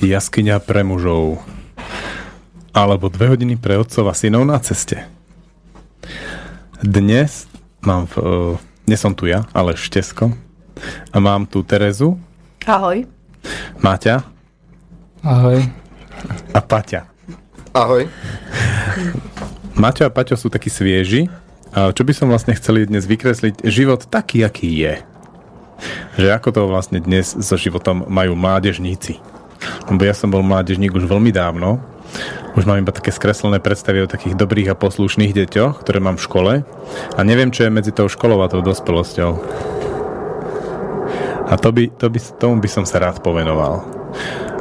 Jaskyňa 0.00 0.64
pre 0.64 0.80
mužov. 0.80 1.44
Alebo 2.72 3.12
dve 3.12 3.36
hodiny 3.36 3.60
pre 3.60 3.76
otcov 3.76 4.08
a 4.08 4.16
synov 4.16 4.48
na 4.48 4.56
ceste. 4.56 5.04
Dnes 6.80 7.44
mám 7.84 8.08
v, 8.08 8.14
uh, 8.16 8.56
dnes 8.88 8.96
som 8.96 9.12
tu 9.12 9.28
ja, 9.28 9.44
ale 9.52 9.76
Štesko. 9.76 10.32
A 11.12 11.16
mám 11.20 11.44
tu 11.44 11.60
Terezu. 11.60 12.16
Ahoj. 12.64 13.04
Maťa. 13.84 14.24
Ahoj. 15.20 15.68
A 16.56 16.60
Paťa. 16.64 17.04
Ahoj. 17.76 18.08
Maťo 19.76 20.08
a 20.08 20.10
Paťo 20.10 20.32
sú 20.40 20.48
takí 20.48 20.72
svieži. 20.72 21.28
A 21.76 21.92
čo 21.92 22.08
by 22.08 22.12
som 22.16 22.32
vlastne 22.32 22.56
chcel 22.56 22.88
dnes 22.88 23.04
vykresliť? 23.04 23.68
Život 23.68 24.08
taký, 24.08 24.48
aký 24.48 24.80
je. 24.80 24.94
Že 26.16 26.28
ako 26.40 26.48
to 26.56 26.60
vlastne 26.72 27.04
dnes 27.04 27.36
so 27.36 27.60
životom 27.60 28.08
majú 28.08 28.32
mládežníci. 28.32 29.20
Lebo 29.90 30.02
ja 30.02 30.14
som 30.14 30.30
bol 30.30 30.42
mládežník 30.42 30.94
už 30.94 31.06
veľmi 31.06 31.30
dávno. 31.34 31.82
Už 32.58 32.66
mám 32.66 32.82
iba 32.82 32.90
také 32.90 33.14
skreslené 33.14 33.62
predstavy 33.62 34.02
o 34.02 34.10
takých 34.10 34.34
dobrých 34.34 34.74
a 34.74 34.78
poslušných 34.78 35.30
deťoch, 35.30 35.86
ktoré 35.86 36.02
mám 36.02 36.18
v 36.18 36.26
škole. 36.26 36.52
A 37.14 37.20
neviem, 37.22 37.54
čo 37.54 37.66
je 37.66 37.74
medzi 37.74 37.94
tou 37.94 38.10
školou 38.10 38.42
a 38.42 38.50
tou 38.50 38.58
dospelosťou. 38.60 39.30
A 41.50 41.54
to 41.58 41.70
by, 41.74 41.90
to 41.98 42.06
by, 42.10 42.18
tomu 42.38 42.62
by 42.62 42.68
som 42.70 42.86
sa 42.86 43.02
rád 43.02 43.22
povenoval. 43.22 43.82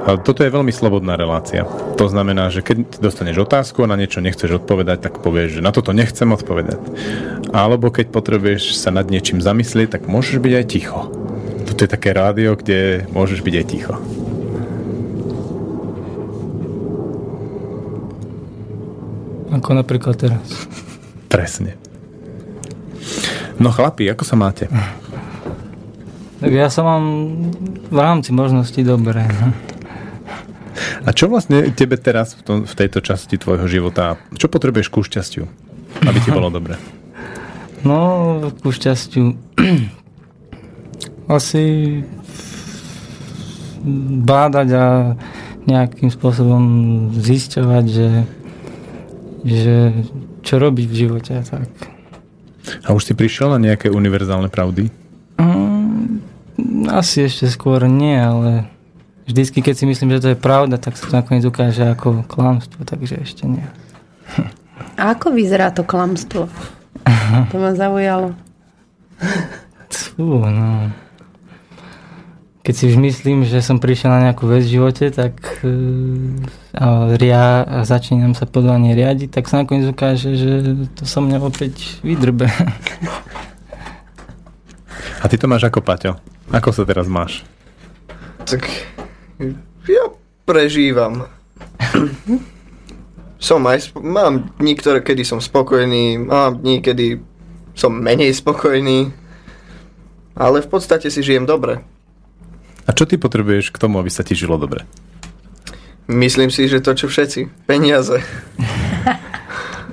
A 0.10 0.18
toto 0.18 0.42
je 0.42 0.50
veľmi 0.50 0.74
slobodná 0.74 1.20
relácia. 1.20 1.68
To 2.02 2.10
znamená, 2.10 2.50
že 2.50 2.66
keď 2.66 2.98
dostaneš 2.98 3.46
otázku 3.46 3.86
a 3.86 3.92
na 3.92 4.00
niečo 4.00 4.24
nechceš 4.24 4.64
odpovedať, 4.64 5.06
tak 5.06 5.22
povieš, 5.22 5.60
že 5.60 5.66
na 5.66 5.70
toto 5.70 5.94
nechcem 5.94 6.30
odpovedať. 6.32 6.82
Alebo 7.54 7.94
keď 7.94 8.10
potrebuješ 8.10 8.74
sa 8.74 8.90
nad 8.90 9.06
niečím 9.06 9.38
zamyslieť, 9.38 10.00
tak 10.00 10.10
môžeš 10.10 10.42
byť 10.42 10.54
aj 10.56 10.66
ticho. 10.66 11.00
Toto 11.70 11.82
je 11.86 11.90
také 11.90 12.10
rádio, 12.16 12.58
kde 12.58 13.06
môžeš 13.14 13.46
byť 13.46 13.54
aj 13.54 13.66
ticho. 13.70 13.94
Ako 19.50 19.74
napríklad 19.74 20.16
teraz. 20.18 20.46
Presne. 21.30 21.78
No 23.58 23.74
chlapi, 23.74 24.08
ako 24.08 24.24
sa 24.24 24.40
máte? 24.40 24.70
Tak 26.40 26.52
ja 26.54 26.72
sa 26.72 26.88
mám 26.88 27.04
v 27.92 28.00
rámci 28.00 28.32
možností 28.32 28.86
dobre. 28.86 29.28
No. 29.28 29.52
A 31.04 31.12
čo 31.12 31.28
vlastne 31.28 31.68
tebe 31.76 32.00
teraz 32.00 32.40
v, 32.40 32.42
tom, 32.46 32.58
v 32.64 32.74
tejto 32.78 33.04
časti 33.04 33.36
tvojho 33.36 33.68
života, 33.68 34.16
čo 34.40 34.48
potrebuješ 34.48 34.88
ku 34.88 35.04
šťastiu, 35.04 35.44
aby 36.08 36.18
ti 36.24 36.32
bolo 36.32 36.48
dobre? 36.48 36.80
No, 37.84 38.40
ku 38.64 38.72
šťastiu 38.72 39.36
asi 41.40 41.64
bádať 44.24 44.68
a 44.76 44.86
nejakým 45.68 46.10
spôsobom 46.10 46.64
zisťovať, 47.16 47.86
že 47.88 48.08
že 49.44 49.92
čo 50.44 50.56
robiť 50.60 50.86
v 50.88 50.96
živote 50.96 51.32
a 51.40 51.44
tak. 51.44 51.70
A 52.86 52.94
už 52.94 53.12
si 53.12 53.14
prišiel 53.16 53.50
na 53.56 53.60
nejaké 53.60 53.90
univerzálne 53.90 54.52
pravdy? 54.52 54.92
Um, 55.40 56.22
asi 56.92 57.26
ešte 57.26 57.48
skôr 57.50 57.88
nie, 57.88 58.16
ale 58.16 58.68
vždycky, 59.26 59.64
keď 59.64 59.76
si 59.80 59.86
myslím, 59.88 60.16
že 60.16 60.24
to 60.24 60.30
je 60.36 60.40
pravda, 60.40 60.78
tak 60.78 61.00
sa 61.00 61.08
to 61.08 61.14
nakoniec 61.16 61.46
ukáže 61.48 61.88
ako 61.88 62.28
klamstvo, 62.28 62.84
takže 62.84 63.24
ešte 63.24 63.48
nie. 63.48 63.66
A 65.00 65.16
ako 65.16 65.32
vyzerá 65.32 65.72
to 65.72 65.88
klamstvo? 65.88 66.48
To 67.54 67.56
ma 67.62 67.78
zaujalo. 67.78 68.34
Fú, 69.90 70.42
no 70.42 70.90
keď 72.70 72.78
si 72.78 72.86
už 72.94 73.02
myslím, 73.02 73.50
že 73.50 73.66
som 73.66 73.82
prišiel 73.82 74.14
na 74.14 74.30
nejakú 74.30 74.46
vec 74.46 74.62
v 74.62 74.78
živote, 74.78 75.10
tak 75.10 75.42
uh, 75.66 76.78
a 76.78 77.18
ria, 77.18 77.66
a 77.66 77.82
začínam 77.82 78.38
sa 78.38 78.46
podľa 78.46 78.78
nej 78.78 78.94
riadiť, 78.94 79.34
tak 79.34 79.50
sa 79.50 79.66
nakoniec 79.66 79.90
ukáže, 79.90 80.38
že 80.38 80.78
to 80.94 81.10
som 81.10 81.26
mňa 81.26 81.42
opäť 81.42 81.98
vydrbe. 82.06 82.46
A 85.18 85.26
ty 85.26 85.42
to 85.42 85.50
máš 85.50 85.66
ako 85.66 85.82
Paťo? 85.82 86.22
Ako 86.54 86.70
sa 86.70 86.86
teraz 86.86 87.10
máš? 87.10 87.42
Tak 88.46 88.70
ja 89.90 90.06
prežívam. 90.46 91.26
som 93.50 93.66
aj, 93.66 93.90
sp- 93.90 93.98
mám 94.06 94.54
dní, 94.62 94.78
ktoré, 94.78 95.02
kedy 95.02 95.26
som 95.26 95.42
spokojný, 95.42 96.22
mám 96.22 96.62
dní, 96.62 96.86
kedy 96.86 97.18
som 97.74 97.98
menej 97.98 98.30
spokojný, 98.38 99.10
ale 100.38 100.62
v 100.62 100.70
podstate 100.70 101.10
si 101.10 101.26
žijem 101.26 101.50
dobre. 101.50 101.82
A 102.90 102.94
čo 102.98 103.06
ty 103.06 103.22
potrebuješ 103.22 103.70
k 103.70 103.78
tomu, 103.78 104.02
aby 104.02 104.10
sa 104.10 104.26
ti 104.26 104.34
žilo 104.34 104.58
dobre? 104.58 104.82
Myslím 106.10 106.50
si, 106.50 106.66
že 106.66 106.82
to, 106.82 106.98
čo 106.98 107.06
všetci. 107.06 107.70
Peniaze. 107.70 108.26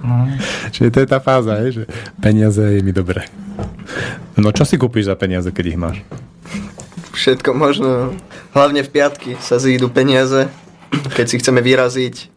No. 0.00 0.32
Čiže 0.72 0.88
to 0.94 0.98
je 1.04 1.08
tá 1.10 1.20
fáza, 1.20 1.60
je, 1.66 1.82
že 1.82 1.84
peniaze 2.24 2.62
je 2.62 2.80
mi 2.80 2.96
dobre. 2.96 3.28
No 4.38 4.48
čo 4.54 4.64
si 4.64 4.80
kúpiš 4.80 5.12
za 5.12 5.18
peniaze, 5.18 5.52
keď 5.52 5.64
ich 5.66 5.76
máš? 5.80 5.98
Všetko 7.12 7.52
možno. 7.52 8.16
Hlavne 8.56 8.80
v 8.80 8.92
piatky 8.92 9.36
sa 9.44 9.60
zídu 9.60 9.92
peniaze, 9.92 10.48
keď 11.12 11.26
si 11.26 11.36
chceme 11.42 11.60
vyraziť 11.60 12.32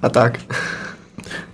a 0.00 0.08
tak. 0.08 0.40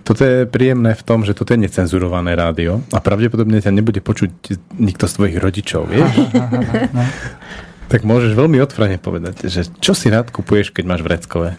Toto 0.07 0.23
je 0.23 0.47
príjemné 0.47 0.95
v 0.95 1.03
tom, 1.03 1.27
že 1.27 1.35
toto 1.35 1.57
je 1.57 1.63
necenzurované 1.63 2.37
rádio 2.37 2.85
a 2.95 3.03
pravdepodobne 3.03 3.59
ťa 3.59 3.75
nebude 3.75 4.05
počuť 4.05 4.31
nikto 4.77 5.09
z 5.09 5.13
tvojich 5.19 5.37
rodičov, 5.41 5.89
vieš? 5.89 6.11
Tak 7.91 8.07
môžeš 8.07 8.39
veľmi 8.39 8.63
otvorene 8.63 9.03
povedať, 9.03 9.51
že 9.51 9.67
čo 9.83 9.99
si 9.99 10.15
rád 10.15 10.31
kupuješ, 10.31 10.71
keď 10.71 10.85
máš 10.87 11.03
vreckové? 11.03 11.59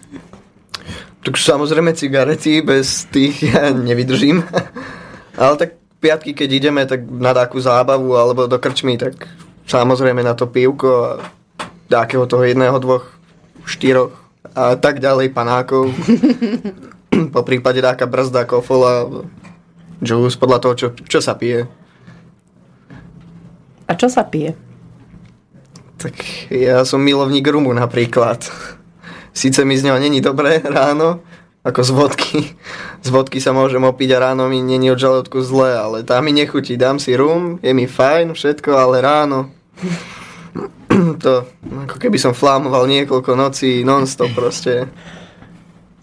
Tak 1.28 1.36
samozrejme 1.36 1.92
cigarety, 1.92 2.64
bez 2.64 3.04
tých 3.12 3.52
ja 3.52 3.76
nevydržím. 3.76 4.40
Ale 5.36 5.60
tak 5.60 5.76
piatky, 6.00 6.32
keď 6.32 6.50
ideme 6.50 6.82
tak 6.88 7.04
na 7.04 7.36
takú 7.36 7.60
zábavu 7.60 8.16
alebo 8.16 8.48
do 8.48 8.56
krčmy, 8.58 8.96
tak 8.96 9.28
samozrejme 9.68 10.24
na 10.24 10.32
to 10.32 10.48
pivko 10.48 10.90
a 11.04 11.10
takého 11.92 12.24
toho 12.24 12.48
jedného, 12.48 12.80
dvoch, 12.80 13.12
štyroch 13.68 14.16
a 14.56 14.80
tak 14.80 15.04
ďalej 15.04 15.36
panákov. 15.36 15.92
po 17.36 17.42
prípade 17.44 17.84
taká 17.84 18.08
brzda, 18.08 18.48
kofola, 18.48 19.28
juice, 20.00 20.40
podľa 20.40 20.60
toho, 20.64 20.74
čo, 20.80 20.88
čo 20.96 21.20
sa 21.20 21.36
pije. 21.36 21.68
A 23.86 23.92
čo 24.00 24.08
sa 24.08 24.24
pije? 24.24 24.71
Tak 26.02 26.18
ja 26.50 26.82
som 26.82 27.06
milovník 27.06 27.46
rumu 27.46 27.70
napríklad. 27.78 28.42
Sice 29.32 29.62
mi 29.62 29.78
z 29.78 29.86
neho 29.86 30.02
není 30.02 30.18
dobré 30.18 30.58
ráno, 30.66 31.22
ako 31.62 31.82
z 31.86 31.92
vodky. 31.94 32.40
Z 33.06 33.10
vodky 33.14 33.38
sa 33.38 33.54
môžem 33.54 33.86
opiť 33.86 34.18
a 34.18 34.34
ráno 34.34 34.50
mi 34.50 34.66
není 34.66 34.90
od 34.90 34.98
žalúdku 34.98 35.46
zle, 35.46 35.78
ale 35.78 36.02
tá 36.02 36.18
mi 36.26 36.34
nechutí. 36.34 36.74
Dám 36.74 36.98
si 36.98 37.14
rum, 37.14 37.62
je 37.62 37.70
mi 37.72 37.86
fajn, 37.86 38.34
všetko, 38.34 38.74
ale 38.74 39.06
ráno 39.06 39.54
to, 41.24 41.34
ako 41.88 41.96
keby 42.02 42.18
som 42.18 42.34
flámoval 42.34 42.90
niekoľko 42.90 43.32
nocí 43.38 43.86
non-stop 43.86 44.34
proste. 44.34 44.90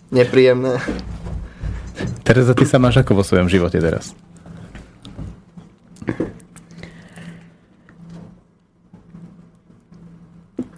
Nepríjemné. 0.08 0.80
Tereza, 2.22 2.54
ty 2.54 2.64
sa 2.64 2.80
máš 2.80 3.02
ako 3.02 3.20
vo 3.20 3.24
svojom 3.26 3.50
živote 3.50 3.76
teraz? 3.82 4.14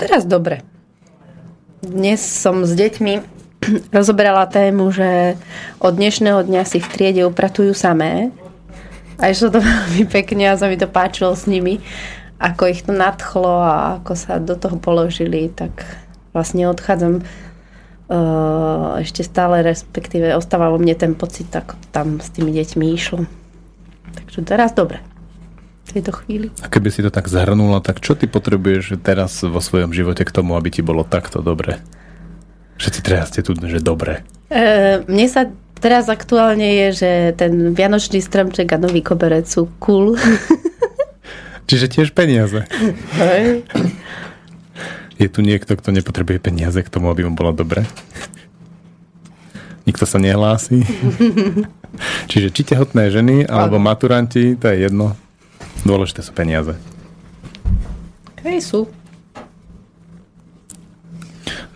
Teraz 0.00 0.24
dobre. 0.24 0.64
Dnes 1.84 2.24
som 2.24 2.64
s 2.64 2.72
deťmi 2.72 3.20
rozoberala 3.96 4.48
tému, 4.48 4.88
že 4.88 5.36
od 5.76 5.92
dnešného 5.92 6.40
dňa 6.40 6.64
si 6.64 6.80
v 6.80 6.88
triede 6.88 7.28
upratujú 7.28 7.76
samé. 7.76 8.32
A 9.20 9.28
išlo 9.28 9.52
to 9.52 9.60
veľmi 9.68 10.08
pekne 10.08 10.48
a 10.48 10.56
sa 10.56 10.72
mi 10.72 10.80
to 10.80 10.88
páčilo 10.88 11.36
s 11.36 11.44
nimi, 11.44 11.84
ako 12.40 12.72
ich 12.72 12.80
to 12.80 12.96
nadchlo 12.96 13.60
a 13.60 14.00
ako 14.00 14.12
sa 14.16 14.40
do 14.40 14.56
toho 14.56 14.80
položili, 14.80 15.52
tak 15.52 15.84
vlastne 16.32 16.64
odchádzam 16.72 17.20
uh, 17.20 19.04
ešte 19.04 19.20
stále, 19.20 19.60
respektíve 19.60 20.32
ostávalo 20.32 20.80
mne 20.80 20.96
ten 20.96 21.12
pocit, 21.12 21.52
ako 21.52 21.76
tam 21.92 22.24
s 22.24 22.32
tými 22.32 22.56
deťmi 22.56 22.88
išlo. 22.96 23.28
Takže 24.16 24.48
teraz 24.48 24.72
dobre 24.72 25.09
tejto 25.88 26.12
chvíli. 26.12 26.48
A 26.60 26.68
keby 26.68 26.88
si 26.92 27.00
to 27.00 27.10
tak 27.10 27.26
zhrnula, 27.26 27.80
tak 27.80 27.98
čo 28.04 28.14
ty 28.14 28.28
potrebuješ 28.28 29.00
teraz 29.00 29.40
vo 29.42 29.58
svojom 29.58 29.90
živote 29.90 30.22
k 30.22 30.34
tomu, 30.34 30.54
aby 30.54 30.68
ti 30.68 30.84
bolo 30.84 31.02
takto 31.02 31.40
dobre? 31.40 31.80
Všetci 32.80 33.00
teraz 33.04 33.28
ste 33.32 33.44
tu, 33.44 33.52
že 33.56 33.82
dobre. 33.82 34.24
E, 34.48 35.04
mne 35.04 35.26
sa 35.28 35.50
teraz 35.80 36.08
aktuálne 36.08 36.64
je, 36.64 36.86
že 36.96 37.10
ten 37.36 37.76
vianočný 37.76 38.20
stromček 38.20 38.68
a 38.72 38.80
nový 38.80 39.04
koberec 39.04 39.48
sú 39.48 39.68
cool. 39.82 40.16
Čiže 41.68 41.86
tiež 41.86 42.08
peniaze. 42.16 42.66
Hej. 43.20 43.62
Je 45.20 45.28
tu 45.28 45.44
niekto, 45.44 45.76
kto 45.76 45.92
nepotrebuje 45.92 46.40
peniaze 46.40 46.80
k 46.80 46.88
tomu, 46.88 47.12
aby 47.12 47.28
mu 47.28 47.36
bolo 47.36 47.52
dobre? 47.52 47.84
Nikto 49.84 50.08
sa 50.08 50.16
nehlási? 50.16 50.82
Čiže 52.30 52.48
či 52.54 52.62
tehotné 52.64 53.12
ženy, 53.12 53.44
alebo 53.44 53.76
maturanti, 53.76 54.56
to 54.56 54.70
je 54.72 54.88
jedno. 54.88 55.14
Dôležité 55.84 56.20
sú 56.20 56.32
peniaze. 56.36 56.76
Hej, 58.44 58.72
sú. 58.72 58.80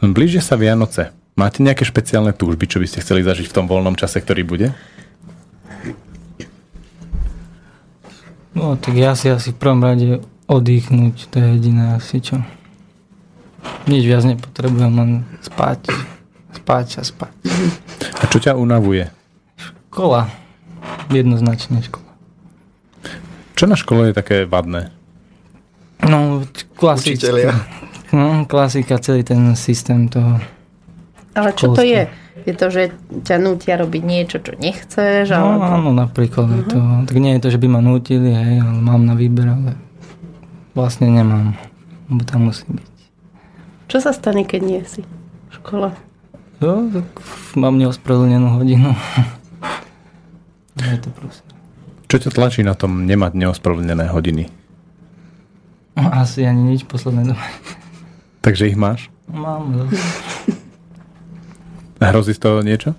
Blížia 0.04 0.44
sa 0.44 0.60
Vianoce. 0.60 1.12
Máte 1.34 1.64
nejaké 1.64 1.82
špeciálne 1.82 2.30
túžby, 2.30 2.68
čo 2.70 2.78
by 2.78 2.86
ste 2.86 3.02
chceli 3.02 3.26
zažiť 3.26 3.50
v 3.50 3.56
tom 3.56 3.66
voľnom 3.66 3.98
čase, 3.98 4.22
ktorý 4.22 4.46
bude? 4.46 4.68
No, 8.54 8.78
tak 8.78 8.94
ja 8.94 9.18
si 9.18 9.26
asi 9.26 9.50
v 9.50 9.58
prvom 9.58 9.82
rade 9.82 10.22
oddychnúť, 10.46 11.26
to 11.32 11.42
je 11.42 11.46
jediné 11.58 11.98
asi 11.98 12.22
čo. 12.22 12.38
Nič 13.90 14.06
viac 14.06 14.22
nepotrebujem, 14.22 14.92
len 14.94 15.10
spať, 15.42 15.90
spať 16.54 16.86
a 17.00 17.02
spať. 17.02 17.34
A 18.20 18.24
čo 18.30 18.38
ťa 18.38 18.54
unavuje? 18.54 19.10
Škola, 19.58 20.30
jednoznačne 21.10 21.82
škola. 21.82 22.03
Čo 23.54 23.70
na 23.70 23.78
škole 23.78 24.10
je 24.10 24.14
také 24.14 24.36
vadné? 24.44 24.90
No, 26.02 26.42
klasika. 26.76 27.14
Učitelia. 27.14 27.54
No, 28.14 28.46
klasika, 28.46 29.02
celý 29.02 29.26
ten 29.26 29.58
systém 29.58 30.06
toho. 30.06 30.38
Ale 31.34 31.50
čo 31.50 31.74
to 31.74 31.82
Školské. 31.82 31.90
je? 31.90 32.02
Je 32.46 32.54
to, 32.54 32.66
že 32.70 32.82
ťa 33.26 33.36
nútia 33.42 33.74
robiť 33.74 34.02
niečo, 34.06 34.38
čo 34.38 34.54
nechceš? 34.54 35.34
No 35.34 35.58
alebo... 35.58 35.66
áno, 35.66 35.90
napríklad 35.90 36.46
je 36.46 36.62
to. 36.70 36.78
Tak 37.10 37.16
nie 37.18 37.34
je 37.34 37.42
to, 37.42 37.48
že 37.50 37.58
by 37.58 37.66
ma 37.66 37.82
nutili, 37.82 38.30
hej, 38.30 38.62
ale 38.62 38.78
mám 38.78 39.02
na 39.02 39.18
výber, 39.18 39.50
ale 39.50 39.74
vlastne 40.78 41.10
nemám. 41.10 41.58
Lebo 42.06 42.22
tam 42.22 42.54
musí 42.54 42.62
byť. 42.70 42.90
Čo 43.90 43.98
sa 43.98 44.14
stane, 44.14 44.46
keď 44.46 44.60
nie 44.62 44.80
si 44.86 45.02
v 45.02 45.52
škole? 45.58 45.90
Jo, 46.62 46.86
tak 46.94 47.06
mám 47.58 47.82
neospravedlnenú 47.82 48.62
hodinu. 48.62 48.94
je 50.78 50.98
to 51.02 51.10
proste. 51.18 51.53
Čo 52.08 52.16
ťa 52.20 52.30
tlačí 52.30 52.60
na 52.62 52.76
tom 52.76 53.08
nemať 53.08 53.32
neospravedlnené 53.34 54.12
hodiny? 54.12 54.44
No, 55.96 56.10
Asi 56.10 56.44
ani 56.44 56.74
nič 56.74 56.84
posledné 56.84 57.32
dobe. 57.32 57.46
Takže 58.44 58.68
ich 58.68 58.76
máš? 58.76 59.08
Mám, 59.30 59.72
no. 59.72 59.84
Hrozí 62.04 62.36
z 62.36 62.40
toho 62.44 62.60
niečo? 62.60 62.92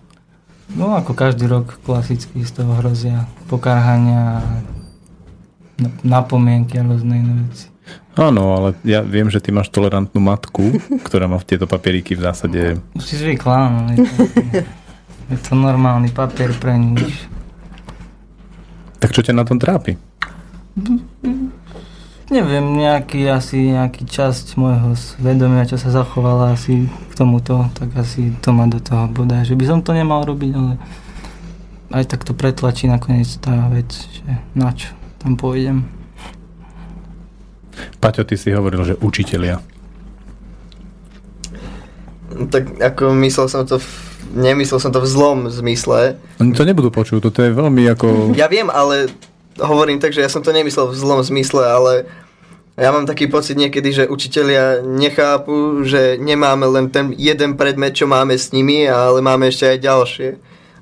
No 0.74 0.98
ako 0.98 1.14
každý 1.14 1.46
rok 1.46 1.78
klasicky 1.86 2.42
z 2.42 2.52
toho 2.58 2.74
hrozia 2.82 3.30
pokarhania, 3.46 4.42
na- 5.78 5.94
napomienky 6.02 6.82
a 6.82 6.84
rôzne 6.84 7.22
iné 7.22 7.34
veci. 7.46 7.70
Áno, 8.18 8.58
ale 8.58 8.74
ja 8.82 9.06
viem, 9.06 9.30
že 9.30 9.38
ty 9.44 9.54
máš 9.54 9.70
tolerantnú 9.70 10.18
matku, 10.18 10.82
ktorá 11.06 11.30
má 11.30 11.38
tieto 11.46 11.70
papieriky 11.70 12.18
v 12.18 12.26
zásade... 12.26 12.62
Už 12.98 13.06
si 13.06 13.16
zvykla, 13.20 13.58
no. 13.70 13.80
Je 13.94 13.98
to, 14.02 14.22
je 15.30 15.38
to 15.38 15.54
normálny 15.54 16.10
papier 16.10 16.50
pre 16.58 16.74
nič. 16.74 17.30
Tak 19.06 19.14
čo 19.14 19.22
ťa 19.22 19.38
na 19.38 19.46
tom 19.46 19.62
trápi? 19.62 20.02
Neviem, 22.34 22.66
nejaký 22.74 23.22
asi 23.30 23.70
nejaký 23.70 24.02
časť 24.10 24.58
môjho 24.58 24.98
svedomia, 24.98 25.70
čo 25.70 25.78
sa 25.78 25.94
zachovala 25.94 26.58
asi 26.58 26.90
k 26.90 27.14
tomuto, 27.14 27.70
tak 27.78 27.94
asi 27.94 28.34
to 28.42 28.50
ma 28.50 28.66
do 28.66 28.82
toho 28.82 29.06
bodá, 29.06 29.46
že 29.46 29.54
by 29.54 29.62
som 29.70 29.86
to 29.86 29.94
nemal 29.94 30.26
robiť, 30.26 30.52
ale 30.58 30.82
aj 31.94 32.04
tak 32.10 32.26
to 32.26 32.34
pretlačí 32.34 32.90
nakoniec 32.90 33.30
tá 33.38 33.70
vec, 33.70 33.94
že 33.94 34.42
na 34.58 34.74
čo 34.74 34.90
tam 35.22 35.38
pôjdem. 35.38 35.86
Paťo, 38.02 38.26
ty 38.26 38.42
si 38.42 38.50
hovoril, 38.58 38.90
že 38.90 38.98
učitelia. 39.06 39.62
Tak 42.50 42.82
ako 42.82 43.14
myslel 43.22 43.54
som 43.54 43.70
to 43.70 43.78
v, 43.78 43.86
nemyslel 44.36 44.84
som 44.84 44.92
to 44.92 45.00
v 45.00 45.08
zlom 45.08 45.40
zmysle. 45.48 46.20
Oni 46.44 46.52
to 46.52 46.68
nebudú 46.68 46.92
počuť, 46.92 47.24
toto 47.24 47.40
je 47.42 47.56
veľmi 47.56 47.88
ako... 47.96 48.36
Ja 48.36 48.52
viem, 48.52 48.68
ale 48.68 49.10
hovorím 49.58 50.04
tak, 50.04 50.12
že 50.12 50.22
ja 50.22 50.30
som 50.30 50.44
to 50.44 50.52
nemyslel 50.52 50.92
v 50.92 51.00
zlom 51.00 51.24
zmysle, 51.24 51.64
ale 51.64 51.94
ja 52.76 52.92
mám 52.92 53.08
taký 53.08 53.32
pocit 53.32 53.56
niekedy, 53.56 53.96
že 53.96 54.12
učitelia 54.12 54.84
nechápu, 54.84 55.88
že 55.88 56.20
nemáme 56.20 56.68
len 56.68 56.92
ten 56.92 57.16
jeden 57.16 57.56
predmet, 57.56 57.96
čo 57.96 58.04
máme 58.04 58.36
s 58.36 58.52
nimi, 58.52 58.84
ale 58.84 59.24
máme 59.24 59.48
ešte 59.48 59.72
aj 59.72 59.80
ďalšie. 59.80 60.30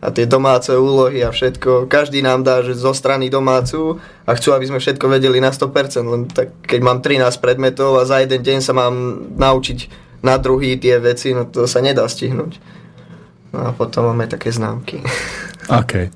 A 0.03 0.11
tie 0.11 0.27
domáce 0.27 0.73
úlohy 0.73 1.23
a 1.23 1.31
všetko. 1.31 1.87
Každý 1.87 2.19
nám 2.19 2.43
dá, 2.43 2.59
že 2.59 2.75
zo 2.75 2.91
strany 2.91 3.31
domácu 3.31 4.03
a 4.27 4.35
chcú, 4.35 4.51
aby 4.51 4.67
sme 4.67 4.83
všetko 4.83 5.05
vedeli 5.07 5.39
na 5.39 5.55
100%. 5.55 6.03
Len 6.03 6.27
tak, 6.27 6.51
keď 6.67 6.79
mám 6.83 6.99
13 6.99 7.23
predmetov 7.39 7.95
a 7.95 8.03
za 8.03 8.19
jeden 8.19 8.43
deň 8.43 8.59
sa 8.59 8.75
mám 8.75 9.23
naučiť 9.39 9.79
na 10.19 10.35
druhý 10.35 10.75
tie 10.75 10.99
veci, 10.99 11.31
no 11.31 11.47
to 11.47 11.69
sa 11.71 11.79
nedá 11.79 12.03
stihnúť. 12.03 12.82
No 13.53 13.59
a 13.63 13.71
potom 13.71 14.09
máme 14.09 14.25
také 14.25 14.49
známky. 14.49 15.05
Aké? 15.69 16.09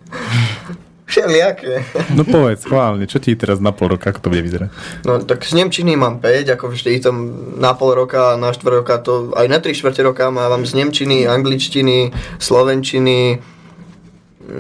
Všelijaké. 1.08 1.88
No 2.12 2.28
povedz, 2.28 2.68
chválne, 2.68 3.08
čo 3.08 3.24
ti 3.24 3.32
teraz 3.32 3.64
na 3.64 3.72
pol 3.72 3.96
roka, 3.96 4.12
ako 4.12 4.20
to 4.20 4.28
bude 4.28 4.44
vyzerať? 4.44 4.70
No 5.08 5.24
tak 5.24 5.48
z 5.48 5.56
Nemčiny 5.56 5.96
mám 5.96 6.20
5, 6.20 6.52
ako 6.52 6.68
vždy 6.68 7.00
tam 7.00 7.16
na 7.56 7.72
pol 7.72 7.96
roka, 7.96 8.36
na 8.36 8.52
štvrt 8.52 8.84
roka, 8.84 9.00
to 9.00 9.32
aj 9.32 9.48
na 9.48 9.64
3 9.64 9.72
štvrte 9.72 10.04
roka 10.04 10.28
mávam 10.28 10.68
z 10.68 10.76
Nemčiny, 10.76 11.24
Angličtiny, 11.24 12.12
Slovenčiny 12.44 13.40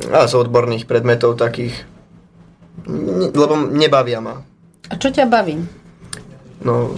a 0.07 0.24
z 0.24 0.33
odborných 0.33 0.88
predmetov 0.88 1.35
takých. 1.35 1.75
Ne- 2.88 3.27
Lebo 3.27 3.68
nebavia 3.68 4.24
ma. 4.24 4.39
A 4.88 4.95
čo 4.95 5.12
ťa 5.12 5.27
baví? 5.27 5.59
No, 6.63 6.95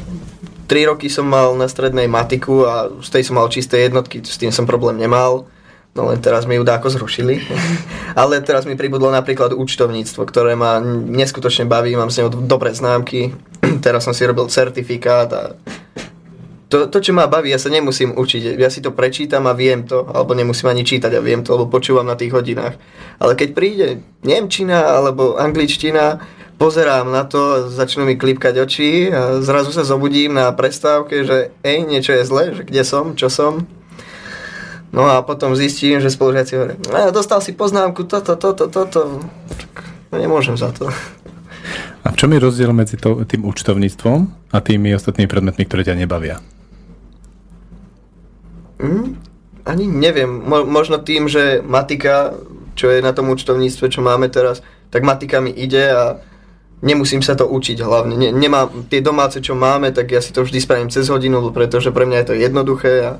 3 0.70 0.94
roky 0.94 1.10
som 1.10 1.26
mal 1.26 1.58
na 1.58 1.66
strednej 1.66 2.06
matiku 2.06 2.70
a 2.70 2.74
z 3.02 3.10
tej 3.10 3.24
som 3.26 3.42
mal 3.42 3.50
čisté 3.50 3.82
jednotky, 3.82 4.22
s 4.22 4.38
tým 4.38 4.54
som 4.54 4.70
problém 4.70 5.02
nemal. 5.02 5.50
No 5.98 6.06
len 6.06 6.22
teraz 6.22 6.46
mi 6.46 6.56
ju 6.56 6.64
dáko 6.64 6.90
zrušili. 6.90 7.42
Ale 8.20 8.42
teraz 8.46 8.66
mi 8.66 8.78
pribudlo 8.78 9.10
napríklad 9.10 9.58
účtovníctvo, 9.58 10.22
ktoré 10.26 10.54
ma 10.54 10.78
neskutočne 10.84 11.66
baví, 11.66 11.98
mám 11.98 12.14
z 12.14 12.24
neho 12.24 12.30
dobré 12.30 12.72
známky. 12.72 13.34
teraz 13.86 14.06
som 14.06 14.14
si 14.14 14.26
robil 14.26 14.48
certifikát 14.48 15.30
a 15.34 15.44
to, 16.70 16.86
to, 16.86 17.02
čo 17.02 17.18
ma 17.18 17.26
baví, 17.26 17.50
ja 17.50 17.58
sa 17.58 17.74
nemusím 17.74 18.14
učiť. 18.14 18.62
Ja 18.62 18.70
si 18.70 18.86
to 18.86 18.94
prečítam 18.94 19.50
a 19.50 19.58
viem 19.58 19.90
to, 19.90 20.06
alebo 20.06 20.38
nemusím 20.38 20.70
ani 20.70 20.86
čítať 20.86 21.10
a 21.18 21.26
viem 21.26 21.42
to, 21.42 21.58
lebo 21.58 21.66
počúvam 21.66 22.06
na 22.06 22.14
tých 22.14 22.30
hodinách. 22.30 22.78
Ale 23.18 23.34
keď 23.34 23.50
príde 23.58 23.88
Nemčina 24.22 24.86
alebo 24.86 25.34
Angličtina, 25.42 26.22
pozerám 26.62 27.10
na 27.10 27.26
to, 27.26 27.74
začnú 27.74 28.06
mi 28.06 28.22
klipkať 28.22 28.62
oči 28.62 29.10
a 29.10 29.42
zrazu 29.42 29.74
sa 29.74 29.82
zobudím 29.82 30.38
na 30.38 30.54
prestávke, 30.54 31.26
že 31.26 31.50
ej, 31.66 31.90
niečo 31.90 32.14
je 32.14 32.24
zle, 32.30 32.44
že 32.54 32.62
kde 32.62 32.86
som, 32.86 33.18
čo 33.18 33.34
som. 33.34 33.66
No 34.90 35.06
a 35.06 35.22
potom 35.22 35.54
zistím, 35.54 36.02
že 36.02 36.10
spolužiaci 36.10 36.52
hovoria, 36.58 36.78
"A, 36.94 37.14
dostal 37.14 37.42
si 37.46 37.54
poznámku, 37.54 38.10
toto, 38.10 38.34
toto, 38.36 38.66
toto. 38.68 39.22
No 40.10 40.16
nemôžem 40.18 40.58
za 40.58 40.74
to. 40.74 40.90
A 42.02 42.08
v 42.10 42.18
čom 42.18 42.34
je 42.34 42.42
rozdiel 42.42 42.74
medzi 42.74 42.98
to, 42.98 43.22
tým 43.28 43.46
účtovníctvom 43.46 44.20
a 44.50 44.58
tými 44.64 44.96
ostatnými 44.98 45.30
predmetmi, 45.30 45.64
ktoré 45.68 45.86
ťa 45.86 46.00
nebavia? 46.00 46.42
Hm? 48.80 49.20
Ani 49.68 49.86
neviem, 49.86 50.32
Mo- 50.42 50.66
možno 50.66 50.98
tým, 50.98 51.30
že 51.30 51.62
matika, 51.62 52.34
čo 52.74 52.90
je 52.90 53.04
na 53.04 53.14
tom 53.14 53.30
účtovníctve, 53.30 53.92
čo 53.92 54.02
máme 54.02 54.32
teraz, 54.32 54.66
tak 54.90 55.06
matika 55.06 55.44
mi 55.44 55.54
ide 55.54 55.92
a 55.94 56.04
nemusím 56.82 57.22
sa 57.22 57.36
to 57.36 57.46
učiť 57.46 57.78
hlavne. 57.84 58.16
Ne, 58.16 58.30
nemá, 58.32 58.72
tie 58.88 59.04
domáce, 59.04 59.44
čo 59.44 59.54
máme, 59.54 59.92
tak 59.92 60.10
ja 60.10 60.24
si 60.24 60.32
to 60.34 60.42
vždy 60.48 60.58
spravím 60.64 60.90
cez 60.90 61.12
hodinu, 61.12 61.52
pretože 61.52 61.92
pre 61.92 62.08
mňa 62.08 62.18
je 62.24 62.28
to 62.32 62.36
jednoduché 62.40 62.94
a 63.06 63.12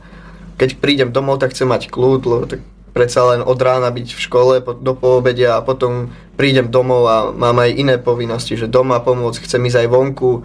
keď 0.60 0.76
prídem 0.84 1.10
domov, 1.16 1.40
tak 1.40 1.56
chcem 1.56 1.72
mať 1.72 1.88
kľud, 1.88 2.22
lebo 2.28 2.44
tak 2.44 2.60
predsa 2.92 3.24
len 3.32 3.40
od 3.40 3.56
rána 3.56 3.88
byť 3.96 4.08
v 4.12 4.20
škole 4.20 4.54
do 4.60 4.94
poobedia 4.98 5.56
a 5.56 5.64
potom 5.64 6.12
prídem 6.36 6.68
domov 6.68 7.08
a 7.08 7.18
mám 7.32 7.64
aj 7.64 7.72
iné 7.80 7.96
povinnosti, 7.96 8.60
že 8.60 8.68
doma 8.68 9.00
pomôcť, 9.00 9.48
chcem 9.48 9.64
ísť 9.64 9.86
aj 9.86 9.88
vonku 9.88 10.44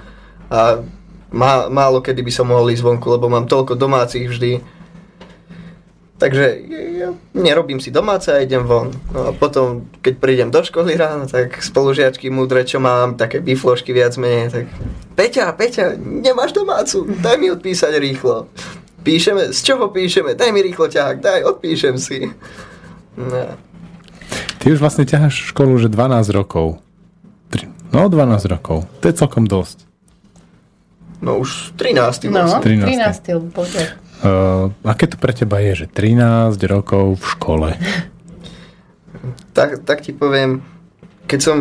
a 0.54 0.86
má, 1.34 1.66
málo 1.66 1.98
kedy 1.98 2.22
by 2.22 2.32
som 2.32 2.46
mohol 2.46 2.70
ísť 2.70 2.86
vonku, 2.86 3.06
lebo 3.10 3.26
mám 3.26 3.50
toľko 3.50 3.74
domácich 3.74 4.30
vždy. 4.30 4.62
Takže 6.14 6.44
ja 6.94 7.10
nerobím 7.34 7.82
si 7.82 7.90
domáce 7.90 8.30
a 8.30 8.38
idem 8.38 8.62
von. 8.62 8.94
No 9.10 9.28
a 9.28 9.30
potom, 9.34 9.90
keď 9.98 10.14
prídem 10.22 10.48
do 10.54 10.62
školy 10.62 10.94
ráno, 10.94 11.26
tak 11.26 11.58
spolužiačky 11.58 12.30
múdre, 12.30 12.62
čo 12.62 12.78
mám, 12.78 13.18
také 13.18 13.42
biflošky 13.42 13.90
viac 13.90 14.14
menej, 14.14 14.54
tak 14.54 14.66
Peťa, 15.18 15.50
Peťa, 15.58 15.98
nemáš 15.98 16.54
domácu, 16.54 17.02
daj 17.18 17.34
mi 17.34 17.50
odpísať 17.50 17.98
rýchlo. 17.98 18.46
Píšeme, 19.04 19.52
z 19.52 19.60
čoho 19.60 19.92
píšeme? 19.92 20.32
Daj 20.32 20.50
mi 20.50 20.64
rýchlo 20.64 20.88
ťahák, 20.88 21.20
daj, 21.20 21.40
odpíšem 21.44 22.00
si. 22.00 22.32
No. 23.20 23.52
Ty 24.58 24.64
už 24.72 24.80
vlastne 24.80 25.04
ťaháš 25.04 25.52
školu, 25.52 25.76
že 25.76 25.92
12 25.92 26.32
rokov. 26.32 26.80
No, 27.92 28.08
12 28.08 28.48
rokov. 28.50 28.88
To 28.98 29.04
je 29.06 29.14
celkom 29.14 29.44
dosť. 29.44 29.86
No 31.22 31.38
už 31.38 31.76
13. 31.78 32.32
No, 32.32 32.48
vlastne. 32.48 32.82
13. 32.82 33.22
13. 33.22 33.54
bude. 33.54 33.82
Uh, 34.24 34.72
aké 34.88 35.04
to 35.04 35.20
pre 35.20 35.36
teba 35.36 35.60
je, 35.60 35.84
že 35.84 35.86
13 35.92 36.56
rokov 36.64 37.20
v 37.20 37.24
škole? 37.36 37.68
tak, 39.56 39.84
tak 39.84 40.00
ti 40.00 40.16
poviem, 40.16 40.64
keď 41.28 41.40
som 41.40 41.56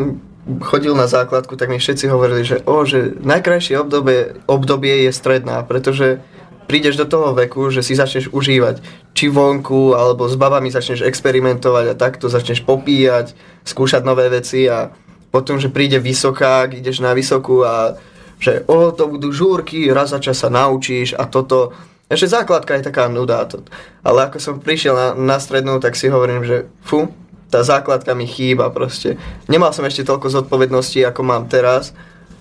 chodil 0.64 0.92
na 0.96 1.08
základku, 1.08 1.56
tak 1.56 1.72
mi 1.72 1.80
všetci 1.80 2.08
hovorili, 2.12 2.44
že, 2.44 2.60
o, 2.68 2.84
že 2.84 3.16
najkrajšie 3.24 3.80
obdobie, 3.80 4.36
obdobie 4.48 5.08
je 5.08 5.12
stredná, 5.16 5.64
pretože 5.64 6.20
prídeš 6.66 6.96
do 6.98 7.06
toho 7.06 7.36
veku, 7.36 7.70
že 7.70 7.86
si 7.86 7.96
začneš 7.96 8.32
užívať 8.32 8.82
či 9.14 9.30
vonku, 9.30 9.94
alebo 9.94 10.26
s 10.26 10.36
babami 10.36 10.74
začneš 10.74 11.06
experimentovať 11.06 11.86
a 11.94 12.00
takto 12.00 12.28
začneš 12.32 12.66
popíjať, 12.66 13.36
skúšať 13.68 14.02
nové 14.02 14.28
veci 14.32 14.66
a 14.68 14.90
potom, 15.34 15.58
že 15.58 15.74
príde 15.74 15.98
vysoká, 15.98 16.70
ideš 16.70 17.02
na 17.02 17.18
vysokú 17.18 17.66
a 17.66 17.98
že 18.38 18.68
o, 18.68 18.92
to 18.92 19.08
budú 19.08 19.32
žúrky, 19.32 19.88
raz 19.90 20.12
za 20.12 20.20
čas 20.20 20.38
sa 20.42 20.52
naučíš 20.52 21.16
a 21.16 21.26
toto. 21.26 21.72
Ešte 22.12 22.38
základka 22.38 22.78
je 22.78 22.88
taká 22.92 23.08
nuda. 23.08 23.48
To, 23.48 23.64
ale 24.04 24.30
ako 24.30 24.38
som 24.38 24.56
prišiel 24.60 24.94
na, 24.94 25.08
na 25.16 25.38
strednú, 25.40 25.80
tak 25.80 25.96
si 25.96 26.12
hovorím, 26.12 26.44
že 26.44 26.70
fu, 26.84 27.10
tá 27.48 27.64
základka 27.64 28.12
mi 28.14 28.28
chýba 28.28 28.70
proste. 28.70 29.16
Nemal 29.48 29.72
som 29.72 29.88
ešte 29.88 30.06
toľko 30.06 30.30
zodpovedností, 30.30 31.02
ako 31.06 31.22
mám 31.24 31.48
teraz 31.48 31.96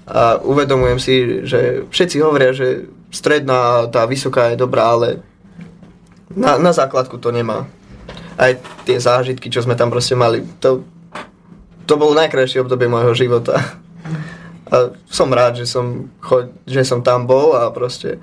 a 0.09 0.43
uvedomujem 0.43 0.99
si, 0.99 1.15
že 1.47 1.87
všetci 1.89 2.17
hovoria, 2.19 2.51
že 2.51 2.91
stredná, 3.13 3.87
tá 3.93 4.09
vysoká 4.09 4.51
je 4.51 4.57
dobrá, 4.57 4.97
ale 4.97 5.21
na, 6.33 6.57
na 6.57 6.73
základku 6.73 7.21
to 7.21 7.29
nemá. 7.29 7.69
Aj 8.41 8.57
tie 8.89 8.97
zážitky, 8.97 9.53
čo 9.53 9.61
sme 9.61 9.77
tam 9.77 9.93
proste 9.93 10.17
mali, 10.17 10.43
to, 10.59 10.81
to 11.85 11.95
bolo 12.01 12.17
najkrajšie 12.17 12.65
obdobie 12.65 12.89
môjho 12.89 13.13
života. 13.13 13.61
A 14.73 14.97
som 15.05 15.29
rád, 15.29 15.61
že 15.61 15.69
som, 15.69 16.09
že 16.65 16.81
som 16.89 17.05
tam 17.05 17.29
bol 17.29 17.53
a 17.53 17.69
proste 17.69 18.17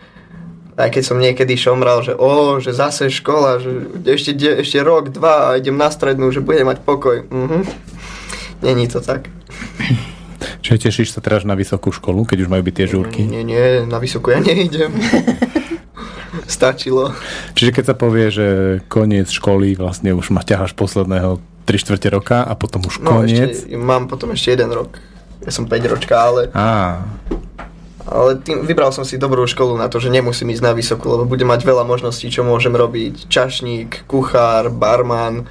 aj 0.79 0.95
keď 0.95 1.03
som 1.03 1.19
niekedy 1.19 1.59
šomral, 1.59 1.99
že 2.01 2.15
o, 2.15 2.57
že 2.63 2.71
zase 2.71 3.11
škola, 3.11 3.59
že 3.59 3.99
ešte, 4.07 4.31
ešte 4.63 4.79
rok, 4.79 5.11
dva 5.11 5.51
a 5.51 5.57
idem 5.59 5.75
na 5.75 5.91
strednú, 5.91 6.31
že 6.31 6.39
budem 6.39 6.65
mať 6.65 6.79
pokoj. 6.87 7.27
Mhm. 7.27 7.67
Není 8.63 8.87
to 8.87 9.03
tak. 9.03 9.27
Čiže 10.69 10.85
tešíš 10.85 11.17
sa 11.17 11.21
teraz 11.25 11.49
na 11.49 11.57
vysokú 11.57 11.89
školu, 11.89 12.29
keď 12.29 12.45
už 12.45 12.49
majú 12.53 12.61
byť 12.61 12.75
tie 12.77 12.85
žúrky? 12.85 13.25
Nie, 13.25 13.41
nie, 13.41 13.89
na 13.89 13.97
vysokú 13.97 14.29
ja 14.29 14.37
neidem. 14.37 14.93
Stačilo. 16.45 17.09
Čiže 17.57 17.73
keď 17.73 17.83
sa 17.89 17.95
povie, 17.97 18.29
že 18.29 18.47
koniec 18.85 19.33
školy, 19.33 19.73
vlastne 19.73 20.13
už 20.13 20.29
ma 20.29 20.45
ťaháš 20.45 20.77
posledného 20.77 21.41
3 21.65 21.73
čtvrte 21.73 22.13
roka 22.13 22.45
a 22.45 22.53
potom 22.53 22.85
už 22.85 23.01
koniec? 23.01 23.65
No, 23.65 23.65
ešte, 23.65 23.81
mám 23.81 24.05
potom 24.05 24.29
ešte 24.29 24.53
jeden 24.53 24.69
rok. 24.69 25.01
Ja 25.41 25.49
som 25.49 25.65
5 25.65 25.73
ročka, 25.89 26.21
ale... 26.21 26.53
Á, 26.53 27.01
ale 28.05 28.37
tým, 28.37 28.61
vybral 28.61 28.93
som 28.93 29.01
si 29.01 29.17
dobrú 29.17 29.45
školu 29.49 29.73
na 29.73 29.89
to, 29.89 29.97
že 29.97 30.13
nemusím 30.13 30.53
ísť 30.53 30.65
na 30.65 30.77
vysokú, 30.77 31.09
lebo 31.13 31.25
budem 31.25 31.49
mať 31.49 31.65
veľa 31.65 31.81
možností, 31.81 32.29
čo 32.29 32.45
môžem 32.45 32.77
robiť. 32.77 33.25
Čašník, 33.25 34.05
kuchár, 34.05 34.69
barman, 34.69 35.49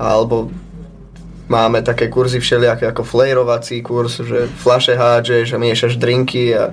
alebo 0.00 0.48
máme 1.48 1.82
také 1.82 2.08
kurzy 2.08 2.40
všelijaké 2.40 2.86
ako 2.86 3.04
flarovací 3.04 3.82
kurz, 3.82 4.20
že 4.20 4.46
flaše 4.46 4.94
hádžeš 4.94 5.52
a 5.52 5.58
miešaš 5.58 5.96
drinky 5.96 6.52
a, 6.54 6.72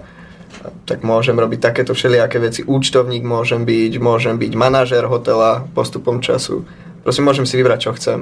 a 0.64 0.68
tak 0.86 1.02
môžem 1.02 1.36
robiť 1.40 1.60
takéto 1.60 1.96
všelijaké 1.96 2.38
veci. 2.40 2.62
Účtovník 2.68 3.24
môžem 3.24 3.64
byť, 3.64 3.94
môžem 4.04 4.36
byť 4.36 4.52
manažer 4.56 5.08
hotela 5.08 5.64
postupom 5.72 6.20
času. 6.20 6.68
Prosím, 7.04 7.26
môžem 7.26 7.48
si 7.48 7.56
vybrať, 7.56 7.80
čo 7.80 7.92
chcem. 7.96 8.20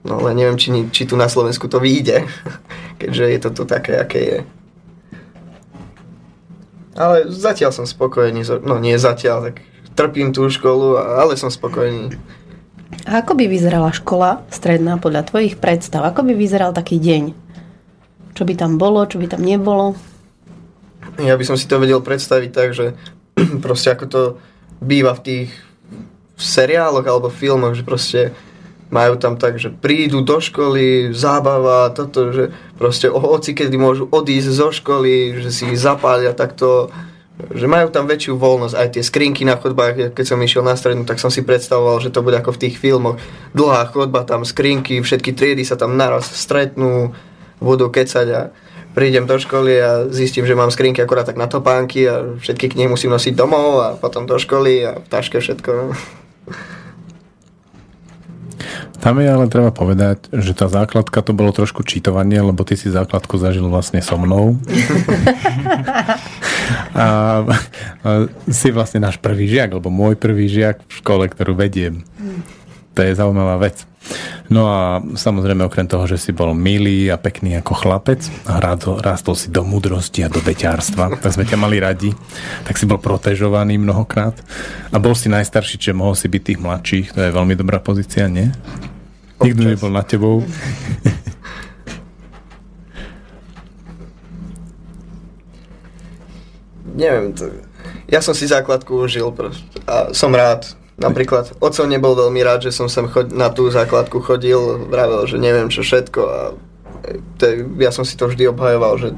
No 0.00 0.24
ale 0.24 0.32
neviem, 0.32 0.56
či, 0.56 0.72
či 0.88 1.04
tu 1.04 1.14
na 1.20 1.28
Slovensku 1.28 1.68
to 1.68 1.76
vyjde, 1.76 2.24
keďže 3.00 3.24
je 3.28 3.38
to 3.38 3.50
tu 3.52 3.62
také, 3.68 4.00
aké 4.00 4.20
je. 4.20 4.38
Ale 6.96 7.28
zatiaľ 7.32 7.72
som 7.72 7.86
spokojný, 7.86 8.44
no 8.64 8.76
nie 8.76 8.96
zatiaľ, 8.98 9.52
tak 9.52 9.64
trpím 9.94 10.32
tú 10.32 10.48
školu, 10.48 10.96
ale 10.98 11.36
som 11.36 11.52
spokojný. 11.52 12.16
A 13.06 13.22
ako 13.22 13.38
by 13.38 13.46
vyzerala 13.46 13.94
škola 13.94 14.44
stredná 14.50 14.98
podľa 14.98 15.26
tvojich 15.30 15.56
predstav? 15.56 16.04
Ako 16.04 16.26
by 16.26 16.34
vyzeral 16.34 16.74
taký 16.74 16.98
deň? 16.98 17.32
Čo 18.34 18.42
by 18.46 18.54
tam 18.54 18.78
bolo, 18.78 19.02
čo 19.06 19.18
by 19.18 19.26
tam 19.30 19.42
nebolo? 19.42 19.94
Ja 21.18 21.34
by 21.34 21.44
som 21.46 21.56
si 21.56 21.66
to 21.66 21.80
vedel 21.80 22.02
predstaviť 22.04 22.50
tak, 22.52 22.68
že 22.76 22.94
proste 23.64 23.94
ako 23.94 24.04
to 24.06 24.22
býva 24.80 25.16
v 25.16 25.24
tých 25.24 25.50
seriáloch 26.40 27.04
alebo 27.04 27.28
filmoch, 27.28 27.76
že 27.76 27.84
proste 27.84 28.20
majú 28.90 29.14
tam 29.16 29.38
tak, 29.38 29.56
že 29.62 29.70
prídu 29.70 30.20
do 30.26 30.42
školy, 30.42 31.14
zábava, 31.14 31.94
toto, 31.94 32.34
že 32.34 32.50
proste 32.74 33.06
oci 33.06 33.54
kedy 33.54 33.76
môžu 33.78 34.04
odísť 34.10 34.50
zo 34.50 34.68
školy, 34.74 35.38
že 35.38 35.50
si 35.54 35.70
zapália 35.78 36.34
takto, 36.34 36.90
že 37.50 37.66
majú 37.66 37.88
tam 37.88 38.10
väčšiu 38.10 38.36
voľnosť, 38.36 38.76
aj 38.76 38.88
tie 38.96 39.02
skrinky 39.04 39.42
na 39.46 39.56
chodbách, 39.56 40.12
keď 40.12 40.24
som 40.24 40.40
išiel 40.40 40.64
na 40.64 40.76
strednú, 40.76 41.08
tak 41.08 41.22
som 41.22 41.32
si 41.32 41.44
predstavoval, 41.44 42.02
že 42.02 42.12
to 42.12 42.20
bude 42.20 42.36
ako 42.36 42.52
v 42.56 42.68
tých 42.68 42.76
filmoch, 42.76 43.16
dlhá 43.56 43.88
chodba, 43.90 44.28
tam 44.28 44.44
skrinky, 44.44 45.00
všetky 45.00 45.32
triedy 45.32 45.64
sa 45.64 45.80
tam 45.80 45.96
naraz 45.96 46.28
stretnú, 46.28 47.16
budú 47.60 47.92
kecať 47.92 48.26
a 48.32 48.40
prídem 48.94 49.26
do 49.26 49.38
školy 49.38 49.78
a 49.78 49.90
zistím, 50.10 50.46
že 50.46 50.58
mám 50.58 50.72
skrinky 50.72 51.02
akorát 51.02 51.26
tak 51.26 51.38
na 51.38 51.46
topánky 51.46 52.08
a 52.08 52.36
všetky 52.38 52.68
knihy 52.74 52.88
musím 52.90 53.10
nosiť 53.14 53.34
domov 53.36 53.80
a 53.80 53.94
potom 53.94 54.26
do 54.26 54.38
školy 54.40 54.82
a 54.82 54.98
v 54.98 55.06
taške 55.06 55.38
všetko. 55.38 55.94
Tam 59.00 59.16
je 59.16 59.32
ale 59.32 59.48
treba 59.48 59.72
povedať, 59.72 60.28
že 60.28 60.52
tá 60.52 60.68
základka 60.68 61.24
to 61.24 61.32
bolo 61.32 61.56
trošku 61.56 61.88
čítovanie, 61.88 62.36
lebo 62.36 62.68
ty 62.68 62.76
si 62.76 62.92
základku 62.92 63.40
zažil 63.40 63.64
vlastne 63.72 64.04
so 64.04 64.20
mnou. 64.20 64.60
a, 66.94 67.06
a 67.06 67.08
si 68.50 68.68
vlastne 68.70 69.02
náš 69.02 69.18
prvý 69.18 69.46
žiak, 69.50 69.76
alebo 69.76 69.92
môj 69.92 70.16
prvý 70.16 70.46
žiak 70.46 70.82
v 70.86 70.92
škole, 71.00 71.24
ktorú 71.28 71.54
vediem. 71.58 72.02
To 72.94 73.00
je 73.06 73.12
zaujímavá 73.14 73.56
vec. 73.62 73.86
No 74.50 74.66
a 74.66 74.98
samozrejme 74.98 75.62
okrem 75.62 75.86
toho, 75.86 76.08
že 76.10 76.18
si 76.18 76.30
bol 76.34 76.56
milý 76.56 77.06
a 77.12 77.20
pekný 77.20 77.54
ako 77.62 77.78
chlapec 77.78 78.18
a 78.50 78.58
rástol 78.98 79.38
si 79.38 79.46
do 79.52 79.62
múdrosti 79.62 80.26
a 80.26 80.32
do 80.32 80.42
beťárstva, 80.42 81.14
tak 81.20 81.30
sme 81.30 81.46
ťa 81.46 81.54
mali 81.54 81.78
radi, 81.78 82.10
tak 82.66 82.74
si 82.74 82.88
bol 82.88 82.98
protežovaný 82.98 83.78
mnohokrát 83.78 84.34
a 84.90 84.96
bol 84.98 85.14
si 85.14 85.30
najstarší, 85.30 85.78
čiže 85.78 85.94
mohol 85.94 86.18
si 86.18 86.26
byť 86.26 86.42
tých 86.42 86.58
mladších, 86.58 87.06
to 87.14 87.20
je 87.22 87.30
veľmi 87.30 87.54
dobrá 87.54 87.78
pozícia, 87.78 88.26
nie? 88.26 88.50
Nikto 89.40 89.62
nebol 89.70 89.92
nad 89.94 90.04
tebou. 90.10 90.42
Neviem, 96.96 97.32
to, 97.34 97.50
ja 98.10 98.20
som 98.20 98.34
si 98.34 98.50
základku 98.50 99.06
užil 99.06 99.30
proste, 99.30 99.64
a 99.86 100.10
som 100.10 100.34
rád. 100.34 100.66
Napríklad, 101.00 101.56
oco 101.64 101.82
nebol 101.88 102.12
veľmi 102.12 102.44
rád, 102.44 102.68
že 102.68 102.76
som 102.76 102.84
sem 102.84 103.08
chod, 103.08 103.32
na 103.32 103.48
tú 103.48 103.72
základku 103.72 104.20
chodil, 104.20 104.84
vravel, 104.84 105.24
že 105.24 105.40
neviem 105.40 105.72
čo 105.72 105.80
všetko 105.80 106.20
a 106.28 106.38
to, 107.40 107.44
ja 107.80 107.88
som 107.88 108.04
si 108.04 108.20
to 108.20 108.28
vždy 108.28 108.52
obhajoval, 108.52 109.00
že 109.00 109.08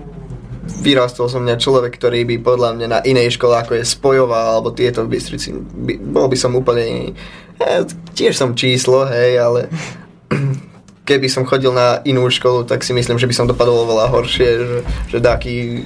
vyrastol 0.83 1.27
som 1.27 1.43
mňa 1.43 1.59
človek, 1.59 1.99
ktorý 1.99 2.23
by 2.23 2.37
podľa 2.39 2.71
mňa 2.79 2.87
na 2.87 3.01
inej 3.03 3.35
škole, 3.35 3.59
ako 3.59 3.83
je 3.83 3.85
Spojová 3.85 4.55
alebo 4.55 4.71
tieto 4.71 5.03
v 5.03 5.19
Bystrici, 5.19 5.51
by, 5.59 5.99
bol 5.99 6.31
by 6.31 6.39
som 6.39 6.55
úplne 6.55 6.85
iný. 6.87 7.09
Ja, 7.59 7.83
tiež 8.15 8.39
som 8.39 8.55
číslo, 8.55 9.07
hej, 9.11 9.43
ale 9.43 9.67
keby 11.09 11.27
som 11.27 11.47
chodil 11.47 11.75
na 11.75 11.99
inú 12.07 12.31
školu, 12.31 12.63
tak 12.63 12.87
si 12.87 12.95
myslím, 12.95 13.19
že 13.19 13.27
by 13.27 13.35
som 13.35 13.51
dopadol 13.51 13.91
oveľa 13.91 14.07
horšie, 14.15 14.51
že, 14.63 14.79
že 15.11 15.19
taký 15.19 15.83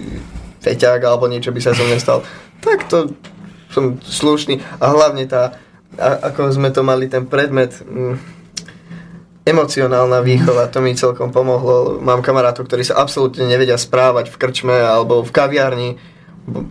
feťák 0.67 1.01
alebo 1.07 1.31
niečo 1.31 1.55
by 1.55 1.61
sa 1.63 1.71
so 1.71 1.87
mne 1.87 2.03
stal. 2.03 2.27
Tak 2.59 2.91
to 2.91 3.15
som 3.71 4.03
slušný 4.03 4.59
a 4.83 4.91
hlavne 4.91 5.23
tá, 5.31 5.55
a, 5.95 6.35
ako 6.35 6.51
sme 6.51 6.75
to 6.75 6.83
mali 6.83 7.07
ten 7.07 7.31
predmet, 7.31 7.79
mm, 7.87 8.19
emocionálna 9.47 10.27
výchova, 10.27 10.67
to 10.67 10.83
mi 10.83 10.99
celkom 10.99 11.31
pomohlo. 11.31 12.03
Mám 12.03 12.27
kamarátov, 12.27 12.67
ktorí 12.67 12.83
sa 12.83 12.99
absolútne 12.99 13.47
nevedia 13.47 13.79
správať 13.79 14.27
v 14.27 14.39
krčme 14.43 14.75
alebo 14.75 15.23
v 15.23 15.31
kaviarni, 15.31 15.91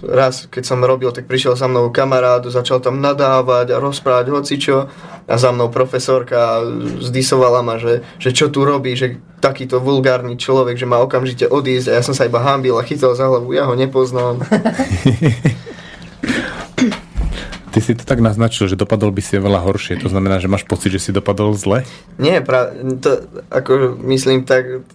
raz, 0.07 0.47
keď 0.47 0.63
som 0.63 0.79
robil, 0.79 1.11
tak 1.11 1.27
prišiel 1.27 1.59
za 1.59 1.67
mnou 1.67 1.91
kamarát, 1.91 2.43
začal 2.47 2.79
tam 2.79 3.03
nadávať 3.03 3.75
a 3.75 3.81
rozprávať 3.83 4.25
hocičo 4.31 4.87
a 5.27 5.35
za 5.35 5.51
mnou 5.51 5.67
profesorka 5.67 6.63
zdisovala 7.03 7.59
ma, 7.59 7.75
že, 7.75 7.99
že 8.15 8.31
čo 8.31 8.47
tu 8.47 8.63
robí, 8.63 8.95
že 8.95 9.19
takýto 9.43 9.83
vulgárny 9.83 10.39
človek, 10.39 10.79
že 10.79 10.87
má 10.87 11.03
okamžite 11.03 11.51
odísť 11.51 11.91
a 11.91 11.95
ja 11.99 12.03
som 12.03 12.15
sa 12.15 12.23
iba 12.23 12.39
hambil 12.39 12.79
a 12.79 12.87
chytil 12.87 13.11
za 13.11 13.27
hlavu, 13.27 13.51
ja 13.51 13.67
ho 13.67 13.75
nepoznám. 13.75 14.39
Ty 17.75 17.83
si 17.83 17.91
to 17.91 18.07
tak 18.07 18.23
naznačil, 18.23 18.71
že 18.71 18.79
dopadol 18.79 19.11
by 19.11 19.19
si 19.19 19.35
veľa 19.35 19.59
horšie. 19.59 19.99
To 19.99 20.07
znamená, 20.07 20.39
že 20.39 20.47
máš 20.47 20.63
pocit, 20.63 20.95
že 20.95 21.03
si 21.03 21.11
dopadol 21.11 21.51
zle? 21.59 21.83
Nie, 22.15 22.39
pra, 22.39 22.71
to, 23.03 23.27
ako 23.51 23.99
myslím 23.99 24.47
tak 24.47 24.87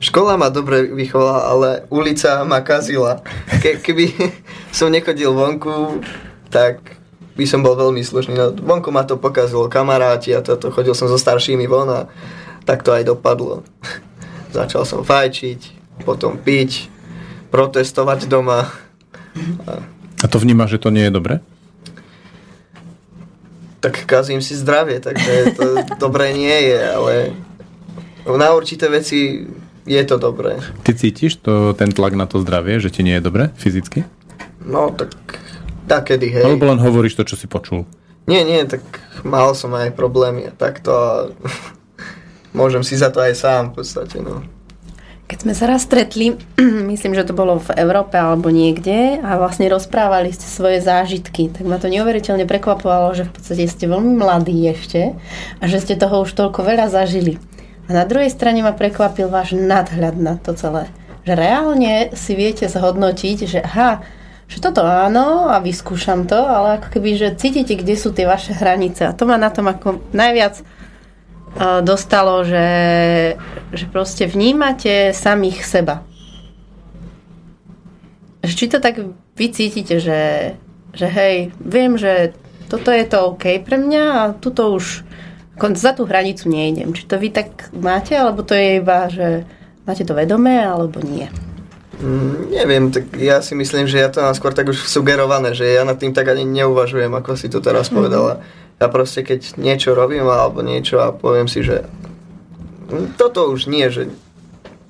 Škola 0.00 0.40
ma 0.40 0.48
dobre 0.48 0.88
vychovala, 0.88 1.44
ale 1.44 1.68
ulica 1.92 2.40
ma 2.48 2.64
kazila. 2.64 3.20
Ke, 3.60 3.76
keby 3.76 4.16
som 4.76 4.88
nechodil 4.88 5.36
vonku, 5.36 6.00
tak 6.48 6.80
by 7.36 7.44
som 7.44 7.60
bol 7.60 7.76
veľmi 7.76 8.00
slušný. 8.00 8.32
No, 8.32 8.56
vonku 8.56 8.88
ma 8.88 9.04
to 9.04 9.20
pokazilo 9.20 9.68
kamaráti 9.68 10.32
a 10.32 10.40
toto. 10.40 10.72
Chodil 10.72 10.96
som 10.96 11.04
so 11.04 11.20
staršími 11.20 11.68
von 11.68 11.92
a 11.92 12.00
tak 12.64 12.80
to 12.80 12.96
aj 12.96 13.12
dopadlo. 13.12 13.60
Začal 14.56 14.88
som 14.88 15.04
fajčiť, 15.04 15.60
potom 16.08 16.40
piť, 16.40 16.88
protestovať 17.52 18.24
doma. 18.24 18.72
A, 19.68 20.26
to 20.32 20.40
vnímaš, 20.40 20.80
že 20.80 20.82
to 20.82 20.88
nie 20.88 21.06
je 21.06 21.12
dobre? 21.12 21.44
Tak 23.84 24.08
kazím 24.08 24.40
si 24.40 24.56
zdravie, 24.56 24.96
takže 24.96 25.60
to 25.60 25.64
dobré 26.08 26.32
nie 26.32 26.72
je, 26.72 26.80
ale 26.88 27.14
na 28.24 28.52
určité 28.56 28.88
veci 28.88 29.44
je 29.90 30.02
to 30.06 30.22
dobré. 30.22 30.62
Ty 30.86 30.94
cítiš 30.94 31.42
to, 31.42 31.74
ten 31.74 31.90
tlak 31.90 32.14
na 32.14 32.30
to 32.30 32.38
zdravie, 32.38 32.78
že 32.78 32.94
ti 32.94 33.02
nie 33.02 33.18
je 33.18 33.26
dobre 33.26 33.50
fyzicky? 33.58 34.06
No 34.62 34.94
tak 34.94 35.10
takedy, 35.90 36.30
hej. 36.30 36.46
Alebo 36.46 36.70
len 36.70 36.78
hovoríš 36.78 37.18
to, 37.18 37.26
čo 37.26 37.34
si 37.34 37.50
počul? 37.50 37.82
Nie, 38.30 38.46
nie, 38.46 38.62
tak 38.70 38.86
mal 39.26 39.50
som 39.58 39.74
aj 39.74 39.90
problémy 39.98 40.46
a 40.46 40.54
takto 40.54 40.94
a 40.94 41.10
môžem 42.58 42.86
si 42.86 42.94
za 42.94 43.10
to 43.10 43.18
aj 43.18 43.34
sám 43.34 43.62
v 43.74 43.82
podstate, 43.82 44.22
no. 44.22 44.46
Keď 45.30 45.46
sme 45.46 45.54
sa 45.54 45.70
raz 45.70 45.86
stretli, 45.86 46.34
myslím, 46.94 47.14
že 47.14 47.26
to 47.26 47.34
bolo 47.34 47.58
v 47.58 47.74
Európe 47.74 48.14
alebo 48.14 48.50
niekde 48.50 49.18
a 49.18 49.38
vlastne 49.38 49.66
rozprávali 49.70 50.30
ste 50.30 50.46
svoje 50.46 50.82
zážitky, 50.82 51.50
tak 51.50 51.66
ma 51.66 51.82
to 51.82 51.90
neuveriteľne 51.90 52.46
prekvapovalo, 52.46 53.14
že 53.14 53.26
v 53.26 53.34
podstate 53.34 53.66
ste 53.66 53.90
veľmi 53.90 54.18
mladí 54.18 54.58
ešte 54.70 55.14
a 55.58 55.64
že 55.66 55.82
ste 55.82 55.98
toho 55.98 56.22
už 56.26 56.34
toľko 56.34 56.66
veľa 56.66 56.90
zažili. 56.90 57.38
A 57.90 58.06
na 58.06 58.06
druhej 58.06 58.30
strane 58.30 58.62
ma 58.62 58.70
prekvapil 58.70 59.26
váš 59.26 59.50
nadhľad 59.58 60.14
na 60.14 60.38
to 60.38 60.54
celé. 60.54 60.86
Že 61.26 61.34
reálne 61.34 62.14
si 62.14 62.38
viete 62.38 62.70
zhodnotiť, 62.70 63.38
že 63.50 63.58
aha, 63.66 64.06
že 64.46 64.62
toto 64.62 64.86
áno 64.86 65.50
a 65.50 65.58
vyskúšam 65.58 66.30
to, 66.30 66.38
ale 66.38 66.78
ako 66.78 66.86
keby, 66.94 67.18
že 67.18 67.34
cítite, 67.34 67.74
kde 67.74 67.98
sú 67.98 68.14
tie 68.14 68.30
vaše 68.30 68.54
hranice. 68.54 69.10
A 69.10 69.14
to 69.14 69.26
ma 69.26 69.34
na 69.34 69.50
tom 69.50 69.66
ako 69.66 69.98
najviac 70.14 70.62
dostalo, 71.82 72.46
že, 72.46 72.70
že 73.74 73.84
proste 73.90 74.30
vnímate 74.30 75.10
samých 75.10 75.66
seba. 75.66 76.06
Že 78.46 78.54
či 78.54 78.66
to 78.70 78.78
tak 78.78 79.02
vy 79.34 79.46
cítite, 79.50 79.98
že, 79.98 80.54
že 80.94 81.06
hej, 81.10 81.50
viem, 81.58 81.98
že 81.98 82.38
toto 82.70 82.94
je 82.94 83.02
to 83.02 83.34
OK 83.34 83.66
pre 83.66 83.82
mňa 83.82 84.04
a 84.14 84.22
tuto 84.38 84.78
už 84.78 85.02
za 85.76 85.92
tú 85.92 86.08
hranicu 86.08 86.48
nejdem. 86.48 86.96
Či 86.96 87.04
to 87.04 87.20
vy 87.20 87.28
tak 87.28 87.68
máte, 87.76 88.16
alebo 88.16 88.40
to 88.40 88.56
je 88.56 88.80
iba, 88.80 89.12
že 89.12 89.44
máte 89.84 90.08
to 90.08 90.16
vedomé, 90.16 90.64
alebo 90.64 91.04
nie? 91.04 91.28
Mm, 92.00 92.48
neviem, 92.48 92.84
tak 92.88 93.12
ja 93.20 93.44
si 93.44 93.52
myslím, 93.52 93.84
že 93.84 94.00
ja 94.00 94.08
to 94.08 94.24
mám 94.24 94.32
skôr 94.32 94.56
tak 94.56 94.72
už 94.72 94.88
sugerované, 94.88 95.52
že 95.52 95.68
ja 95.68 95.84
nad 95.84 96.00
tým 96.00 96.16
tak 96.16 96.32
ani 96.32 96.48
neuvažujem, 96.48 97.12
ako 97.12 97.36
si 97.36 97.52
to 97.52 97.60
teraz 97.60 97.92
mm-hmm. 97.92 97.96
povedala. 98.00 98.32
Ja 98.80 98.88
proste 98.88 99.20
keď 99.20 99.60
niečo 99.60 99.92
robím 99.92 100.24
alebo 100.24 100.64
niečo 100.64 101.04
a 101.04 101.12
poviem 101.12 101.44
si, 101.44 101.60
že 101.60 101.84
toto 103.20 103.52
už 103.52 103.68
nie, 103.68 103.84
že 103.92 104.08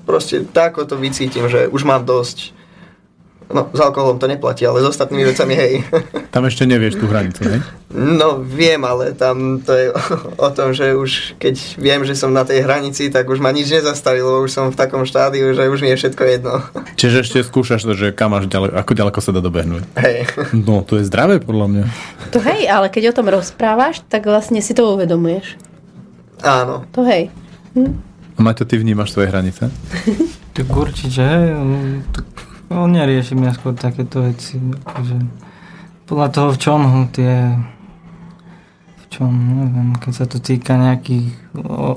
proste 0.06 0.46
tak 0.46 0.78
to 0.78 0.94
vycítim, 0.94 1.50
že 1.50 1.66
už 1.66 1.82
mám 1.82 2.06
dosť 2.06 2.54
No, 3.50 3.66
s 3.74 3.80
alkoholom 3.82 4.22
to 4.22 4.30
neplatí, 4.30 4.62
ale 4.62 4.78
s 4.78 4.86
ostatnými 4.94 5.26
vecami 5.26 5.54
hej. 5.58 5.72
Tam 6.34 6.46
ešte 6.46 6.62
nevieš 6.70 7.02
tú 7.02 7.10
hranicu, 7.10 7.42
hej? 7.42 7.58
No, 7.90 8.38
viem, 8.38 8.78
ale 8.86 9.18
tam 9.18 9.58
to 9.58 9.74
je 9.74 9.90
o 10.46 10.48
tom, 10.54 10.70
že 10.70 10.94
už 10.94 11.34
keď 11.42 11.58
viem, 11.74 12.06
že 12.06 12.14
som 12.14 12.30
na 12.30 12.46
tej 12.46 12.62
hranici, 12.62 13.10
tak 13.10 13.26
už 13.26 13.42
ma 13.42 13.50
nič 13.50 13.66
nezastavilo, 13.66 14.46
už 14.46 14.54
som 14.54 14.70
v 14.70 14.78
takom 14.78 15.02
štádiu, 15.02 15.50
že 15.50 15.66
už 15.66 15.82
mi 15.82 15.90
je 15.90 15.98
všetko 15.98 16.22
jedno. 16.22 16.62
Čiže 17.00 17.26
ešte 17.26 17.38
skúšaš 17.42 17.82
to, 17.82 17.98
že 17.98 18.14
kam 18.14 18.38
až 18.38 18.46
ďaleko, 18.46 18.78
ako 18.78 18.92
ďaleko 18.94 19.18
sa 19.18 19.30
dá 19.34 19.42
dobehnúť. 19.42 19.82
Hej. 19.98 20.30
No, 20.54 20.86
to 20.86 21.02
je 21.02 21.10
zdravé 21.10 21.42
podľa 21.42 21.66
mňa. 21.66 21.84
To 22.30 22.38
hej, 22.38 22.70
ale 22.70 22.86
keď 22.94 23.10
o 23.10 23.16
tom 23.18 23.26
rozprávaš, 23.26 24.06
tak 24.06 24.22
vlastne 24.30 24.62
si 24.62 24.70
to 24.70 24.86
uvedomuješ. 24.94 25.58
Áno. 26.46 26.86
To 26.94 27.02
hej. 27.02 27.34
Hm? 27.74 27.98
A 28.38 28.40
Maťo, 28.40 28.62
ty 28.70 28.78
vnímaš 28.78 29.10
svoje 29.10 29.34
hranice? 29.34 29.66
Tak 30.54 30.66
určite, 30.70 31.20
hej. 31.26 31.58
Tak 32.14 32.24
No, 32.70 32.86
neriešim 32.86 33.42
ja 33.42 33.50
skôr 33.50 33.74
takéto 33.74 34.22
veci. 34.22 34.54
Akože 34.86 35.18
podľa 36.06 36.28
toho, 36.30 36.48
v 36.54 36.58
čom 36.58 36.80
tie 37.10 37.34
v 38.94 39.04
čom, 39.10 39.30
neviem, 39.34 39.90
keď 39.98 40.12
sa 40.14 40.26
to 40.30 40.38
týka 40.38 40.78
nejakých 40.78 41.34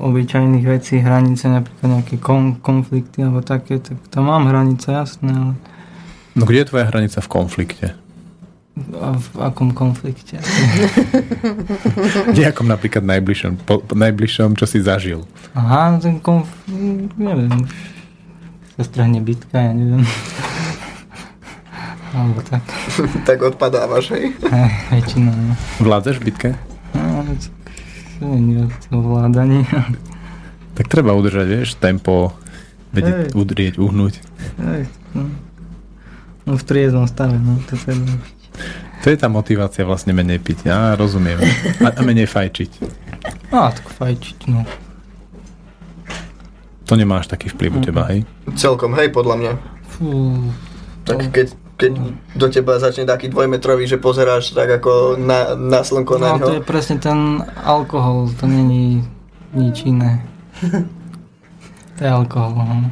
obyčajných 0.02 0.66
vecí, 0.66 0.98
hranice, 0.98 1.46
napríklad 1.46 2.02
nejaké 2.02 2.18
kon, 2.18 2.58
konflikty 2.58 3.22
alebo 3.22 3.38
také, 3.38 3.78
tak 3.78 4.02
tam 4.10 4.26
mám 4.26 4.50
hranice, 4.50 4.90
jasné, 4.90 5.30
ale... 5.30 5.54
No 6.34 6.42
kde 6.42 6.66
je 6.66 6.70
tvoja 6.74 6.90
hranica 6.90 7.22
v 7.22 7.28
konflikte? 7.30 7.86
A 8.98 9.14
v 9.14 9.26
akom 9.38 9.70
konflikte? 9.70 10.42
Nejakom 12.38 12.66
napríklad 12.66 13.06
najbližšom, 13.06 13.62
po, 13.62 13.78
najbližšom, 13.94 14.58
čo 14.58 14.66
si 14.66 14.82
zažil. 14.82 15.22
Aha, 15.54 15.94
ten 16.02 16.18
konflikt, 16.18 17.14
neviem, 17.14 17.70
sa 18.74 18.82
strahne 18.82 19.22
bitka, 19.22 19.54
ja 19.54 19.70
neviem. 19.70 20.02
Alebo 22.14 22.40
tak. 22.46 22.62
tak 23.28 23.38
odpadávaš, 23.42 24.14
hej? 24.14 24.38
Hej, 24.38 24.70
väčšinou, 24.94 25.34
no. 25.34 25.54
Vládzeš 25.82 26.22
v 26.22 26.24
bitke? 26.30 26.50
No, 26.94 27.26
tak 27.26 27.42
to 28.22 29.42
nie. 29.42 29.66
Tak 30.74 30.86
treba 30.90 31.14
udržať, 31.14 31.46
vieš, 31.50 31.74
tempo, 31.78 32.34
vedieť, 32.94 33.34
udrieť, 33.34 33.74
uhnúť. 33.82 34.22
Hej, 34.62 34.86
no. 35.14 35.30
no 36.46 36.50
v 36.54 36.62
trieznom 36.62 37.06
stave, 37.10 37.34
no, 37.38 37.58
to 37.66 37.74
je 37.74 37.94
To 39.02 39.06
je 39.10 39.16
tá 39.18 39.26
motivácia 39.26 39.82
vlastne 39.82 40.14
menej 40.14 40.38
piť. 40.38 40.70
Ja 40.70 40.94
rozumiem. 40.94 41.42
A, 41.82 41.90
a 41.94 42.00
menej 42.06 42.30
fajčiť. 42.30 42.70
No, 43.50 43.70
tak 43.70 43.86
fajčiť, 43.86 44.38
no. 44.50 44.62
To 46.84 46.94
nemáš 46.94 47.26
taký 47.26 47.50
vplyv 47.50 47.70
u 47.74 47.80
teba, 47.82 48.06
hej? 48.10 48.22
Celkom, 48.54 48.94
hej, 48.94 49.10
podľa 49.10 49.36
mňa. 49.40 49.52
Fú, 49.94 50.10
tak 51.06 51.30
keď 51.30 51.63
keď 51.74 51.92
do 52.38 52.46
teba 52.46 52.78
začne 52.78 53.02
taký 53.02 53.26
dvojmetrový, 53.28 53.90
že 53.90 53.98
pozeráš 53.98 54.54
tak 54.54 54.78
ako 54.78 55.18
na, 55.18 55.58
na 55.58 55.82
slnko 55.82 56.22
no, 56.22 56.38
to 56.38 56.62
je 56.62 56.62
presne 56.62 57.02
ten 57.02 57.42
alkohol, 57.66 58.30
to 58.38 58.46
není 58.46 59.02
nič 59.50 59.82
iné. 59.82 60.22
to 61.98 62.00
je 62.00 62.10
alkohol. 62.10 62.54
No. 62.54 62.90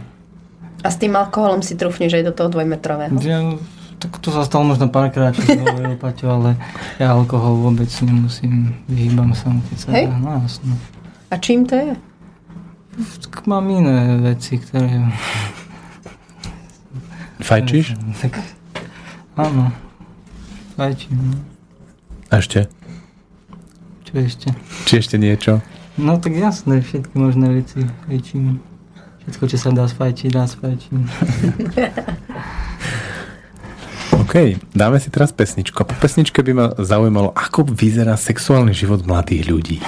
A 0.82 0.88
s 0.90 0.98
tým 0.98 1.14
alkoholom 1.14 1.62
si 1.62 1.78
trúfneš 1.78 2.18
aj 2.18 2.24
do 2.26 2.32
toho 2.34 2.48
dvojmetrového? 2.50 3.14
Ja, 3.22 3.54
tak 4.02 4.18
to 4.18 4.34
sa 4.34 4.42
stalo 4.42 4.66
možno 4.66 4.90
párkrát, 4.90 5.30
čo 5.30 5.46
Paťo, 6.02 6.26
ale 6.42 6.58
ja 6.98 7.14
alkohol 7.14 7.70
vôbec 7.70 7.90
nemusím, 8.02 8.74
vyhýbam 8.90 9.30
sa 9.30 9.54
keď 9.70 9.78
sa 9.78 9.88
Hej? 9.94 10.10
dá. 10.10 10.16
No, 10.18 10.30
jasno. 10.42 10.74
A 11.30 11.34
čím 11.38 11.62
to 11.70 11.78
je? 11.78 11.94
Tak 13.30 13.46
mám 13.46 13.70
iné 13.70 14.18
veci, 14.34 14.58
ktoré... 14.58 15.06
Fajčíš? 17.46 17.94
Tak 18.22 18.61
Áno. 19.42 19.74
No. 20.78 21.34
A 22.30 22.38
ešte? 22.38 22.70
Čo 24.06 24.12
ešte? 24.14 24.48
Či 24.86 24.94
ešte 25.02 25.18
niečo? 25.18 25.58
No 25.98 26.16
tak 26.16 26.38
jasné, 26.38 26.80
všetky 26.80 27.18
možné 27.18 27.60
veci 27.60 27.84
fajčím. 28.06 28.62
Všetko, 29.22 29.44
čo 29.50 29.58
sa 29.58 29.70
dá 29.74 29.86
sfajčiť, 29.86 30.30
dá 30.32 30.46
sfajčím. 30.46 31.06
OK, 34.22 34.34
dáme 34.72 34.98
si 35.02 35.10
teraz 35.10 35.32
pesničku. 35.34 35.82
A 35.82 35.86
po 35.86 35.94
pesničke 35.98 36.42
by 36.42 36.52
ma 36.54 36.66
zaujímalo, 36.78 37.32
ako 37.36 37.64
vyzerá 37.68 38.16
sexuálny 38.16 38.72
život 38.72 39.04
mladých 39.04 39.50
ľudí. 39.50 39.78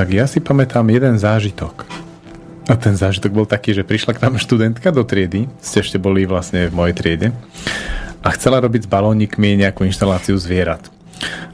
tak 0.00 0.16
ja 0.16 0.24
si 0.24 0.40
pamätám 0.40 0.88
jeden 0.88 1.20
zážitok. 1.20 1.84
A 2.64 2.72
ten 2.72 2.96
zážitok 2.96 3.36
bol 3.36 3.44
taký, 3.44 3.76
že 3.76 3.84
prišla 3.84 4.16
k 4.16 4.24
nám 4.24 4.40
študentka 4.40 4.88
do 4.88 5.04
triedy, 5.04 5.44
ste 5.60 5.84
ešte 5.84 6.00
boli 6.00 6.24
vlastne 6.24 6.72
v 6.72 6.72
mojej 6.72 6.94
triede, 6.96 7.28
a 8.24 8.32
chcela 8.32 8.64
robiť 8.64 8.88
s 8.88 8.88
balónikmi 8.88 9.60
nejakú 9.60 9.84
inštaláciu 9.84 10.40
zvierat. 10.40 10.80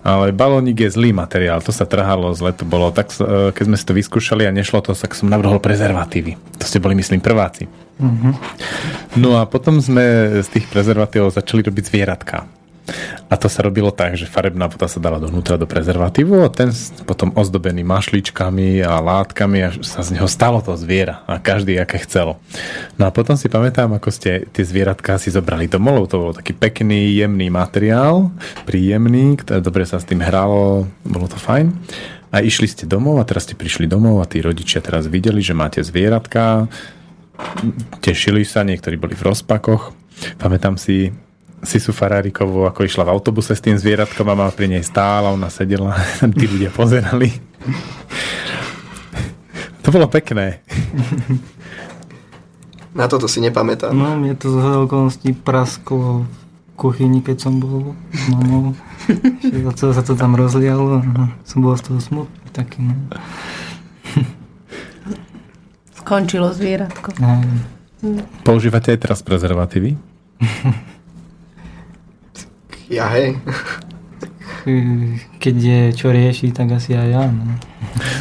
Ale 0.06 0.30
balónik 0.30 0.78
je 0.78 0.94
zlý 0.94 1.10
materiál, 1.10 1.58
to 1.58 1.74
sa 1.74 1.90
trhalo, 1.90 2.30
zle 2.38 2.54
to 2.54 2.62
bolo. 2.62 2.94
Tak 2.94 3.10
e, 3.18 3.50
keď 3.50 3.64
sme 3.66 3.74
si 3.74 3.82
to 3.82 3.98
vyskúšali 3.98 4.46
a 4.46 4.54
nešlo 4.54 4.78
to, 4.78 4.94
tak 4.94 5.18
som 5.18 5.26
navrhol 5.26 5.58
prezervatívy. 5.58 6.38
To 6.62 6.70
ste 6.70 6.78
boli, 6.78 6.94
myslím, 6.94 7.18
prváci. 7.18 7.66
Mm-hmm. 7.98 8.32
No 9.18 9.42
a 9.42 9.50
potom 9.50 9.82
sme 9.82 10.38
z 10.38 10.48
tých 10.54 10.70
prezervatívov 10.70 11.34
začali 11.34 11.66
robiť 11.66 11.82
zvieratka. 11.82 12.46
A 13.26 13.34
to 13.34 13.50
sa 13.50 13.66
robilo 13.66 13.90
tak, 13.90 14.14
že 14.14 14.30
farebná 14.30 14.70
voda 14.70 14.86
sa 14.86 15.02
dala 15.02 15.18
dovnútra 15.18 15.58
do 15.58 15.66
prezervatívu 15.66 16.46
a 16.46 16.52
ten 16.52 16.70
potom 17.02 17.34
ozdobený 17.34 17.82
mašličkami 17.82 18.86
a 18.86 19.02
látkami 19.02 19.58
a 19.66 19.68
sa 19.82 20.06
z 20.06 20.14
neho 20.14 20.30
stalo 20.30 20.62
to 20.62 20.78
zviera 20.78 21.26
a 21.26 21.42
každý 21.42 21.74
aké 21.82 21.98
chcelo. 22.06 22.38
No 22.94 23.10
a 23.10 23.10
potom 23.10 23.34
si 23.34 23.50
pamätám, 23.50 23.90
ako 23.98 24.14
ste 24.14 24.46
tie 24.54 24.62
zvieratka 24.62 25.18
si 25.18 25.34
zobrali 25.34 25.66
domov, 25.66 26.06
to 26.06 26.16
bol 26.22 26.32
taký 26.32 26.54
pekný, 26.54 27.18
jemný 27.18 27.50
materiál, 27.50 28.30
príjemný, 28.62 29.34
dobre 29.58 29.82
sa 29.82 29.98
s 29.98 30.06
tým 30.06 30.22
hralo, 30.22 30.86
bolo 31.02 31.26
to 31.26 31.36
fajn. 31.36 31.74
A 32.30 32.42
išli 32.42 32.70
ste 32.70 32.84
domov 32.86 33.18
a 33.18 33.26
teraz 33.26 33.46
ste 33.46 33.58
prišli 33.58 33.90
domov 33.90 34.22
a 34.22 34.28
tí 34.28 34.38
rodičia 34.42 34.78
teraz 34.78 35.10
videli, 35.10 35.42
že 35.42 35.56
máte 35.56 35.82
zvieratka, 35.82 36.70
tešili 38.00 38.46
sa, 38.46 38.62
niektorí 38.62 38.94
boli 38.94 39.18
v 39.18 39.26
rozpakoch. 39.26 39.94
Pamätám 40.40 40.80
si, 40.80 41.12
Sisu 41.66 41.90
Fararíkovú, 41.90 42.62
ako 42.70 42.86
išla 42.86 43.02
v 43.02 43.12
autobuse 43.18 43.52
s 43.52 43.60
tým 43.60 43.74
zvieratkom 43.74 44.22
a 44.30 44.38
mama 44.38 44.54
pri 44.54 44.70
nej 44.70 44.86
stála, 44.86 45.34
ona 45.34 45.50
sedela, 45.50 45.98
tí 46.38 46.46
ľudia 46.46 46.70
pozerali. 46.70 47.34
To 49.86 49.94
bolo 49.94 50.10
pekné. 50.10 50.66
Na 52.90 53.06
toto 53.06 53.30
si 53.30 53.38
nepamätám. 53.38 53.94
No, 53.94 54.18
mne 54.18 54.34
to 54.34 54.50
z 54.50 54.58
okolností 54.82 55.30
prasklo 55.30 56.26
v 56.26 56.38
kuchyni, 56.74 57.22
keď 57.22 57.46
som 57.46 57.62
bol 57.62 57.94
s 58.10 58.26
mamou. 58.26 58.74
Celé 59.78 59.92
sa 59.94 60.02
to 60.02 60.18
tam 60.18 60.34
rozlialo. 60.34 61.06
No, 61.06 61.30
som 61.46 61.62
bol 61.62 61.78
z 61.78 61.86
toho 61.86 62.02
smutný 62.02 62.50
taký. 62.50 62.82
No. 62.82 62.98
Skončilo 66.02 66.50
zvieratko. 66.50 67.14
Používate 68.42 68.90
aj 68.90 69.06
teraz 69.06 69.22
prezervatívy? 69.22 69.94
Ja 72.90 73.06
hej. 73.14 73.36
Keď 75.42 75.54
je 75.54 75.80
čo 75.94 76.10
rieši, 76.10 76.50
tak 76.50 76.74
asi 76.74 76.94
aj 76.94 77.06
ja. 77.06 77.22
No. 77.30 77.54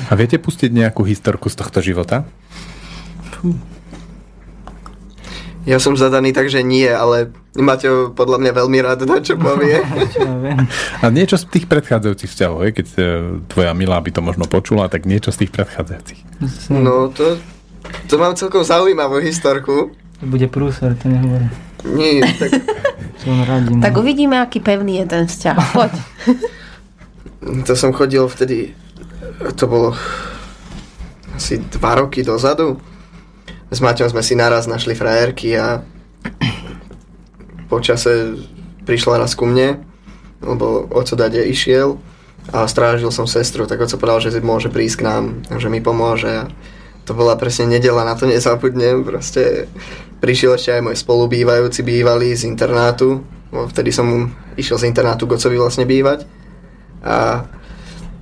A 0.10 0.12
viete 0.14 0.38
pustiť 0.38 0.70
nejakú 0.70 1.02
historku 1.02 1.50
z 1.50 1.58
tohto 1.58 1.82
života? 1.82 2.26
Ja 5.66 5.82
som 5.82 5.98
zadaný 5.98 6.30
tak, 6.30 6.54
že 6.54 6.62
nie, 6.62 6.86
ale 6.86 7.34
Maťo 7.58 8.14
podľa 8.14 8.38
mňa 8.38 8.52
veľmi 8.54 8.80
rád 8.86 9.10
na 9.10 9.18
čo 9.18 9.34
povie. 9.34 9.82
A 11.02 11.06
niečo 11.10 11.42
z 11.42 11.50
tých 11.50 11.66
predchádzajúcich 11.66 12.30
vzťahov, 12.30 12.70
keď 12.70 12.88
e, 12.94 12.98
tvoja 13.50 13.74
milá 13.74 13.98
by 13.98 14.14
to 14.14 14.22
možno 14.22 14.46
počula, 14.46 14.94
tak 14.94 15.10
niečo 15.10 15.34
z 15.34 15.46
tých 15.46 15.52
predchádzajúcich. 15.58 16.22
No 16.70 17.10
to, 17.10 17.42
to 18.06 18.16
mám 18.22 18.38
celkom 18.38 18.62
zaujímavú 18.62 19.18
historku. 19.18 19.90
To 20.22 20.26
bude 20.30 20.46
prúser, 20.54 20.94
to 21.02 21.10
nehovorím. 21.10 21.50
Nie, 21.94 22.26
tak... 22.42 22.50
radím, 23.46 23.82
tak 23.82 23.94
uvidíme, 23.98 24.42
aký 24.42 24.60
pevný 24.60 25.04
je 25.04 25.06
ten 25.06 25.24
vzťah. 25.30 25.58
Poď. 25.74 25.94
to 27.68 27.74
som 27.78 27.94
chodil 27.94 28.26
vtedy, 28.26 28.74
to 29.54 29.66
bolo 29.70 29.94
asi 31.36 31.62
dva 31.78 32.02
roky 32.02 32.26
dozadu. 32.26 32.82
S 33.70 33.82
Maťom 33.84 34.10
sme 34.10 34.24
si 34.24 34.34
naraz 34.34 34.66
našli 34.66 34.96
frajerky 34.96 35.58
a 35.58 35.84
počase 37.68 38.40
prišla 38.86 39.20
raz 39.20 39.34
ku 39.34 39.50
mne, 39.50 39.82
lebo 40.40 40.88
oco 40.90 41.14
dade 41.18 41.42
išiel 41.44 41.98
a 42.54 42.70
strážil 42.70 43.10
som 43.10 43.26
sestru, 43.26 43.66
tak 43.66 43.82
oco 43.82 43.98
povedal, 43.98 44.30
že 44.30 44.40
môže 44.40 44.70
prísť 44.70 45.02
k 45.02 45.06
nám, 45.06 45.24
že 45.58 45.68
mi 45.68 45.82
pomôže 45.82 46.30
a 46.30 46.50
to 47.06 47.14
bola 47.14 47.38
presne 47.38 47.70
nedela, 47.70 48.02
na 48.02 48.18
to 48.18 48.26
nezabudnem, 48.26 49.06
proste 49.06 49.70
prišiel 50.20 50.58
ešte 50.58 50.74
aj 50.76 50.82
môj 50.82 50.98
spolubývajúci 50.98 51.86
bývalý 51.86 52.34
z 52.34 52.50
internátu, 52.50 53.22
vtedy 53.54 53.94
som 53.94 54.34
išiel 54.58 54.82
z 54.82 54.90
internátu 54.90 55.30
Gocovi 55.30 55.56
vlastne 55.62 55.86
bývať 55.86 56.26
a 57.06 57.46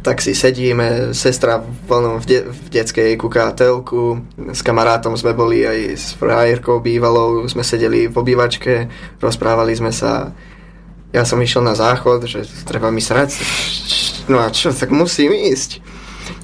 tak 0.03 0.19
si 0.19 0.35
sedíme, 0.35 1.15
sestra 1.15 1.63
v, 1.63 2.25
de, 2.27 2.43
v 2.43 2.67
detskej 2.67 3.15
kúka 3.15 3.47
telku, 3.55 4.19
s 4.51 4.59
kamarátom 4.59 5.15
sme 5.15 5.31
boli 5.31 5.63
aj 5.63 5.79
s 5.95 6.05
frajerkou 6.19 6.83
bývalou, 6.83 7.47
sme 7.47 7.63
sedeli 7.63 8.11
v 8.11 8.15
obývačke, 8.19 8.91
rozprávali 9.23 9.71
sme 9.71 9.95
sa. 9.95 10.35
Ja 11.15 11.23
som 11.23 11.39
išiel 11.39 11.63
na 11.63 11.71
záchod, 11.71 12.27
že 12.27 12.43
treba 12.67 12.91
mi 12.91 12.99
srať, 12.99 13.39
no 14.27 14.43
a 14.43 14.51
čo, 14.51 14.75
tak 14.75 14.91
musím 14.91 15.31
ísť. 15.31 15.79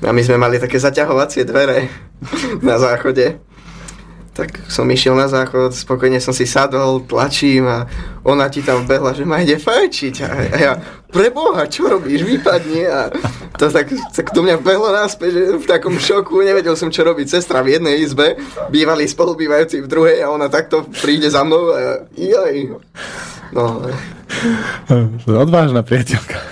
A 0.04 0.12
my 0.12 0.22
sme 0.24 0.40
mali 0.40 0.60
také 0.60 0.80
zaťahovacie 0.80 1.44
dvere 1.44 1.92
na 2.68 2.80
záchode 2.80 3.40
tak 4.40 4.56
som 4.72 4.88
išiel 4.88 5.20
na 5.20 5.28
záchod, 5.28 5.76
spokojne 5.76 6.24
som 6.24 6.32
si 6.32 6.48
sadol, 6.48 7.04
tlačím 7.04 7.68
a 7.68 7.84
ona 8.24 8.48
ti 8.48 8.64
tam 8.64 8.88
behla, 8.88 9.12
že 9.12 9.28
ma 9.28 9.44
ide 9.44 9.60
fajčiť. 9.60 10.16
A, 10.24 10.30
a 10.32 10.56
ja, 10.56 10.80
preboha, 11.12 11.68
čo 11.68 11.92
robíš, 11.92 12.24
vypadni. 12.24 12.88
A 12.88 13.12
to 13.60 13.68
tak, 13.68 13.92
tak 13.92 14.32
to 14.32 14.40
mňa 14.40 14.64
behlo 14.64 14.96
náspäť, 14.96 15.32
že 15.36 15.44
v 15.60 15.66
takom 15.68 16.00
šoku, 16.00 16.40
nevedel 16.40 16.80
som, 16.80 16.88
čo 16.88 17.04
robiť. 17.04 17.28
Sestra 17.28 17.60
v 17.60 17.76
jednej 17.76 18.00
izbe, 18.00 18.40
bývalý 18.72 19.12
spolubývajúci 19.12 19.84
v 19.84 19.92
druhej 19.92 20.24
a 20.24 20.32
ona 20.32 20.48
takto 20.48 20.88
príde 21.04 21.28
za 21.28 21.44
mnou 21.44 21.76
a 21.76 22.08
jaj. 22.16 22.80
No. 23.52 23.84
Odvážna 25.28 25.84
priateľka. 25.84 26.40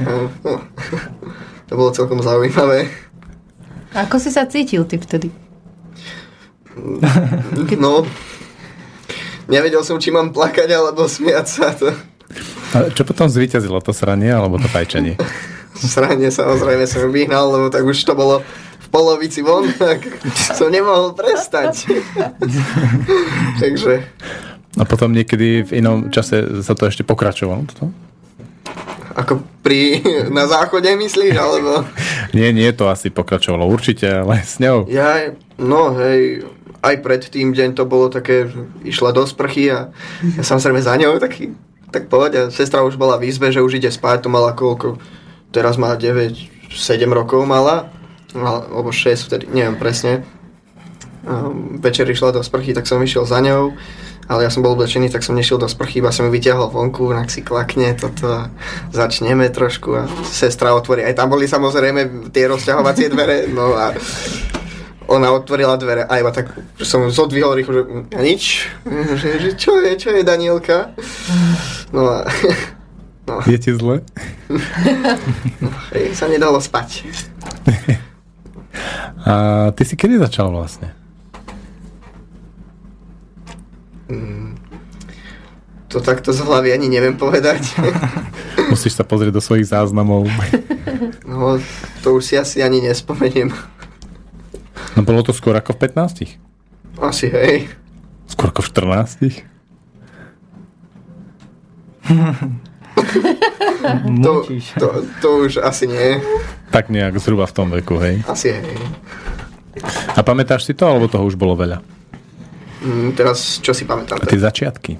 To 1.70 1.78
bolo 1.78 1.94
celkom 1.94 2.18
zaujímavé. 2.18 2.90
Ako 3.94 4.18
si 4.18 4.34
sa 4.34 4.42
cítil 4.50 4.82
ty 4.90 4.98
vtedy? 4.98 5.30
No, 7.78 8.02
nevedel 9.46 9.86
som, 9.86 10.02
či 10.02 10.10
mám 10.10 10.34
plakať 10.34 10.66
alebo 10.66 11.06
smiať 11.06 11.46
sa. 11.46 11.70
To. 11.78 11.94
A 12.74 12.90
čo 12.90 13.06
potom 13.06 13.30
zvíťazilo? 13.30 13.78
To 13.86 13.94
sranie 13.94 14.34
alebo 14.34 14.58
to 14.58 14.66
fajčenie? 14.66 15.14
sranie 15.94 16.30
samozrejme 16.34 16.90
som 16.90 17.06
vyhnal, 17.10 17.54
lebo 17.54 17.66
tak 17.70 17.86
už 17.86 18.02
to 18.02 18.18
bolo 18.18 18.42
v 18.82 18.88
polovici 18.90 19.38
von, 19.46 19.70
tak 19.70 20.02
som 20.34 20.74
nemohol 20.74 21.14
prestať. 21.14 21.86
Takže... 23.62 24.02
A 24.78 24.86
potom 24.86 25.10
niekedy 25.10 25.66
v 25.66 25.82
inom 25.82 26.14
čase 26.14 26.62
sa 26.62 26.74
to 26.78 26.86
ešte 26.86 27.02
pokračovalo? 27.02 27.66
Toto? 27.70 28.09
Ako 29.16 29.42
pri, 29.62 30.02
na 30.36 30.46
záchode 30.46 30.90
myslíš, 30.90 31.34
alebo? 31.34 31.82
nie, 32.36 32.50
nie, 32.54 32.70
to 32.70 32.86
asi 32.86 33.10
pokračovalo 33.10 33.66
určite, 33.66 34.06
ale 34.06 34.42
s 34.42 34.62
ňou. 34.62 34.86
Ja, 34.86 35.34
no 35.58 35.94
hej, 35.98 36.46
aj 36.80 36.94
pred 37.04 37.22
tým 37.26 37.52
deň 37.52 37.76
to 37.76 37.84
bolo 37.84 38.08
také, 38.08 38.48
išla 38.86 39.12
do 39.12 39.26
sprchy 39.26 39.68
a 39.70 39.92
ja 40.38 40.42
samozrejme 40.42 40.80
za 40.80 40.94
ňou 40.96 41.20
taký, 41.20 41.52
tak 41.90 42.08
povedať, 42.08 42.54
sestra 42.54 42.86
už 42.86 42.96
bola 42.96 43.18
v 43.18 43.28
izbe, 43.28 43.50
že 43.52 43.60
už 43.60 43.82
ide 43.82 43.90
spať, 43.90 44.26
to 44.26 44.28
mala 44.32 44.54
koľko, 44.54 44.96
teraz 45.50 45.76
má 45.76 45.92
9, 45.98 46.70
7 46.70 47.04
rokov 47.10 47.42
mala, 47.44 47.90
alebo 48.32 48.94
6 48.94 49.26
vtedy, 49.26 49.44
neviem 49.50 49.76
presne. 49.76 50.22
A 51.26 51.52
večer 51.82 52.08
išla 52.08 52.32
do 52.32 52.40
sprchy, 52.40 52.72
tak 52.72 52.88
som 52.88 53.02
išiel 53.02 53.28
za 53.28 53.44
ňou 53.44 53.76
ale 54.30 54.46
ja 54.46 54.50
som 54.54 54.62
bol 54.62 54.78
oblečený, 54.78 55.10
tak 55.10 55.26
som 55.26 55.34
nešiel 55.34 55.58
do 55.58 55.66
sprchy, 55.66 55.98
iba 55.98 56.14
som 56.14 56.30
ju 56.30 56.30
vyťahol 56.30 56.70
vonku, 56.70 57.10
nak 57.10 57.34
si 57.34 57.42
klakne 57.42 57.98
toto 57.98 58.46
začneme 58.94 59.50
trošku 59.50 59.90
a 59.98 60.06
sestra 60.22 60.70
otvorí. 60.78 61.02
Aj 61.02 61.18
tam 61.18 61.34
boli 61.34 61.50
samozrejme 61.50 62.30
tie 62.30 62.46
rozťahovacie 62.46 63.10
dvere, 63.10 63.50
no 63.50 63.74
a 63.74 63.90
ona 65.10 65.34
otvorila 65.34 65.74
dvere 65.74 66.06
a 66.06 66.22
iba 66.22 66.30
tak 66.30 66.54
som 66.78 67.10
zodvihol 67.10 67.58
rýchlo, 67.58 67.74
že 67.74 67.82
nič, 68.22 68.70
že, 69.18 69.28
že 69.42 69.50
čo 69.58 69.82
je, 69.82 69.98
čo 69.98 70.14
je 70.14 70.22
Danielka? 70.22 70.94
No 71.90 72.06
a 72.06 72.22
No. 73.30 73.38
Je 73.46 73.58
ti 73.58 73.70
zle? 73.70 74.02
No, 75.62 75.70
sa 76.14 76.26
nedalo 76.26 76.58
spať. 76.58 77.06
A 79.28 79.32
ty 79.76 79.82
si 79.86 79.94
kedy 79.94 80.18
začal 80.18 80.50
vlastne? 80.50 80.90
To 85.90 85.98
takto 85.98 86.30
z 86.30 86.46
hlavy 86.46 86.70
ani 86.70 86.86
neviem 86.86 87.18
povedať. 87.18 87.66
Musíš 88.72 88.94
sa 88.94 89.02
pozrieť 89.02 89.34
do 89.34 89.42
svojich 89.42 89.66
záznamov. 89.66 90.30
No, 91.26 91.58
to 92.06 92.18
už 92.18 92.22
si 92.22 92.34
asi 92.38 92.62
ani 92.62 92.78
nespomeniem. 92.78 93.50
No 94.94 95.02
bolo 95.02 95.26
to 95.26 95.34
skôr 95.34 95.58
ako 95.58 95.74
v 95.74 95.90
15? 95.90 96.38
Asi 97.02 97.26
hej. 97.26 97.66
Skôr 98.30 98.54
ako 98.54 98.62
v 98.62 98.70
14? 98.70 99.42
To, 104.20 104.44
to, 104.76 104.86
to 105.24 105.28
už 105.48 105.64
asi 105.64 105.88
nie. 105.88 106.20
Tak 106.68 106.92
nejak 106.92 107.16
zhruba 107.16 107.48
v 107.48 107.54
tom 107.56 107.72
veku, 107.72 107.96
hej. 107.96 108.20
Asi 108.28 108.52
hej. 108.52 108.76
A 110.12 110.20
pamätáš 110.20 110.68
si 110.68 110.76
to, 110.76 110.84
alebo 110.84 111.08
toho 111.08 111.24
už 111.24 111.40
bolo 111.40 111.56
veľa? 111.56 111.80
Mm, 112.80 113.12
teraz, 113.12 113.60
čo 113.60 113.76
si 113.76 113.84
pamätám? 113.84 114.16
Tie 114.24 114.40
začiatky? 114.40 114.96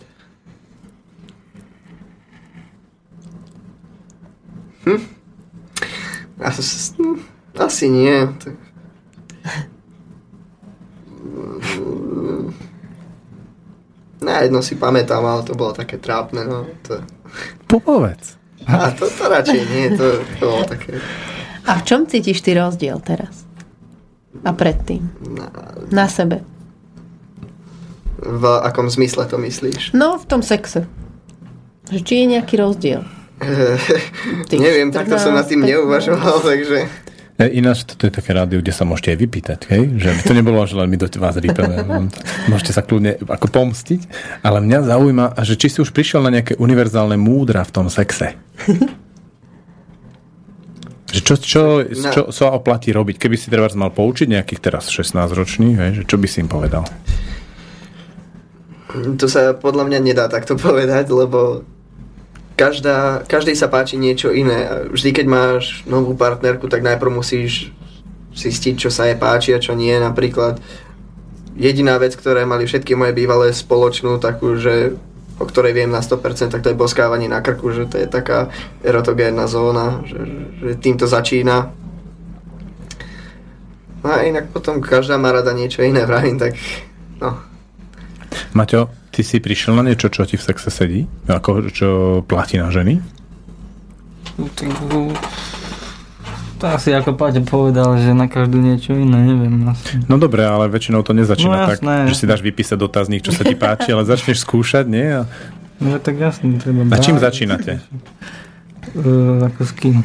Asi, 6.41 6.63
asi 7.57 7.87
nie. 7.89 8.17
Tak... 8.39 8.55
Mm, 11.21 12.53
Na 14.21 14.45
jedno 14.45 14.61
si 14.61 14.77
pamätám, 14.77 15.25
ale 15.25 15.43
to 15.45 15.57
bolo 15.57 15.73
také 15.73 15.97
trápne. 15.97 16.45
No. 16.45 16.65
To... 16.89 17.01
Povedz. 17.69 18.37
A 18.69 18.93
to, 18.93 19.09
to 19.09 19.25
radšej 19.25 19.63
nie, 19.73 19.85
to, 19.97 20.21
to 20.37 20.45
bolo 20.45 20.65
také... 20.69 21.01
A 21.65 21.81
v 21.81 21.85
čom 21.89 22.05
cítiš 22.05 22.45
ty 22.45 22.53
rozdiel 22.53 23.01
teraz? 23.01 23.45
A 24.45 24.53
predtým? 24.53 25.09
Na, 25.33 25.49
Na 25.89 26.07
sebe? 26.09 26.45
V 28.21 28.45
akom 28.61 28.93
zmysle 28.93 29.25
to 29.25 29.41
myslíš? 29.41 29.97
No, 29.97 30.21
v 30.21 30.27
tom 30.29 30.45
sexe. 30.45 30.85
Že 31.89 32.01
či 32.05 32.13
je 32.23 32.27
nejaký 32.37 32.55
rozdiel? 32.61 33.03
Tých 34.53 34.61
Neviem, 34.61 34.93
takto 34.93 35.17
som 35.17 35.33
nad 35.33 35.49
tým 35.49 35.65
14, 35.65 35.73
neuvažoval, 35.73 36.37
takže... 36.45 36.79
E, 37.41 37.45
Ináč, 37.57 37.89
toto 37.89 38.05
je 38.05 38.13
také 38.13 38.37
rádio, 38.37 38.61
kde 38.61 38.77
sa 38.77 38.85
môžete 38.85 39.17
aj 39.17 39.19
vypýtať, 39.25 39.61
hej? 39.73 39.83
Že 39.97 40.09
by 40.13 40.23
to 40.29 40.35
nebolo, 40.37 40.61
že 40.69 40.77
len 40.77 40.89
my 40.93 40.97
do 41.01 41.09
vás 41.17 41.41
rýpeme. 41.41 41.77
Môžete 42.53 42.77
sa 42.77 42.85
kľudne 42.85 43.17
ako 43.25 43.49
pomstiť, 43.49 44.01
ale 44.45 44.61
mňa 44.61 44.79
zaujíma, 44.85 45.27
že 45.41 45.57
či 45.57 45.73
si 45.73 45.79
už 45.81 45.97
prišiel 45.97 46.21
na 46.21 46.37
nejaké 46.37 46.61
univerzálne 46.61 47.17
múdra 47.17 47.65
v 47.65 47.73
tom 47.73 47.87
sexe. 47.89 48.37
Že 51.11 51.21
čo, 51.27 51.35
čo, 51.43 51.63
Na- 51.83 52.15
čo 52.15 52.23
sa 52.31 52.55
oplatí 52.55 52.95
robiť? 52.95 53.19
Keby 53.19 53.35
si 53.35 53.51
teraz 53.51 53.75
mal 53.75 53.91
poučiť 53.91 54.31
nejakých 54.31 54.63
teraz 54.63 54.87
16-ročných, 54.95 55.75
hej, 55.75 55.91
že 55.99 56.03
čo 56.07 56.15
by 56.23 56.27
si 56.31 56.39
im 56.39 56.47
povedal? 56.47 56.87
To 58.91 59.27
sa 59.31 59.55
podľa 59.55 59.87
mňa 59.87 59.99
nedá 60.03 60.27
takto 60.27 60.59
povedať, 60.59 61.11
lebo 61.11 61.63
každá, 62.59 63.25
každej 63.25 63.57
sa 63.57 63.73
páči 63.73 63.97
niečo 63.97 64.35
iné. 64.35 64.89
Vždy, 64.93 65.11
keď 65.17 65.27
máš 65.27 65.81
novú 65.89 66.13
partnerku, 66.13 66.69
tak 66.69 66.85
najprv 66.85 67.09
musíš 67.09 67.73
zistiť, 68.37 68.75
čo 68.77 68.91
sa 68.93 69.09
jej 69.09 69.17
páči 69.17 69.57
a 69.57 69.63
čo 69.63 69.73
nie. 69.73 69.97
Napríklad 69.97 70.61
jediná 71.57 71.97
vec, 71.97 72.13
ktoré 72.15 72.45
mali 72.45 72.69
všetky 72.69 72.93
moje 72.95 73.17
bývalé 73.17 73.57
spoločnú, 73.57 74.21
takú, 74.21 74.61
že 74.61 74.95
o 75.41 75.49
ktorej 75.49 75.73
viem 75.73 75.89
na 75.89 76.05
100%, 76.05 76.53
tak 76.53 76.61
to 76.61 76.69
je 76.69 76.77
boskávanie 76.77 77.25
na 77.25 77.41
krku, 77.41 77.73
že 77.73 77.89
to 77.89 77.97
je 77.97 78.05
taká 78.05 78.53
erotogénna 78.85 79.49
zóna, 79.49 80.05
že, 80.05 80.21
že 80.61 80.71
týmto 80.77 81.09
začína. 81.09 81.73
No 84.05 84.09
a 84.09 84.21
inak 84.25 84.53
potom 84.53 84.85
každá 84.85 85.17
má 85.17 85.33
rada 85.33 85.57
niečo 85.57 85.81
iné, 85.81 86.05
vravím, 86.09 86.37
tak 86.37 86.61
no, 87.25 87.41
Maťo, 88.53 88.81
ty 89.11 89.21
si 89.21 89.37
prišiel 89.37 89.73
na 89.73 89.83
niečo, 89.83 90.07
čo 90.07 90.23
ti 90.23 90.35
v 90.35 90.43
sexe 90.43 90.69
sedí? 90.69 91.01
Ako, 91.27 91.69
čo 91.69 91.89
platí 92.23 92.57
na 92.57 92.69
ženy? 92.69 93.03
Tak, 94.55 94.71
uh, 94.89 95.13
to 96.57 96.67
asi 96.67 96.91
ako 96.91 97.13
Paťo 97.13 97.43
povedal, 97.43 97.97
že 97.97 98.13
na 98.13 98.25
každú 98.25 98.57
niečo 98.57 98.93
iné, 98.93 99.17
neviem. 99.27 99.53
Asi. 99.67 99.97
No 100.07 100.17
dobre, 100.17 100.43
ale 100.43 100.69
väčšinou 100.69 101.01
to 101.01 101.11
nezačína 101.11 101.57
No 101.57 101.67
tak, 101.67 101.81
jasné. 101.81 102.07
že 102.07 102.15
si 102.15 102.25
dáš 102.25 102.41
vypísať 102.41 102.77
dotazník, 102.77 103.21
čo 103.21 103.33
sa 103.33 103.43
ti 103.43 103.55
páči, 103.55 103.91
ale 103.91 104.05
začneš 104.05 104.41
skúšať, 104.41 104.85
nie? 104.87 105.07
A, 105.17 105.25
No 105.81 105.97
tak 105.97 106.21
jasne, 106.21 106.61
treba 106.61 106.85
a 106.87 107.01
čím 107.01 107.17
brať. 107.17 107.25
začínate? 107.27 107.73
Uh, 108.93 109.49
ako 109.49 109.61
s 109.65 109.73
kým? 109.73 109.97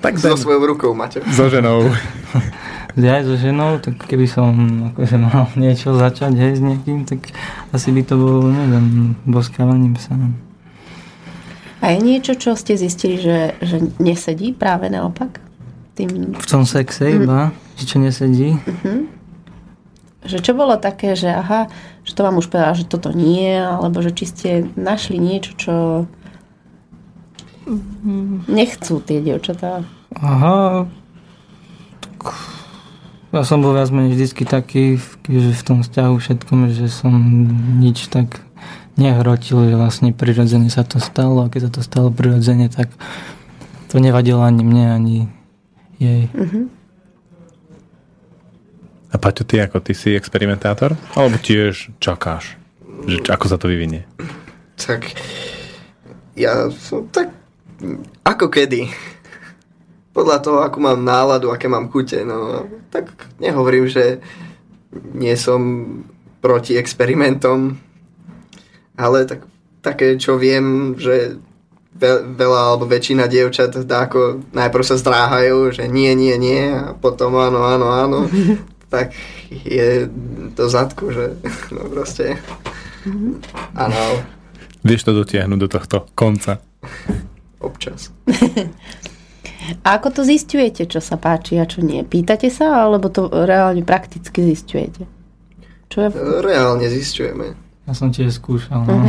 Tak 0.00 0.16
so 0.16 0.32
svojou 0.32 0.64
rukou, 0.66 0.92
Maťo. 0.92 1.20
so 1.28 1.46
ženou. 1.46 1.84
Ja 2.98 3.22
aj 3.22 3.24
so 3.30 3.34
ženou, 3.38 3.78
tak 3.78 4.02
keby 4.02 4.26
som 4.26 4.50
akože 4.94 5.16
mal 5.20 5.46
niečo 5.60 5.94
začať 5.94 6.32
hej, 6.34 6.52
s 6.58 6.62
niekým, 6.62 7.06
tak 7.06 7.30
asi 7.70 7.94
by 7.94 8.02
to 8.02 8.14
bolo, 8.18 8.50
neviem, 8.50 9.14
boskávaním 9.26 9.94
sa. 9.94 10.18
A 11.80 11.96
je 11.96 11.98
niečo, 12.02 12.36
čo 12.36 12.58
ste 12.58 12.76
zistili, 12.76 13.16
že, 13.16 13.56
že 13.62 13.80
nesedí 14.02 14.52
práve 14.52 14.92
naopak? 14.92 15.40
Tým, 15.96 16.36
V 16.36 16.46
tom 16.46 16.68
sexe 16.68 17.08
iba, 17.18 17.54
že 17.80 17.84
čo 17.88 17.96
nesedí. 17.98 18.58
že 20.20 20.38
čo 20.44 20.52
bolo 20.52 20.76
také, 20.76 21.16
že 21.16 21.32
aha, 21.32 21.72
že 22.04 22.12
to 22.12 22.20
vám 22.20 22.36
už 22.36 22.52
povedala, 22.52 22.76
že 22.76 22.84
toto 22.84 23.10
nie, 23.16 23.56
alebo 23.56 24.04
že 24.04 24.12
či 24.12 24.24
ste 24.28 24.50
našli 24.76 25.16
niečo, 25.16 25.56
čo 25.56 25.74
nechcú 28.44 29.00
tie 29.00 29.22
dievčatá. 29.22 29.86
Aha, 30.20 30.84
tak 32.02 32.18
ja 33.30 33.46
som 33.46 33.62
bol 33.62 33.74
viac 33.74 33.90
menej 33.94 34.18
vždycky 34.18 34.42
taký, 34.42 34.98
že 35.26 35.50
v 35.54 35.62
tom 35.62 35.78
vzťahu 35.86 36.14
všetkom, 36.18 36.58
že 36.74 36.90
som 36.90 37.14
nič 37.78 38.10
tak 38.10 38.42
nehrotil, 38.98 39.70
že 39.70 39.74
vlastne 39.78 40.10
prirodzene 40.10 40.68
sa 40.68 40.82
to 40.82 40.98
stalo 40.98 41.46
a 41.46 41.50
keď 41.50 41.70
sa 41.70 41.72
to 41.78 41.82
stalo 41.86 42.08
prirodzene, 42.10 42.66
tak 42.66 42.90
to 43.88 44.02
nevadilo 44.02 44.42
ani 44.42 44.62
mne, 44.66 44.86
ani 44.90 45.16
jej. 46.02 46.26
A 49.10 49.16
Paťo, 49.18 49.42
ty 49.42 49.58
ako, 49.58 49.82
ty 49.82 49.94
si 49.94 50.14
experimentátor? 50.14 50.94
Alebo 51.18 51.34
tiež 51.38 51.90
čakáš? 51.98 52.54
Že, 53.10 53.26
ako 53.26 53.46
sa 53.50 53.56
to 53.58 53.66
vyvinie? 53.66 54.06
Tak 54.78 55.18
ja 56.38 56.70
som 56.70 57.10
tak 57.10 57.34
ako 58.22 58.46
kedy. 58.46 58.86
Podľa 60.20 60.38
toho, 60.44 60.58
akú 60.60 60.84
mám 60.84 61.00
náladu, 61.00 61.48
aké 61.48 61.64
mám 61.64 61.88
chute. 61.88 62.20
No, 62.28 62.68
tak 62.92 63.08
nehovorím, 63.40 63.88
že 63.88 64.20
nie 65.16 65.32
som 65.40 65.60
proti 66.44 66.76
experimentom, 66.76 67.80
ale 69.00 69.24
tak, 69.24 69.48
také, 69.80 70.20
čo 70.20 70.36
viem, 70.36 70.92
že 71.00 71.40
ve, 71.96 72.20
veľa 72.20 72.60
alebo 72.76 72.84
väčšina 72.84 73.24
dievčat 73.32 73.80
dáko 73.88 74.44
najprv 74.52 74.84
sa 74.84 75.00
zdráhajú, 75.00 75.72
že 75.72 75.88
nie, 75.88 76.12
nie, 76.12 76.36
nie 76.36 76.68
a 76.68 76.92
potom 76.92 77.40
áno, 77.40 77.64
áno, 77.64 77.88
áno. 77.88 78.18
tak 78.92 79.16
je 79.48 80.04
to 80.52 80.68
zadku, 80.68 81.08
že 81.16 81.40
no 81.74 81.88
proste 81.88 82.36
áno, 83.72 84.20
Vieš 84.80 85.08
to 85.08 85.12
dotiahnuť 85.12 85.58
do 85.60 85.68
tohto 85.68 85.96
konca? 86.16 86.60
občas. 87.60 88.08
A 89.84 89.98
ako 89.98 90.20
to 90.20 90.22
zistujete, 90.24 90.86
čo 90.86 90.98
sa 91.02 91.20
páči 91.20 91.58
a 91.60 91.66
čo 91.66 91.82
nie? 91.84 92.02
Pýtate 92.06 92.48
sa, 92.48 92.86
alebo 92.86 93.10
to 93.12 93.28
reálne 93.28 93.82
prakticky 93.84 94.42
zistujete? 94.42 95.04
Čo 95.90 96.06
je... 96.06 96.08
Reálne 96.40 96.86
zistujeme. 96.86 97.58
Ja 97.84 97.92
som 97.98 98.14
tiež 98.14 98.38
skúšal. 98.38 98.86
No. 98.86 99.02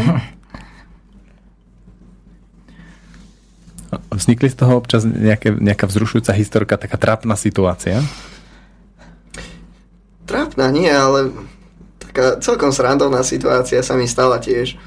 Vznikli 4.10 4.50
z 4.50 4.58
toho 4.58 4.82
občas 4.82 5.06
nejaké, 5.06 5.54
nejaká 5.54 5.86
vzrušujúca 5.86 6.34
historka, 6.34 6.82
taká 6.82 6.98
trápna 6.98 7.38
situácia? 7.38 8.02
Trápna 10.26 10.74
nie, 10.74 10.90
ale 10.90 11.30
taká 12.02 12.42
celkom 12.42 12.74
srandovná 12.74 13.22
situácia 13.22 13.86
sa 13.86 13.94
mi 13.94 14.10
stala 14.10 14.42
tiež. 14.42 14.80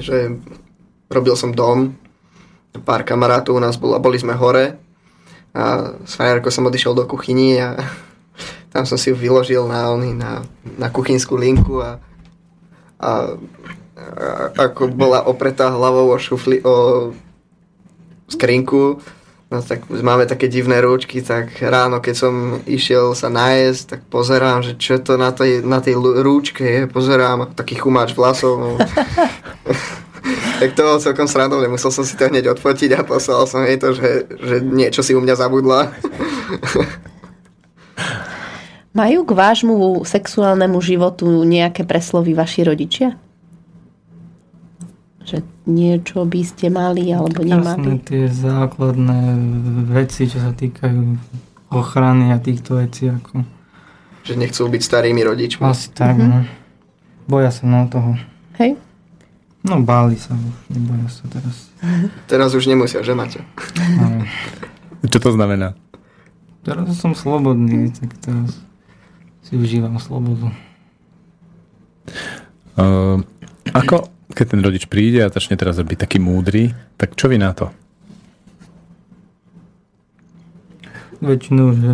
Že 0.00 0.40
robil 1.12 1.34
som 1.36 1.52
dom, 1.52 1.99
pár 2.78 3.02
kamarátov 3.02 3.58
u 3.58 3.60
nás 3.62 3.74
bolo, 3.74 3.98
boli 3.98 4.18
sme 4.18 4.38
hore 4.38 4.78
a 5.50 5.94
s 6.06 6.14
frajerkou 6.14 6.54
som 6.54 6.70
odišiel 6.70 6.94
do 6.94 7.04
kuchyni 7.10 7.58
a 7.58 7.74
tam 8.72 8.86
som 8.86 8.94
si 8.94 9.10
ju 9.10 9.16
vyložil 9.18 9.66
na, 9.66 9.90
na, 9.98 10.32
na 10.78 10.88
kuchynskú 10.88 11.34
linku 11.34 11.82
a, 11.82 11.98
a, 13.02 13.10
a 13.98 14.28
ako 14.70 14.94
bola 14.94 15.26
opretá 15.26 15.74
hlavou 15.74 16.14
o, 16.14 16.18
šufli, 16.18 16.62
o 16.62 17.10
skrinku, 18.30 19.02
no 19.50 19.56
tak 19.58 19.90
máme 19.90 20.30
také 20.30 20.46
divné 20.46 20.78
rúčky, 20.78 21.18
tak 21.18 21.58
ráno, 21.58 21.98
keď 21.98 22.14
som 22.14 22.34
išiel 22.70 23.18
sa 23.18 23.26
najesť, 23.26 23.98
tak 23.98 24.00
pozerám, 24.06 24.62
že 24.62 24.78
čo 24.78 25.02
to 25.02 25.18
na 25.18 25.34
tej, 25.34 25.66
na 25.66 25.82
tej 25.82 25.98
rúčke 25.98 26.62
je, 26.62 26.80
pozerám, 26.86 27.50
taký 27.58 27.74
chumáč 27.82 28.14
vlasov, 28.14 28.54
no. 28.62 28.68
tak 30.60 30.70
to 30.70 30.82
bolo 30.82 31.00
celkom 31.00 31.24
srandovné, 31.24 31.66
musel 31.66 31.88
som 31.88 32.04
si 32.04 32.12
to 32.14 32.28
hneď 32.28 32.52
odfotiť 32.52 32.92
a 32.92 33.00
poslal 33.02 33.48
som 33.48 33.64
jej 33.64 33.74
to, 33.74 33.90
že, 33.90 34.10
že 34.30 34.56
niečo 34.60 35.00
si 35.00 35.12
u 35.12 35.20
mňa 35.20 35.34
zabudla. 35.34 35.88
Majú 38.90 39.22
k 39.22 39.32
vášmu 39.32 39.74
sexuálnemu 40.02 40.78
životu 40.82 41.24
nejaké 41.40 41.86
preslovy 41.86 42.34
vaši 42.34 42.66
rodičia? 42.66 43.14
Že 45.22 45.46
niečo 45.64 46.26
by 46.26 46.42
ste 46.42 46.66
mali 46.68 47.06
alebo 47.08 47.38
nemali? 47.40 48.02
tie 48.02 48.26
základné 48.26 49.38
veci, 49.88 50.26
čo 50.26 50.42
sa 50.42 50.50
týkajú 50.50 51.02
ochrany 51.70 52.34
a 52.34 52.42
týchto 52.42 52.82
vecí. 52.82 53.06
Ako... 53.06 53.46
že 54.26 54.34
nechcú 54.34 54.66
byť 54.66 54.82
starými 54.82 55.22
rodičmi. 55.22 55.62
Asi 55.62 55.94
tak, 55.94 56.18
Mhm. 56.18 56.26
no. 56.26 56.38
Boja 57.24 57.54
sa 57.54 57.62
na 57.62 57.86
toho. 57.86 58.18
Hej? 58.58 58.74
No 59.60 59.76
báli 59.84 60.16
sa 60.16 60.32
už, 60.32 60.56
neboja 60.72 61.04
sa 61.12 61.24
teraz. 61.28 61.68
Teraz 62.32 62.56
už 62.56 62.64
nemusia, 62.64 63.04
že 63.04 63.12
Maťo? 63.12 63.44
No, 64.00 64.24
Čo 65.04 65.18
to 65.20 65.30
znamená? 65.36 65.76
teraz 66.60 66.92
som 67.00 67.16
slobodný, 67.16 67.88
tak 67.88 68.12
teraz 68.20 68.60
si 69.40 69.56
užívam 69.56 69.96
slobodu. 69.96 70.52
Uh, 72.76 73.24
ako, 73.72 74.12
keď 74.36 74.46
ten 74.46 74.60
rodič 74.60 74.84
príde 74.84 75.24
a 75.24 75.32
začne 75.32 75.56
teraz 75.56 75.80
byť 75.80 75.98
taký 75.98 76.20
múdry, 76.20 76.76
tak 77.00 77.16
čo 77.16 77.32
vy 77.32 77.40
na 77.40 77.56
to? 77.56 77.72
Väčšinou, 81.24 81.76
že 81.76 81.90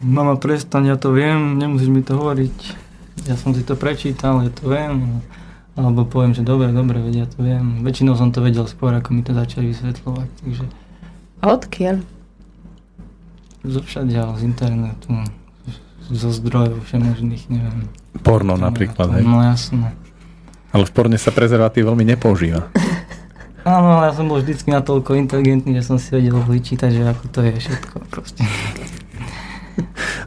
mama 0.00 0.36
prestaň, 0.40 0.92
ja 0.92 0.96
to 0.96 1.12
viem, 1.12 1.56
nemusíš 1.56 1.88
mi 1.92 2.00
to 2.00 2.16
hovoriť. 2.16 2.56
Ja 3.28 3.36
som 3.36 3.52
si 3.52 3.60
to 3.62 3.76
prečítal, 3.76 4.40
ja 4.44 4.50
to 4.52 4.72
viem. 4.72 5.20
Alebo 5.72 6.04
poviem, 6.04 6.36
že 6.36 6.44
dobre, 6.44 6.68
dobre, 6.68 7.00
veď 7.00 7.14
ja 7.16 7.26
to 7.26 7.40
viem. 7.40 7.80
Väčšinou 7.80 8.12
som 8.12 8.28
to 8.28 8.44
vedel 8.44 8.68
skôr, 8.68 8.92
ako 8.92 9.16
mi 9.16 9.24
to 9.24 9.32
začali 9.32 9.72
vysvetľovať. 9.72 10.28
Takže 10.44 10.64
A 11.40 11.44
odkiaľ? 11.48 11.96
zo 13.62 13.78
všadiaľ, 13.78 14.42
z 14.42 14.42
internetu, 14.42 15.14
zo 16.10 16.28
zdrojov 16.34 16.82
všemožných, 16.82 17.46
neviem. 17.46 17.86
Porno 18.26 18.58
napríklad, 18.58 19.06
hej? 19.16 19.22
No 19.22 19.38
jasné. 19.38 19.94
Ale 20.74 20.82
v 20.82 20.92
porne 20.92 21.14
sa 21.14 21.30
prezervatív 21.30 21.94
veľmi 21.94 22.02
nepoužíva. 22.02 22.66
Áno, 23.62 24.02
ale 24.02 24.10
ja 24.10 24.12
som 24.18 24.26
bol 24.26 24.42
vždycky 24.42 24.74
natoľko 24.74 25.14
inteligentný, 25.14 25.78
že 25.78 25.86
som 25.86 25.94
si 25.94 26.10
vedel 26.10 26.34
vyčítať, 26.42 26.90
že 26.90 27.02
ako 27.06 27.24
to 27.30 27.40
je 27.46 27.52
všetko 27.62 27.94
proste. 28.10 28.42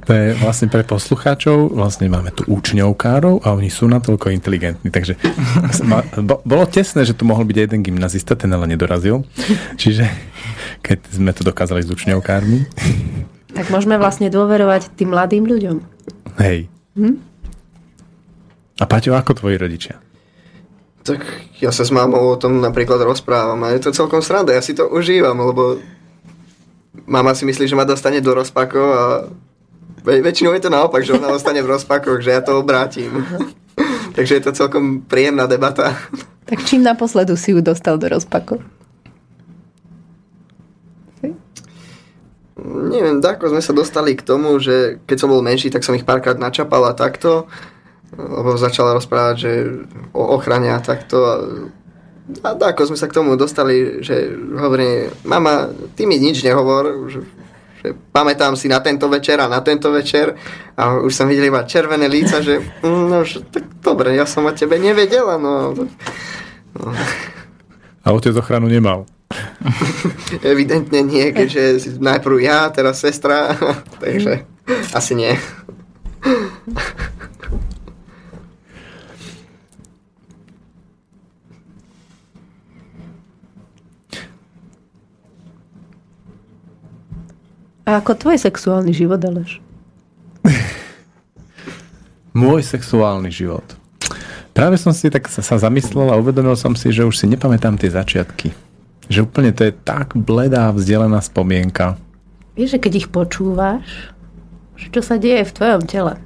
To 0.06 0.12
je 0.14 0.38
vlastne 0.38 0.70
pre 0.70 0.86
poslucháčov, 0.86 1.74
vlastne 1.74 2.10
máme 2.10 2.30
tu 2.30 2.46
účňovkárov 2.46 3.41
a 3.41 3.58
oni 3.58 3.74
sú 3.74 3.89
natoľko 3.89 4.30
inteligentní, 4.30 4.93
takže 4.93 5.18
bolo 6.46 6.66
tesné, 6.70 7.06
že 7.06 7.18
tu 7.18 7.26
mohol 7.26 7.46
byť 7.46 7.58
jeden 7.58 7.82
gymnazista, 7.82 8.38
ten 8.38 8.54
ale 8.54 8.70
nedorazil, 8.70 9.26
čiže 9.82 10.06
keď 10.86 11.00
sme 11.10 11.32
to 11.34 11.41
dokázali 11.41 11.82
s 11.82 11.89
účňovkármi, 11.89 12.60
Tak 13.56 13.72
môžeme 13.72 13.96
vlastne 13.96 14.28
dôverovať 14.28 14.93
tým 15.00 15.16
mladým 15.16 15.48
ľuďom. 15.48 15.76
hej. 16.43 16.68
Hm? 17.00 17.16
A 18.76 18.84
Paťo, 18.84 19.16
ako 19.16 19.39
tvoji 19.39 19.56
rodičia? 19.56 19.96
Tak 21.06 21.22
ja 21.64 21.70
sa 21.72 21.86
s 21.86 21.93
mámou 21.93 22.34
o 22.34 22.39
tom 22.39 22.60
napríklad 22.60 23.00
rozprávam 23.00 23.62
a 23.64 23.72
je 23.72 23.80
to 23.80 23.96
celkom 23.96 24.20
sranda, 24.20 24.52
ja 24.52 24.60
si 24.60 24.76
to 24.76 24.89
užívam, 24.89 25.38
lebo 25.38 25.80
mama 27.04 27.36
si 27.36 27.43
myslí, 27.43 27.68
že 27.68 27.76
ma 27.76 27.84
dostane 27.84 28.24
do 28.24 28.32
rozpakov 28.32 28.88
a 28.96 29.04
väčšinou 30.06 30.56
je 30.56 30.64
to 30.64 30.72
naopak, 30.72 31.04
že 31.04 31.18
ona 31.18 31.34
ostane 31.34 31.60
v 31.60 31.72
rozpakoch, 31.76 32.24
že 32.24 32.32
ja 32.32 32.41
to 32.41 32.62
obrátim. 32.62 33.12
Takže 34.16 34.39
je 34.39 34.43
to 34.48 34.52
celkom 34.56 35.04
príjemná 35.04 35.43
debata. 35.43 35.91
Tak 36.48 36.64
čím 36.64 36.86
naposledu 36.86 37.36
si 37.36 37.52
ju 37.52 37.60
dostal 37.60 37.98
do 38.00 38.08
rozpakov? 38.08 38.64
Neviem, 42.66 43.20
ako 43.20 43.52
sme 43.52 43.60
sa 43.60 43.76
dostali 43.76 44.16
k 44.16 44.24
tomu, 44.24 44.56
že 44.64 45.04
keď 45.04 45.18
som 45.20 45.28
bol 45.28 45.43
menší, 45.43 45.68
tak 45.68 45.84
som 45.84 45.91
ich 45.91 46.08
párkrát 46.08 46.39
načapal 46.39 46.88
a 46.88 46.96
takto, 46.96 47.52
lebo 48.16 48.56
začala 48.56 48.96
rozprávať, 48.96 49.36
že 49.36 49.52
o 50.16 50.24
ochrane 50.39 50.72
a 50.72 50.80
takto. 50.80 51.20
A 52.42 52.58
ako 52.58 52.90
sme 52.90 52.98
sa 52.98 53.06
k 53.06 53.18
tomu 53.22 53.38
dostali, 53.38 54.02
že 54.02 54.34
hovorí, 54.58 55.06
mama, 55.30 55.70
ty 55.94 56.10
mi 56.10 56.18
nič 56.18 56.42
nehovor, 56.42 57.06
že, 57.06 57.22
že 57.86 57.88
pamätám 58.10 58.58
si 58.58 58.66
na 58.66 58.82
tento 58.82 59.06
večer 59.06 59.38
a 59.38 59.46
na 59.46 59.62
tento 59.62 59.94
večer 59.94 60.34
a 60.74 60.98
už 61.06 61.14
som 61.14 61.30
videl 61.30 61.54
iba 61.54 61.70
červené 61.70 62.10
líca, 62.10 62.42
že 62.42 62.58
mm, 62.82 63.06
no, 63.14 63.22
že, 63.22 63.46
tak 63.46 63.70
dobre, 63.78 64.18
ja 64.18 64.26
som 64.26 64.42
o 64.42 64.52
tebe 64.58 64.82
nevedela, 64.82 65.38
no. 65.38 65.78
no. 65.78 66.90
A 68.02 68.08
otec 68.10 68.34
ochranu 68.34 68.74
nemal. 68.74 69.06
Evidentne 70.42 71.06
nie, 71.06 71.30
keďže 71.30 71.98
najprv 72.02 72.42
ja, 72.42 72.74
teraz 72.74 73.06
sestra, 73.06 73.54
takže 74.02 74.50
asi 74.98 75.14
nie. 75.14 75.34
A 87.86 88.02
ako 88.02 88.18
tvoj 88.18 88.38
sexuálny 88.42 88.92
život, 88.92 89.22
Aleš? 89.22 89.62
Môj 92.34 92.66
sexuálny 92.66 93.30
život. 93.30 93.64
Práve 94.58 94.82
som 94.82 94.96
si 94.96 95.14
tak 95.14 95.30
sa, 95.30 95.44
zamyslel 95.44 96.10
a 96.10 96.20
uvedomil 96.20 96.58
som 96.58 96.74
si, 96.74 96.90
že 96.90 97.06
už 97.06 97.14
si 97.14 97.30
nepamätám 97.30 97.78
tie 97.78 97.94
začiatky. 97.94 98.56
Že 99.06 99.30
úplne 99.30 99.52
to 99.54 99.70
je 99.70 99.74
tak 99.76 100.18
bledá, 100.18 100.74
vzdelená 100.74 101.22
spomienka. 101.22 102.00
Vieš, 102.58 102.80
že 102.80 102.82
keď 102.82 102.94
ich 103.06 103.08
počúvaš, 103.12 103.86
že 104.80 104.88
čo 104.90 105.04
sa 105.04 105.20
deje 105.20 105.46
v 105.46 105.56
tvojom 105.56 105.84
tele? 105.86 106.18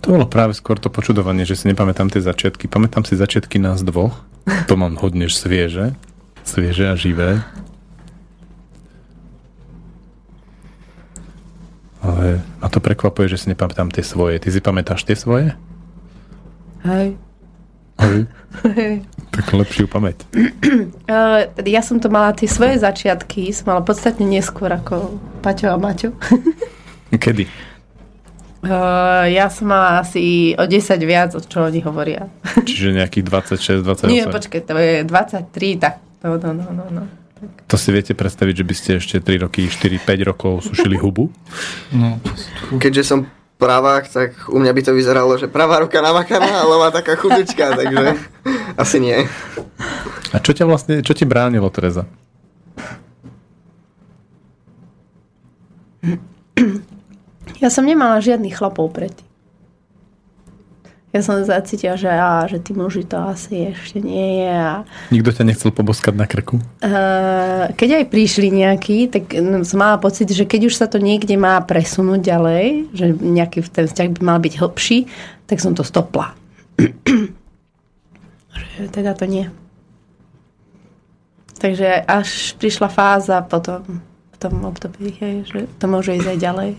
To 0.00 0.14
bolo 0.14 0.24
práve 0.30 0.54
skôr 0.54 0.78
to 0.78 0.86
počudovanie, 0.86 1.42
že 1.42 1.58
si 1.58 1.66
nepamätám 1.66 2.08
tie 2.08 2.22
začiatky. 2.22 2.70
Pamätám 2.70 3.02
si 3.02 3.18
začiatky 3.18 3.58
nás 3.58 3.82
dvoch. 3.82 4.14
To 4.70 4.78
mám 4.78 4.96
hodne 5.02 5.26
svieže. 5.26 5.98
Svieže 6.46 6.86
a 6.86 6.94
živé. 6.94 7.42
Ale 12.06 12.38
ma 12.62 12.68
to 12.70 12.78
prekvapuje, 12.78 13.26
že 13.34 13.42
si 13.42 13.46
nepamätám 13.50 13.90
tie 13.90 14.06
svoje. 14.06 14.38
Ty 14.38 14.48
si 14.54 14.60
pamätáš 14.62 15.02
tie 15.02 15.18
svoje? 15.18 15.58
Hej. 16.86 17.18
Hej. 17.98 19.02
Tak 19.34 19.52
lepšiu 19.52 19.90
pamäť. 19.90 20.22
Ja 21.66 21.82
som 21.82 21.98
to 21.98 22.06
mala, 22.12 22.36
tie 22.36 22.46
svoje 22.46 22.78
začiatky 22.78 23.50
som 23.50 23.74
mala 23.74 23.82
podstatne 23.82 24.26
neskôr 24.28 24.70
ako 24.70 25.18
Paťo 25.42 25.74
a 25.74 25.78
Maťo. 25.80 26.14
Kedy? 27.10 27.48
Ja 29.30 29.46
som 29.50 29.70
mala 29.70 30.02
asi 30.02 30.54
o 30.58 30.64
10 30.66 30.98
viac, 31.06 31.30
o 31.38 31.40
čo 31.40 31.66
oni 31.66 31.80
hovoria. 31.86 32.26
Čiže 32.66 32.98
nejakých 32.98 33.24
26, 33.30 33.86
28. 33.86 34.10
Nie, 34.10 34.26
počkaj, 34.26 34.60
to 34.66 34.74
je 34.74 34.94
23, 35.06 35.82
tak. 35.82 36.02
No, 36.22 36.38
no, 36.38 36.50
no, 36.50 36.66
no, 36.74 36.84
no. 36.90 37.02
To 37.68 37.76
si 37.76 37.92
viete 37.92 38.16
predstaviť, 38.16 38.54
že 38.56 38.64
by 38.64 38.74
ste 38.74 38.90
ešte 38.96 39.16
3 39.20 39.44
roky, 39.44 39.68
4, 39.68 40.00
5 40.00 40.28
rokov 40.32 40.64
sušili 40.64 40.96
hubu? 40.96 41.28
No, 41.92 42.16
Keďže 42.80 43.04
som 43.04 43.28
pravák, 43.60 44.08
tak 44.08 44.48
u 44.48 44.56
mňa 44.56 44.72
by 44.72 44.82
to 44.84 44.92
vyzeralo, 44.96 45.36
že 45.36 45.48
pravá 45.48 45.84
ruka 45.84 46.00
namakaná, 46.00 46.64
ale 46.64 46.80
má 46.80 46.88
taká 46.88 47.16
chudička, 47.16 47.72
takže 47.78 48.16
asi 48.76 48.96
nie. 49.04 49.28
A 50.32 50.36
čo 50.40 50.56
ťa 50.56 50.64
vlastne, 50.64 51.04
čo 51.04 51.12
ti 51.12 51.28
bránilo, 51.28 51.68
Tereza? 51.68 52.08
Ja 57.60 57.68
som 57.68 57.84
nemala 57.84 58.20
žiadnych 58.20 58.56
chlapov 58.56 58.92
predtým. 58.96 59.25
Ja 61.14 61.22
som 61.22 61.38
zacítila, 61.40 61.94
že, 61.94 62.10
á, 62.10 62.44
že 62.50 62.58
tí 62.60 62.74
muži 62.74 63.06
to 63.06 63.16
asi 63.16 63.72
ešte 63.72 64.02
nie 64.02 64.42
je. 64.42 64.52
A, 64.52 64.84
Nikto 65.14 65.32
ťa 65.32 65.44
nechcel 65.46 65.70
poboskať 65.70 66.12
na 66.18 66.26
krku? 66.26 66.58
uh, 66.60 67.72
keď 67.72 68.02
aj 68.02 68.10
prišli 68.10 68.50
nejakí, 68.50 69.08
tak 69.08 69.32
no, 69.38 69.62
som 69.62 69.80
mala 69.80 69.96
pocit, 70.02 70.28
že 70.28 70.44
keď 70.44 70.68
už 70.68 70.74
sa 70.76 70.90
to 70.90 70.98
niekde 70.98 71.38
má 71.38 71.56
presunúť 71.62 72.20
ďalej, 72.20 72.64
že 72.92 73.06
nejaký 73.16 73.64
ten 73.70 73.86
vzťah 73.86 74.08
by 74.12 74.20
mal 74.20 74.38
byť 74.42 74.54
hlbší, 74.58 74.98
tak 75.46 75.62
som 75.62 75.72
to 75.78 75.86
stopla. 75.86 76.34
že 78.76 78.84
teda 78.90 79.14
to 79.14 79.24
nie. 79.30 79.46
Takže 81.56 82.04
až 82.04 82.52
prišla 82.60 82.92
fáza 82.92 83.40
potom 83.40 84.04
v 84.04 84.36
tom 84.36 84.60
období, 84.68 85.16
hej, 85.16 85.48
že 85.48 85.64
to 85.80 85.88
môže 85.88 86.12
ísť 86.12 86.28
aj 86.28 86.38
ďalej. 86.44 86.70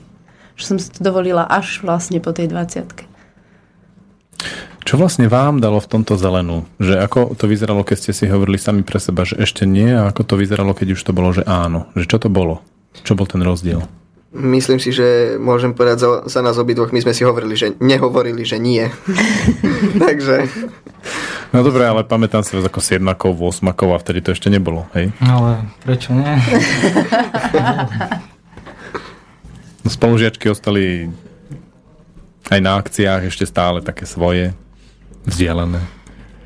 Že 0.61 0.63
som 0.67 0.77
si 0.77 0.87
to 0.93 1.01
dovolila 1.01 1.49
až 1.49 1.81
vlastne 1.81 2.21
po 2.21 2.29
tej 2.29 2.53
20 2.53 3.06
Čo 4.87 4.95
vlastne 4.95 5.27
vám 5.27 5.59
dalo 5.59 5.83
v 5.83 5.91
tomto 5.91 6.15
zelenú? 6.15 6.63
Že 6.79 7.03
ako 7.03 7.19
to 7.35 7.51
vyzeralo, 7.51 7.83
keď 7.83 7.97
ste 8.07 8.11
si 8.15 8.31
hovorili 8.31 8.55
sami 8.55 8.87
pre 8.87 9.03
seba, 9.03 9.27
že 9.27 9.35
ešte 9.35 9.67
nie 9.67 9.91
a 9.91 10.07
ako 10.07 10.23
to 10.23 10.39
vyzeralo, 10.39 10.71
keď 10.71 10.95
už 10.95 11.01
to 11.03 11.11
bolo, 11.11 11.35
že 11.35 11.43
áno? 11.43 11.91
Že 11.99 12.05
čo 12.07 12.17
to 12.23 12.29
bolo? 12.31 12.63
Čo 13.03 13.19
bol 13.19 13.27
ten 13.27 13.43
rozdiel? 13.43 13.83
Myslím 14.31 14.79
si, 14.79 14.95
že 14.95 15.35
môžem 15.43 15.75
povedať 15.75 15.97
za, 15.99 16.09
za 16.23 16.39
nás 16.39 16.55
obidvoch, 16.55 16.95
my 16.95 17.03
sme 17.03 17.11
si 17.11 17.27
hovorili, 17.27 17.59
že 17.59 17.75
nehovorili, 17.83 18.47
že 18.47 18.63
nie. 18.63 18.87
takže 20.07 20.47
No 21.51 21.63
dobre, 21.67 21.83
ale 21.83 22.07
pamätám 22.07 22.47
si 22.47 22.55
vás 22.55 22.63
ako 22.63 22.79
7 22.79 23.03
8 23.03 23.67
a 23.67 23.97
vtedy 23.99 24.19
to 24.23 24.31
ešte 24.31 24.47
nebolo, 24.47 24.87
hej? 24.95 25.11
Ale 25.19 25.67
prečo 25.83 26.15
nie? 26.15 26.31
No, 29.83 29.91
Spolužiačky 29.95 30.51
ostali 30.51 31.07
aj 32.51 32.59
na 32.59 32.75
akciách 32.75 33.31
ešte 33.31 33.47
stále 33.47 33.79
také 33.79 34.03
svoje, 34.03 34.51
vzdialené. 35.27 35.83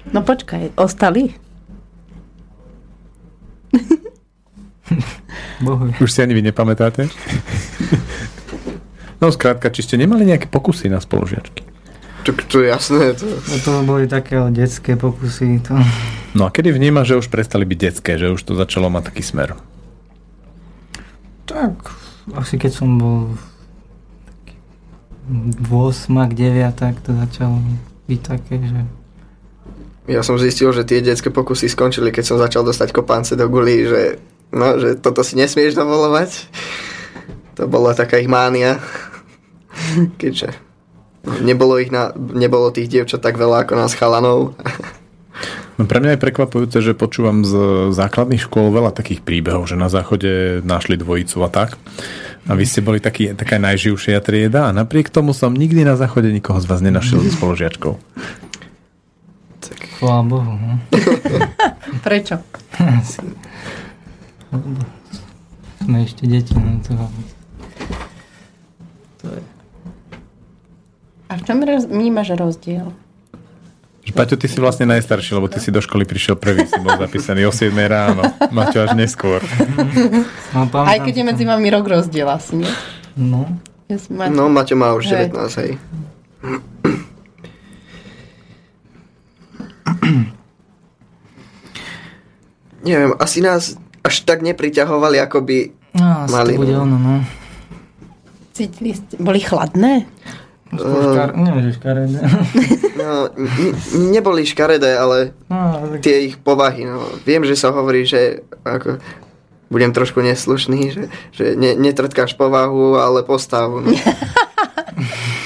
No 0.09 0.25
počkaj, 0.25 0.73
ostali? 0.75 1.37
Bohu. 5.65 5.93
Už 6.01 6.09
si 6.11 6.19
ani 6.19 6.33
vy 6.33 6.41
nepamätáte? 6.41 7.07
No 9.21 9.29
skrátka, 9.29 9.69
či 9.69 9.85
ste 9.85 10.01
nemali 10.01 10.25
nejaké 10.25 10.49
pokusy 10.49 10.89
na 10.89 10.97
spolužiačky? 10.97 11.61
Tak 12.25 12.41
to 12.49 12.61
je 12.61 12.73
jasné. 12.73 13.13
To... 13.17 13.25
No 13.29 13.55
to 13.61 13.71
boli 13.85 14.05
také 14.09 14.41
detské 14.49 14.97
pokusy. 14.97 15.61
To... 15.69 15.77
No 16.33 16.45
a 16.45 16.49
kedy 16.49 16.73
vníma, 16.73 17.05
že 17.05 17.17
už 17.17 17.29
prestali 17.29 17.65
byť 17.65 17.77
detské, 17.77 18.17
že 18.17 18.33
už 18.33 18.41
to 18.41 18.57
začalo 18.57 18.89
mať 18.89 19.13
taký 19.13 19.21
smer? 19.21 19.57
Tak, 21.45 21.93
asi 22.33 22.57
keď 22.57 22.71
som 22.73 22.89
bol 22.97 23.37
v 25.61 25.69
8 25.69 26.33
9 26.33 26.73
tak 26.75 26.97
to 27.05 27.13
začalo 27.13 27.61
byť 28.09 28.19
také, 28.21 28.55
že 28.61 28.79
Ja 30.09 30.21
som 30.25 30.41
zistil, 30.41 30.73
že 30.73 30.87
tie 30.87 31.01
detské 31.05 31.29
pokusy 31.29 31.69
skončili, 31.69 32.09
keď 32.09 32.23
som 32.25 32.41
začal 32.41 32.65
dostať 32.65 32.89
kopance 32.93 33.37
do 33.37 33.45
gulí, 33.45 33.85
že, 33.85 34.17
no, 34.53 34.77
že 34.81 34.97
toto 34.97 35.21
si 35.21 35.37
nesmieš 35.37 35.77
dovolovať. 35.77 36.49
To 37.59 37.69
bola 37.69 37.93
taká 37.93 38.17
ich 38.17 38.31
mánia. 38.31 38.81
Keďže 40.21 40.71
nebolo, 41.45 41.77
ich 41.77 41.93
na, 41.93 42.11
nebolo 42.17 42.73
tých 42.73 42.89
dievčat 42.89 43.21
tak 43.21 43.37
veľa 43.37 43.65
ako 43.65 43.73
nás 43.77 43.93
chalanov. 43.93 44.57
No 45.79 45.89
pre 45.89 45.97
mňa 45.97 46.17
je 46.17 46.23
prekvapujúce, 46.23 46.77
že 46.83 46.97
počúvam 46.97 47.41
z 47.41 47.53
základných 47.93 48.45
škôl 48.45 48.69
veľa 48.69 48.93
takých 48.93 49.25
príbehov, 49.25 49.65
že 49.65 49.79
na 49.79 49.89
záchode 49.89 50.61
našli 50.61 50.97
dvojicu 50.99 51.37
a 51.41 51.49
tak. 51.49 51.77
A 52.49 52.57
vy 52.57 52.65
ste 52.65 52.81
boli 52.81 52.97
taký, 52.97 53.37
taká 53.37 53.61
najživšia 53.61 54.17
trieda 54.25 54.65
a 54.69 54.75
napriek 54.75 55.13
tomu 55.13 55.29
som 55.31 55.53
nikdy 55.53 55.85
na 55.85 55.93
záchode 55.93 56.33
nikoho 56.33 56.57
z 56.57 56.65
vás 56.65 56.81
nenašiel 56.81 57.21
so 57.21 57.31
spolužiačkou. 57.37 57.93
chvála 60.01 60.23
Bohu. 60.25 60.57
No. 60.57 60.81
Prečo? 62.05 62.41
Sme 65.81 65.97
ešte 66.05 66.25
deti. 66.25 66.53
No 66.57 66.81
to, 66.81 66.93
to 69.21 69.27
je. 69.37 69.43
A 71.29 71.37
v 71.37 71.41
čom 71.45 71.61
roz- 71.61 71.89
vnímaš 71.89 72.33
rozdiel? 72.33 72.89
Že 74.01 74.17
Paťo, 74.17 74.33
ty 74.33 74.49
si 74.49 74.57
vlastne 74.57 74.89
najstarší, 74.89 75.37
lebo 75.37 75.45
ty 75.45 75.61
si 75.61 75.69
do 75.69 75.77
školy 75.77 76.09
prišiel 76.09 76.33
prvý, 76.33 76.65
si 76.65 76.73
bol 76.81 76.97
zapísaný 76.97 77.45
o 77.45 77.53
7 77.53 77.69
ráno. 77.85 78.25
Maťo 78.49 78.89
až 78.89 78.97
neskôr. 78.97 79.45
No, 80.51 80.67
pamätám 80.67 80.91
Aj 80.91 80.99
keď 80.99 81.13
je 81.15 81.23
medzi 81.23 81.47
vami 81.47 81.71
rok 81.71 81.87
rozdiel 81.87 82.27
asi, 82.27 82.59
nie? 82.59 82.67
No, 83.15 83.47
Ja 83.87 83.95
som 83.95 84.19
mať... 84.19 84.35
No, 84.35 84.51
Maťo 84.51 84.75
má 84.75 84.91
už 84.91 85.15
Hej. 85.15 85.31
19, 85.31 85.63
hej. 85.63 85.79
Neviem, 92.83 93.15
asi 93.15 93.39
nás 93.39 93.79
až 94.01 94.25
tak 94.25 94.41
nepriťahovali, 94.41 95.21
ako 95.23 95.45
by... 95.45 95.57
no 95.95 96.25
asi 96.25 96.33
Mali, 96.33 96.53
to 96.57 96.61
bude 96.65 96.75
no. 96.75 96.83
ono, 96.83 96.97
no. 96.99 97.15
Cítili 98.51 98.97
ste... 98.97 99.15
Boli 99.21 99.39
chladné? 99.39 100.09
Skôr 100.71 101.01
škar... 101.11 101.29
Neviem, 101.35 101.63
že 101.67 101.71
škaredé. 101.75 102.17
No, 102.95 103.27
neboli 104.07 104.47
škaredé, 104.47 104.95
ale 104.95 105.35
No, 105.51 105.97
tak... 105.97 105.99
tie 105.99 106.31
ich 106.31 106.39
povahy. 106.39 106.87
No. 106.87 107.03
Viem, 107.27 107.43
že 107.43 107.59
sa 107.59 107.75
hovorí, 107.75 108.07
že 108.07 108.45
ako, 108.63 109.03
budem 109.67 109.91
trošku 109.91 110.23
neslušný, 110.23 110.81
že, 110.91 111.03
že 111.35 111.59
ne, 111.59 111.75
netrtkáš 111.75 112.39
povahu, 112.39 112.95
ale 112.95 113.23
postavu. 113.23 113.83
No. 113.83 113.91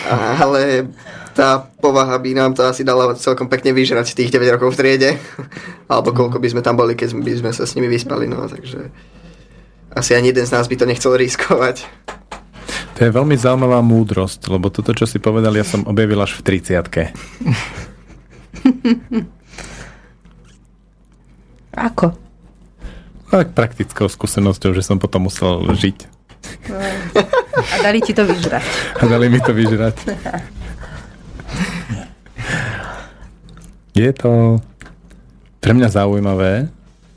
A, 0.05 0.37
ale 0.37 0.85
tá 1.33 1.65
povaha 1.81 2.13
by 2.21 2.31
nám 2.37 2.53
to 2.53 2.61
asi 2.61 2.85
dala 2.85 3.17
celkom 3.17 3.49
pekne 3.49 3.73
vyžrať 3.73 4.13
tých 4.13 4.29
9 4.29 4.55
rokov 4.55 4.77
v 4.77 4.79
triede. 4.79 5.09
Alebo 5.91 6.13
koľko 6.13 6.37
by 6.37 6.47
sme 6.53 6.61
tam 6.61 6.77
boli, 6.77 6.93
keď 6.93 7.17
by 7.17 7.33
sme 7.41 7.51
sa 7.51 7.65
s 7.65 7.73
nimi 7.73 7.89
vyspali. 7.89 8.29
No, 8.29 8.45
takže 8.45 8.93
asi 9.91 10.13
ani 10.13 10.29
jeden 10.29 10.45
z 10.45 10.53
nás 10.53 10.69
by 10.69 10.75
to 10.77 10.85
nechcel 10.85 11.17
riskovať. 11.17 11.89
To 12.95 13.03
je 13.03 13.11
veľmi 13.11 13.35
zaujímavá 13.35 13.83
múdrosť, 13.83 14.47
lebo 14.47 14.71
toto, 14.71 14.95
čo 14.95 15.03
si 15.03 15.19
povedal, 15.19 15.51
ja 15.51 15.67
som 15.67 15.83
objavil 15.83 16.15
až 16.23 16.39
v 16.39 16.63
30 16.63 16.79
Ako? 21.75 22.15
Tak 23.27 23.51
praktickou 23.51 24.07
skúsenosťou, 24.07 24.71
že 24.71 24.79
som 24.79 24.95
potom 24.95 25.27
musel 25.27 25.59
žiť. 25.75 26.07
A 27.55 27.75
dali 27.83 27.99
ti 27.99 28.15
to 28.15 28.23
vyžrať. 28.23 28.63
A 28.95 29.03
dali 29.11 29.27
mi 29.27 29.43
to 29.43 29.51
vyžrať. 29.51 29.95
Je 33.91 34.07
to 34.15 34.63
pre 35.59 35.75
mňa 35.75 35.91
zaujímavé 35.91 36.71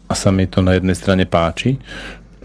a 0.09 0.13
sa 0.17 0.33
mi 0.35 0.51
to 0.51 0.59
na 0.59 0.75
jednej 0.75 0.99
strane 0.99 1.23
páči, 1.29 1.79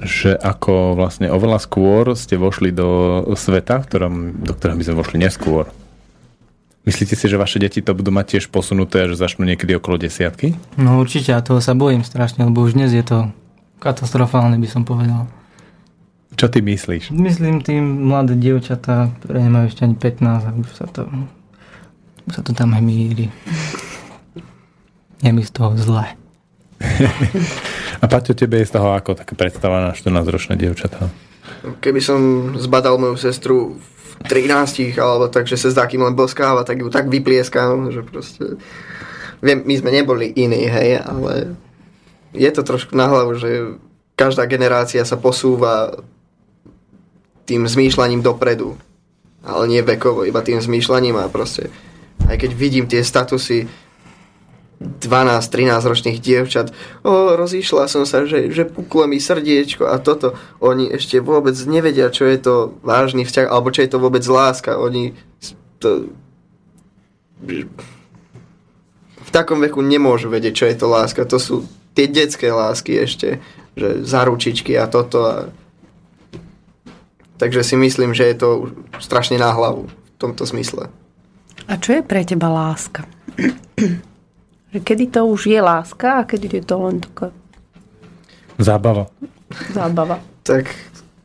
že 0.03 0.35
ako 0.35 0.95
vlastne 0.99 1.31
oveľa 1.31 1.59
skôr 1.63 2.13
ste 2.13 2.35
vošli 2.35 2.75
do 2.75 3.23
sveta, 3.33 3.83
ktorom, 3.83 4.43
do 4.43 4.53
ktorého 4.53 4.77
by 4.77 4.85
sme 4.85 4.99
vošli 4.99 5.17
neskôr. 5.19 5.65
Myslíte 6.83 7.15
si, 7.15 7.31
že 7.31 7.39
vaše 7.39 7.63
deti 7.63 7.79
to 7.79 7.95
budú 7.95 8.11
mať 8.11 8.37
tiež 8.37 8.51
posunuté 8.51 9.07
a 9.07 9.09
že 9.09 9.15
začnú 9.15 9.47
niekedy 9.47 9.79
okolo 9.79 9.95
desiatky? 9.95 10.59
No 10.75 10.99
určite, 10.99 11.31
a 11.31 11.39
toho 11.39 11.63
sa 11.63 11.71
bojím 11.71 12.03
strašne, 12.03 12.43
lebo 12.43 12.59
už 12.59 12.75
dnes 12.75 12.91
je 12.91 13.03
to 13.07 13.31
katastrofálne, 13.79 14.59
by 14.59 14.67
som 14.67 14.83
povedal. 14.83 15.31
Čo 16.35 16.51
ty 16.51 16.59
myslíš? 16.59 17.15
Myslím 17.15 17.63
tým 17.63 18.11
mladé 18.11 18.35
dievčatá, 18.35 19.07
ktoré 19.23 19.47
nemajú 19.47 19.71
ešte 19.71 19.87
ani 19.87 19.95
15 19.95 20.43
a 20.43 20.51
už 20.51 20.69
sa 20.75 20.87
to, 20.91 21.07
už 22.27 22.31
sa 22.35 22.41
to 22.43 22.51
tam 22.51 22.75
hmíri. 22.75 23.31
Je 25.23 25.31
mi 25.31 25.39
z 25.39 25.51
toho 25.55 25.71
zle. 25.79 26.03
A 28.03 28.05
Paťo, 28.11 28.35
tebe 28.35 28.59
je 28.59 28.67
z 28.67 28.75
toho 28.75 28.91
ako 28.91 29.15
taká 29.15 29.31
predstava 29.31 29.79
na 29.79 29.95
14-ročné 29.95 30.59
dievčatá? 30.59 31.07
Keby 31.79 32.03
som 32.03 32.19
zbadal 32.59 32.99
moju 32.99 33.15
sestru 33.15 33.79
v 33.79 34.27
13 34.27 34.99
alebo 34.99 35.31
tak, 35.31 35.47
že 35.47 35.55
sa 35.55 35.71
zdá, 35.71 35.87
kým 35.87 36.03
len 36.03 36.11
boskáva, 36.11 36.67
tak 36.67 36.83
ju 36.83 36.91
tak 36.91 37.07
vyplieskam, 37.07 37.95
že 37.95 38.03
proste... 38.03 38.59
Viem, 39.39 39.63
my 39.63 39.75
sme 39.79 39.91
neboli 39.95 40.35
iní, 40.35 40.67
hej, 40.67 40.99
ale 40.99 41.55
je 42.35 42.51
to 42.51 42.67
trošku 42.67 42.91
na 42.91 43.07
hlavu, 43.07 43.39
že 43.39 43.79
každá 44.19 44.47
generácia 44.51 45.03
sa 45.07 45.15
posúva 45.15 46.03
tým 47.47 47.67
zmýšľaním 47.67 48.19
dopredu. 48.19 48.75
Ale 49.43 49.67
nie 49.67 49.83
vekovo, 49.83 50.27
iba 50.27 50.43
tým 50.43 50.59
zmýšľaním 50.59 51.19
a 51.19 51.31
proste 51.31 51.71
aj 52.23 52.39
keď 52.39 52.51
vidím 52.55 52.85
tie 52.87 53.03
statusy 53.03 53.67
12-13 54.83 55.79
ročných 55.79 56.19
dievčat, 56.19 56.75
o, 57.07 57.39
rozýšla 57.39 57.87
som 57.87 58.03
sa, 58.03 58.27
že, 58.27 58.51
že 58.51 58.67
puklo 58.67 59.07
mi 59.07 59.17
srdiečko 59.17 59.87
a 59.87 59.97
toto. 59.97 60.35
Oni 60.59 60.91
ešte 60.91 61.23
vôbec 61.23 61.55
nevedia, 61.63 62.11
čo 62.11 62.27
je 62.27 62.37
to 62.37 62.55
vážny 62.83 63.23
vzťah, 63.23 63.47
alebo 63.47 63.71
čo 63.71 63.81
je 63.87 63.89
to 63.89 64.03
vôbec 64.03 64.23
láska. 64.27 64.75
Oni 64.75 65.15
to... 65.79 66.11
V 69.23 69.29
takom 69.31 69.59
veku 69.63 69.79
nemôžu 69.83 70.27
vedieť, 70.29 70.53
čo 70.53 70.65
je 70.69 70.75
to 70.77 70.87
láska. 70.91 71.27
To 71.27 71.39
sú 71.39 71.55
tie 71.95 72.11
detské 72.11 72.51
lásky 72.51 72.99
ešte, 72.99 73.39
že 73.73 74.03
zaručičky 74.03 74.75
a 74.77 74.85
toto. 74.91 75.17
A... 75.23 75.35
Takže 77.39 77.63
si 77.65 77.75
myslím, 77.79 78.13
že 78.13 78.29
je 78.29 78.35
to 78.37 78.49
strašne 78.99 79.39
na 79.39 79.51
hlavu 79.51 79.89
v 79.89 80.09
tomto 80.21 80.45
zmysle. 80.45 80.87
A 81.67 81.79
čo 81.79 81.95
je 81.95 82.03
pre 82.03 82.27
teba 82.27 82.51
láska? 82.51 83.07
Že 84.73 84.79
kedy 84.81 85.05
to 85.13 85.21
už 85.29 85.53
je 85.53 85.61
láska 85.61 86.21
a 86.21 86.27
kedy 86.27 86.49
je 86.49 86.63
to 86.65 86.75
len 86.81 86.97
taká 86.97 87.29
Zábava. 88.57 89.09
zábava? 89.73 90.17
Tak 90.45 90.69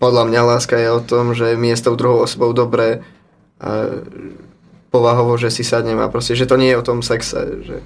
podľa 0.00 0.28
mňa 0.28 0.40
láska 0.44 0.76
je 0.76 0.88
o 0.92 1.00
tom, 1.00 1.32
že 1.32 1.56
mi 1.56 1.72
je 1.72 1.76
s 1.76 1.84
tou 1.84 1.96
druhou 1.96 2.24
osobou 2.24 2.52
dobré 2.52 3.02
a 3.58 4.00
povahovo, 4.88 5.36
že 5.36 5.52
si 5.52 5.66
sadnem 5.66 5.98
a 6.00 6.08
proste, 6.08 6.38
že 6.38 6.48
to 6.48 6.56
nie 6.56 6.72
je 6.72 6.80
o 6.80 6.86
tom 6.86 7.04
sexe, 7.04 7.60
že, 7.64 7.76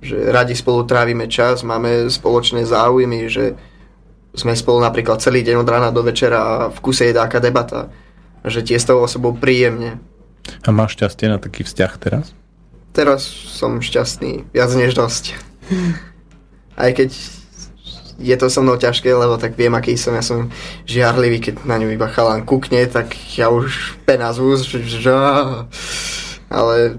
že 0.00 0.16
radi 0.30 0.56
spolu 0.56 0.86
trávime 0.88 1.28
čas, 1.28 1.66
máme 1.66 2.08
spoločné 2.08 2.64
záujmy, 2.64 3.28
že 3.28 3.58
sme 4.32 4.54
spolu 4.54 4.80
napríklad 4.80 5.18
celý 5.20 5.42
deň 5.42 5.56
od 5.60 5.68
rána 5.68 5.90
do 5.90 6.00
večera 6.06 6.38
a 6.38 6.52
v 6.70 6.78
kuse 6.80 7.10
je 7.10 7.16
taká 7.16 7.42
debata, 7.42 7.90
že 8.46 8.62
ti 8.62 8.72
je 8.76 8.80
s 8.80 8.88
tou 8.88 9.02
osobou 9.02 9.34
príjemne. 9.34 9.98
A 10.64 10.70
máš 10.72 10.96
šťastie 10.96 11.28
na 11.28 11.36
taký 11.42 11.66
vzťah 11.66 11.92
teraz? 12.00 12.32
Teraz 12.98 13.30
som 13.30 13.78
šťastný, 13.78 14.50
viac 14.50 14.74
než 14.74 14.98
dosť. 14.98 15.38
Aj 16.74 16.90
keď 16.90 17.14
je 18.18 18.34
to 18.34 18.50
so 18.50 18.58
mnou 18.58 18.74
ťažké, 18.74 19.06
lebo 19.14 19.38
tak 19.38 19.54
viem, 19.54 19.70
aký 19.78 19.94
som. 19.94 20.18
Ja 20.18 20.24
som 20.26 20.50
žiarlivý, 20.82 21.38
keď 21.38 21.62
na 21.62 21.78
ňu 21.78 21.94
iba 21.94 22.10
chalán 22.10 22.42
kukne, 22.42 22.82
tak 22.90 23.14
ja 23.38 23.54
už 23.54 23.94
pena 24.02 24.34
z 24.34 24.42
úst, 24.42 24.74
že, 24.74 25.14
ale 26.50 26.98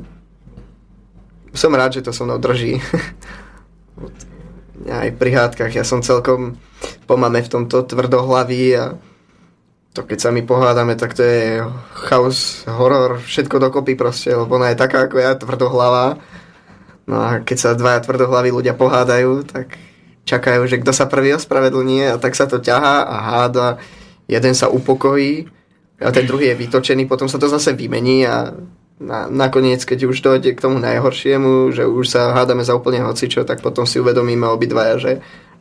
som 1.52 1.76
rád, 1.76 2.00
že 2.00 2.08
to 2.08 2.16
so 2.16 2.24
mnou 2.24 2.39
drží. 2.39 2.80
Aj 5.04 5.12
pri 5.12 5.36
hádkach, 5.36 5.76
ja 5.76 5.84
som 5.84 6.00
celkom 6.00 6.56
po 7.04 7.20
v 7.20 7.52
tomto 7.52 7.84
tvrdohlavý 7.84 8.64
a 8.80 8.95
to 9.94 10.06
keď 10.06 10.20
sa 10.22 10.30
my 10.30 10.46
pohádame, 10.46 10.94
tak 10.94 11.18
to 11.18 11.26
je 11.26 11.66
chaos, 12.08 12.64
horor, 12.70 13.18
všetko 13.18 13.58
dokopy 13.58 13.98
proste, 13.98 14.30
lebo 14.32 14.56
ona 14.56 14.72
je 14.72 14.78
taká 14.78 15.10
ako 15.10 15.18
ja, 15.18 15.34
tvrdohlava. 15.34 16.22
No 17.10 17.18
a 17.18 17.42
keď 17.42 17.58
sa 17.58 17.70
dvaja 17.74 18.06
tvrdohlaví 18.06 18.54
ľudia 18.54 18.78
pohádajú, 18.78 19.50
tak 19.50 19.82
čakajú, 20.30 20.62
že 20.70 20.78
kto 20.78 20.94
sa 20.94 21.10
prvý 21.10 21.34
ospravedlní 21.34 22.14
a 22.14 22.22
tak 22.22 22.38
sa 22.38 22.46
to 22.46 22.62
ťahá 22.62 23.02
a 23.02 23.16
háda. 23.18 23.82
Jeden 24.30 24.54
sa 24.54 24.70
upokojí 24.70 25.50
a 25.98 26.14
ten 26.14 26.30
druhý 26.30 26.54
je 26.54 26.62
vytočený, 26.62 27.10
potom 27.10 27.26
sa 27.26 27.42
to 27.42 27.50
zase 27.50 27.74
vymení 27.74 28.30
a 28.30 28.54
na, 29.00 29.26
nakoniec, 29.26 29.82
keď 29.88 30.12
už 30.12 30.22
dojde 30.22 30.54
k 30.54 30.64
tomu 30.64 30.78
najhoršiemu, 30.78 31.72
že 31.72 31.88
už 31.88 32.06
sa 32.06 32.36
hádame 32.36 32.62
za 32.68 32.76
úplne 32.76 33.02
hocičo, 33.02 33.48
tak 33.48 33.64
potom 33.64 33.88
si 33.88 33.98
uvedomíme 33.98 34.46
obidvaja, 34.46 34.96
že, 35.00 35.14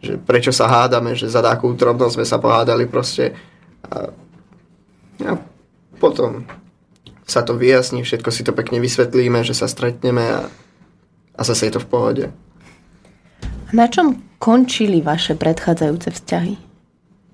že 0.02 0.18
prečo 0.18 0.50
sa 0.50 0.66
hádame, 0.66 1.14
že 1.14 1.30
za 1.30 1.38
takú 1.40 1.70
drobnosť 1.72 2.14
sme 2.18 2.26
sa 2.26 2.42
pohádali 2.42 2.90
proste. 2.90 3.38
A, 3.86 4.10
a 5.22 5.32
potom 5.98 6.46
sa 7.28 7.44
to 7.44 7.54
vyjasní, 7.54 8.02
všetko 8.02 8.30
si 8.32 8.42
to 8.42 8.56
pekne 8.56 8.80
vysvetlíme, 8.80 9.44
že 9.44 9.52
sa 9.52 9.68
stretneme 9.68 10.24
a, 10.24 10.40
a 11.36 11.40
zase 11.44 11.68
je 11.68 11.76
to 11.76 11.84
v 11.84 11.90
pohode. 11.90 12.24
Na 13.76 13.84
čom 13.84 14.16
končili 14.40 15.04
vaše 15.04 15.36
predchádzajúce 15.36 16.08
vzťahy? 16.08 16.54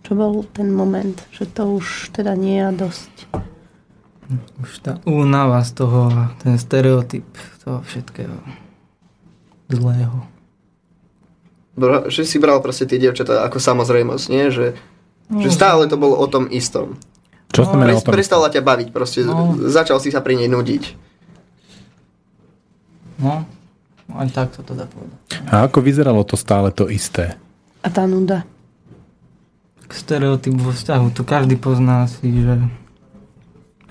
Čo 0.05 0.12
bol 0.18 0.45
ten 0.51 0.68
moment, 0.68 1.16
že 1.30 1.47
to 1.47 1.78
už 1.80 2.11
teda 2.12 2.34
nie 2.34 2.59
je 2.61 2.70
dosť? 2.74 3.14
Už 4.61 4.70
tá 4.82 4.99
únava 5.07 5.62
z 5.62 5.70
toho, 5.78 6.11
ten 6.42 6.59
stereotyp 6.59 7.24
toho 7.64 7.80
všetkého 7.86 8.36
zlého. 9.72 10.28
Bro, 11.74 12.12
že 12.12 12.22
si 12.28 12.36
bral 12.38 12.61
proste 12.61 12.84
tie 12.84 13.01
dievčatá 13.01 13.42
ako 13.47 13.59
samozrejmosť, 13.59 14.26
nie? 14.30 14.47
Že, 14.53 14.66
že 15.31 15.51
stále 15.53 15.89
to 15.89 15.97
bolo 15.97 16.18
o 16.20 16.27
tom 16.29 16.51
istom. 16.53 16.99
Čo 17.55 17.64
no, 17.64 17.68
znamená 17.70 17.97
o 17.97 18.03
tom? 18.03 18.12
Prestala 18.12 18.51
ťa 18.51 18.61
baviť, 18.61 18.89
proste 18.91 19.25
no. 19.25 19.57
začal 19.70 20.03
si 20.03 20.11
sa 20.11 20.20
pri 20.20 20.37
nej 20.41 20.51
nudiť. 20.51 20.83
No, 23.22 23.47
aj 24.18 24.29
tak 24.35 24.49
to 24.59 24.66
teda 24.66 24.91
povedal. 24.91 25.18
A 25.49 25.64
ako 25.70 25.79
vyzeralo 25.81 26.27
to 26.27 26.35
stále 26.35 26.68
to 26.75 26.91
isté? 26.91 27.39
A 27.81 27.89
tá 27.89 28.05
nuda? 28.05 28.43
Stereotyp 29.95 30.59
vo 30.59 30.75
vzťahu, 30.75 31.14
to 31.14 31.22
každý 31.22 31.55
pozná 31.55 32.11
si, 32.11 32.27
že 32.27 32.59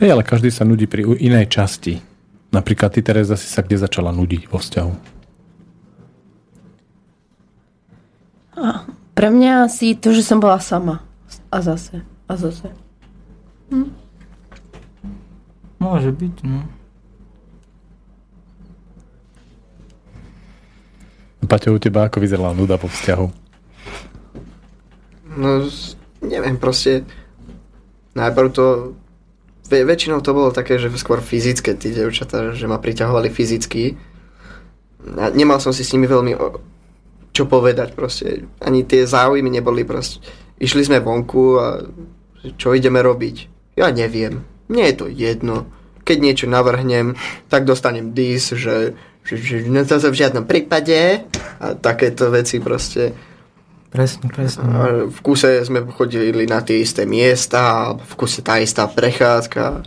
Hej, 0.03 0.19
ale 0.19 0.27
každý 0.27 0.51
sa 0.51 0.67
nudí 0.67 0.83
pri 0.83 1.07
inej 1.07 1.47
časti. 1.47 2.03
Napríklad 2.51 2.91
ty, 2.91 2.99
Teresa, 2.99 3.39
si 3.39 3.47
sa 3.47 3.63
kde 3.63 3.79
začala 3.79 4.11
nudiť 4.11 4.51
vo 4.51 4.59
vzťahu? 4.59 4.93
A 8.59 8.83
pre 9.15 9.27
mňa 9.31 9.69
asi 9.69 9.95
to, 9.95 10.11
že 10.11 10.25
som 10.25 10.43
bola 10.43 10.59
sama. 10.59 11.01
A 11.53 11.61
zase. 11.61 12.01
A 12.25 12.33
zase. 12.33 12.73
Hm. 13.69 13.93
Môže 15.77 16.09
byť, 16.09 16.35
no. 16.49 16.65
Paťo, 21.45 21.75
u 21.75 21.79
teba 21.79 22.09
ako 22.09 22.17
vyzerala 22.25 22.57
nuda 22.57 22.81
po 22.81 22.89
vzťahu? 22.89 23.27
No, 25.37 25.69
neviem, 26.25 26.57
proste 26.57 27.05
najprv 28.17 28.47
to 28.49 28.65
väčšinou 29.69 30.21
to 30.25 30.33
bolo 30.33 30.49
také, 30.49 30.81
že 30.81 30.89
skôr 30.97 31.21
fyzické 31.21 31.77
tí 31.77 31.93
devčatá, 31.93 32.53
že 32.57 32.65
ma 32.65 32.81
priťahovali 32.81 33.29
fyzicky. 33.29 33.97
A 35.17 35.29
nemal 35.33 35.61
som 35.61 35.69
si 35.69 35.85
s 35.85 35.93
nimi 35.93 36.09
veľmi 36.09 36.33
o, 36.37 36.61
čo 37.29 37.45
povedať 37.45 37.93
proste. 37.93 38.45
Ani 38.61 38.85
tie 38.85 39.05
záujmy 39.05 39.49
neboli 39.49 39.85
proste. 39.85 40.21
Išli 40.61 40.81
sme 40.85 41.03
vonku 41.03 41.43
a 41.59 41.81
čo 42.59 42.75
ideme 42.75 42.99
robiť? 42.99 43.35
Ja 43.79 43.89
neviem. 43.89 44.43
Mne 44.69 44.83
je 44.91 44.95
to 44.95 45.07
jedno. 45.09 45.69
Keď 46.03 46.17
niečo 46.19 46.45
navrhnem, 46.51 47.15
tak 47.47 47.63
dostanem 47.63 48.11
dis, 48.11 48.51
že, 48.51 48.93
že, 49.23 49.35
že 49.39 49.55
no 49.65 49.81
to 49.87 49.97
v 49.97 50.19
žiadnom 50.19 50.43
prípade 50.43 51.23
a 51.59 51.65
takéto 51.79 52.27
veci 52.27 52.59
proste 52.59 53.15
Presne, 53.93 54.25
presne. 54.33 54.65
A 54.73 55.05
v 55.05 55.19
kuse 55.21 55.61
sme 55.61 55.85
chodili 55.93 56.49
na 56.49 56.65
tie 56.65 56.81
isté 56.81 57.05
miesta, 57.05 57.93
v 57.93 58.13
kuse 58.17 58.41
tá 58.41 58.57
istá 58.57 58.89
prechádzka, 58.89 59.85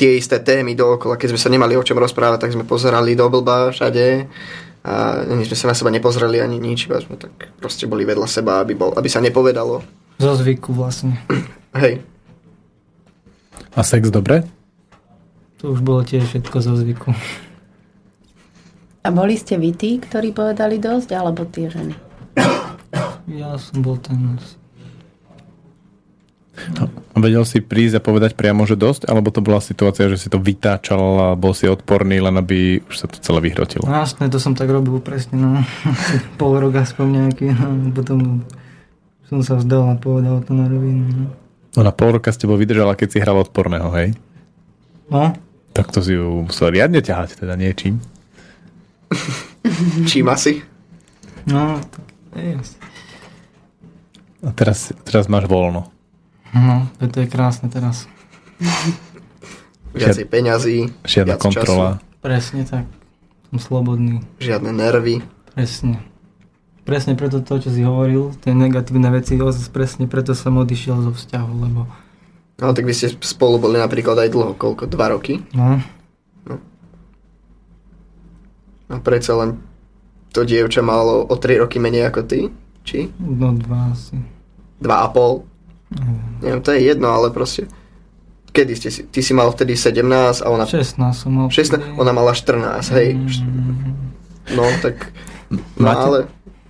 tie 0.00 0.16
isté 0.16 0.40
témy 0.40 0.72
dookola. 0.72 1.20
Keď 1.20 1.36
sme 1.36 1.42
sa 1.44 1.52
nemali 1.52 1.76
o 1.76 1.84
čom 1.84 2.00
rozprávať, 2.00 2.48
tak 2.48 2.56
sme 2.56 2.64
pozerali 2.64 3.12
do 3.12 3.28
blba 3.28 3.76
všade 3.76 4.24
a 4.80 5.24
ani 5.28 5.44
sme 5.44 5.56
sa 5.56 5.68
na 5.68 5.76
seba 5.76 5.92
nepozreli 5.92 6.40
ani 6.40 6.56
nič, 6.56 6.88
iba 6.88 6.96
sme 7.00 7.20
tak 7.20 7.52
proste 7.60 7.84
boli 7.84 8.08
vedľa 8.08 8.24
seba, 8.24 8.64
aby, 8.64 8.72
bol, 8.72 8.96
aby 8.96 9.08
sa 9.12 9.20
nepovedalo. 9.20 9.84
Zo 10.16 10.32
zvyku 10.36 10.72
vlastne. 10.72 11.20
Hej. 11.76 12.00
A 13.76 13.80
sex 13.84 14.08
dobre? 14.08 14.44
To 15.60 15.76
už 15.76 15.84
bolo 15.84 16.00
tiež 16.00 16.24
všetko 16.24 16.56
zo 16.64 16.74
zvyku. 16.80 17.12
A 19.00 19.08
boli 19.12 19.36
ste 19.36 19.56
vy 19.56 19.72
tí, 19.72 19.96
ktorí 20.00 20.32
povedali 20.32 20.80
dosť, 20.80 21.16
alebo 21.16 21.44
tie 21.48 21.68
ženy? 21.72 21.96
Ja 23.30 23.56
som 23.56 23.80
bol 23.84 23.96
ten... 24.00 24.40
No, 26.76 26.88
vedel 27.20 27.44
si 27.48 27.64
prísť 27.64 27.98
a 27.98 28.04
povedať 28.04 28.36
priamo, 28.36 28.68
že 28.68 28.76
dosť? 28.78 29.08
Alebo 29.08 29.32
to 29.32 29.40
bola 29.40 29.60
situácia, 29.62 30.10
že 30.10 30.20
si 30.20 30.28
to 30.28 30.36
vytáčal 30.40 31.00
a 31.18 31.28
bol 31.34 31.56
si 31.56 31.66
odporný, 31.66 32.20
len 32.20 32.36
aby 32.36 32.84
už 32.84 32.94
sa 32.94 33.06
to 33.08 33.16
celé 33.20 33.50
vyhrotilo? 33.50 33.88
No, 33.88 34.00
jasné, 34.00 34.28
to 34.28 34.36
som 34.36 34.52
tak 34.52 34.68
robil 34.68 35.00
presne, 35.00 35.40
no. 35.40 35.50
Pol 36.40 36.60
rok 36.60 36.76
aspoň 36.76 37.06
nejaký, 37.26 37.52
no. 37.54 37.94
Potom 37.96 38.44
som 39.26 39.40
sa 39.40 39.56
vzdal 39.56 39.94
a 39.94 39.96
povedal 39.96 40.42
to 40.44 40.52
na 40.52 40.66
rovinu, 40.66 41.06
no. 41.06 41.26
No 41.70 41.86
na 41.86 41.94
pol 41.94 42.18
roka 42.18 42.34
s 42.34 42.40
tebou 42.40 42.58
vydržala, 42.58 42.98
keď 42.98 43.08
si 43.14 43.22
hral 43.22 43.46
odporného, 43.46 43.94
hej? 43.94 44.18
No. 45.06 45.30
Tak 45.70 45.94
to 45.94 46.02
si 46.02 46.18
ju 46.18 46.42
musel 46.50 46.74
riadne 46.74 46.98
ťahať, 46.98 47.38
teda 47.38 47.54
niečím. 47.54 48.02
Čím 50.10 50.34
asi? 50.34 50.66
No, 51.46 51.78
tak 51.78 52.04
je 52.34 52.58
a 54.40 54.50
teraz, 54.56 54.96
teraz 55.04 55.28
máš 55.28 55.44
voľno. 55.44 55.92
No, 56.54 56.90
to 56.98 57.18
je 57.22 57.28
krásne 57.30 57.70
teraz. 57.70 58.10
Viacej 59.94 60.26
peňazí, 60.26 60.90
Žiadna 61.02 61.34
viac 61.34 61.42
kontrola. 61.42 61.88
Času. 61.98 62.20
Presne 62.22 62.62
tak. 62.66 62.84
Som 63.50 63.58
slobodný. 63.58 64.22
Žiadne 64.38 64.70
nervy. 64.70 65.22
Presne. 65.54 65.98
Presne 66.86 67.14
preto 67.14 67.42
to, 67.42 67.58
čo 67.58 67.70
si 67.70 67.82
hovoril, 67.86 68.34
tie 68.42 68.54
negatívne 68.54 69.10
veci, 69.14 69.38
presne 69.70 70.10
preto 70.10 70.34
som 70.34 70.58
odišiel 70.58 71.06
zo 71.06 71.12
vzťahu, 71.14 71.52
lebo... 71.66 71.86
No, 72.60 72.76
tak 72.76 72.84
vy 72.84 72.92
ste 72.92 73.14
spolu 73.24 73.56
boli 73.56 73.80
napríklad 73.80 74.20
aj 74.20 74.28
dlho, 74.30 74.52
koľko? 74.58 74.84
Dva 74.90 75.14
roky? 75.14 75.40
No. 75.56 75.80
No. 76.44 76.56
A 78.90 78.98
predsa 79.00 79.38
len 79.38 79.62
to 80.30 80.46
dievča 80.46 80.82
malo 80.82 81.26
o 81.26 81.34
3 81.34 81.62
roky 81.62 81.82
menej 81.82 82.10
ako 82.10 82.20
ty? 82.26 82.40
Či? 82.86 83.10
No 83.18 83.54
dva 83.54 83.94
asi. 83.94 84.18
Dva 84.78 85.04
a 85.04 85.08
pol? 85.10 85.46
Mm. 85.90 86.18
Neviem, 86.42 86.62
to 86.62 86.70
je 86.72 86.80
jedno, 86.86 87.08
ale 87.10 87.34
proste... 87.34 87.66
Kedy 88.50 88.72
ste 88.74 88.88
si... 88.90 89.00
Ty 89.06 89.20
si 89.22 89.32
mal 89.34 89.50
vtedy 89.50 89.74
17 89.78 90.42
a 90.42 90.46
ona... 90.50 90.66
16 90.66 90.98
som 91.14 91.30
mal. 91.30 91.46
16, 91.50 91.98
ona 91.98 92.12
mala 92.14 92.34
14, 92.34 92.82
hej. 92.98 93.18
Mm. 93.18 94.10
No, 94.54 94.64
tak... 94.82 95.10
No, 95.50 95.58
Máte... 95.78 96.06
ale... 96.06 96.18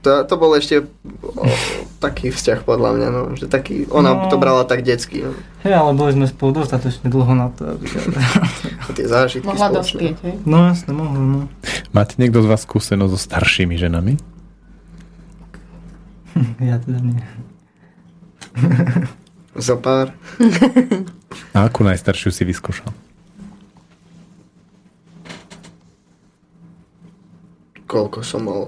To, 0.00 0.24
to 0.24 0.34
bol 0.40 0.56
ešte 0.56 0.88
o, 1.20 1.44
taký 2.00 2.32
vzťah 2.32 2.64
podľa 2.64 2.90
mňa, 2.96 3.08
no, 3.12 3.22
že 3.36 3.52
taký, 3.52 3.84
ona 3.92 4.16
no. 4.16 4.32
to 4.32 4.40
brala 4.40 4.64
tak 4.64 4.80
detsky. 4.80 5.28
No. 5.28 5.36
Hej, 5.60 5.76
ale 5.76 5.92
boli 5.92 6.16
sme 6.16 6.24
spolu 6.24 6.56
dostatočne 6.64 7.12
dlho 7.12 7.36
na 7.36 7.52
to, 7.52 7.76
aby... 7.76 7.84
tie 8.96 9.04
zážitky 9.04 9.44
Mohla 9.44 9.84
dospieť, 9.84 10.16
hej? 10.24 10.34
No 10.48 10.72
jasne, 10.72 10.96
mohla, 10.96 11.20
no. 11.20 11.40
Máte 11.92 12.16
niekto 12.16 12.40
z 12.40 12.48
vás 12.48 12.64
skúsenosť 12.64 13.12
so 13.12 13.20
staršími 13.20 13.76
ženami? 13.76 14.16
Ja 16.64 16.80
teda 16.80 17.04
nie. 17.04 17.20
Za 19.66 19.76
pár. 19.76 20.14
A 21.57 21.66
akú 21.66 21.82
najstaršiu 21.82 22.30
si 22.30 22.46
vyskúšal? 22.46 22.90
Koľko 27.90 28.22
som 28.22 28.46
mal? 28.46 28.62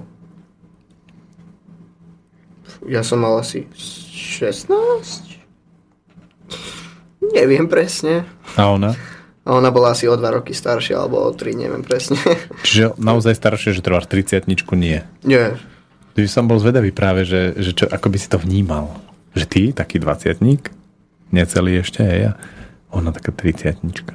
Ja 2.83 2.99
som 2.99 3.23
mal 3.23 3.39
asi 3.39 3.71
16? 3.71 4.67
Neviem 7.31 7.71
presne. 7.71 8.27
A 8.59 8.67
ona? 8.67 8.91
A 9.47 9.55
ona 9.55 9.71
bola 9.71 9.95
asi 9.95 10.07
o 10.11 10.15
2 10.15 10.23
roky 10.39 10.51
staršia, 10.51 10.99
alebo 10.99 11.23
o 11.23 11.31
3, 11.31 11.55
neviem 11.55 11.83
presne. 11.83 12.19
Čiže 12.67 12.99
naozaj 12.99 13.39
staršie, 13.39 13.71
že 13.75 13.83
trváš 13.83 14.11
30 14.11 14.47
nie? 14.75 14.99
Nie, 15.23 15.55
Ty 16.13 16.21
som 16.29 16.45
bol 16.45 16.61
zvedavý 16.61 16.93
práve, 16.93 17.25
že, 17.25 17.57
že 17.57 17.73
čo, 17.73 17.89
ako 17.89 18.07
by 18.13 18.17
si 18.21 18.27
to 18.29 18.37
vnímal. 18.37 18.93
Že 19.33 19.45
ty, 19.49 19.63
taký 19.73 19.97
dvaciatník, 19.97 20.69
necelý 21.33 21.81
ešte, 21.81 22.05
hej, 22.05 22.21
a 22.29 22.31
ona 22.93 23.09
taká 23.09 23.33
triciatnička. 23.33 24.13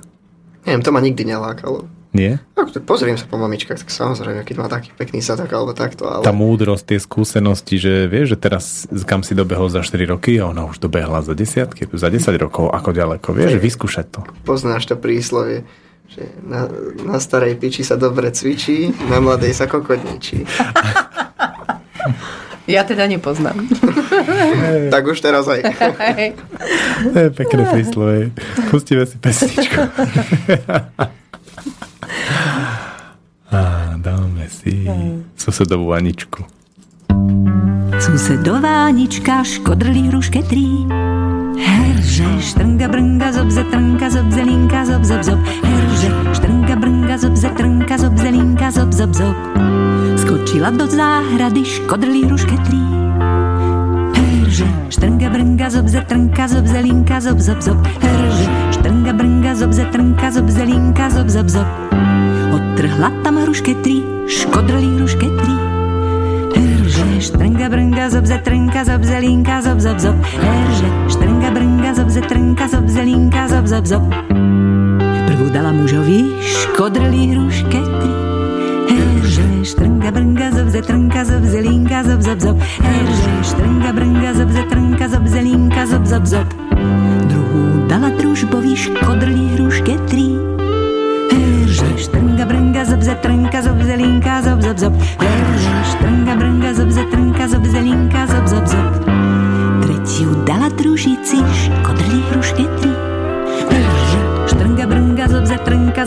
Neviem, 0.64 0.83
to 0.87 0.95
ma 0.95 1.03
nikdy 1.03 1.27
nelákalo. 1.27 1.91
Nie? 2.09 2.41
Ak 2.57 2.73
to 2.73 2.81
pozriem 2.81 3.21
sa 3.21 3.29
po 3.29 3.37
mamičkách, 3.37 3.85
tak 3.85 3.91
samozrejme, 3.93 4.41
keď 4.41 4.57
má 4.57 4.66
taký 4.73 4.97
pekný 4.97 5.21
sadak 5.21 5.53
alebo 5.53 5.77
takto, 5.77 6.09
ale... 6.09 6.25
Tá 6.25 6.33
múdrosť, 6.33 6.97
tie 6.97 6.99
skúsenosti, 6.99 7.77
že 7.77 8.09
vieš, 8.09 8.33
že 8.33 8.39
teraz 8.41 8.89
kam 9.05 9.21
si 9.21 9.37
dobehol 9.37 9.69
za 9.69 9.85
4 9.85 10.09
roky 10.09 10.41
a 10.41 10.49
ona 10.49 10.64
už 10.64 10.81
dobehla 10.81 11.21
za 11.21 11.37
desiatky, 11.37 11.85
za 11.85 12.09
10 12.09 12.33
rokov, 12.41 12.73
ako 12.73 12.97
ďaleko, 12.97 13.29
vieš, 13.37 13.61
že 13.61 13.61
vyskúšať 13.61 14.07
to. 14.09 14.21
Poznáš 14.49 14.89
to 14.89 14.97
príslovie, 14.97 15.69
že 16.09 16.25
na, 16.41 16.64
na 17.05 17.21
starej 17.21 17.61
piči 17.61 17.85
sa 17.85 18.01
dobre 18.01 18.33
cvičí, 18.33 18.89
na 19.12 19.21
mladej 19.21 19.53
sa 19.53 19.69
kokodničí. 19.69 20.43
Ja 22.69 22.85
teda 22.85 23.09
nepoznám. 23.09 23.64
tak 24.95 25.03
už 25.09 25.16
teraz 25.25 25.49
aj. 25.49 25.64
To 27.14 27.16
je 27.16 27.31
pekné 27.33 27.62
príslovie. 27.73 28.23
Pustíme 28.69 29.09
si 29.09 29.16
pesničku. 29.16 29.81
A 33.49 33.97
dáme 33.97 34.45
si 34.53 34.85
susedovú 35.33 35.97
Aničku. 35.97 36.45
Susedová 37.97 38.93
Anička 38.93 39.41
škodrlí 39.41 40.12
hruške 40.12 40.45
trí. 40.45 40.85
Herže, 41.57 42.29
štrnga, 42.45 42.87
brnga, 42.93 43.29
zobze, 43.33 43.64
trnka, 43.73 44.07
zob, 44.12 44.29
zelinka, 44.29 44.85
zob, 44.85 45.03
zob, 45.09 45.23
zob. 45.25 45.41
Herže, 45.64 46.09
štrnga, 46.37 46.75
brnga, 46.77 47.16
zobze, 47.16 47.49
trnka, 47.57 47.97
zob, 47.99 48.14
zelinka, 48.21 48.69
zob, 48.71 48.93
zob, 48.93 49.12
zob. 49.16 49.37
Skočila 50.29 50.68
do 50.68 50.85
záhrady, 50.85 51.64
škodrlí 51.64 52.29
hruške 52.29 52.53
trí. 52.68 52.76
Herže, 54.12 54.68
štrnga, 54.93 55.33
brnga, 55.33 55.72
zobze, 55.72 56.05
trnka, 56.05 56.45
zob, 56.53 56.68
zelinka, 56.68 57.16
zob, 57.16 57.41
zob, 57.41 57.64
zob. 57.64 57.81
Herže, 57.97 58.45
štrnga, 58.76 59.16
brnga, 59.16 59.57
zobze, 59.57 59.89
trnka, 59.89 60.29
zob, 60.29 60.53
zelinka, 60.53 61.09
zob, 61.09 61.33
zob, 61.33 61.49
zob. 61.49 61.68
Odtrhla 62.53 63.09
tam 63.24 63.41
hruške 63.41 63.72
tri, 63.81 64.05
škodrlí 64.29 65.01
hruške 65.01 65.33
tri. 65.33 65.55
Herže, 66.61 67.05
štrnga, 67.24 67.72
brnga, 67.72 68.12
zobze, 68.12 68.37
trnka, 68.45 68.85
zob, 68.85 69.09
zelinka, 69.09 69.64
zob, 69.64 69.81
zob, 69.81 69.97
zob. 69.97 70.16
Herže, 70.29 70.89
štrnga, 71.09 71.57
brnga, 71.57 71.91
zobze, 71.97 72.20
trnka, 72.20 72.68
zob, 72.68 72.85
zelinka, 72.85 73.49
zob, 73.49 73.64
zob, 73.64 73.85
zob. 73.89 74.05
Prvú 75.24 75.49
dala 75.49 75.72
mužovi, 75.72 76.37
škodrlí 76.45 77.33
hruške 77.33 77.81
tri. 77.81 78.12
Herže, 78.12 78.38
štrnga, 79.69 80.11
brnga, 80.11 80.49
zobze, 80.57 80.81
trnka, 80.83 81.25
zob, 81.25 81.45
zelinka, 81.45 82.01
zob, 82.05 82.23
zob, 82.23 82.41
zob. 82.41 82.57
Herže, 82.81 83.33
štrnga, 83.45 83.93
brnga, 83.93 84.31
zobze, 84.35 84.62
trnka, 84.71 85.09
zob, 85.09 85.29
zelinka, 85.29 85.83
zob, 85.87 86.05
zob, 86.07 86.25
zob. 86.27 86.49
Druhú 87.29 87.85
dala 87.85 88.09
družbovi, 88.16 88.73
škodrlí 88.73 89.45
hruške 89.61 89.95
tri. 90.09 90.41
Herže, 91.29 91.89
štrnga, 92.01 92.49
brnga, 92.49 92.83
zobze, 92.89 93.12
trnka, 93.21 93.61
zob, 93.61 93.79
zelinka, 93.85 94.41
zob, 94.41 94.64
zob, 94.64 94.79
zob. 94.81 94.95
Herže, 95.21 95.75
štrnga, 95.93 96.33
brnga, 96.41 96.71
zobze, 96.73 97.03
trnka, 97.12 97.45
zob, 97.53 97.64
zelinka, 97.69 98.23
zob, 98.25 98.47
zob, 98.49 98.64
zob. 98.73 98.93
Tretiu 99.85 100.33
dala 100.49 100.73
družici, 100.73 101.45
škodrlí 101.45 102.25
hruške 102.33 102.64
tri. 102.81 102.88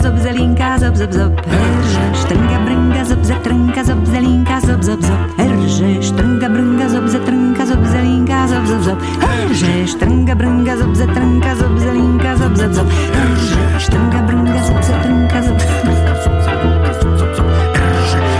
zob, 0.00 0.18
zelinka, 0.22 0.78
zob, 0.78 0.96
zob, 0.96 1.12
zob. 1.12 1.32
Herže, 1.46 2.20
štrnga, 2.20 2.58
brnga, 2.64 3.04
zobze, 3.04 3.34
trnka, 3.42 3.84
zob, 3.84 4.06
zelinka, 4.06 4.60
zob, 4.60 4.82
zob, 4.82 5.02
zob. 5.02 5.18
Herže, 5.36 6.02
štrnga, 6.02 6.48
brnga, 6.48 6.88
zobze, 6.88 7.18
trnka, 7.18 7.66
zob, 7.66 7.86
zelinka, 7.92 8.48
zob, 8.48 8.66
zob, 8.66 8.82
zob. 8.82 8.98
Herže, 9.20 9.72
štrnga, 9.78 10.34
brnga, 10.38 10.76
zobze, 10.76 11.06
trnka, 11.12 11.54
zob, 11.58 11.78
zelinka, 11.78 12.36
zob, 12.36 12.56
zob, 12.56 12.72
zob. 12.74 12.86
Herže, 13.14 13.78
štrnga, 13.78 14.22
brnga, 14.22 14.62
zobze, 14.62 14.92
trnka, 14.92 15.36
zob, 15.36 15.58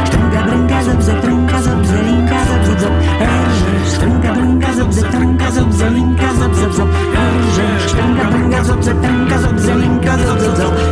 Štrnga, 0.02 0.42
brnga, 0.42 0.82
zobze, 0.82 1.12
trnka, 1.22 1.62
zob, 1.62 1.84
zelinka, 1.84 2.38
zob, 2.48 2.64
zob, 2.64 2.78
zob. 2.80 2.92
Herže, 3.20 3.94
štrnga, 3.94 4.32
brnga, 4.32 4.72
zobze, 4.72 5.02
trnka, 5.10 5.50
zob, 5.50 5.72
zelinka, 5.72 6.28
zob, 6.38 6.54
zob, 6.54 6.72
zob. 6.72 6.88
Herže, 7.14 7.66
štrnga, 7.88 8.24
brnga, 8.30 8.64
zobze, 8.64 8.92
trnka, 9.02 9.38
zob, 9.38 9.58
zelinka, 9.58 10.16
zob, 10.18 10.40
zob, 10.40 10.56
zob. 10.56 10.91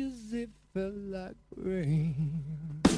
As 0.00 0.32
if 0.32 0.44
it 0.44 0.50
felt 0.72 0.94
like 0.94 1.36
rain. 1.56 2.89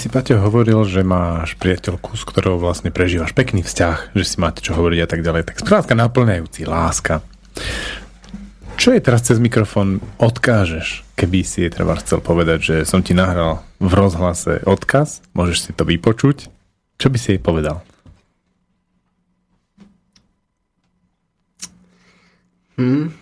Si, 0.00 0.08
Paťo, 0.08 0.40
hovoril, 0.40 0.80
že 0.88 1.04
máš 1.04 1.60
priateľku, 1.60 2.16
s 2.16 2.24
ktorou 2.24 2.56
vlastne 2.56 2.88
prežívaš 2.88 3.36
pekný 3.36 3.60
vzťah, 3.60 4.16
že 4.16 4.24
si 4.24 4.40
máte 4.40 4.64
čo 4.64 4.72
hovoriť 4.72 5.00
a 5.04 5.08
tak 5.12 5.20
ďalej. 5.20 5.52
Tak 5.52 5.60
skrátka 5.60 5.92
naplňajúci, 5.92 6.64
láska. 6.64 7.20
Čo 8.80 8.96
je 8.96 9.04
teraz 9.04 9.28
cez 9.28 9.36
mikrofón 9.36 10.00
odkážeš, 10.16 11.04
keby 11.20 11.44
si 11.44 11.68
jej 11.68 11.68
treba 11.68 12.00
chcel 12.00 12.24
povedať, 12.24 12.58
že 12.64 12.76
som 12.88 13.04
ti 13.04 13.12
nahral 13.12 13.60
v 13.76 13.92
rozhlase 13.92 14.64
odkaz, 14.64 15.20
môžeš 15.36 15.68
si 15.68 15.70
to 15.76 15.84
vypočuť. 15.84 16.48
Čo 16.96 17.12
by 17.12 17.18
si 17.20 17.36
jej 17.36 17.40
povedal? 17.44 17.84
Hm. 22.80 23.12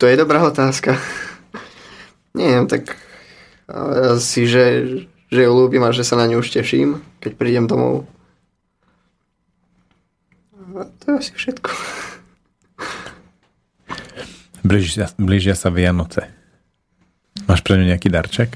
To 0.00 0.04
je 0.08 0.16
dobrá 0.16 0.40
otázka. 0.40 0.96
Nie, 2.38 2.64
tak 2.64 2.96
asi, 3.68 4.48
že, 4.48 4.64
že 5.34 5.42
ju 5.42 5.50
ľúbim 5.50 5.82
a 5.82 5.90
že 5.90 6.06
sa 6.06 6.14
na 6.14 6.30
ňu 6.30 6.38
už 6.38 6.54
teším, 6.54 7.02
keď 7.18 7.34
prídem 7.34 7.66
domov. 7.66 8.06
A 10.78 10.86
to 11.02 11.04
je 11.10 11.14
asi 11.18 11.32
všetko. 11.34 11.70
Blížia, 14.62 15.10
blížia 15.18 15.58
sa 15.58 15.74
Vianoce. 15.74 16.30
Máš 17.50 17.60
pre 17.66 17.76
ňu 17.76 17.90
nejaký 17.90 18.08
darček? 18.08 18.54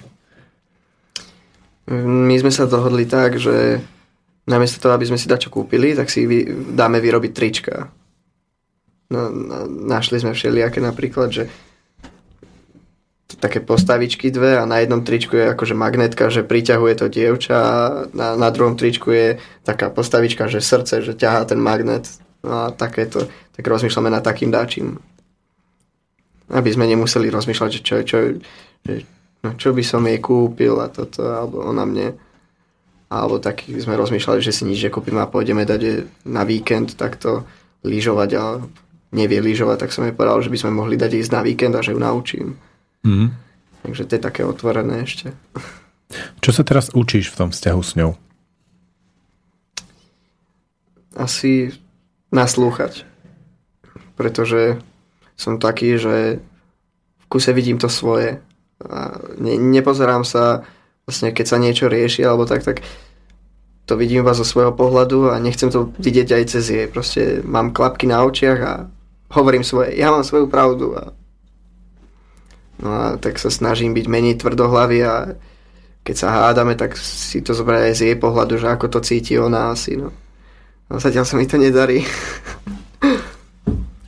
My 1.90 2.38
sme 2.38 2.54
sa 2.54 2.70
dohodli 2.70 3.04
tak, 3.04 3.36
že 3.42 3.82
namiesto 4.48 4.80
toho, 4.80 4.96
aby 4.96 5.04
sme 5.04 5.20
si 5.20 5.28
dačo 5.28 5.52
kúpili, 5.52 5.92
tak 5.92 6.08
si 6.08 6.24
vy, 6.24 6.48
dáme 6.72 7.02
vyrobiť 7.02 7.32
trička. 7.34 7.90
No, 9.08 9.28
no, 9.32 9.68
našli 9.68 10.20
sme 10.20 10.32
všelijaké 10.32 10.80
napríklad, 10.80 11.28
že 11.32 11.42
také 13.39 13.62
postavičky 13.62 14.34
dve 14.34 14.59
a 14.59 14.66
na 14.66 14.82
jednom 14.82 15.07
tričku 15.07 15.39
je 15.39 15.55
akože 15.55 15.78
magnetka, 15.78 16.26
že 16.26 16.43
priťahuje 16.43 16.95
to 16.99 17.07
dievča 17.07 17.57
a 17.57 17.74
na, 18.11 18.34
na 18.34 18.49
druhom 18.51 18.74
tričku 18.74 19.14
je 19.14 19.39
taká 19.62 19.95
postavička, 19.95 20.51
že 20.51 20.59
srdce, 20.59 21.07
že 21.07 21.14
ťahá 21.14 21.47
ten 21.47 21.62
magnet. 21.62 22.11
No 22.43 22.66
a 22.66 22.74
takéto, 22.74 23.30
tak 23.55 23.64
rozmýšľame 23.66 24.11
nad 24.11 24.22
takým 24.22 24.51
dáčim. 24.51 24.99
Aby 26.51 26.70
sme 26.74 26.91
nemuseli 26.91 27.30
rozmýšľať, 27.30 27.70
že 27.78 27.80
čo, 27.82 27.95
čo, 28.03 28.18
že, 28.82 28.95
no 29.47 29.55
čo 29.55 29.70
by 29.70 29.82
som 29.86 30.03
jej 30.07 30.18
kúpil 30.18 30.74
a 30.82 30.91
toto, 30.91 31.22
alebo 31.22 31.62
ona 31.62 31.86
mne. 31.86 32.18
Alebo 33.09 33.41
tak 33.41 33.64
sme 33.64 33.97
rozmýšľali, 33.97 34.43
že 34.43 34.53
si 34.53 34.66
nič 34.68 34.84
nekúpime 34.91 35.22
a 35.22 35.30
pôjdeme 35.30 35.62
dať 35.64 36.05
na 36.28 36.43
víkend 36.45 36.99
takto 36.99 37.47
lyžovať 37.86 38.30
a 38.36 38.45
nevie 39.14 39.41
lyžovať, 39.41 39.89
tak 39.89 39.95
som 39.95 40.05
jej 40.05 40.12
povedal, 40.12 40.45
že 40.45 40.53
by 40.53 40.59
sme 40.61 40.76
mohli 40.76 41.01
dať 41.01 41.11
ísť 41.16 41.32
na 41.32 41.41
víkend 41.41 41.74
a 41.78 41.80
že 41.80 41.97
ju 41.97 42.01
naučím. 42.01 42.59
Mm. 43.09 43.32
Takže 43.88 44.04
to 44.04 44.12
je 44.20 44.20
také 44.20 44.42
otvorené 44.44 45.09
ešte. 45.09 45.32
Čo 46.44 46.50
sa 46.52 46.62
teraz 46.64 46.92
učíš 46.92 47.32
v 47.32 47.38
tom 47.40 47.48
vzťahu 47.48 47.80
s 47.80 47.92
ňou? 47.96 48.12
Asi 51.16 51.72
naslúchať. 52.28 53.09
Pretože 54.20 54.76
som 55.40 55.56
taký, 55.56 55.96
že 55.96 56.44
v 57.18 57.24
kuse 57.32 57.56
vidím 57.56 57.80
to 57.80 57.88
svoje. 57.88 58.44
A 58.84 59.16
ne, 59.40 59.56
nepozerám 59.56 60.22
sa, 60.22 60.68
vlastne 61.09 61.32
keď 61.32 61.46
sa 61.48 61.56
niečo 61.56 61.88
rieši 61.88 62.22
alebo 62.28 62.44
tak, 62.44 62.62
tak 62.62 62.84
to 63.88 63.96
vidím 63.96 64.20
iba 64.20 64.36
zo 64.36 64.44
svojho 64.44 64.76
pohľadu 64.76 65.32
a 65.32 65.40
nechcem 65.40 65.72
to 65.72 65.88
vidieť 65.96 66.28
aj 66.36 66.44
cez 66.52 66.64
jej. 66.68 66.86
Proste 66.86 67.40
mám 67.40 67.72
klapky 67.72 68.04
na 68.04 68.20
očiach 68.20 68.61
a 68.61 68.72
hovorím 69.32 69.64
svoje. 69.64 69.96
Ja 69.96 70.12
mám 70.12 70.28
svoju 70.28 70.46
pravdu 70.46 70.92
a 70.92 71.16
No 72.78 72.90
a 72.94 73.04
tak 73.18 73.42
sa 73.42 73.50
snažím 73.50 73.90
byť 73.94 74.06
menej 74.06 74.34
tvrdohlavý 74.38 74.98
a 75.02 75.14
keď 76.06 76.14
sa 76.16 76.28
hádame, 76.30 76.78
tak 76.78 76.94
si 76.96 77.42
to 77.42 77.52
zobrať 77.52 77.90
aj 77.90 77.94
z 77.98 78.00
jej 78.08 78.16
pohľadu, 78.16 78.56
že 78.56 78.70
ako 78.70 78.86
to 78.88 78.98
cíti 79.02 79.34
ona 79.36 79.74
asi. 79.74 79.98
No. 79.98 80.14
no 80.88 80.94
zatiaľ 80.96 81.26
sa 81.26 81.36
mi 81.36 81.44
to 81.44 81.58
nedarí. 81.58 82.06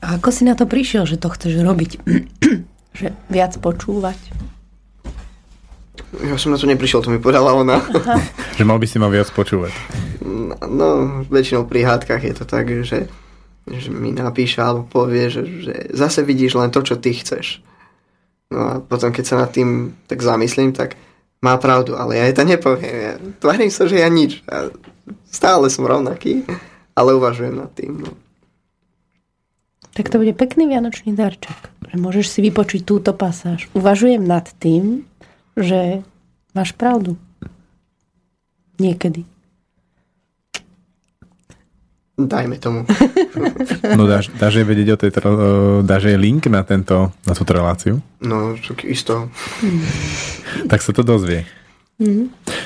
A 0.00 0.16
ako 0.16 0.32
si 0.32 0.48
na 0.48 0.56
to 0.56 0.64
prišiel, 0.64 1.04
že 1.04 1.20
to 1.20 1.28
chceš 1.28 1.60
robiť? 1.60 2.00
že 2.98 3.12
viac 3.28 3.52
počúvať? 3.58 4.16
Ja 6.24 6.34
som 6.40 6.50
na 6.50 6.58
to 6.58 6.66
neprišiel, 6.66 7.04
to 7.04 7.12
mi 7.12 7.22
povedala 7.22 7.54
ona. 7.54 7.78
Že 8.58 8.66
mal 8.66 8.82
by 8.82 8.86
si 8.90 8.98
ma 8.98 9.06
viac 9.08 9.30
počúvať. 9.30 9.72
No, 10.20 10.52
no, 10.66 10.88
väčšinou 11.30 11.64
pri 11.70 11.86
hádkach 11.86 12.20
je 12.20 12.34
to 12.34 12.44
tak, 12.44 12.68
že, 12.82 13.08
že 13.64 13.88
mi 13.88 14.12
napíše 14.12 14.60
alebo 14.60 14.84
povie, 14.84 15.32
že, 15.32 15.42
že 15.64 15.74
zase 15.94 16.26
vidíš 16.26 16.58
len 16.60 16.68
to, 16.68 16.84
čo 16.84 16.98
ty 16.98 17.14
chceš. 17.14 17.64
No 18.50 18.60
a 18.66 18.72
potom, 18.82 19.14
keď 19.14 19.24
sa 19.24 19.36
nad 19.38 19.50
tým 19.54 19.94
tak 20.10 20.18
zamyslím, 20.20 20.74
tak 20.74 20.98
má 21.40 21.56
pravdu, 21.56 21.96
ale 21.96 22.18
ja 22.18 22.26
jej 22.28 22.36
to 22.36 22.44
nepoviem. 22.44 22.96
Ja 22.98 23.12
tvarím 23.40 23.72
sa, 23.72 23.86
že 23.86 24.02
ja 24.02 24.10
nič. 24.10 24.42
Ja 24.44 24.68
stále 25.30 25.70
som 25.72 25.88
rovnaký, 25.88 26.44
ale 26.92 27.16
uvažujem 27.16 27.54
nad 27.56 27.70
tým. 27.72 28.04
No. 28.04 28.12
Tak 29.94 30.10
to 30.12 30.22
bude 30.22 30.34
pekný 30.34 30.70
vianočný 30.70 31.14
darček. 31.14 31.70
Že 31.90 31.96
môžeš 31.98 32.26
si 32.30 32.38
vypočuť 32.46 32.86
túto 32.86 33.10
pasáž. 33.14 33.66
Uvažujem 33.74 34.22
nad 34.22 34.46
tým, 34.62 35.06
že 35.58 36.06
máš 36.54 36.74
pravdu. 36.74 37.18
Niekedy. 38.78 39.26
Dajme 42.26 42.56
tomu. 42.58 42.84
No 43.96 44.10
dáš, 44.10 44.28
dáš 44.34 44.58
jej 44.58 44.66
vedieť 44.66 44.88
o 44.94 44.96
tej, 44.98 45.10
dáš 45.86 46.10
jej 46.10 46.18
link 46.18 46.50
na, 46.50 46.66
tento, 46.66 47.14
na 47.22 47.32
túto 47.34 47.54
reláciu? 47.54 48.02
No, 48.18 48.58
isto. 48.82 49.30
Tak 50.66 50.82
sa 50.82 50.90
to 50.90 51.06
dozvie. 51.06 51.46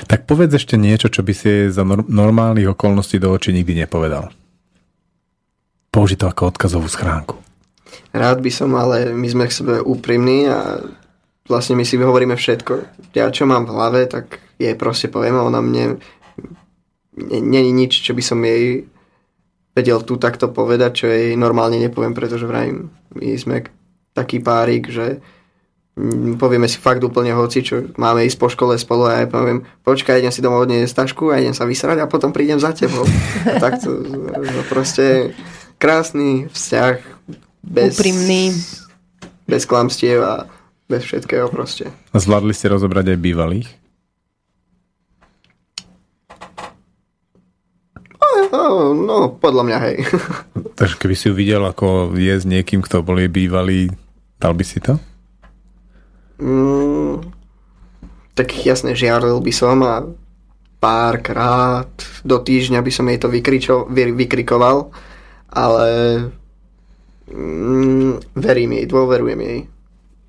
Tak 0.07 0.25
povedz 0.25 0.55
ešte 0.55 0.79
niečo, 0.79 1.11
čo 1.11 1.21
by 1.21 1.33
si 1.35 1.67
za 1.69 1.83
nor- 1.83 2.07
normálnych 2.07 2.71
okolností 2.71 3.19
do 3.19 3.29
očí 3.35 3.51
nikdy 3.51 3.85
nepovedal. 3.85 4.31
Použi 5.91 6.15
to 6.15 6.31
ako 6.31 6.55
odkazovú 6.55 6.87
schránku. 6.87 7.35
Rád 8.15 8.39
by 8.39 8.51
som, 8.51 8.71
ale 8.79 9.11
my 9.11 9.27
sme 9.27 9.45
k 9.47 9.57
sebe 9.59 9.73
úprimní 9.83 10.47
a 10.47 10.79
vlastne 11.51 11.75
my 11.75 11.83
si 11.83 11.99
hovoríme 11.99 12.35
všetko. 12.35 12.73
Ja 13.11 13.27
čo 13.29 13.43
mám 13.43 13.67
v 13.67 13.73
hlave, 13.75 14.01
tak 14.07 14.39
jej 14.55 14.75
proste 14.75 15.11
poviem 15.11 15.35
a 15.35 15.47
ona 15.47 15.59
mne... 15.59 15.99
Není 17.15 17.71
nič, 17.71 18.03
čo 18.03 18.11
by 18.11 18.23
som 18.23 18.43
jej 18.43 18.87
vedel 19.75 19.99
tu 20.07 20.15
takto 20.15 20.47
povedať, 20.49 20.91
čo 21.03 21.05
jej 21.11 21.35
normálne 21.35 21.77
nepoviem, 21.77 22.15
pretože 22.15 22.47
vrajím, 22.47 22.89
my 23.11 23.35
sme 23.35 23.67
taký 24.15 24.39
párik, 24.39 24.87
že 24.87 25.19
povieme 26.35 26.67
si 26.67 26.79
fakt 26.79 27.03
úplne 27.03 27.31
hoci, 27.31 27.63
čo 27.63 27.91
máme 27.95 28.23
ísť 28.27 28.39
po 28.39 28.51
škole 28.51 28.75
spolu 28.75 29.07
a 29.07 29.23
ja 29.23 29.27
poviem, 29.27 29.63
počkaj, 29.83 30.19
idem 30.19 30.31
si 30.31 30.43
domov 30.43 30.67
odniesť 30.67 31.07
tašku 31.07 31.31
a 31.31 31.39
idem 31.39 31.55
sa 31.55 31.63
vysrať 31.63 32.03
a 32.03 32.11
potom 32.11 32.35
prídem 32.35 32.59
za 32.59 32.75
tebou. 32.75 33.07
A 33.47 33.59
takto, 33.63 34.03
no 34.03 34.61
proste 34.67 35.31
krásny 35.79 36.51
vzťah 36.51 36.95
bez, 37.63 37.99
Úprimný. 37.99 38.51
bez 39.47 39.63
klamstiev 39.63 40.19
a 40.23 40.35
bez 40.91 41.07
všetkého 41.07 41.47
proste. 41.47 41.87
A 42.11 42.17
zvládli 42.19 42.51
ste 42.51 42.71
rozobrať 42.71 43.15
aj 43.15 43.19
bývalých? 43.19 43.67
No, 48.55 48.95
no 48.95 49.15
podľa 49.35 49.63
mňa 49.67 49.77
hej. 49.91 49.97
Takže 50.79 50.95
keby 50.95 51.15
si 51.15 51.27
ju 51.27 51.33
videl, 51.35 51.63
ako 51.67 52.15
je 52.15 52.35
s 52.39 52.47
niekým, 52.47 52.79
kto 52.79 53.03
bol 53.03 53.19
jej 53.19 53.27
bývalý, 53.27 53.91
dal 54.39 54.55
by 54.55 54.63
si 54.63 54.79
to? 54.79 54.95
Mm, 56.39 57.31
tak 58.35 58.51
jasne, 58.63 58.95
žiaril 58.95 59.39
by 59.39 59.53
som 59.55 59.79
a 59.83 60.03
párkrát 60.79 61.91
do 62.27 62.37
týždňa 62.39 62.79
by 62.83 62.91
som 62.91 63.07
jej 63.07 63.19
to 63.19 63.31
vykričo, 63.31 63.87
vy, 63.87 64.11
vykrikoval, 64.11 64.91
ale 65.51 65.89
mm, 67.31 68.35
verím 68.35 68.71
jej, 68.79 68.85
dôverujem 68.87 69.39
jej. 69.39 69.59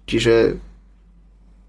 Čiže 0.06 0.34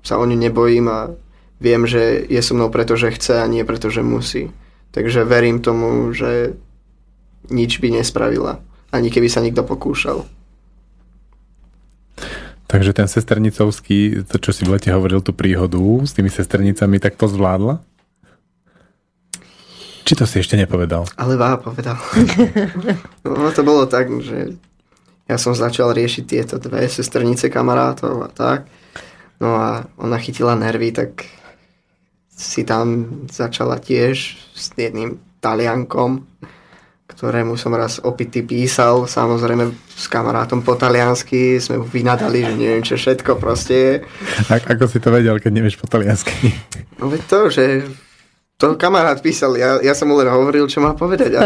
sa 0.05 0.21
o 0.21 0.23
ňu 0.23 0.37
nebojím 0.37 0.85
a 0.87 1.09
viem, 1.57 1.89
že 1.89 2.29
je 2.29 2.41
so 2.45 2.53
mnou 2.53 2.69
preto, 2.69 2.93
že 2.93 3.11
chce 3.11 3.41
a 3.41 3.49
nie 3.49 3.65
preto, 3.65 3.89
že 3.89 4.05
musí. 4.05 4.53
Takže 4.97 5.29
verím 5.29 5.61
tomu, 5.61 6.09
že 6.09 6.57
nič 7.53 7.77
by 7.77 8.01
nespravila. 8.01 8.57
Ani 8.89 9.13
keby 9.13 9.29
sa 9.29 9.45
nikto 9.45 9.61
pokúšal. 9.61 10.25
Takže 12.65 12.97
ten 12.97 13.05
sesternicovský, 13.05 14.25
to 14.25 14.41
čo 14.41 14.49
si 14.49 14.65
v 14.65 14.73
lete 14.73 14.89
hovoril, 14.89 15.21
tú 15.21 15.37
príhodu 15.37 15.77
s 16.01 16.17
tými 16.17 16.33
sesternicami, 16.33 16.97
tak 16.97 17.13
to 17.13 17.29
zvládla? 17.29 17.79
Či 20.01 20.17
to 20.17 20.25
si 20.25 20.41
ešte 20.41 20.57
nepovedal? 20.57 21.05
Ale 21.13 21.37
Vá 21.37 21.61
povedal. 21.61 22.01
no 23.23 23.53
to 23.53 23.61
bolo 23.61 23.85
tak, 23.85 24.09
že 24.17 24.57
ja 25.29 25.37
som 25.37 25.53
začal 25.53 25.93
riešiť 25.93 26.23
tieto 26.25 26.55
dve 26.57 26.89
sestrnice 26.89 27.53
kamarátov 27.53 28.25
a 28.25 28.29
tak. 28.33 28.65
No 29.37 29.53
a 29.53 29.85
ona 30.01 30.17
chytila 30.17 30.57
nervy, 30.57 30.89
tak 30.89 31.36
si 32.37 32.61
tam 32.61 33.09
začala 33.25 33.81
tiež 33.81 34.37
s 34.53 34.69
jedným 34.77 35.17
taliankom, 35.41 36.21
ktorému 37.09 37.57
som 37.57 37.73
raz 37.73 37.97
opity 37.97 38.45
písal, 38.45 39.09
samozrejme 39.09 39.73
s 39.89 40.05
kamarátom 40.05 40.61
po 40.61 40.77
taliansky, 40.77 41.57
sme 41.57 41.81
vynadali, 41.81 42.45
že 42.45 42.53
neviem 42.53 42.85
čo 42.85 42.93
všetko 42.93 43.41
proste. 43.41 44.05
A, 44.53 44.61
ako 44.61 44.85
si 44.85 45.01
to 45.01 45.09
vedel, 45.09 45.41
keď 45.41 45.49
nevieš 45.49 45.81
po 45.81 45.89
taliansky? 45.89 46.53
No 47.01 47.09
veď 47.09 47.21
to, 47.25 47.39
že 47.49 47.65
to 48.57 48.77
kamarát 48.77 49.17
písal, 49.17 49.57
ja, 49.57 49.81
ja 49.81 49.93
som 49.97 50.09
mu 50.09 50.17
len 50.17 50.29
hovoril, 50.29 50.69
čo 50.69 50.81
má 50.81 50.93
povedať 50.93 51.31
a 51.37 51.41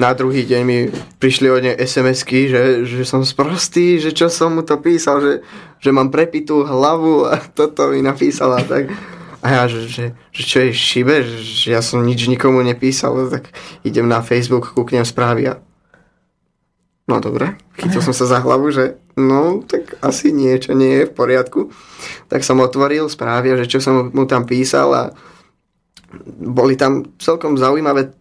na 0.00 0.16
druhý 0.16 0.44
deň 0.44 0.62
mi 0.64 0.88
prišli 1.20 1.48
od 1.48 1.60
nej 1.60 1.76
SMS-ky, 1.76 2.48
že, 2.48 2.62
že 2.84 3.04
som 3.04 3.20
sprostý, 3.24 4.00
že 4.00 4.16
čo 4.16 4.32
som 4.32 4.56
mu 4.56 4.64
to 4.64 4.80
písal, 4.80 5.20
že, 5.20 5.34
že 5.80 5.92
mám 5.92 6.12
prepitú 6.12 6.68
hlavu 6.68 7.28
a 7.28 7.40
toto 7.58 7.92
mi 7.92 8.04
napísala, 8.04 8.60
tak 8.64 8.92
a 9.38 9.46
ja, 9.46 9.62
že, 9.70 9.86
že, 9.86 10.04
že 10.34 10.42
čo 10.42 10.56
je 10.66 10.70
šibe, 10.74 11.22
že, 11.22 11.70
ja 11.70 11.78
som 11.78 12.02
nič 12.02 12.26
nikomu 12.26 12.58
nepísal, 12.66 13.30
tak 13.30 13.54
idem 13.86 14.10
na 14.10 14.18
Facebook, 14.18 14.74
kúknem 14.74 15.06
správy 15.06 15.54
a 15.54 15.54
no 17.06 17.22
dobre, 17.22 17.54
chytil 17.78 18.02
som 18.02 18.12
sa 18.12 18.26
za 18.26 18.38
hlavu, 18.42 18.68
že 18.74 18.98
no 19.14 19.62
tak 19.62 19.96
asi 20.04 20.34
niečo 20.34 20.74
nie 20.74 21.02
je 21.02 21.08
v 21.08 21.16
poriadku. 21.16 21.60
Tak 22.28 22.44
som 22.44 22.60
otvoril 22.60 23.08
správy, 23.08 23.56
že 23.64 23.70
čo 23.70 23.78
som 23.80 24.10
mu 24.12 24.28
tam 24.28 24.44
písal 24.44 24.88
a 24.92 25.02
boli 26.38 26.76
tam 26.76 27.08
celkom 27.16 27.56
zaujímavé 27.56 28.12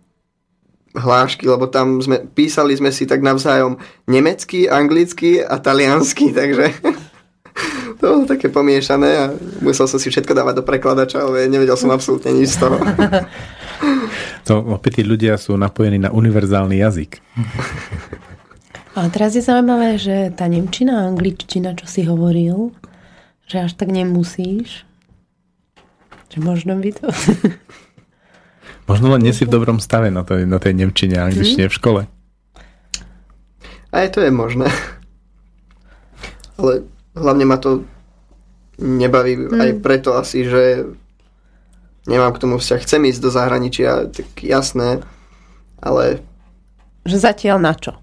hlášky, 0.98 1.46
lebo 1.46 1.70
tam 1.70 2.02
sme, 2.02 2.26
písali 2.34 2.74
sme 2.74 2.90
si 2.90 3.06
tak 3.06 3.22
navzájom 3.22 3.78
nemecky, 4.10 4.66
anglicky 4.66 5.44
a 5.46 5.62
taliansky, 5.62 6.34
takže 6.38 6.74
to 7.98 8.06
bolo 8.06 8.26
také 8.30 8.48
pomiešané 8.54 9.10
a 9.18 9.26
musel 9.62 9.90
som 9.90 9.98
si 9.98 10.14
všetko 10.14 10.34
dávať 10.38 10.62
do 10.62 10.64
prekladača, 10.64 11.26
ale 11.26 11.50
nevedel 11.50 11.74
som 11.74 11.90
absolútne 11.90 12.34
nič 12.34 12.58
z 12.58 12.68
toho. 12.68 12.78
To 14.48 14.64
opäť 14.64 15.00
tí 15.00 15.04
ľudia 15.04 15.36
sú 15.36 15.60
napojení 15.60 16.00
na 16.00 16.08
univerzálny 16.08 16.80
jazyk. 16.80 17.20
Ale 18.96 19.08
teraz 19.12 19.36
je 19.36 19.44
zaujímavé, 19.44 20.00
že 20.00 20.32
tá 20.40 20.48
nemčina 20.48 21.04
a 21.04 21.08
angličtina, 21.12 21.76
čo 21.76 21.84
si 21.84 22.08
hovoril, 22.08 22.72
že 23.44 23.68
až 23.68 23.76
tak 23.76 23.92
nemusíš. 23.92 24.88
Že 26.32 26.38
možno 26.40 26.80
by 26.80 26.90
to... 26.96 27.12
Možno 28.88 29.12
len 29.12 29.20
nie 29.20 29.36
si 29.36 29.44
v 29.44 29.52
dobrom 29.52 29.84
stave 29.84 30.08
na 30.08 30.24
tej, 30.24 30.48
na 30.48 30.64
tej 30.64 30.72
nemčine 30.72 31.20
a 31.20 31.28
angličtine 31.28 31.68
v 31.68 31.76
škole. 31.76 32.02
Aj 33.92 34.08
to 34.08 34.24
je 34.24 34.32
možné. 34.32 34.72
Ale 36.56 36.88
hlavne 37.18 37.46
ma 37.46 37.58
to 37.58 37.84
nebaví 38.78 39.36
mm. 39.36 39.58
aj 39.58 39.72
preto 39.82 40.14
asi, 40.14 40.46
že 40.46 40.86
nemám 42.06 42.34
k 42.34 42.42
tomu 42.42 42.56
vzťah. 42.62 42.82
Chcem 42.86 43.02
ísť 43.10 43.22
do 43.22 43.30
zahraničia, 43.34 44.10
tak 44.14 44.30
jasné, 44.42 45.02
ale 45.82 46.22
Že 47.04 47.18
zatiaľ 47.18 47.58
na 47.60 47.74
čo? 47.74 47.98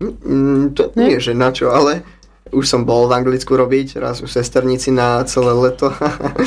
mm, 0.00 0.76
to 0.76 0.92
nie, 0.98 1.16
že 1.20 1.32
na 1.32 1.48
čo, 1.54 1.72
ale 1.72 2.04
už 2.52 2.68
som 2.68 2.84
bol 2.84 3.08
v 3.08 3.16
Anglicku 3.18 3.56
robiť, 3.56 3.98
raz 3.98 4.20
u 4.20 4.28
sesternici 4.28 4.92
na 4.92 5.24
celé 5.24 5.50
leto. 5.56 5.90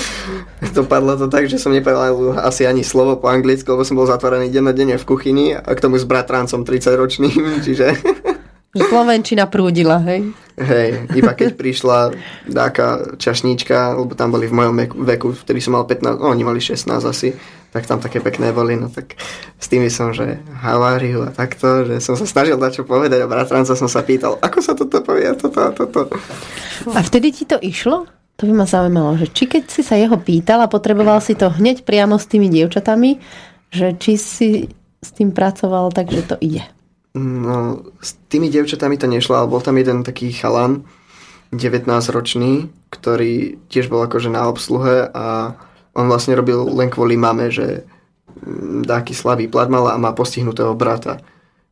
Dopadlo 0.78 1.18
to 1.20 1.28
tak, 1.28 1.50
že 1.50 1.60
som 1.60 1.74
nepovedal 1.74 2.38
asi 2.40 2.64
ani 2.70 2.86
slovo 2.86 3.18
po 3.18 3.28
anglicky, 3.28 3.68
lebo 3.68 3.84
som 3.84 3.98
bol 3.98 4.08
zatvorený 4.08 4.54
denne 4.54 4.96
v 4.96 5.08
kuchyni 5.08 5.58
a 5.58 5.68
k 5.74 5.84
tomu 5.84 5.98
s 5.98 6.06
bratrancom 6.06 6.64
30 6.64 6.96
ročným, 6.96 7.42
čiže 7.66 7.98
Že 7.98 8.37
Slovenčina 8.80 9.50
prúdila, 9.50 9.98
hej? 10.06 10.34
hej, 10.58 11.06
iba 11.14 11.38
keď 11.38 11.54
prišla 11.54 12.18
dáka 12.50 13.14
čašníčka, 13.22 13.94
lebo 13.94 14.18
tam 14.18 14.34
boli 14.34 14.50
v 14.50 14.58
mojom 14.58 14.74
veku, 15.06 15.38
vtedy 15.38 15.62
som 15.62 15.78
mal 15.78 15.86
15, 15.86 16.18
no 16.18 16.34
oni 16.34 16.42
mali 16.42 16.58
16 16.58 16.90
asi, 17.06 17.38
tak 17.70 17.86
tam 17.86 18.02
také 18.02 18.18
pekné 18.18 18.50
boli, 18.50 18.74
no 18.74 18.90
tak 18.90 19.14
s 19.62 19.68
tými 19.70 19.94
som, 19.94 20.10
že 20.18 20.42
haváriu 20.66 21.22
a 21.22 21.30
takto, 21.30 21.86
že 21.86 22.02
som 22.02 22.18
sa 22.18 22.26
snažil 22.26 22.58
dať 22.58 22.82
čo 22.82 22.84
povedať 22.90 23.22
a 23.22 23.30
bratranca 23.30 23.78
som 23.78 23.86
sa 23.86 24.02
pýtal, 24.02 24.42
ako 24.42 24.58
sa 24.66 24.74
toto 24.74 24.98
povie, 25.06 25.30
toto 25.38 25.60
a 25.62 25.70
toto. 25.70 26.10
A 26.90 27.00
vtedy 27.06 27.30
ti 27.30 27.46
to 27.46 27.62
išlo? 27.62 28.10
To 28.38 28.46
by 28.46 28.54
ma 28.54 28.66
zaujímalo, 28.70 29.18
že 29.18 29.34
či 29.34 29.50
keď 29.50 29.64
si 29.70 29.82
sa 29.82 29.98
jeho 29.98 30.18
pýtal 30.18 30.62
a 30.62 30.70
potreboval 30.70 31.22
si 31.22 31.34
to 31.34 31.50
hneď 31.54 31.86
priamo 31.86 32.22
s 32.22 32.30
tými 32.30 32.50
dievčatami, 32.50 33.18
že 33.74 33.98
či 33.98 34.14
si 34.18 34.50
s 35.02 35.10
tým 35.14 35.34
pracoval 35.34 35.94
tak, 35.94 36.10
že 36.10 36.26
to 36.26 36.36
ide. 36.42 36.66
No, 37.18 37.82
s 37.98 38.14
tými 38.30 38.54
devčatami 38.54 39.02
to 39.02 39.10
nešlo, 39.10 39.42
ale 39.42 39.50
bol 39.50 39.62
tam 39.64 39.82
jeden 39.82 40.06
taký 40.06 40.30
chalan, 40.30 40.86
19-ročný, 41.50 42.68
ktorý 42.92 43.58
tiež 43.72 43.88
bol 43.88 44.04
akože 44.04 44.28
na 44.28 44.52
obsluhe 44.52 45.08
a 45.08 45.56
on 45.96 46.06
vlastne 46.12 46.36
robil 46.36 46.60
len 46.76 46.92
kvôli 46.92 47.16
mame, 47.16 47.48
že 47.50 47.88
mm, 48.44 48.84
dáky 48.84 49.16
slabý 49.16 49.48
plat 49.48 49.72
mal 49.72 49.88
a 49.88 49.98
má 49.98 50.12
postihnutého 50.12 50.76
brata. 50.76 51.24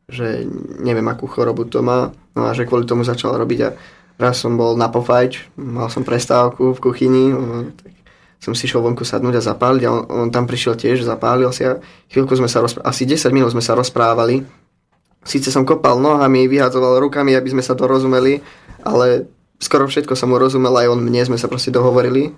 Že 0.08 0.48
neviem, 0.80 1.06
akú 1.06 1.28
chorobu 1.28 1.68
to 1.68 1.84
má. 1.84 2.10
No 2.32 2.48
a 2.48 2.56
že 2.56 2.64
kvôli 2.64 2.88
tomu 2.88 3.04
začal 3.04 3.36
robiť 3.36 3.60
a 3.62 3.68
raz 4.16 4.40
som 4.40 4.56
bol 4.56 4.74
na 4.74 4.88
pofajč, 4.88 5.44
mal 5.60 5.92
som 5.92 6.02
prestávku 6.02 6.72
v 6.72 6.82
kuchyni, 6.82 7.24
no, 7.36 7.68
tak 7.76 7.92
som 8.40 8.56
si 8.56 8.64
šiel 8.64 8.80
vonku 8.80 9.04
sadnúť 9.04 9.40
a 9.40 9.46
zapáliť 9.52 9.82
a 9.84 9.90
on, 9.92 10.02
on 10.08 10.28
tam 10.32 10.48
prišiel 10.48 10.76
tiež, 10.76 11.04
zapálil 11.04 11.52
si 11.52 11.68
a 11.68 11.80
chvíľku 12.08 12.32
sme 12.36 12.48
sa 12.48 12.64
rozprávali, 12.64 12.88
asi 12.88 13.02
10 13.04 13.36
minút 13.36 13.52
sme 13.52 13.64
sa 13.64 13.76
rozprávali 13.76 14.44
síce 15.26 15.50
som 15.50 15.66
kopal 15.66 15.98
nohami, 15.98 16.46
vyhadzoval 16.46 17.02
rukami, 17.02 17.34
aby 17.34 17.50
sme 17.50 17.62
sa 17.66 17.74
dorozumeli, 17.74 18.40
ale 18.86 19.26
skoro 19.58 19.90
všetko 19.90 20.14
som 20.14 20.30
mu 20.30 20.38
rozumel, 20.38 20.72
aj 20.72 20.94
on 20.94 21.02
mne, 21.02 21.26
sme 21.26 21.38
sa 21.40 21.50
proste 21.50 21.74
dohovorili. 21.74 22.32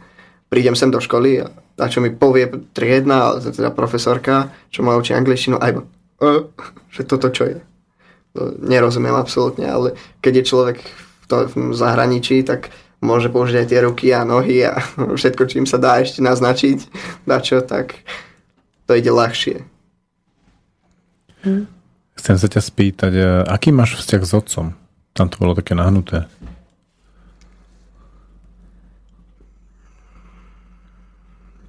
Prídem 0.48 0.72
sem 0.72 0.88
do 0.88 0.96
školy 0.96 1.44
a, 1.44 1.52
a 1.52 1.86
čo 1.92 2.00
mi 2.00 2.08
povie 2.08 2.48
triedna, 2.72 3.36
teda 3.36 3.68
profesorka, 3.68 4.48
čo 4.72 4.80
ma 4.80 4.96
učí 4.96 5.12
angličtinu, 5.12 5.60
aj 5.60 5.84
uh, 6.24 6.48
že 6.88 7.04
toto 7.04 7.28
čo 7.28 7.44
je. 7.44 7.58
To 8.32 8.56
nerozumiem 8.56 9.12
absolútne, 9.12 9.68
ale 9.68 9.92
keď 10.24 10.40
je 10.40 10.48
človek 10.48 10.76
v, 10.80 11.24
to, 11.28 11.36
v 11.52 11.76
zahraničí, 11.76 12.40
tak 12.48 12.72
môže 13.04 13.28
použiť 13.28 13.56
aj 13.60 13.66
tie 13.68 13.80
ruky 13.84 14.06
a 14.16 14.24
nohy 14.24 14.64
a 14.64 14.80
všetko, 15.20 15.42
čím 15.46 15.64
sa 15.68 15.76
dá 15.76 16.00
ešte 16.00 16.24
naznačiť, 16.24 16.78
dá 17.28 17.44
čo, 17.44 17.60
tak 17.60 18.00
to 18.88 18.96
ide 18.96 19.12
ľahšie. 19.12 19.60
Chcem 22.18 22.36
sa 22.36 22.48
ťa 22.50 22.60
spýtať, 22.60 23.12
e, 23.14 23.22
aký 23.46 23.70
máš 23.70 23.94
vzťah 24.02 24.22
s 24.26 24.32
otcom? 24.34 24.66
Tam 25.14 25.26
to 25.30 25.38
bolo 25.38 25.54
také 25.54 25.78
nahnuté. 25.78 26.26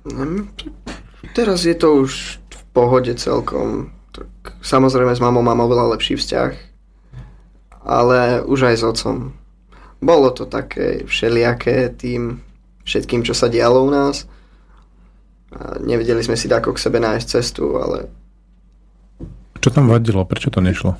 Hm, 0.09 0.49
Teraz 1.33 1.65
je 1.65 1.75
to 1.77 2.03
už 2.03 2.41
v 2.41 2.61
pohode 2.73 3.13
celkom. 3.21 3.93
Tak, 4.11 4.57
samozrejme 4.65 5.13
s 5.13 5.21
mamou 5.21 5.45
mám 5.45 5.61
oveľa 5.61 5.95
lepší 5.95 6.17
vzťah, 6.17 6.51
ale 7.85 8.41
už 8.43 8.73
aj 8.73 8.75
s 8.75 8.83
otcom. 8.83 9.17
Bolo 10.01 10.33
to 10.33 10.49
také 10.49 11.05
všelijaké 11.05 11.93
tým 11.93 12.41
všetkým, 12.87 13.21
čo 13.21 13.37
sa 13.37 13.51
dialo 13.51 13.85
u 13.85 13.91
nás. 13.93 14.25
A 15.53 15.77
nevedeli 15.81 16.21
sme 16.25 16.37
si 16.37 16.49
ako 16.49 16.73
k 16.73 16.83
sebe 16.83 16.97
nájsť 16.97 17.27
cestu, 17.29 17.77
ale 17.77 18.09
Čo 19.59 19.69
tam 19.75 19.91
vadilo? 19.91 20.23
Prečo 20.23 20.51
to 20.51 20.63
nešlo? 20.63 20.95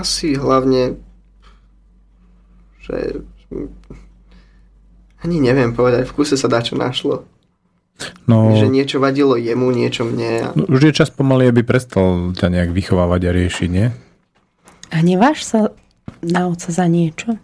asi 0.00 0.38
hlavne, 0.38 0.96
že 2.80 3.20
ani 5.20 5.36
neviem 5.42 5.76
povedať, 5.76 6.08
v 6.08 6.14
kuse 6.16 6.38
sa 6.38 6.48
dá 6.48 6.64
čo 6.64 6.78
našlo. 6.78 7.26
No, 8.24 8.56
Že 8.56 8.72
niečo 8.72 8.96
vadilo 8.96 9.36
jemu, 9.36 9.68
niečo 9.76 10.08
mne. 10.08 10.30
A 10.40 10.48
no, 10.56 10.64
už 10.72 10.88
je 10.88 10.96
čas 10.96 11.12
pomaly, 11.12 11.52
aby 11.52 11.60
prestal 11.60 12.32
ťa 12.32 12.48
nejak 12.48 12.72
vychovávať 12.72 13.28
a 13.28 13.30
riešiť, 13.36 13.68
nie? 13.68 13.92
A 14.88 14.96
neváš 15.04 15.44
sa 15.44 15.60
na 16.24 16.48
oca 16.48 16.72
za 16.72 16.88
niečo? 16.88 17.36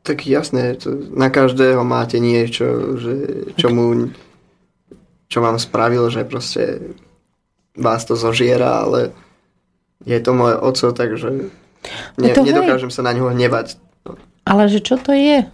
Tak 0.00 0.24
jasné, 0.24 0.80
to, 0.80 0.96
na 1.12 1.28
každého 1.28 1.84
máte 1.84 2.16
niečo, 2.16 2.96
že 2.96 3.14
čo 3.54 3.68
mu 3.68 4.08
čo 5.30 5.38
vám 5.38 5.62
spravil, 5.62 6.10
že 6.10 6.26
proste 6.26 6.90
vás 7.78 8.02
to 8.02 8.18
zožiera, 8.18 8.82
ale 8.82 9.14
je 10.02 10.18
to 10.18 10.34
môj 10.34 10.58
oco, 10.58 10.90
takže 10.90 11.30
ne, 11.30 11.46
No 12.18 12.26
to 12.34 12.42
hej. 12.42 12.50
nedokážem 12.50 12.90
sa 12.90 13.06
na 13.06 13.14
ňoho 13.14 13.30
hnevať. 13.30 13.78
Ale 14.42 14.66
že 14.66 14.82
čo 14.82 14.98
to 14.98 15.14
je? 15.14 15.46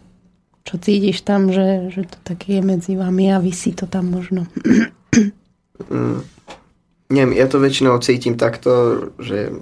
Čo 0.64 0.74
cítiš 0.80 1.20
tam, 1.22 1.52
že, 1.52 1.92
že 1.92 2.08
to 2.08 2.16
také 2.24 2.58
je 2.58 2.62
medzi 2.64 2.96
vami 2.96 3.28
a 3.30 3.38
vysí 3.38 3.76
to 3.76 3.84
tam 3.84 4.08
možno? 4.10 4.48
Neviem, 7.06 7.32
ja 7.38 7.46
to 7.46 7.62
väčšinou 7.62 8.00
cítim 8.02 8.34
takto, 8.34 9.12
že 9.20 9.54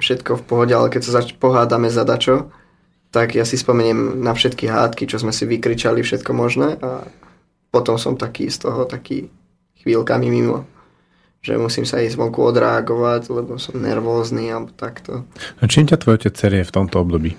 všetko 0.00 0.40
v 0.40 0.42
pohode, 0.42 0.72
ale 0.74 0.90
keď 0.90 1.02
sa 1.04 1.22
zač- 1.22 1.36
pohádame 1.36 1.86
za 1.86 2.02
dačo, 2.02 2.50
tak 3.10 3.34
ja 3.34 3.44
si 3.48 3.56
spomeniem 3.56 4.20
na 4.20 4.36
všetky 4.36 4.68
hádky, 4.68 5.08
čo 5.08 5.22
sme 5.22 5.32
si 5.32 5.48
vykričali, 5.48 6.04
všetko 6.04 6.30
možné 6.36 6.76
a 6.82 7.06
potom 7.70 8.00
som 8.00 8.16
taký 8.16 8.48
z 8.48 8.68
toho 8.68 8.84
taký 8.88 9.28
chvíľkami 9.84 10.26
mimo. 10.28 10.64
Že 11.44 11.62
musím 11.62 11.86
sa 11.86 12.02
ísť 12.02 12.18
vonku 12.18 12.42
odreagovať, 12.42 13.30
lebo 13.30 13.54
som 13.60 13.78
nervózny 13.78 14.50
alebo 14.50 14.74
takto. 14.74 15.22
A 15.62 15.70
čím 15.70 15.86
ťa 15.86 16.00
tvoj 16.02 16.18
otec 16.18 16.34
cerie 16.34 16.66
v 16.66 16.74
tomto 16.74 16.98
období? 16.98 17.38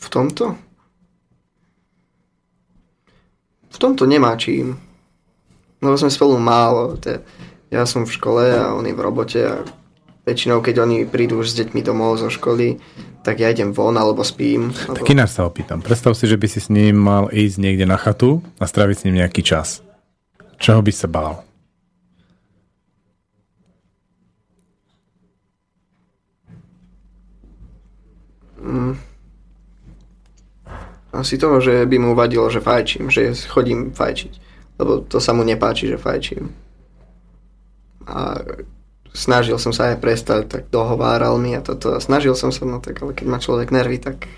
V 0.00 0.06
tomto? 0.08 0.56
V 3.72 3.76
tomto 3.76 4.08
nemá 4.08 4.32
čím. 4.40 4.80
Lebo 5.84 5.98
sme 6.00 6.08
spolu 6.08 6.40
málo. 6.40 6.96
Ja 7.68 7.84
som 7.84 8.08
v 8.08 8.14
škole 8.14 8.44
a 8.56 8.72
on 8.72 8.88
je 8.88 8.94
v 8.96 9.04
robote 9.04 9.40
a 9.42 9.60
väčšinou, 10.22 10.62
keď 10.62 10.86
oni 10.86 11.04
prídu 11.06 11.42
už 11.42 11.50
s 11.50 11.58
deťmi 11.58 11.82
domov 11.82 12.22
zo 12.22 12.30
školy, 12.30 12.78
tak 13.26 13.42
ja 13.42 13.50
idem 13.50 13.74
von 13.74 13.94
alebo 13.98 14.22
spím. 14.22 14.70
Tak 14.70 15.02
Alebo... 15.02 15.10
ináč 15.10 15.30
sa 15.34 15.46
opýtam. 15.46 15.82
Predstav 15.82 16.14
si, 16.14 16.30
že 16.30 16.38
by 16.38 16.46
si 16.46 16.60
s 16.62 16.70
ním 16.70 16.98
mal 16.98 17.30
ísť 17.30 17.56
niekde 17.58 17.86
na 17.86 17.98
chatu 17.98 18.42
a 18.58 18.66
stráviť 18.66 18.96
s 18.98 19.04
ním 19.06 19.18
nejaký 19.22 19.42
čas. 19.42 19.82
Čoho 20.62 20.82
by 20.82 20.92
sa 20.94 21.10
bál? 21.10 21.42
Asi 31.12 31.36
toho, 31.36 31.60
že 31.60 31.84
by 31.86 31.96
mu 31.98 32.14
vadilo, 32.14 32.46
že 32.48 32.62
fajčím, 32.62 33.10
že 33.10 33.34
chodím 33.50 33.90
fajčiť. 33.90 34.32
Lebo 34.78 35.02
to 35.04 35.20
sa 35.20 35.34
mu 35.34 35.42
nepáči, 35.44 35.90
že 35.90 36.00
fajčím. 36.00 36.48
A 38.06 38.38
snažil 39.12 39.60
som 39.60 39.72
sa 39.76 39.92
aj 39.92 40.00
prestať, 40.00 40.40
tak 40.48 40.62
dohováral 40.72 41.36
mi 41.36 41.52
a 41.52 41.60
toto. 41.60 41.92
A 41.92 42.00
snažil 42.00 42.32
som 42.32 42.48
sa, 42.48 42.64
no 42.64 42.80
tak, 42.80 43.00
ale 43.04 43.12
keď 43.12 43.26
má 43.28 43.38
človek 43.38 43.68
nervy, 43.68 44.00
tak 44.00 44.28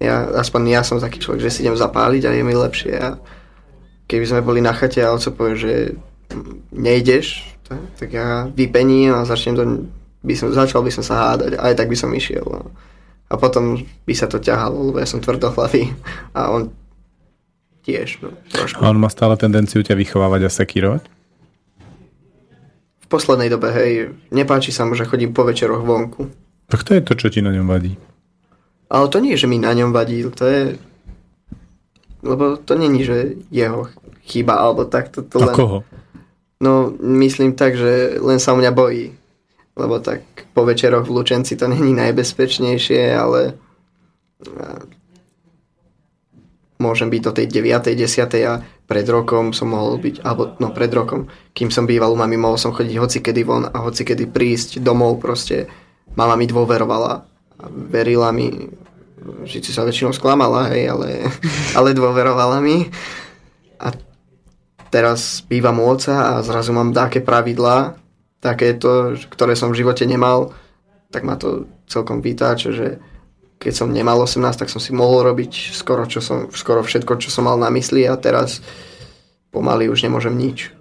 ja, 0.00 0.28
aspoň 0.36 0.60
ja 0.68 0.82
som 0.84 1.00
taký 1.00 1.20
človek, 1.20 1.44
že 1.48 1.52
si 1.52 1.62
idem 1.64 1.76
zapáliť 1.76 2.22
a 2.28 2.30
je 2.32 2.42
mi 2.44 2.56
lepšie. 2.56 2.94
A 3.00 3.16
keby 4.08 4.24
sme 4.28 4.44
boli 4.44 4.60
na 4.60 4.72
chate 4.76 5.00
a 5.00 5.12
oco 5.12 5.28
povie, 5.32 5.56
že 5.56 5.72
nejdeš, 6.72 7.56
tak, 7.68 7.80
tak 7.96 8.08
ja 8.12 8.48
vypením 8.52 9.14
a 9.16 9.28
začnem 9.28 9.56
to, 9.56 9.64
by 10.24 10.34
som, 10.34 10.48
začal 10.52 10.82
by 10.82 10.92
som 10.92 11.04
sa 11.04 11.32
hádať, 11.32 11.60
aj 11.60 11.74
tak 11.76 11.88
by 11.88 11.96
som 11.96 12.10
išiel. 12.12 12.44
No. 12.44 12.72
A 13.26 13.34
potom 13.36 13.82
by 14.06 14.14
sa 14.14 14.30
to 14.30 14.38
ťahalo, 14.38 14.92
lebo 14.92 14.98
ja 15.02 15.08
som 15.08 15.18
tvrdohlavý 15.18 15.90
a 16.36 16.52
on 16.52 16.70
tiež, 17.82 18.22
no, 18.22 18.34
trošku. 18.50 18.82
A 18.82 18.90
on 18.90 18.98
má 18.98 19.10
stále 19.10 19.38
tendenciu 19.38 19.82
ťa 19.82 19.94
vychovávať 19.94 20.40
a 20.46 20.50
sekírovať? 20.50 21.15
V 23.06 23.08
poslednej 23.08 23.46
dobe, 23.46 23.70
hej, 23.70 24.10
nepáči 24.34 24.74
sa 24.74 24.82
mu, 24.82 24.98
že 24.98 25.06
chodím 25.06 25.30
po 25.30 25.46
večeroch 25.46 25.86
vonku. 25.86 26.26
Tak 26.66 26.82
to 26.82 26.98
je 26.98 27.02
to, 27.06 27.14
čo 27.14 27.30
ti 27.30 27.38
na 27.38 27.54
ňom 27.54 27.70
vadí. 27.70 27.94
Ale 28.90 29.06
to 29.06 29.22
nie 29.22 29.38
že 29.38 29.46
mi 29.46 29.62
na 29.62 29.70
ňom 29.70 29.94
vadí, 29.94 30.26
to 30.26 30.44
je... 30.46 30.62
Lebo 32.26 32.58
to 32.58 32.74
není, 32.74 33.06
že 33.06 33.38
jeho 33.54 33.86
chyba, 34.26 34.58
alebo 34.58 34.84
tak. 34.90 35.14
To, 35.14 35.22
to 35.22 35.38
A 35.38 35.46
len... 35.46 35.54
koho? 35.54 35.78
No, 36.58 36.90
myslím 36.98 37.54
tak, 37.54 37.76
že 37.78 38.18
len 38.18 38.42
sa 38.42 38.50
o 38.52 38.58
mňa 38.58 38.72
bojí. 38.74 39.14
Lebo 39.76 40.00
tak 40.00 40.24
po 40.56 40.64
večeroch 40.64 41.06
v 41.06 41.14
Lučenci 41.20 41.54
to 41.54 41.68
není 41.68 41.92
najbezpečnejšie, 41.92 43.12
ale 43.12 43.54
a, 44.42 44.82
môžem 46.80 47.12
byť 47.12 47.20
do 47.22 47.32
tej 47.32 47.46
9. 47.46 47.92
10. 47.92 48.48
a 48.48 48.64
pred 48.86 49.06
rokom 49.10 49.50
som 49.50 49.74
mohol 49.74 49.98
byť, 49.98 50.22
alebo 50.22 50.54
no 50.62 50.70
pred 50.70 50.90
rokom, 50.94 51.26
kým 51.52 51.74
som 51.74 51.84
býval 51.84 52.14
u 52.14 52.18
mami, 52.18 52.38
mohol 52.38 52.58
som 52.58 52.70
chodiť 52.70 52.96
hoci 52.98 53.18
kedy 53.20 53.42
von 53.42 53.66
a 53.66 53.78
hoci 53.82 54.06
kedy 54.06 54.30
prísť 54.30 54.78
domov 54.78 55.18
proste. 55.18 55.66
Mama 56.14 56.38
mi 56.38 56.46
dôverovala 56.46 57.36
verila 57.90 58.32
mi, 58.32 58.52
si 59.48 59.72
sa 59.72 59.82
väčšinou 59.82 60.12
sklamala, 60.12 60.70
hej, 60.72 60.92
ale, 60.92 61.08
ale 61.78 61.96
dôverovala 61.96 62.60
mi. 62.60 62.88
A 63.80 63.92
teraz 64.92 65.42
bývam 65.44 65.80
u 65.82 65.92
oca 65.92 66.36
a 66.36 66.44
zrazu 66.44 66.72
mám 66.72 66.92
také 66.92 67.20
pravidlá, 67.20 67.96
takéto, 68.40 69.16
ktoré 69.32 69.56
som 69.56 69.72
v 69.72 69.82
živote 69.82 70.04
nemal, 70.06 70.54
tak 71.10 71.24
ma 71.24 71.34
to 71.34 71.66
celkom 71.88 72.20
vytáča, 72.20 72.70
že 72.70 72.86
keď 73.56 73.72
som 73.72 73.88
nemal 73.92 74.20
18, 74.20 74.40
tak 74.60 74.68
som 74.68 74.80
si 74.80 74.92
mohol 74.92 75.32
robiť 75.32 75.72
skoro, 75.72 76.04
čo 76.04 76.20
som, 76.20 76.52
skoro 76.52 76.84
všetko, 76.84 77.18
čo 77.18 77.32
som 77.32 77.48
mal 77.48 77.56
na 77.56 77.72
mysli 77.72 78.04
a 78.04 78.14
teraz 78.20 78.60
pomaly 79.50 79.88
už 79.88 80.04
nemôžem 80.04 80.36
nič. 80.36 80.76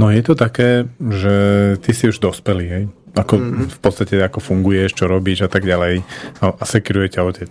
No 0.00 0.08
je 0.08 0.24
to 0.24 0.32
také, 0.32 0.88
že 0.96 1.34
ty 1.84 1.92
si 1.92 2.08
už 2.08 2.24
dospelý, 2.24 2.66
hej? 2.72 2.84
Ako 3.12 3.36
mm-hmm. 3.36 3.66
v 3.68 3.78
podstate 3.84 4.16
ako 4.16 4.40
funguješ, 4.40 4.96
čo 4.96 5.04
robíš 5.10 5.44
a 5.44 5.52
tak 5.52 5.68
ďalej. 5.68 6.00
A, 6.40 6.56
a 6.56 6.64
sekiruje 6.64 7.12
ťa 7.12 7.26
otec. 7.28 7.50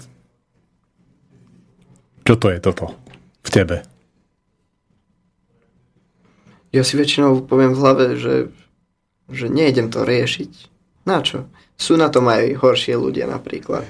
Čo 2.26 2.34
to 2.42 2.48
je 2.50 2.58
toto 2.58 2.98
v 3.46 3.50
tebe? 3.54 3.78
Ja 6.74 6.82
si 6.86 6.98
väčšinou 6.98 7.46
poviem 7.46 7.74
v 7.74 7.82
hlave, 7.82 8.06
že, 8.18 8.54
že 9.30 9.50
nejdem 9.50 9.94
to 9.94 10.06
riešiť. 10.06 10.52
Na 11.06 11.22
čo? 11.22 11.50
Sú 11.80 11.96
na 11.96 12.12
tom 12.12 12.28
aj 12.28 12.60
horšie 12.60 13.00
ľudia 13.00 13.24
napríklad. 13.26 13.88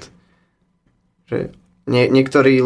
Že 1.26 1.50
nie, 1.90 2.06
niektorí, 2.06 2.62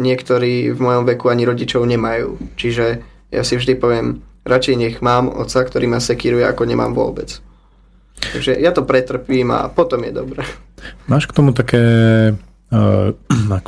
niektorí 0.00 0.72
v 0.72 0.80
mojom 0.80 1.04
veku 1.04 1.28
ani 1.28 1.44
rodičov 1.44 1.84
nemajú. 1.84 2.40
Čiže 2.56 3.04
ja 3.28 3.42
si 3.44 3.60
vždy 3.60 3.76
poviem, 3.76 4.24
radšej 4.48 4.76
nech 4.80 4.96
mám 5.04 5.28
otca, 5.28 5.60
ktorý 5.60 5.92
ma 5.92 6.00
sekíruje, 6.00 6.48
ako 6.48 6.64
nemám 6.64 6.96
vôbec. 6.96 7.36
Takže 8.22 8.56
ja 8.56 8.72
to 8.72 8.86
pretrpím 8.86 9.52
a 9.52 9.68
potom 9.68 10.00
je 10.06 10.12
dobre. 10.14 10.40
Máš 11.10 11.28
k 11.28 11.36
tomu 11.36 11.52
také, 11.52 11.82
uh, 12.72 13.12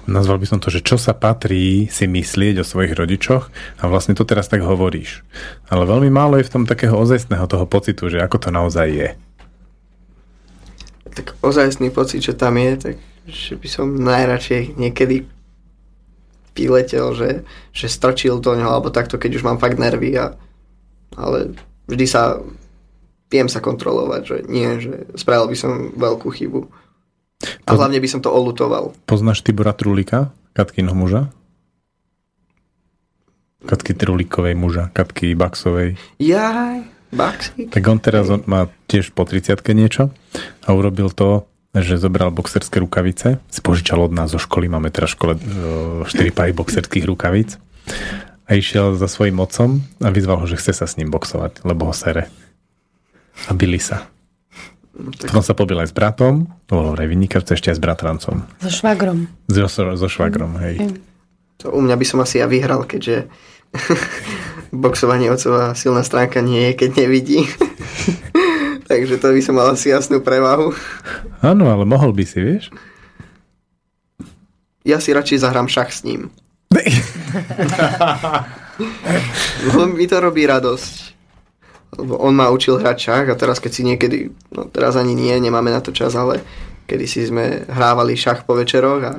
nazval 0.09 0.39
by 0.41 0.47
som 0.47 0.59
to, 0.63 0.71
že 0.71 0.81
čo 0.81 0.97
sa 0.97 1.13
patrí 1.13 1.91
si 1.91 2.09
myslieť 2.09 2.63
o 2.63 2.69
svojich 2.69 2.95
rodičoch 2.95 3.51
a 3.81 3.85
vlastne 3.91 4.17
to 4.17 4.23
teraz 4.25 4.47
tak 4.49 4.63
hovoríš. 4.63 5.27
Ale 5.69 5.85
veľmi 5.85 6.09
málo 6.09 6.39
je 6.39 6.47
v 6.47 6.53
tom 6.55 6.65
takého 6.65 6.95
ozajstného 6.95 7.45
toho 7.45 7.67
pocitu, 7.67 8.09
že 8.09 8.23
ako 8.23 8.37
to 8.41 8.49
naozaj 8.55 8.89
je. 8.89 9.09
Tak 11.15 11.39
ozajstný 11.41 11.95
pocit, 11.95 12.21
že 12.23 12.35
tam 12.35 12.59
je, 12.59 12.73
tak 12.77 12.97
že 13.25 13.57
by 13.57 13.69
som 13.71 13.87
najradšej 13.97 14.77
niekedy 14.77 15.25
vyletel, 16.55 17.15
že, 17.17 17.31
že 17.75 17.87
strčil 17.91 18.39
do 18.39 18.55
ňoho, 18.55 18.79
alebo 18.79 18.95
takto, 18.95 19.19
keď 19.19 19.41
už 19.41 19.47
mám 19.47 19.59
fakt 19.59 19.81
nervy. 19.81 20.15
A, 20.19 20.37
ale 21.17 21.57
vždy 21.89 22.07
sa 22.07 22.39
viem 23.35 23.51
sa 23.51 23.59
kontrolovať, 23.59 24.23
že 24.23 24.37
nie, 24.47 24.69
že 24.79 25.11
spravil 25.19 25.51
by 25.51 25.57
som 25.59 25.73
veľkú 25.99 26.29
chybu. 26.31 26.61
A 27.67 27.75
Poz- 27.75 27.79
hlavne 27.83 27.99
by 27.99 28.09
som 28.09 28.23
to 28.23 28.31
olutoval. 28.31 28.95
Poznáš 29.11 29.43
Tibora 29.43 29.75
Trulika, 29.75 30.31
Katkyho 30.55 30.95
muža? 30.95 31.35
Katky 33.65 33.97
Trulíkovej 33.97 34.55
muža, 34.55 34.93
Katky 34.93 35.33
Baxovej. 35.33 35.97
Jaj, 36.21 36.85
Baxi. 37.15 37.71
Tak 37.71 37.83
on 37.87 37.99
teraz 38.03 38.27
on 38.29 38.43
má 38.45 38.67
tiež 38.91 39.15
po 39.15 39.23
30 39.23 39.63
niečo 39.73 40.11
a 40.67 40.69
urobil 40.75 41.09
to, 41.15 41.47
že 41.75 41.99
zobral 41.99 42.31
boxerské 42.31 42.79
rukavice, 42.79 43.43
si 43.51 43.61
požičal 43.63 43.99
od 43.99 44.15
nás 44.15 44.31
zo 44.31 44.39
školy, 44.39 44.71
máme 44.71 44.95
teraz 44.95 45.15
v 45.15 45.17
škole 45.19 45.33
4 46.07 46.11
pary 46.31 46.55
boxerských 46.55 47.07
rukavíc 47.07 47.59
a 48.47 48.51
išiel 48.55 48.95
za 48.95 49.11
svojím 49.11 49.43
otcom 49.43 49.83
a 50.05 50.09
vyzval 50.15 50.43
ho, 50.43 50.47
že 50.47 50.61
chce 50.61 50.73
sa 50.75 50.87
s 50.87 50.95
ním 51.01 51.11
boxovať, 51.11 51.67
lebo 51.67 51.91
ho 51.91 51.95
sere. 51.97 52.31
A 53.51 53.57
byli 53.57 53.83
sa. 53.83 54.07
Potom 54.95 55.43
sa 55.43 55.59
pobil 55.59 55.75
aj 55.83 55.91
s 55.91 55.95
bratom, 55.97 56.47
to 56.71 56.73
bolo 56.79 56.95
vynikajúce 56.95 57.59
ešte 57.59 57.75
aj 57.75 57.77
s 57.79 57.83
bratrancom. 57.83 58.47
So 58.63 58.71
švagrom. 58.71 59.27
So, 59.51 59.67
so, 59.67 59.83
so 59.99 60.07
švagrom, 60.07 60.55
hej. 60.63 60.79
To 61.67 61.75
u 61.75 61.83
mňa 61.83 61.99
by 61.99 62.07
som 62.07 62.23
asi 62.23 62.39
ja 62.39 62.47
vyhral, 62.47 62.87
keďže 62.87 63.27
boxovanie 64.85 65.31
otcová 65.31 65.75
silná 65.75 66.03
stránka 66.03 66.41
nie 66.41 66.71
je, 66.71 66.73
keď 66.75 66.91
nevidí. 67.07 67.47
Takže 68.91 69.17
to 69.17 69.33
by 69.33 69.41
som 69.41 69.55
mal 69.57 69.73
asi 69.73 69.91
jasnú 69.91 70.21
prevahu. 70.21 70.77
Áno, 71.41 71.73
ale 71.73 71.89
mohol 71.89 72.13
by 72.13 72.25
si, 72.29 72.39
vieš? 72.41 72.65
Ja 74.85 75.01
si 75.01 75.17
radšej 75.17 75.41
zahrám 75.41 75.73
šach 75.73 75.89
s 75.89 76.05
ním. 76.05 76.29
Lebo 79.65 79.89
mi 79.89 80.05
to 80.05 80.21
robí 80.21 80.45
radosť. 80.45 80.95
Lebo 81.95 82.19
on 82.21 82.35
ma 82.37 82.51
učil 82.51 82.77
hrať 82.77 82.99
šach 82.99 83.27
a 83.33 83.39
teraz 83.39 83.63
keď 83.63 83.73
si 83.73 83.83
niekedy, 83.87 84.19
no 84.53 84.67
teraz 84.69 84.99
ani 84.99 85.15
nie, 85.17 85.33
nemáme 85.39 85.71
na 85.71 85.81
to 85.81 85.95
čas, 85.95 86.13
ale 86.19 86.43
kedy 86.85 87.07
si 87.09 87.25
sme 87.25 87.65
hrávali 87.71 88.19
šach 88.19 88.45
po 88.45 88.59
večeroch 88.59 89.03
a 89.07 89.15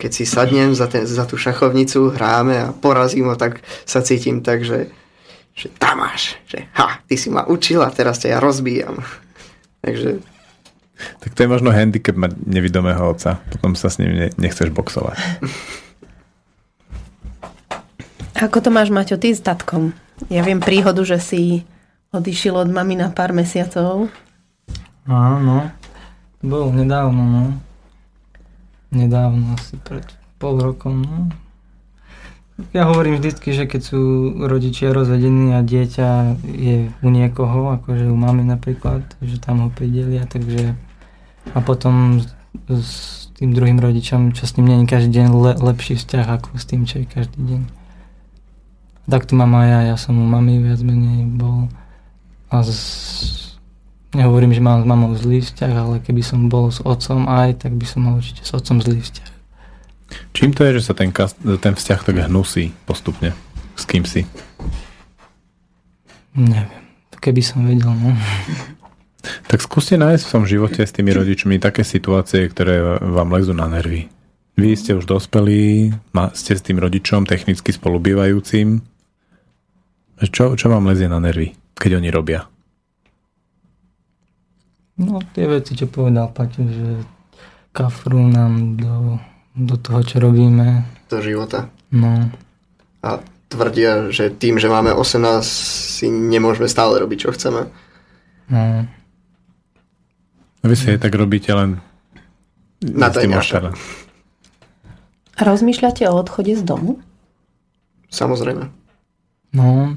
keď 0.00 0.10
si 0.16 0.24
sadnem 0.24 0.72
za, 0.72 0.88
ten, 0.88 1.04
za 1.04 1.28
tú 1.28 1.36
šachovnicu, 1.36 2.08
hráme 2.16 2.56
a 2.56 2.72
porazím 2.72 3.28
ho, 3.28 3.36
tak 3.36 3.60
sa 3.84 4.00
cítim 4.00 4.40
tak, 4.40 4.64
že, 4.64 4.88
že 5.52 5.68
tam 5.76 6.00
máš, 6.00 6.40
že 6.48 6.64
ha, 6.72 7.04
ty 7.04 7.20
si 7.20 7.28
ma 7.28 7.44
učil 7.44 7.84
a 7.84 7.92
teraz 7.92 8.24
ťa 8.24 8.32
ja 8.32 8.38
rozbíjam. 8.40 9.04
Takže 9.84 10.24
Tak 11.20 11.36
to 11.36 11.44
je 11.44 11.52
možno 11.52 11.68
handicap 11.72 12.16
mať 12.16 12.32
nevidomého 12.44 13.00
otca. 13.12 13.40
Potom 13.52 13.76
sa 13.76 13.92
s 13.92 14.00
ním 14.00 14.16
ne, 14.16 14.28
nechceš 14.40 14.72
boxovať. 14.72 15.16
Ako 18.40 18.64
to 18.64 18.72
máš, 18.72 18.88
Maťo, 18.88 19.20
ty 19.20 19.36
s 19.36 19.44
tatkom? 19.44 19.92
Ja 20.32 20.40
viem 20.40 20.64
príhodu, 20.64 21.04
že 21.04 21.20
si 21.20 21.64
odišiel 22.12 22.56
od 22.56 22.68
mami 22.72 22.96
na 22.96 23.12
pár 23.12 23.36
mesiacov. 23.36 24.08
Áno, 25.08 25.72
to 26.40 26.44
bolo 26.44 26.72
nedávno, 26.72 27.20
no. 27.20 27.42
Nedávno, 28.90 29.54
asi 29.54 29.78
pred 29.78 30.06
pol 30.42 30.58
rokom, 30.58 31.02
no. 31.02 31.18
Ja 32.76 32.84
hovorím 32.92 33.16
vždycky, 33.16 33.56
že 33.56 33.64
keď 33.64 33.80
sú 33.80 34.00
rodičia 34.36 34.92
rozvedení 34.92 35.56
a 35.56 35.64
dieťa 35.64 36.36
je 36.44 36.92
u 36.92 37.08
niekoho, 37.08 37.72
akože 37.80 38.04
u 38.12 38.16
mamy 38.16 38.44
napríklad, 38.44 39.00
že 39.24 39.40
tam 39.40 39.64
ho 39.64 39.68
pridelia, 39.72 40.28
takže 40.28 40.76
a 41.56 41.58
potom 41.64 42.20
s, 42.68 43.32
tým 43.40 43.56
druhým 43.56 43.80
rodičom, 43.80 44.36
čo 44.36 44.44
s 44.44 44.60
ním 44.60 44.84
je 44.84 44.92
každý 44.92 45.10
deň 45.16 45.26
le, 45.32 45.52
lepší 45.56 45.96
vzťah 45.96 46.26
ako 46.28 46.60
s 46.60 46.64
tým, 46.68 46.84
čo 46.84 47.00
je 47.00 47.06
každý 47.08 47.40
deň. 47.40 47.62
Tak 49.08 49.24
to 49.24 49.32
mám 49.32 49.56
aj 49.56 49.66
ja, 49.66 49.80
ja 49.94 49.96
som 49.96 50.20
u 50.20 50.26
mami 50.28 50.60
viac 50.60 50.84
menej 50.84 51.24
bol 51.40 51.72
a 52.52 52.60
s, 52.60 53.49
nehovorím, 54.14 54.54
že 54.54 54.62
mám 54.62 54.82
s 54.82 54.86
mamou 54.86 55.10
zlý 55.14 55.42
vzťah, 55.42 55.72
ale 55.74 55.94
keby 56.02 56.22
som 56.22 56.50
bol 56.50 56.70
s 56.70 56.82
otcom 56.82 57.26
aj, 57.30 57.66
tak 57.66 57.74
by 57.74 57.86
som 57.86 58.06
mal 58.06 58.18
určite 58.18 58.42
s 58.42 58.50
otcom 58.54 58.82
zlý 58.82 59.02
vzťah. 59.02 59.30
Čím 60.34 60.50
to 60.54 60.66
je, 60.66 60.82
že 60.82 60.90
sa 60.90 60.94
ten, 60.94 61.14
ten 61.62 61.74
vzťah 61.78 62.00
tak 62.02 62.16
hnusí 62.26 62.74
postupne? 62.86 63.30
S 63.78 63.86
kým 63.86 64.02
si? 64.02 64.26
Neviem, 66.34 66.82
keby 67.18 67.42
som 67.42 67.66
vedel, 67.66 67.90
no. 67.90 68.14
Tak 69.46 69.60
skúste 69.60 70.00
nájsť 70.00 70.24
v 70.26 70.32
tom 70.32 70.44
živote 70.48 70.80
s 70.80 70.94
tými 70.96 71.12
rodičmi 71.12 71.60
také 71.60 71.84
situácie, 71.84 72.48
ktoré 72.48 72.98
vám 72.98 73.30
lezú 73.36 73.52
na 73.52 73.68
nervy. 73.68 74.08
Vy 74.56 74.76
ste 74.76 74.96
už 74.96 75.06
dospelí, 75.06 75.94
ste 76.36 76.52
s 76.56 76.62
tým 76.64 76.80
rodičom 76.80 77.24
technicky 77.28 77.70
spolubývajúcim. 77.72 78.80
Čo, 80.20 80.56
čo 80.56 80.66
vám 80.68 80.88
lezie 80.88 81.08
na 81.08 81.20
nervy, 81.20 81.56
keď 81.76 82.00
oni 82.00 82.08
robia? 82.12 82.44
No 85.00 85.16
tie 85.32 85.48
veci, 85.48 85.72
čo 85.72 85.88
povedal 85.88 86.28
Paťo, 86.28 86.62
že 86.62 86.88
kafru 87.72 88.20
nám 88.20 88.76
do, 88.76 89.16
do 89.56 89.74
toho, 89.74 90.00
čo 90.02 90.20
robíme. 90.20 90.84
do 91.08 91.18
života. 91.18 91.72
No, 91.88 92.28
A 93.00 93.18
tvrdia, 93.48 94.12
že 94.12 94.28
tým, 94.28 94.60
že 94.60 94.68
máme 94.68 94.92
18, 94.92 95.40
si 95.42 96.06
nemôžeme 96.06 96.68
stále 96.68 97.00
robiť, 97.00 97.18
čo 97.18 97.32
chceme. 97.32 97.66
no. 98.46 98.84
A 100.60 100.68
vy 100.68 100.76
si 100.76 100.86
aj 100.86 101.00
tak 101.00 101.16
robíte 101.16 101.48
len 101.50 101.80
Na 102.84 103.08
s 103.08 103.16
tým 103.16 103.32
tajňáka. 103.32 103.40
ošara. 103.40 103.70
A 105.32 105.40
rozmýšľate 105.40 106.04
o 106.04 106.12
odchode 106.14 106.52
z 106.52 106.60
domu? 106.60 107.00
Samozrejme. 108.06 108.68
No, 109.50 109.96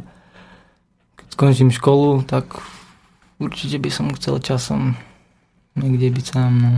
keď 1.14 1.28
skončím 1.30 1.70
školu, 1.70 2.24
tak 2.24 2.48
určite 3.40 3.78
by 3.80 3.90
som 3.90 4.12
chcel 4.18 4.42
časom 4.42 4.98
niekde 5.78 6.10
byť 6.14 6.26
sám, 6.26 6.54
no. 6.54 6.72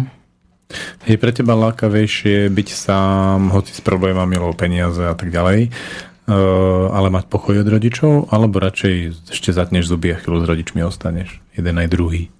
Je 1.06 1.16
pre 1.22 1.30
teba 1.30 1.54
lákavejšie 1.54 2.50
byť 2.50 2.70
sám, 2.74 3.54
hoci 3.54 3.72
s 3.78 3.82
problémami, 3.86 4.34
alebo 4.36 4.58
peniaze 4.58 5.06
a 5.06 5.14
tak 5.14 5.30
ďalej, 5.30 5.70
uh, 5.70 6.90
ale 6.90 7.14
mať 7.14 7.30
pokoj 7.30 7.62
od 7.62 7.70
rodičov, 7.70 8.34
alebo 8.34 8.58
radšej 8.58 9.30
ešte 9.30 9.54
zatneš 9.54 9.94
zuby 9.94 10.16
a 10.16 10.18
chvíľu 10.18 10.42
s 10.42 10.50
rodičmi 10.50 10.82
ostaneš? 10.82 11.38
Jeden 11.54 11.78
aj 11.78 11.92
druhý. 11.94 12.34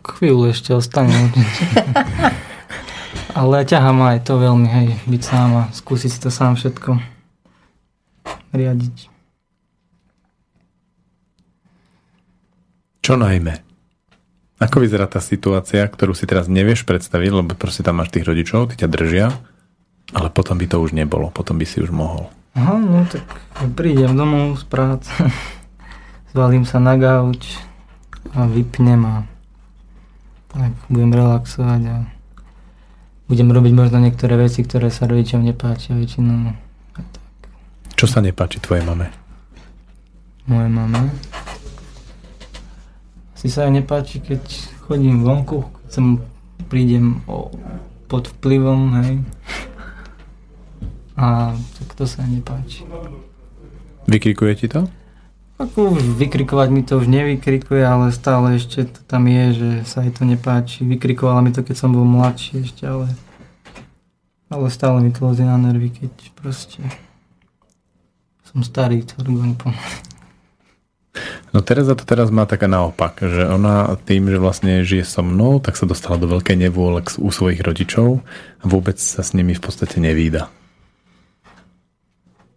Chvíľu 0.00 0.48
ešte 0.48 0.72
ostane. 0.72 1.12
Ale 3.32 3.64
ťahá 3.64 3.92
ma 3.96 4.16
aj 4.16 4.28
to 4.28 4.40
veľmi, 4.40 4.68
hej, 4.68 4.88
byť 5.08 5.22
sám 5.24 5.50
a 5.56 5.62
skúsiť 5.72 6.10
si 6.12 6.20
to 6.20 6.28
sám 6.28 6.56
všetko 6.56 7.00
riadiť. 8.52 9.11
Čo 13.02 13.18
najmä? 13.18 13.58
Ako 14.62 14.78
vyzerá 14.78 15.10
tá 15.10 15.18
situácia, 15.18 15.82
ktorú 15.90 16.14
si 16.14 16.22
teraz 16.22 16.46
nevieš 16.46 16.86
predstaviť, 16.86 17.30
lebo 17.34 17.58
proste 17.58 17.82
tam 17.82 17.98
máš 17.98 18.14
tých 18.14 18.22
rodičov, 18.30 18.70
tí 18.70 18.78
ťa 18.78 18.86
držia, 18.86 19.26
ale 20.14 20.30
potom 20.30 20.54
by 20.54 20.70
to 20.70 20.78
už 20.78 20.94
nebolo, 20.94 21.34
potom 21.34 21.58
by 21.58 21.66
si 21.66 21.82
už 21.82 21.90
mohol. 21.90 22.30
Aha, 22.54 22.78
no 22.78 23.02
tak 23.10 23.26
prídem 23.74 24.14
domov 24.14 24.62
z 24.62 24.64
práce, 24.70 25.10
zvalím 26.32 26.62
sa 26.62 26.78
na 26.78 26.94
gauč 26.94 27.58
a 28.38 28.46
vypnem 28.46 29.02
a 29.02 29.26
tak 30.54 30.70
budem 30.86 31.10
relaxovať 31.10 31.82
a 31.90 31.96
budem 33.26 33.50
robiť 33.50 33.72
možno 33.74 33.98
niektoré 33.98 34.38
veci, 34.38 34.62
ktoré 34.62 34.94
sa 34.94 35.10
rodičom 35.10 35.42
nepáčia 35.42 35.98
väčšinou 35.98 36.54
Čo 37.98 38.06
sa 38.06 38.22
nepáči 38.22 38.62
tvojej 38.62 38.86
mame? 38.86 39.10
mojej 40.46 40.70
mame. 40.70 41.10
Asi 43.42 43.50
sa 43.50 43.66
aj 43.66 43.74
nepáči, 43.74 44.22
keď 44.22 44.38
chodím 44.86 45.26
vonku, 45.26 45.66
som 45.90 46.22
prídem 46.70 47.26
o, 47.26 47.50
pod 48.06 48.30
vplyvom, 48.38 49.02
hej. 49.02 49.18
A 51.18 51.50
tak 51.50 51.90
to 51.98 52.06
sa 52.06 52.22
nepáči. 52.22 52.86
Vykrikuje 54.06 54.52
ti 54.54 54.70
to? 54.70 54.86
Ako 55.58 55.98
už 55.98 56.22
vykrikovať 56.22 56.68
mi 56.70 56.86
to 56.86 57.02
už 57.02 57.10
nevykrikuje, 57.10 57.82
ale 57.82 58.14
stále 58.14 58.62
ešte 58.62 58.86
to 58.86 59.02
tam 59.10 59.26
je, 59.26 59.44
že 59.58 59.70
sa 59.90 60.06
jej 60.06 60.14
to 60.14 60.22
nepáči. 60.22 60.86
Vykrikovala 60.86 61.42
mi 61.42 61.50
to, 61.50 61.66
keď 61.66 61.82
som 61.82 61.90
bol 61.90 62.06
mladší 62.06 62.62
ešte, 62.62 62.86
ale, 62.86 63.10
ale 64.54 64.70
stále 64.70 65.02
mi 65.02 65.10
to 65.10 65.26
na 65.26 65.58
nervy, 65.58 65.90
keď 65.90 66.14
proste 66.38 66.78
som 68.46 68.62
starý, 68.62 69.02
to 69.02 69.18
pomaly. 69.18 70.11
No 71.52 71.60
Tereza 71.60 71.92
to 71.92 72.08
teraz 72.08 72.32
má 72.32 72.48
taká 72.48 72.64
naopak, 72.64 73.20
že 73.20 73.44
ona 73.44 73.92
tým, 74.08 74.32
že 74.32 74.40
vlastne 74.40 74.80
žije 74.88 75.04
so 75.04 75.20
mnou, 75.20 75.60
tak 75.60 75.76
sa 75.76 75.84
dostala 75.84 76.16
do 76.16 76.24
veľkej 76.24 76.56
nevôle 76.56 77.04
u 77.20 77.28
svojich 77.28 77.60
rodičov 77.60 78.24
a 78.60 78.64
vôbec 78.64 78.96
sa 78.96 79.20
s 79.20 79.36
nimi 79.36 79.52
v 79.52 79.60
podstate 79.60 80.00
nevída. 80.00 80.48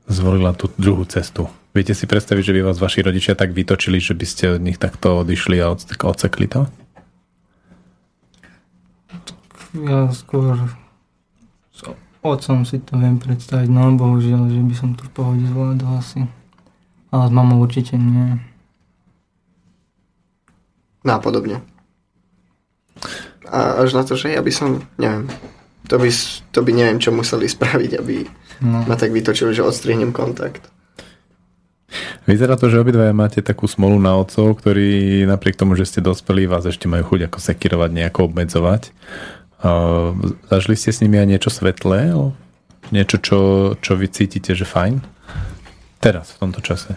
Zvolila 0.07 0.55
tú 0.55 0.71
druhú 0.79 1.03
cestu. 1.03 1.51
Viete 1.75 1.91
si 1.91 2.07
predstaviť, 2.07 2.39
že 2.39 2.55
by 2.55 2.61
vás 2.71 2.79
vaši 2.79 3.03
rodičia 3.03 3.35
tak 3.35 3.51
vytočili, 3.51 3.99
že 3.99 4.15
by 4.15 4.23
ste 4.23 4.55
od 4.55 4.63
nich 4.63 4.79
takto 4.79 5.27
odišli 5.27 5.59
a 5.59 5.75
od- 5.75 5.83
odsekli 5.83 6.47
to? 6.47 6.71
Ja 9.75 10.07
skôr 10.15 10.55
s 11.75 11.83
otcom 12.23 12.63
si 12.63 12.79
to 12.79 12.95
viem 12.95 13.19
predstaviť, 13.19 13.67
no 13.67 13.91
bohužiaľ, 13.99 14.47
že 14.47 14.61
by 14.63 14.75
som 14.79 14.95
to 14.95 15.03
v 15.03 15.11
pohode 15.11 15.43
zvládol 15.43 15.99
asi. 15.99 16.23
Ale 17.11 17.27
s 17.27 17.31
mamou 17.35 17.59
určite 17.59 17.99
nie. 17.99 18.39
No 21.05 21.21
a 23.45 23.85
až 23.85 23.93
na 23.93 24.01
to, 24.01 24.17
že 24.17 24.33
ja 24.33 24.41
by 24.41 24.49
som, 24.49 24.83
neviem, 24.97 25.29
to 25.85 26.01
by, 26.01 26.09
to 26.49 26.59
by 26.65 26.71
neviem, 26.73 26.97
čo 26.97 27.13
museli 27.13 27.45
spraviť, 27.45 27.91
aby 28.01 28.25
No. 28.63 28.87
ma 28.87 28.95
tak 28.95 29.11
vytočili, 29.11 29.51
že 29.51 29.67
odstrihnem 29.67 30.15
kontakt. 30.15 30.63
Vyzerá 32.23 32.55
to, 32.55 32.71
že 32.71 32.79
obidvaja 32.79 33.11
máte 33.11 33.39
takú 33.43 33.67
smolu 33.67 33.99
na 33.99 34.15
otcov, 34.15 34.57
ktorí 34.59 35.23
napriek 35.27 35.59
tomu, 35.59 35.75
že 35.75 35.83
ste 35.87 35.99
dospelí, 35.99 36.47
vás 36.47 36.63
ešte 36.63 36.87
majú 36.87 37.03
chuť 37.15 37.27
ako 37.27 37.37
sekirovať, 37.39 37.89
nejako 37.91 38.31
obmedzovať. 38.31 38.95
Uh, 39.59 40.15
zažili 40.47 40.75
ste 40.75 40.91
s 40.91 41.03
nimi 41.03 41.19
aj 41.19 41.27
niečo 41.29 41.51
svetlé? 41.51 42.11
Niečo, 42.95 43.17
čo, 43.19 43.39
čo 43.79 43.91
vy 43.95 44.07
cítite, 44.07 44.55
že 44.55 44.63
fajn? 44.63 45.03
Teraz, 45.99 46.35
v 46.35 46.47
tomto 46.47 46.59
čase. 46.63 46.95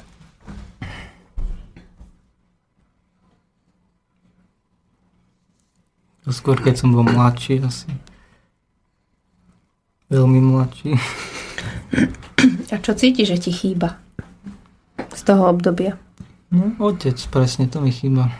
Skôr 6.32 6.60
keď 6.60 6.80
som 6.80 6.92
bol 6.92 7.04
mladší 7.04 7.64
asi. 7.64 7.88
Veľmi 10.08 10.40
mladší. 10.40 10.96
A 12.72 12.76
čo 12.80 12.92
cítiš, 12.96 13.36
že 13.36 13.48
ti 13.48 13.52
chýba 13.52 14.00
z 15.12 15.22
toho 15.24 15.52
obdobia? 15.52 15.96
No, 16.48 16.72
otec, 16.80 17.16
presne 17.28 17.68
to 17.68 17.84
mi 17.84 17.92
chýba. 17.92 18.32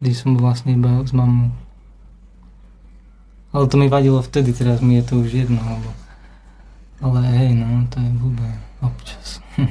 Kdy 0.00 0.12
som 0.16 0.36
bol 0.36 0.48
vlastne 0.48 0.76
iba 0.76 1.04
s 1.04 1.12
mamou. 1.12 1.52
Ale 3.54 3.68
to 3.68 3.76
mi 3.76 3.86
vadilo 3.86 4.18
vtedy, 4.18 4.50
teraz 4.56 4.80
mi 4.80 4.98
je 4.98 5.04
to 5.06 5.14
už 5.20 5.30
jedno, 5.44 5.60
lebo... 5.60 5.90
Ale 7.04 7.20
hej, 7.36 7.52
no, 7.52 7.84
to 7.92 8.00
je 8.00 8.10
blbé 8.16 8.50
občas. 8.80 9.44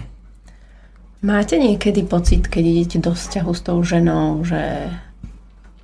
Máte 1.23 1.57
niekedy 1.57 2.05
pocit, 2.05 2.45
keď 2.47 2.63
idete 2.63 2.97
do 3.01 3.15
vzťahu 3.15 3.51
s 3.51 3.61
tou 3.63 3.79
ženou, 3.81 4.43
že 4.45 4.91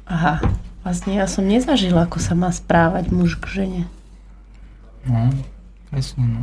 aha, 0.10 0.42
vlastne 0.82 1.14
ja 1.14 1.30
som 1.30 1.46
nezažila, 1.46 2.10
ako 2.10 2.18
sa 2.18 2.34
má 2.34 2.50
správať 2.50 3.14
muž 3.14 3.38
k 3.38 3.46
žene. 3.62 3.84
No, 5.06 5.30
presne, 5.94 6.26
no. 6.26 6.42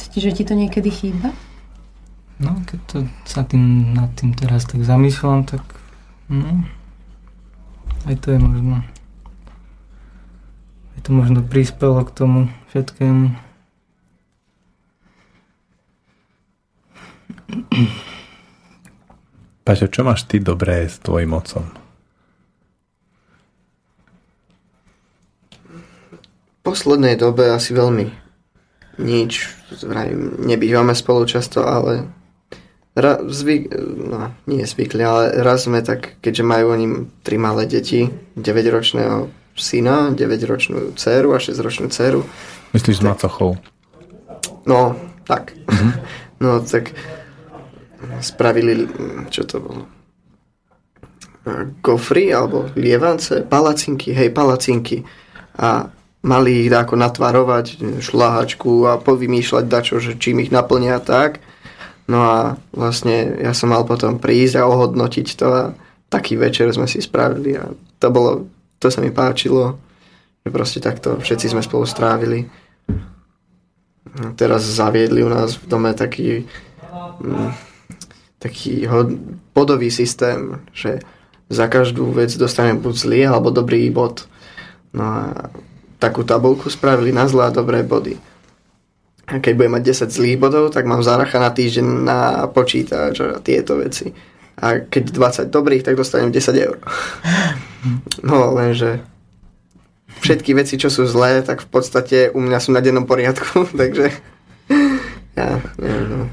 Cítiš, 0.00 0.32
že 0.32 0.36
ti 0.40 0.44
to 0.48 0.56
niekedy 0.56 0.88
chýba? 0.88 1.30
No, 2.40 2.56
keď 2.64 2.80
to 2.88 2.96
sa 3.28 3.44
tým, 3.44 3.92
nad 3.92 4.08
tým 4.16 4.32
teraz 4.32 4.64
tak 4.64 4.80
zamýšľam, 4.80 5.44
tak 5.44 5.60
no, 6.32 6.64
aj 8.08 8.16
to 8.24 8.32
je 8.32 8.40
možno. 8.40 8.80
Aj 10.96 11.00
to 11.04 11.10
možno 11.12 11.44
prispelo 11.44 12.00
k 12.00 12.10
tomu 12.16 12.40
všetkému. 12.72 13.36
Paťo, 19.60 19.86
čo 19.92 20.00
máš 20.02 20.24
ty 20.24 20.40
dobré 20.40 20.88
s 20.88 20.96
tvojim 20.96 21.36
otcom? 21.36 21.79
Poslednej 26.62 27.16
dobe 27.16 27.50
asi 27.50 27.72
veľmi 27.72 28.06
nič. 29.00 29.32
Vravím, 29.86 30.40
nebývame 30.44 30.92
spolu 30.92 31.24
často, 31.24 31.64
ale 31.64 32.10
ra, 32.98 33.22
zvyk, 33.22 33.70
no, 34.10 34.34
nie 34.50 34.66
zvykli, 34.66 35.02
ale 35.02 35.24
raz 35.40 35.64
sme 35.64 35.80
tak, 35.80 36.20
keďže 36.20 36.44
majú 36.44 36.74
oni 36.74 36.86
tri 37.24 37.38
malé 37.38 37.64
deti, 37.70 38.10
9-ročného 38.36 39.30
syna, 39.54 40.10
9-ročnú 40.12 40.96
dceru 40.98 41.32
a 41.32 41.38
6-ročnú 41.38 41.88
dceru, 41.88 42.22
Myslíš 42.70 43.02
s 43.02 43.06
macochou? 43.06 43.58
No, 44.66 44.96
tak. 45.26 45.52
No, 46.40 46.56
tak 46.64 46.96
spravili, 48.24 48.88
čo 49.28 49.44
to 49.44 49.60
bolo? 49.60 49.84
Gofry, 51.84 52.32
alebo 52.32 52.64
lievance, 52.80 53.44
palacinky, 53.44 54.16
hej, 54.16 54.32
palacinky. 54.32 55.04
A 55.60 55.84
mali 56.20 56.68
ich 56.68 56.70
ako 56.72 57.00
natvarovať, 57.00 57.80
šláhačku 58.00 58.84
a 58.84 59.00
povymýšľať 59.00 59.64
dačo, 59.64 59.96
že 60.00 60.20
čím 60.20 60.44
ich 60.44 60.52
naplnia 60.52 61.00
tak. 61.00 61.40
No 62.10 62.26
a 62.26 62.38
vlastne 62.74 63.40
ja 63.40 63.54
som 63.54 63.72
mal 63.72 63.86
potom 63.86 64.18
prísť 64.18 64.60
a 64.60 64.68
ohodnotiť 64.68 65.28
to 65.38 65.46
a 65.46 65.62
taký 66.10 66.34
večer 66.36 66.68
sme 66.74 66.90
si 66.90 66.98
spravili 66.98 67.54
a 67.54 67.70
to 68.02 68.06
bolo, 68.10 68.50
to 68.82 68.90
sa 68.90 68.98
mi 68.98 69.14
páčilo, 69.14 69.78
že 70.42 70.50
proste 70.50 70.80
takto 70.82 71.22
všetci 71.22 71.54
sme 71.54 71.62
spolu 71.62 71.86
strávili. 71.86 72.50
No, 74.10 74.34
Teraz 74.34 74.66
zaviedli 74.66 75.22
u 75.22 75.30
nás 75.30 75.54
v 75.54 75.64
dome 75.70 75.94
taký, 75.94 76.50
mm, 77.22 77.50
taký 78.42 78.90
bodový 79.54 79.94
systém, 79.94 80.58
že 80.74 80.98
za 81.46 81.70
každú 81.70 82.10
vec 82.10 82.34
dostanem 82.34 82.78
buď 82.82 82.94
zlý 82.94 83.20
alebo 83.30 83.54
dobrý 83.54 83.86
bod. 83.90 84.26
No 84.90 85.04
a 85.06 85.22
takú 86.00 86.24
tabulku 86.24 86.72
spravili 86.72 87.12
na 87.12 87.28
zlé 87.28 87.52
a 87.52 87.54
dobré 87.54 87.84
body. 87.84 88.16
A 89.30 89.38
keď 89.38 89.52
budem 89.54 89.72
mať 89.78 90.08
10 90.08 90.16
zlých 90.16 90.40
bodov, 90.40 90.74
tak 90.74 90.88
mám 90.88 91.06
záracha 91.06 91.38
na 91.38 91.54
týždeň 91.54 91.86
na 91.86 92.50
počítač 92.50 93.14
a 93.22 93.38
tieto 93.38 93.78
veci. 93.78 94.10
A 94.58 94.82
keď 94.82 95.14
20 95.46 95.54
dobrých, 95.54 95.86
tak 95.86 95.94
dostanem 95.94 96.32
10 96.32 96.56
eur. 96.56 96.76
No 98.20 98.52
lenže 98.52 99.00
všetky 100.20 100.52
veci, 100.52 100.76
čo 100.76 100.92
sú 100.92 101.08
zlé, 101.08 101.40
tak 101.40 101.64
v 101.64 101.68
podstate 101.72 102.28
u 102.28 102.40
mňa 102.44 102.58
sú 102.60 102.76
na 102.76 102.84
dennom 102.84 103.08
poriadku, 103.08 103.64
takže 103.80 104.12
ja 105.32 105.64
neviem, 105.80 106.06
no. 106.12 106.28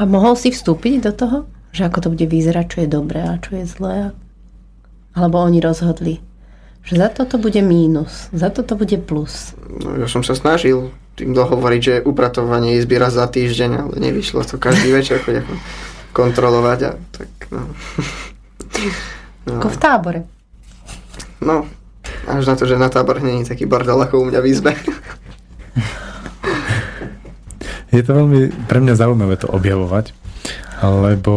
A 0.00 0.06
mohol 0.08 0.32
si 0.38 0.48
vstúpiť 0.48 0.96
do 1.04 1.12
toho? 1.12 1.38
Že 1.76 1.92
ako 1.92 1.98
to 2.00 2.08
bude 2.16 2.26
vyzerať, 2.30 2.66
čo 2.72 2.78
je 2.86 2.88
dobré 2.88 3.20
a 3.20 3.36
čo 3.36 3.60
je 3.60 3.68
zlé? 3.68 4.16
Alebo 5.12 5.42
oni 5.42 5.60
rozhodli, 5.60 6.24
že 6.84 6.96
za 6.96 7.08
toto 7.08 7.36
bude 7.36 7.60
mínus, 7.60 8.28
za 8.32 8.48
toto 8.48 8.74
bude 8.74 8.96
plus. 8.98 9.52
no, 9.82 9.96
ja 9.98 10.08
som 10.08 10.22
sa 10.24 10.32
snažil 10.32 10.90
tým 11.14 11.34
dohovoriť, 11.34 11.80
že 11.82 11.94
upratovanie 12.06 12.78
izby 12.78 12.94
raz 12.96 13.18
za 13.18 13.26
týždeň, 13.26 13.70
ale 13.74 13.94
nevyšlo 13.98 14.46
to 14.46 14.56
každý 14.56 14.94
večer 14.94 15.18
chodia 15.18 15.42
kontrolovať 16.14 16.78
a 16.86 16.90
tak 17.12 17.30
no. 17.50 17.62
No, 19.48 19.64
Ako 19.64 19.68
v 19.72 19.78
tábore. 19.80 20.20
no, 21.40 21.64
až 22.28 22.44
na 22.44 22.54
to, 22.54 22.68
že 22.68 22.76
na 22.76 22.92
tábor 22.92 23.24
není 23.24 23.48
taký 23.48 23.64
bordel 23.64 23.96
ako 23.96 24.20
u 24.20 24.24
mňa 24.28 24.40
v 24.44 24.46
izbe. 24.46 24.72
Je 27.88 28.04
to 28.04 28.12
veľmi 28.12 28.52
pre 28.68 28.84
mňa 28.84 28.94
zaujímavé 29.00 29.40
to 29.40 29.48
objavovať, 29.48 30.12
lebo 30.84 31.32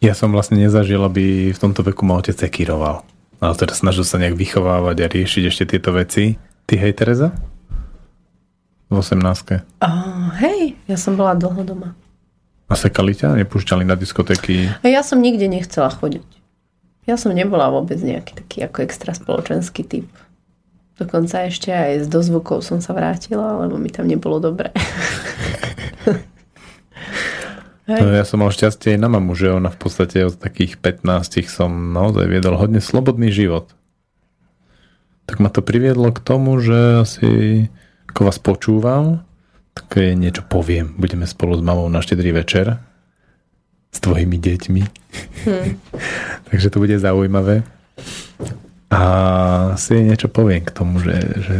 ja 0.00 0.12
som 0.12 0.32
vlastne 0.32 0.60
nezažil, 0.60 1.00
aby 1.00 1.50
v 1.52 1.58
tomto 1.58 1.80
veku 1.80 2.04
ma 2.04 2.20
otec 2.20 2.36
sekíroval. 2.36 3.04
Ale 3.40 3.54
teda 3.56 3.76
snažil 3.76 4.04
sa 4.04 4.16
nejak 4.16 4.36
vychovávať 4.36 4.96
a 5.04 5.06
riešiť 5.12 5.42
ešte 5.48 5.64
tieto 5.76 5.92
veci. 5.92 6.40
Ty 6.64 6.74
hej, 6.80 6.92
Tereza? 6.96 7.28
V 8.86 9.02
18 9.02 9.66
Oh, 9.82 10.30
hej, 10.40 10.78
ja 10.86 10.96
som 10.96 11.18
bola 11.18 11.34
dlho 11.34 11.62
doma. 11.66 11.92
A 12.66 12.74
sekali 12.74 13.14
ťa? 13.14 13.38
Nepúšťali 13.44 13.86
na 13.86 13.94
diskotéky? 13.94 14.70
A 14.82 14.86
ja 14.90 15.02
som 15.06 15.22
nikde 15.22 15.46
nechcela 15.46 15.90
chodiť. 15.90 16.26
Ja 17.06 17.14
som 17.14 17.30
nebola 17.30 17.70
vôbec 17.70 18.02
nejaký 18.02 18.42
taký 18.42 18.58
ako 18.66 18.82
extra 18.82 19.14
spoločenský 19.14 19.86
typ. 19.86 20.10
Dokonca 20.98 21.46
ešte 21.46 21.70
aj 21.70 22.02
s 22.02 22.06
dozvukov 22.10 22.66
som 22.66 22.82
sa 22.82 22.96
vrátila, 22.96 23.62
lebo 23.62 23.78
mi 23.78 23.92
tam 23.92 24.10
nebolo 24.10 24.42
dobre. 24.42 24.74
Hej. 27.86 28.02
No, 28.02 28.10
ja 28.10 28.26
som 28.26 28.42
mal 28.42 28.50
šťastie 28.50 28.98
aj 28.98 29.00
na 29.00 29.06
mamu, 29.06 29.38
že 29.38 29.54
ona 29.54 29.70
v 29.70 29.78
podstate 29.78 30.26
od 30.26 30.34
takých 30.34 30.82
15 30.82 31.46
som 31.46 31.70
naozaj 31.94 32.26
viedol 32.26 32.58
hodne 32.58 32.82
slobodný 32.82 33.30
život. 33.30 33.70
Tak 35.30 35.38
ma 35.38 35.50
to 35.54 35.62
priviedlo 35.62 36.10
k 36.10 36.18
tomu, 36.18 36.58
že 36.58 37.06
asi 37.06 37.30
ako 38.10 38.20
vás 38.26 38.38
počúvam, 38.42 39.22
tak 39.76 40.02
je 40.02 40.18
niečo 40.18 40.42
poviem. 40.42 40.98
Budeme 40.98 41.30
spolu 41.30 41.54
s 41.54 41.62
mamou 41.62 41.86
na 41.86 42.02
štedrý 42.02 42.34
večer 42.34 42.82
s 43.94 43.98
tvojimi 44.02 44.34
deťmi. 44.34 44.82
Takže 46.50 46.66
to 46.72 46.78
bude 46.82 46.96
zaujímavé. 46.98 47.62
A 48.90 49.02
si 49.78 50.00
niečo 50.02 50.26
poviem 50.26 50.62
k 50.66 50.74
tomu, 50.74 50.98
že, 50.98 51.16
že, 51.38 51.56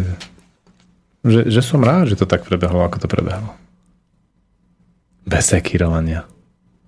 že, 1.22 1.40
že 1.54 1.60
som 1.62 1.82
rád, 1.86 2.10
že 2.10 2.18
to 2.18 2.26
tak 2.26 2.42
prebehlo, 2.48 2.82
ako 2.82 3.04
to 3.04 3.08
prebehlo. 3.10 3.54
Bez 5.26 5.50
sekírovania. 5.50 6.24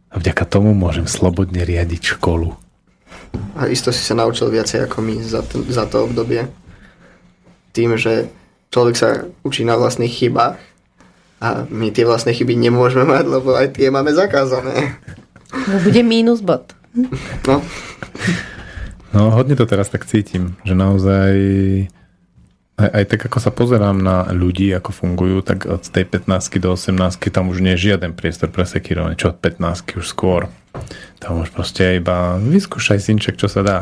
A 0.08 0.16
vďaka 0.16 0.46
tomu 0.46 0.72
môžem 0.72 1.04
slobodne 1.04 1.66
riadiť 1.66 2.16
školu. 2.16 2.54
A 3.58 3.68
isto 3.68 3.92
si 3.92 4.00
sa 4.00 4.16
naučil 4.16 4.48
viacej 4.48 4.88
ako 4.88 5.04
my 5.04 5.14
za, 5.20 5.42
t- 5.44 5.66
za 5.68 5.84
to 5.84 6.08
obdobie. 6.08 6.48
Tým, 7.76 7.98
že 8.00 8.30
človek 8.72 8.94
sa 8.96 9.08
učí 9.44 9.66
na 9.66 9.76
vlastných 9.76 10.08
chybách 10.10 10.56
a 11.38 11.68
my 11.68 11.92
tie 11.92 12.08
vlastné 12.08 12.32
chyby 12.32 12.56
nemôžeme 12.56 13.04
mať, 13.04 13.24
lebo 13.28 13.52
aj 13.52 13.76
tie 13.76 13.92
máme 13.92 14.10
zakázané. 14.16 14.96
No, 15.52 15.76
bude 15.84 16.00
mínus 16.00 16.40
bod. 16.40 16.72
No, 17.44 17.60
No, 19.08 19.32
hodne 19.32 19.56
to 19.56 19.64
teraz 19.64 19.88
tak 19.88 20.04
cítim, 20.04 20.60
že 20.68 20.76
naozaj 20.76 21.32
aj, 22.78 22.90
aj 22.94 23.04
tak, 23.10 23.20
ako 23.26 23.38
sa 23.42 23.50
pozerám 23.50 23.98
na 23.98 24.30
ľudí, 24.30 24.70
ako 24.70 24.94
fungujú, 24.94 25.42
tak 25.42 25.66
od 25.66 25.82
tej 25.82 26.06
15 26.06 26.62
do 26.62 26.78
18 26.78 27.18
tam 27.34 27.50
už 27.50 27.58
nie 27.58 27.74
je 27.74 27.90
žiaden 27.90 28.14
priestor 28.14 28.54
pre 28.54 28.62
sekírovanie. 28.62 29.18
Čo 29.18 29.34
od 29.34 29.42
15 29.42 29.98
už 29.98 30.06
skôr. 30.06 30.46
Tam 31.18 31.42
už 31.42 31.50
proste 31.50 31.98
iba 31.98 32.38
vyskúšaj 32.38 33.02
synček, 33.02 33.34
čo 33.34 33.50
sa 33.50 33.66
dá. 33.66 33.78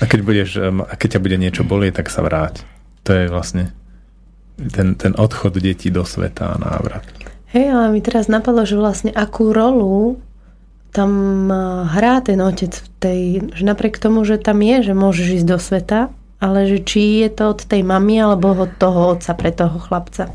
A 0.00 0.04
keď, 0.04 0.20
budeš, 0.20 0.60
a 0.60 0.92
keď 0.92 1.16
ťa 1.16 1.20
bude 1.24 1.36
niečo 1.40 1.62
bolieť, 1.64 2.04
tak 2.04 2.12
sa 2.12 2.20
vráť. 2.20 2.68
To 3.08 3.16
je 3.16 3.32
vlastne 3.32 3.72
ten, 4.60 4.92
ten 5.00 5.16
odchod 5.16 5.56
detí 5.56 5.88
do 5.88 6.04
sveta 6.04 6.52
a 6.52 6.60
návrat. 6.60 7.06
Hej, 7.56 7.72
ale 7.72 7.96
mi 7.96 8.00
teraz 8.04 8.28
napadlo, 8.28 8.68
že 8.68 8.76
vlastne 8.76 9.08
akú 9.12 9.56
rolu 9.56 10.20
tam 10.92 11.48
hrá 11.88 12.20
ten 12.20 12.36
otec 12.36 12.76
v 12.76 12.88
tej, 13.00 13.20
že 13.56 13.64
napriek 13.64 13.96
tomu, 13.96 14.28
že 14.28 14.36
tam 14.36 14.60
je, 14.60 14.84
že 14.84 14.92
môžeš 14.92 15.40
ísť 15.40 15.48
do 15.48 15.56
sveta, 15.56 16.00
ale 16.42 16.66
že 16.66 16.82
či 16.82 17.22
je 17.22 17.30
to 17.30 17.54
od 17.54 17.62
tej 17.62 17.86
mamy 17.86 18.18
alebo 18.18 18.50
od 18.50 18.74
toho 18.74 19.14
otca 19.14 19.32
pre 19.38 19.54
toho 19.54 19.78
chlapca. 19.78 20.34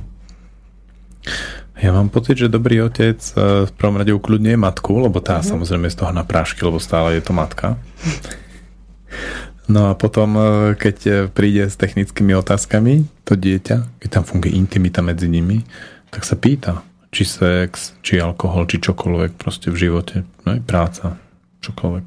Ja 1.78 1.92
mám 1.94 2.10
pocit, 2.10 2.40
že 2.40 2.50
dobrý 2.50 2.82
otec 2.82 3.20
e, 3.20 3.68
v 3.68 3.72
prvom 3.76 4.00
rade 4.00 4.16
ukludňuje 4.16 4.56
matku, 4.56 4.98
lebo 4.98 5.20
tá 5.20 5.44
samozrejme 5.44 5.92
je 5.92 5.94
z 5.94 6.00
toho 6.00 6.16
na 6.16 6.24
prášky, 6.26 6.64
lebo 6.66 6.82
stále 6.82 7.20
je 7.20 7.22
to 7.22 7.36
matka. 7.36 7.76
No 9.68 9.92
a 9.92 10.00
potom, 10.00 10.34
e, 10.34 10.42
keď 10.80 10.98
e, 11.06 11.12
príde 11.28 11.68
s 11.68 11.76
technickými 11.76 12.34
otázkami 12.34 13.06
to 13.28 13.36
dieťa, 13.36 14.00
keď 14.00 14.10
tam 14.10 14.24
funguje 14.24 14.56
intimita 14.56 15.04
medzi 15.04 15.28
nimi, 15.30 15.68
tak 16.10 16.24
sa 16.24 16.40
pýta, 16.40 16.82
či 17.14 17.28
sex, 17.28 17.94
či 18.02 18.18
alkohol, 18.18 18.66
či 18.66 18.80
čokoľvek 18.82 19.36
proste 19.36 19.70
v 19.70 19.78
živote, 19.78 20.24
no 20.48 20.56
aj 20.56 20.62
práca, 20.64 21.06
čokoľvek. 21.62 22.06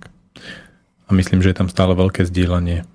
A 1.07 1.11
myslím, 1.15 1.45
že 1.45 1.53
je 1.53 1.59
tam 1.63 1.71
stále 1.71 1.93
veľké 1.95 2.27
zdieľanie. 2.27 2.89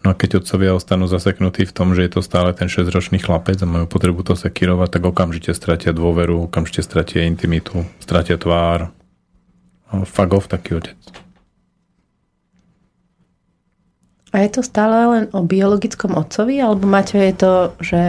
No 0.00 0.12
a 0.12 0.14
keď 0.16 0.40
otcovia 0.40 0.72
ostanú 0.72 1.04
zaseknutí 1.04 1.68
v 1.68 1.76
tom, 1.76 1.92
že 1.92 2.08
je 2.08 2.16
to 2.16 2.20
stále 2.24 2.56
ten 2.56 2.72
6-ročný 2.72 3.20
chlapec 3.20 3.60
a 3.60 3.68
majú 3.68 3.84
potrebu 3.84 4.24
to 4.24 4.32
sekírovať, 4.32 4.96
tak 4.96 5.02
okamžite 5.04 5.52
stratia 5.52 5.92
dôveru, 5.92 6.48
okamžite 6.48 6.80
stratia 6.80 7.28
intimitu, 7.28 7.84
stratia 8.00 8.40
tvár. 8.40 8.88
A 9.92 10.08
fuck 10.08 10.32
taký 10.48 10.80
otec. 10.80 10.96
A 14.30 14.46
je 14.46 14.50
to 14.54 14.62
stále 14.62 14.94
len 15.10 15.24
o 15.34 15.42
biologickom 15.42 16.14
otcovi, 16.14 16.62
alebo 16.62 16.86
Maťo 16.86 17.18
je 17.18 17.34
to, 17.34 17.52
že 17.82 18.02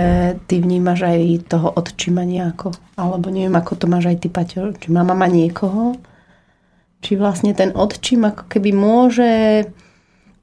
ty 0.45 0.61
vnímaš 0.61 1.09
aj 1.09 1.49
toho 1.49 1.73
otčima 1.73 2.22
nejako? 2.22 2.77
Alebo 2.93 3.34
neviem, 3.34 3.57
ako 3.57 3.73
to 3.73 3.85
máš 3.89 4.13
aj 4.13 4.18
ty, 4.22 4.30
Paťo, 4.30 4.77
či 4.77 4.93
mama 4.93 5.18
niekoho? 5.26 5.97
Či 7.01 7.18
vlastne 7.18 7.57
ten 7.57 7.73
otčím 7.73 8.30
ako 8.30 8.45
keby 8.45 8.69
môže 8.69 9.30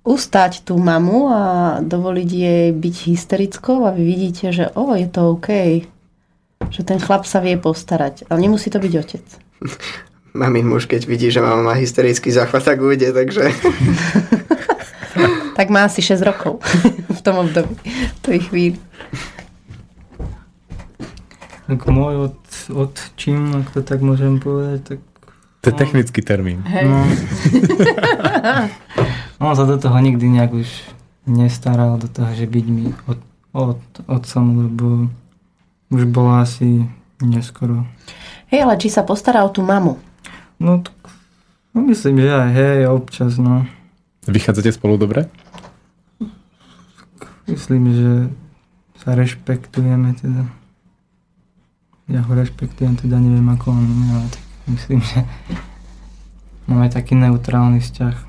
ustať 0.09 0.65
tú 0.65 0.81
mamu 0.81 1.29
a 1.29 1.43
dovoliť 1.85 2.31
jej 2.33 2.67
byť 2.73 2.97
hysterickou 3.13 3.85
a 3.85 3.93
vy 3.93 4.03
vidíte, 4.09 4.57
že 4.57 4.73
o, 4.73 4.97
je 4.97 5.05
to 5.05 5.37
OK. 5.37 5.85
Že 6.73 6.83
ten 6.89 6.99
chlap 6.99 7.29
sa 7.29 7.45
vie 7.45 7.61
postarať. 7.61 8.25
Ale 8.33 8.41
nemusí 8.41 8.73
to 8.73 8.81
byť 8.81 8.93
otec. 8.97 9.25
mamin 10.39 10.69
muž, 10.69 10.87
keď 10.87 11.05
vidí, 11.05 11.31
že 11.31 11.41
mama 11.41 11.63
má 11.63 11.75
hysterický 11.75 12.31
záchvat, 12.31 12.65
tak 12.65 12.81
ujde, 12.81 13.13
takže 13.13 13.51
Tak 15.59 15.75
má 15.75 15.91
asi 15.91 15.99
6 16.03 16.23
rokov 16.23 16.63
v 17.19 17.21
tom 17.27 17.43
období. 17.43 17.75
V 17.83 18.21
tej 18.23 18.39
chvíli. 18.47 18.79
Tak 21.67 21.83
môj 21.91 22.31
od, 22.31 22.39
odčím, 22.71 23.59
ak 23.61 23.75
to 23.75 23.83
tak 23.83 23.99
môžem 24.01 24.39
povedať, 24.39 24.81
tak 24.87 25.01
To 25.61 25.67
je 25.69 25.75
technický 25.75 26.23
termín. 26.23 26.63
no, 26.65 27.03
on 29.39 29.55
sa 29.55 29.65
do 29.65 29.79
toho 29.79 29.95
nikdy 30.03 30.27
nejak 30.27 30.53
už 30.53 30.69
nestaral, 31.29 31.99
do 31.99 32.11
toho, 32.11 32.31
že 32.35 32.51
byť 32.51 32.67
mi 32.67 32.91
od, 33.07 33.21
od, 33.55 33.81
otcom, 34.11 34.45
lebo 34.67 34.87
už 35.95 36.03
bolo 36.11 36.43
asi 36.43 36.89
neskoro. 37.23 37.87
Hej, 38.51 38.65
ale 38.67 38.81
či 38.81 38.89
sa 38.91 39.07
postará 39.07 39.45
o 39.45 39.53
tú 39.53 39.63
mamu? 39.63 40.01
No, 40.59 40.83
tak, 40.83 40.97
no 41.77 41.85
myslím, 41.87 42.19
že 42.19 42.31
aj 42.35 42.51
hej, 42.51 42.79
občas, 42.91 43.39
no. 43.39 43.69
Vychádzate 44.27 44.73
spolu 44.75 44.99
dobre? 44.99 45.31
Myslím, 47.49 47.95
že 47.95 48.13
sa 49.01 49.17
rešpektujeme 49.17 50.13
teda. 50.19 50.45
Ja 52.09 52.25
ho 52.25 52.33
rešpektujem, 52.33 52.97
teda 52.97 53.21
neviem 53.21 53.49
ako 53.53 53.73
on, 53.73 53.89
ale 54.17 54.27
tak 54.29 54.45
myslím, 54.69 55.01
že 55.01 55.25
máme 56.69 56.89
taký 56.93 57.17
neutrálny 57.17 57.81
vzťah. 57.81 58.28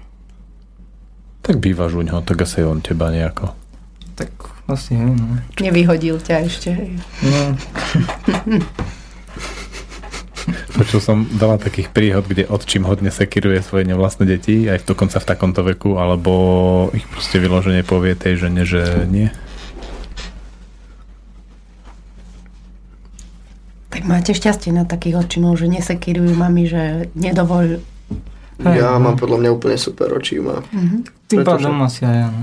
Tak 1.41 1.55
bývaš 1.57 1.95
u 1.95 2.03
ňoho, 2.03 2.21
tak 2.21 2.41
asi 2.43 2.63
on 2.63 2.83
teba 2.83 3.09
nejako. 3.09 3.55
Tak 4.15 4.31
asi 4.67 4.93
hej, 4.99 5.15
no. 5.15 5.39
Nevyhodil 5.57 6.19
ťa 6.19 6.35
ešte. 6.45 6.69
Hej. 6.75 6.91
no 7.23 7.39
Počul 10.79 11.03
som 11.03 11.27
veľa 11.27 11.59
takých 11.59 11.91
príhod, 11.91 12.25
kde 12.25 12.47
otčím 12.47 12.87
hodne 12.87 13.11
sekiruje 13.11 13.59
svoje 13.61 13.83
nevlastné 13.83 14.25
deti, 14.25 14.65
aj 14.65 14.87
dokonca 14.87 15.19
v 15.19 15.27
takomto 15.27 15.61
veku, 15.61 15.99
alebo 15.99 16.31
ich 16.95 17.03
proste 17.09 17.37
vyložene 17.37 17.83
povie 17.83 18.15
tej 18.15 18.47
žene, 18.47 18.63
že 18.63 19.05
nie. 19.11 19.27
Tak 23.89 24.07
máte 24.07 24.31
šťastie 24.31 24.71
na 24.71 24.87
takých 24.87 25.27
očimov, 25.27 25.59
že 25.59 25.67
nesekírujú 25.67 26.31
mami, 26.31 26.63
že 26.69 26.83
nedovoľ. 27.17 27.83
Hej, 28.59 28.75
ja 28.83 28.91
no. 28.95 28.99
mám 28.99 29.15
podľa 29.15 29.37
mňa 29.39 29.49
úplne 29.55 29.77
super 29.79 30.11
očíma. 30.11 30.59
tým 31.31 31.39
pretože- 31.39 31.63
pádom 31.63 31.79
asi 31.83 32.01
aj 32.03 32.17
áno. 32.27 32.41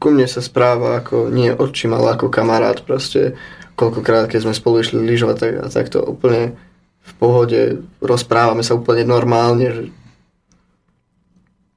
Ku 0.00 0.08
mne 0.08 0.24
sa 0.24 0.40
správa 0.40 1.02
ako, 1.02 1.28
nie 1.28 1.52
očím, 1.52 1.92
ale 1.92 2.16
ako 2.16 2.32
kamarát 2.32 2.80
proste. 2.86 3.36
Koľkokrát, 3.76 4.32
keď 4.32 4.48
sme 4.48 4.54
spolu 4.56 4.80
išli 4.80 4.96
lyžovať, 5.02 5.36
tak, 5.36 5.52
a 5.60 5.66
takto 5.68 6.00
úplne 6.04 6.56
v 7.00 7.12
pohode 7.16 7.60
rozprávame 8.00 8.64
sa 8.64 8.76
úplne 8.76 9.04
normálne, 9.04 9.66
že 9.72 9.82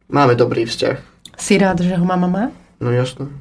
máme 0.08 0.36
dobrý 0.36 0.68
vzťah. 0.68 0.98
Si 1.36 1.56
rád, 1.60 1.84
že 1.84 1.96
ho 1.96 2.06
mama 2.06 2.28
má? 2.28 2.46
No 2.80 2.92
jasno. 2.92 3.32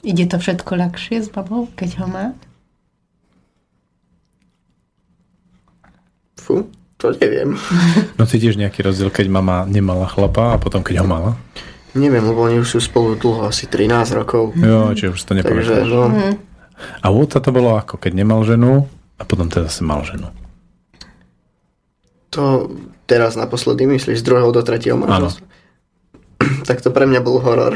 Ide 0.00 0.30
to 0.30 0.40
všetko 0.40 0.80
ľahšie 0.80 1.20
s 1.20 1.28
babou, 1.28 1.68
keď 1.76 1.90
ho 2.00 2.06
má? 2.08 2.26
Fú, 6.40 6.66
to 7.00 7.16
neviem. 7.16 7.56
No 8.20 8.28
cítiš 8.28 8.60
nejaký 8.60 8.84
rozdiel, 8.84 9.08
keď 9.08 9.26
mama 9.32 9.64
nemala 9.64 10.04
chlapa 10.04 10.54
a 10.54 10.60
potom 10.60 10.84
keď 10.84 11.02
ho 11.02 11.06
mala? 11.08 11.32
neviem, 11.90 12.22
lebo 12.22 12.46
oni 12.46 12.62
už 12.62 12.78
sú 12.78 12.78
spolu 12.78 13.18
dlho, 13.18 13.50
asi 13.50 13.66
13 13.66 14.14
rokov. 14.14 14.54
Jo, 14.54 14.94
čiže 14.94 15.10
už 15.10 15.18
si 15.18 15.26
to 15.26 15.34
Takže 15.34 15.82
no, 15.90 16.06
A 17.02 17.06
u 17.10 17.16
otca 17.18 17.42
to 17.42 17.50
bolo 17.50 17.74
ako, 17.74 17.98
keď 17.98 18.12
nemal 18.14 18.46
ženu 18.46 18.86
a 19.18 19.22
potom 19.26 19.50
teda 19.50 19.66
zase 19.66 19.82
mal 19.82 20.06
ženu. 20.06 20.30
to 22.30 22.70
teraz 23.10 23.34
naposledy 23.34 23.90
myslíš 23.90 24.22
z 24.22 24.26
druhého 24.26 24.54
do 24.54 24.62
tretieho 24.62 24.94
manželstva. 24.94 25.42
tak 26.68 26.78
to 26.78 26.94
pre 26.94 27.10
mňa 27.10 27.20
bol 27.26 27.42
horor. 27.42 27.74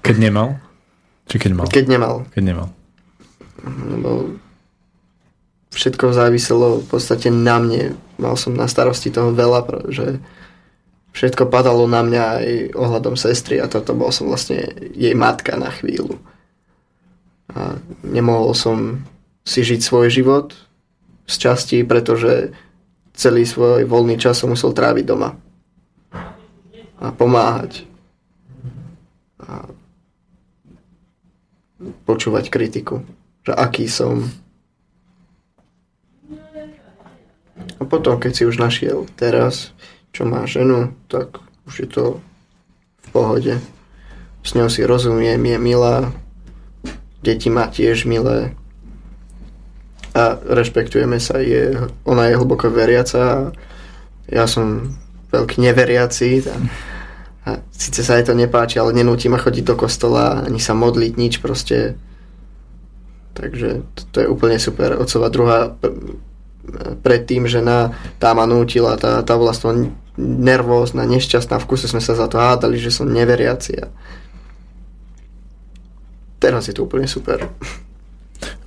Keď 0.00 0.16
nemal? 0.16 0.56
Či 1.28 1.36
keď 1.36 1.52
mal? 1.52 1.66
Keď 1.68 1.84
nemal. 1.84 2.14
Keď 2.32 2.42
nemal. 2.48 2.68
Lebo 3.64 4.40
všetko 5.74 6.14
záviselo 6.14 6.80
v 6.80 6.86
podstate 6.86 7.28
na 7.34 7.58
mne. 7.58 7.98
Mal 8.16 8.34
som 8.38 8.54
na 8.54 8.70
starosti 8.70 9.10
toho 9.10 9.34
veľa, 9.34 9.90
že 9.90 10.22
všetko 11.14 11.50
padalo 11.50 11.86
na 11.86 12.02
mňa 12.02 12.22
aj 12.22 12.48
ohľadom 12.74 13.14
sestry 13.18 13.58
a 13.58 13.70
toto 13.70 13.94
bol 13.94 14.10
som 14.14 14.30
vlastne 14.30 14.70
jej 14.94 15.14
matka 15.14 15.58
na 15.58 15.70
chvíľu. 15.70 16.18
A 17.54 17.78
nemohol 18.02 18.54
som 18.54 19.06
si 19.44 19.60
žiť 19.62 19.80
svoj 19.82 20.08
život 20.10 20.56
z 21.28 21.34
časti, 21.38 21.78
pretože 21.84 22.54
celý 23.14 23.46
svoj 23.46 23.86
voľný 23.86 24.18
čas 24.18 24.42
som 24.42 24.50
musel 24.50 24.74
tráviť 24.74 25.04
doma. 25.06 25.38
A 26.98 27.12
pomáhať. 27.14 27.86
A 29.44 29.68
počúvať 32.08 32.48
kritiku. 32.48 33.04
Že 33.44 33.52
aký 33.54 33.86
som. 33.86 34.24
A 37.78 37.82
potom, 37.84 38.20
keď 38.22 38.32
si 38.32 38.42
už 38.46 38.62
našiel 38.62 39.06
teraz, 39.18 39.74
čo 40.14 40.22
má 40.22 40.46
ženu, 40.46 40.94
tak 41.10 41.42
už 41.66 41.74
je 41.82 41.88
to 41.90 42.04
v 43.02 43.08
pohode. 43.10 43.54
S 44.44 44.50
ňou 44.54 44.68
si 44.68 44.84
rozumiem, 44.84 45.40
je 45.40 45.58
milá. 45.58 46.12
Deti 47.24 47.48
má 47.48 47.66
tiež 47.66 48.04
milé. 48.04 48.52
a 50.14 50.38
rešpektujeme 50.38 51.18
sa. 51.18 51.42
Je, 51.42 51.74
ona 52.06 52.30
je 52.30 52.38
hlboko 52.38 52.70
veriaca 52.70 53.20
a 53.20 53.38
ja 54.30 54.46
som 54.46 54.94
veľký 55.34 55.58
neveriaci. 55.58 56.46
A, 56.46 56.56
a 57.44 57.50
síce 57.74 58.06
sa 58.06 58.14
jej 58.14 58.24
to 58.24 58.38
nepáči, 58.38 58.78
ale 58.78 58.94
nenúti 58.94 59.26
ma 59.26 59.42
chodiť 59.42 59.64
do 59.66 59.74
kostola, 59.74 60.46
ani 60.46 60.62
sa 60.62 60.78
modliť, 60.78 61.12
nič 61.18 61.42
proste. 61.42 61.98
Takže 63.34 63.82
to, 63.98 64.02
to 64.14 64.16
je 64.22 64.28
úplne 64.30 64.62
super. 64.62 64.94
Otcova 64.94 65.26
druhá 65.26 65.74
predtým 67.04 67.44
žena, 67.46 67.92
tá 68.18 68.32
ma 68.32 68.48
nútila, 68.48 68.96
tá, 68.96 69.20
tá 69.20 69.34
bola 69.36 69.52
z 69.52 69.60
toho 69.60 69.72
nervózna, 70.18 71.04
nešťastná, 71.04 71.58
v 71.58 71.68
kuse 71.68 71.90
sme 71.90 72.00
sa 72.00 72.14
za 72.14 72.30
to 72.30 72.38
hádali, 72.38 72.78
že 72.78 72.94
som 72.94 73.10
neveriaci. 73.10 73.72
A 73.82 73.86
teraz 76.38 76.70
je 76.70 76.74
to 76.76 76.86
úplne 76.86 77.08
super. 77.10 77.50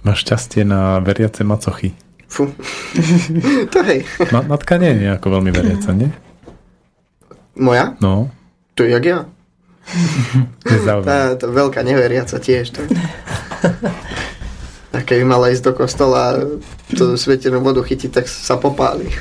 Máš 0.03 0.27
šťastie 0.27 0.67
na 0.67 0.99
veriace 0.99 1.41
macochy. 1.47 1.95
Fú. 2.27 2.51
to 3.73 3.79
hej. 3.87 4.03
Ma- 4.35 4.43
matka 4.43 4.75
nie 4.75 4.91
je 4.91 4.97
nejako 5.07 5.39
veľmi 5.39 5.51
veriaca, 5.55 5.95
nie? 5.95 6.11
Moja? 7.57 7.95
No, 8.03 8.29
To 8.77 8.85
jak 8.85 9.03
ja. 9.05 9.19
Tá, 10.85 11.33
tá 11.39 11.47
veľká 11.47 11.81
neveriaca 11.81 12.37
tiež. 12.37 12.75
To. 12.75 12.81
A 14.95 15.03
keby 15.03 15.27
mala 15.27 15.51
ísť 15.51 15.63
do 15.67 15.73
kostola 15.75 16.39
tú 16.95 17.19
svetenú 17.19 17.59
vodu 17.59 17.83
chytiť, 17.83 18.09
tak 18.11 18.25
sa 18.31 18.55
popáli. 18.55 19.11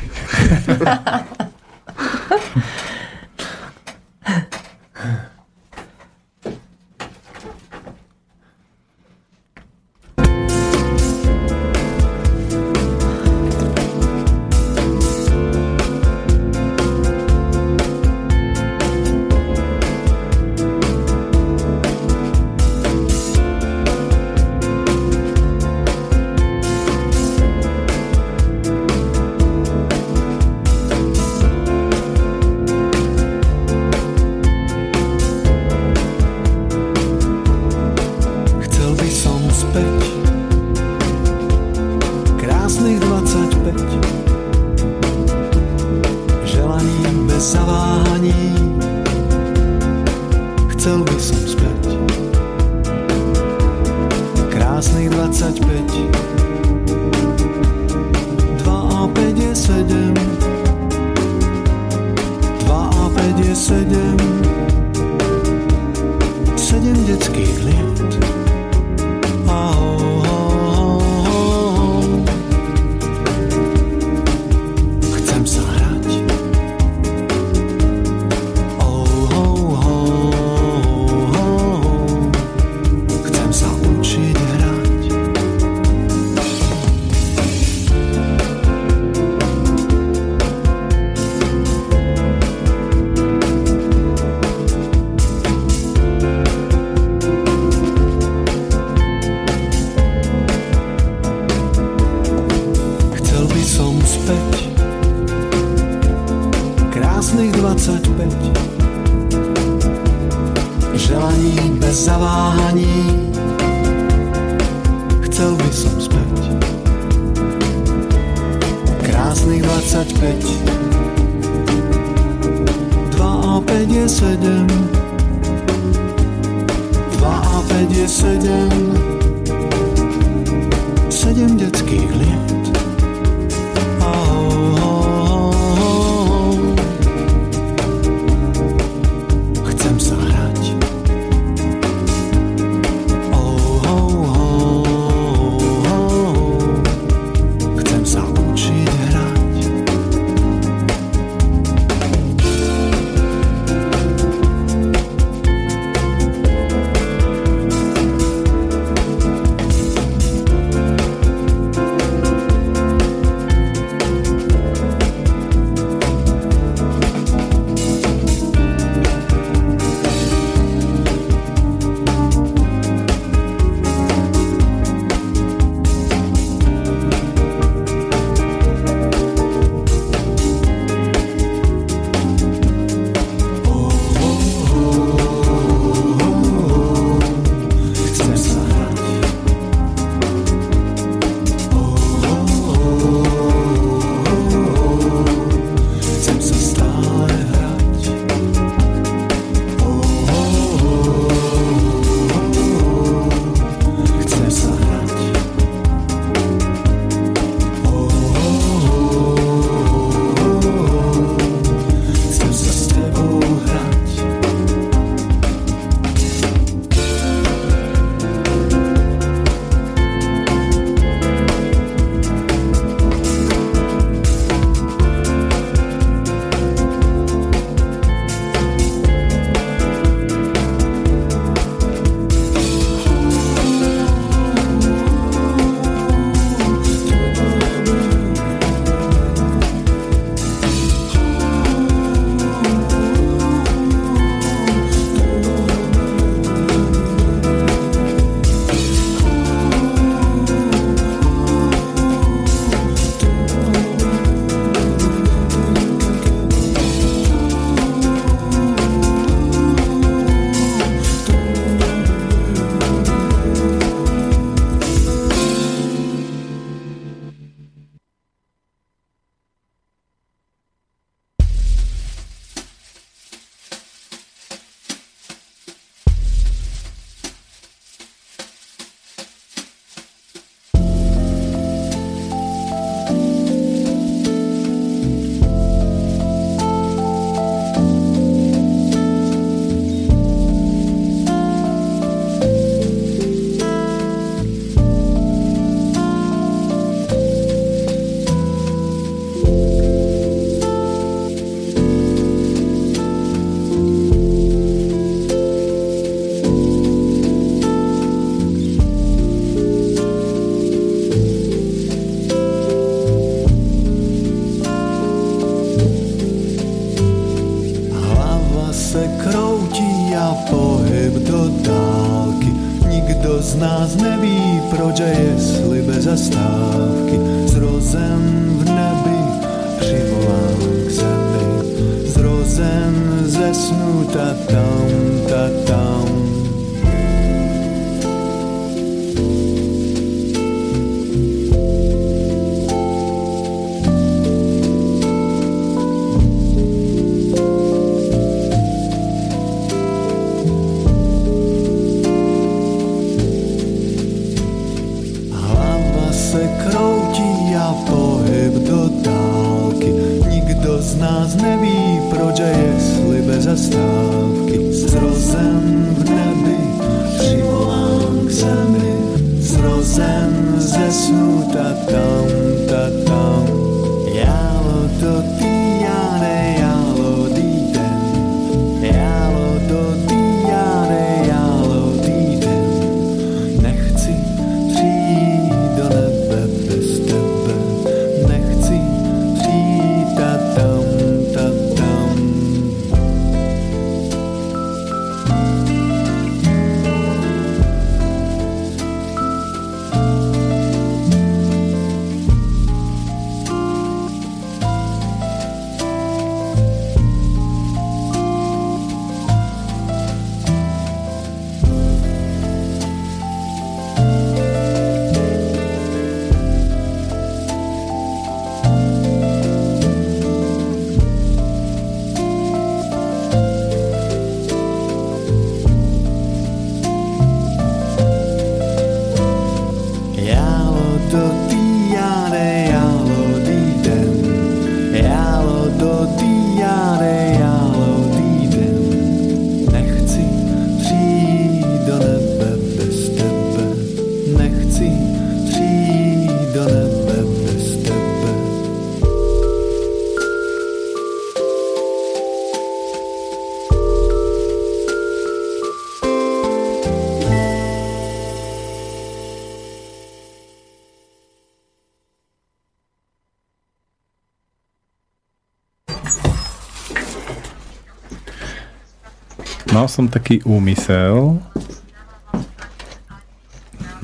som 469.97 470.13
taký 470.13 470.45
úmysel 470.45 471.41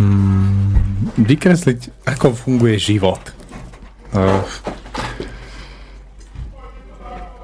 hmm, 0.01 1.21
vykresliť, 1.21 2.09
ako 2.09 2.33
funguje 2.33 2.81
život. 2.81 3.21
Uh, 4.17 4.41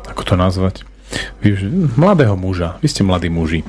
ako 0.08 0.22
to 0.24 0.34
nazvať? 0.40 0.88
Už, 1.44 1.60
mladého 2.00 2.40
muža. 2.40 2.80
Vy 2.80 2.88
ste 2.88 3.04
mladí 3.04 3.28
muži. 3.28 3.60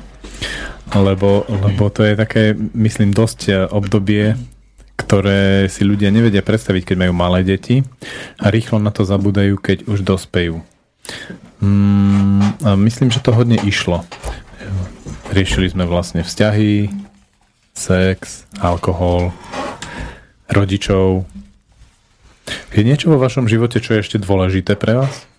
Lebo, 0.95 1.43
lebo 1.45 1.91
to 1.91 2.01
je 2.01 2.15
také, 2.17 2.57
myslím, 2.73 3.13
dosť 3.13 3.39
eh, 3.45 3.55
obdobie, 3.69 4.33
ktoré 4.97 5.69
si 5.69 5.85
ľudia 5.85 6.09
nevedia 6.09 6.41
predstaviť, 6.41 6.81
keď 6.81 6.95
majú 7.05 7.13
malé 7.13 7.45
deti 7.45 7.85
a 8.41 8.49
rýchlo 8.49 8.81
na 8.81 8.89
to 8.89 9.05
zabúdajú, 9.05 9.61
keď 9.61 9.85
už 9.85 10.01
dospejú. 10.01 10.65
Mm, 11.61 12.57
a 12.65 12.73
myslím, 12.79 13.13
že 13.13 13.21
to 13.21 13.35
hodne 13.35 13.61
išlo. 13.61 14.01
Riešili 15.29 15.69
sme 15.69 15.85
vlastne 15.85 16.25
vzťahy, 16.25 16.89
sex, 17.77 18.49
alkohol, 18.57 19.29
rodičov. 20.49 21.29
Je 22.73 22.81
niečo 22.81 23.13
vo 23.13 23.21
vašom 23.21 23.45
živote, 23.45 23.77
čo 23.77 23.93
je 23.97 24.01
ešte 24.01 24.17
dôležité 24.17 24.73
pre 24.73 25.05
vás? 25.05 25.29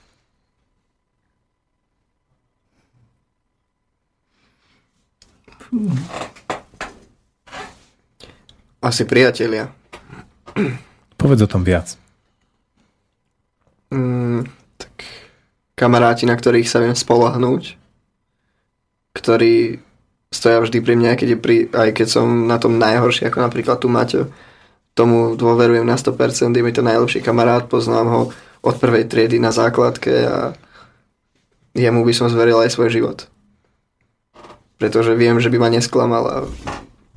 Asi 8.80 9.04
priatelia. 9.06 9.70
Povedz 11.14 11.40
o 11.44 11.50
tom 11.50 11.62
viac. 11.62 11.94
Mm, 13.90 14.46
tak 14.78 14.94
kamaráti, 15.74 16.26
na 16.26 16.34
ktorých 16.38 16.70
sa 16.70 16.78
viem 16.82 16.94
spolahnúť, 16.94 17.79
ktorí 19.12 19.82
stoja 20.30 20.62
vždy 20.62 20.78
pri 20.78 20.94
mne, 20.94 21.18
keď 21.18 21.28
je 21.34 21.38
pri, 21.38 21.56
aj 21.74 21.90
keď 21.90 22.06
som 22.06 22.46
na 22.46 22.56
tom 22.62 22.78
najhorší, 22.78 23.26
ako 23.26 23.38
napríklad 23.42 23.82
tu 23.82 23.90
Maťo. 23.90 24.30
Tomu 24.94 25.34
dôverujem 25.34 25.86
na 25.86 25.98
100%, 25.98 26.54
je 26.54 26.62
mi 26.62 26.72
to 26.74 26.86
najlepší 26.86 27.22
kamarát, 27.22 27.66
poznám 27.66 28.06
ho 28.10 28.20
od 28.62 28.74
prvej 28.78 29.10
triedy 29.10 29.42
na 29.42 29.50
základke 29.50 30.12
a 30.26 30.54
jemu 31.74 32.00
by 32.06 32.12
som 32.14 32.30
zveril 32.30 32.62
aj 32.62 32.74
svoj 32.74 32.90
život. 32.90 33.18
Pretože 34.78 35.18
viem, 35.18 35.38
že 35.42 35.50
by 35.50 35.58
ma 35.58 35.68
nesklamal 35.70 36.24
a 36.26 36.36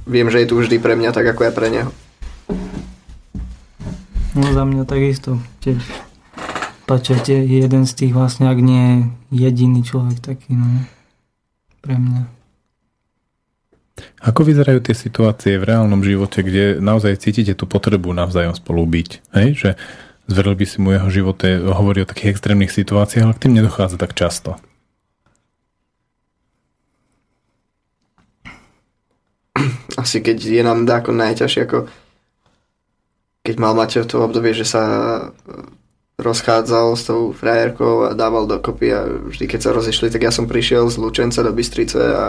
viem, 0.09 0.27
že 0.29 0.43
je 0.43 0.49
tu 0.49 0.55
vždy 0.59 0.77
pre 0.81 0.97
mňa 0.97 1.11
tak, 1.13 1.25
ako 1.29 1.41
ja 1.47 1.51
pre 1.53 1.67
neho. 1.69 1.91
No 4.33 4.49
za 4.49 4.65
mňa 4.65 4.83
takisto. 4.89 5.37
Tiež 5.61 5.81
Pačo 6.83 7.15
je 7.15 7.39
jeden 7.47 7.87
z 7.87 7.93
tých 7.95 8.11
vlastne, 8.11 8.51
ak 8.51 8.59
nie 8.59 9.07
jediný 9.31 9.85
človek 9.85 10.19
taký, 10.19 10.57
no. 10.57 10.83
Pre 11.83 11.95
mňa. 11.99 12.23
Ako 14.23 14.47
vyzerajú 14.47 14.79
tie 14.79 14.95
situácie 14.95 15.59
v 15.59 15.67
reálnom 15.67 15.99
živote, 16.01 16.41
kde 16.41 16.79
naozaj 16.79 17.19
cítite 17.19 17.53
tú 17.53 17.67
potrebu 17.67 18.15
navzájom 18.15 18.55
spolu 18.55 18.87
byť? 18.87 19.09
Hej? 19.35 19.49
Že 19.53 19.69
zveril 20.31 20.55
by 20.55 20.65
si 20.65 20.77
mu 20.79 20.95
jeho 20.95 21.09
živote, 21.11 21.59
hovorí 21.59 22.01
o 22.01 22.09
takých 22.09 22.39
extrémnych 22.39 22.71
situáciách, 22.71 23.23
ale 23.27 23.35
k 23.35 23.43
tým 23.45 23.53
nedochádza 23.59 23.99
tak 23.99 24.15
často. 24.15 24.57
asi 30.03 30.19
keď 30.19 30.37
je 30.43 30.63
nám 30.65 30.83
dáko 30.83 31.15
najťažšie, 31.15 31.61
ako 31.63 31.87
keď 33.43 33.55
mal 33.59 33.73
Maťo 33.75 34.07
to 34.07 34.23
obdobie, 34.23 34.55
že 34.55 34.67
sa 34.67 34.83
rozchádzal 36.21 36.93
s 36.93 37.03
tou 37.09 37.33
frajerkou 37.33 38.05
a 38.05 38.13
dával 38.13 38.45
dokopy 38.45 38.87
a 38.93 39.01
vždy 39.05 39.49
keď 39.49 39.59
sa 39.59 39.73
rozešli, 39.73 40.13
tak 40.13 40.21
ja 40.21 40.31
som 40.31 40.45
prišiel 40.45 40.85
z 40.85 41.01
Lučenca 41.01 41.41
do 41.41 41.49
Bystrice 41.49 41.97
a 41.97 42.25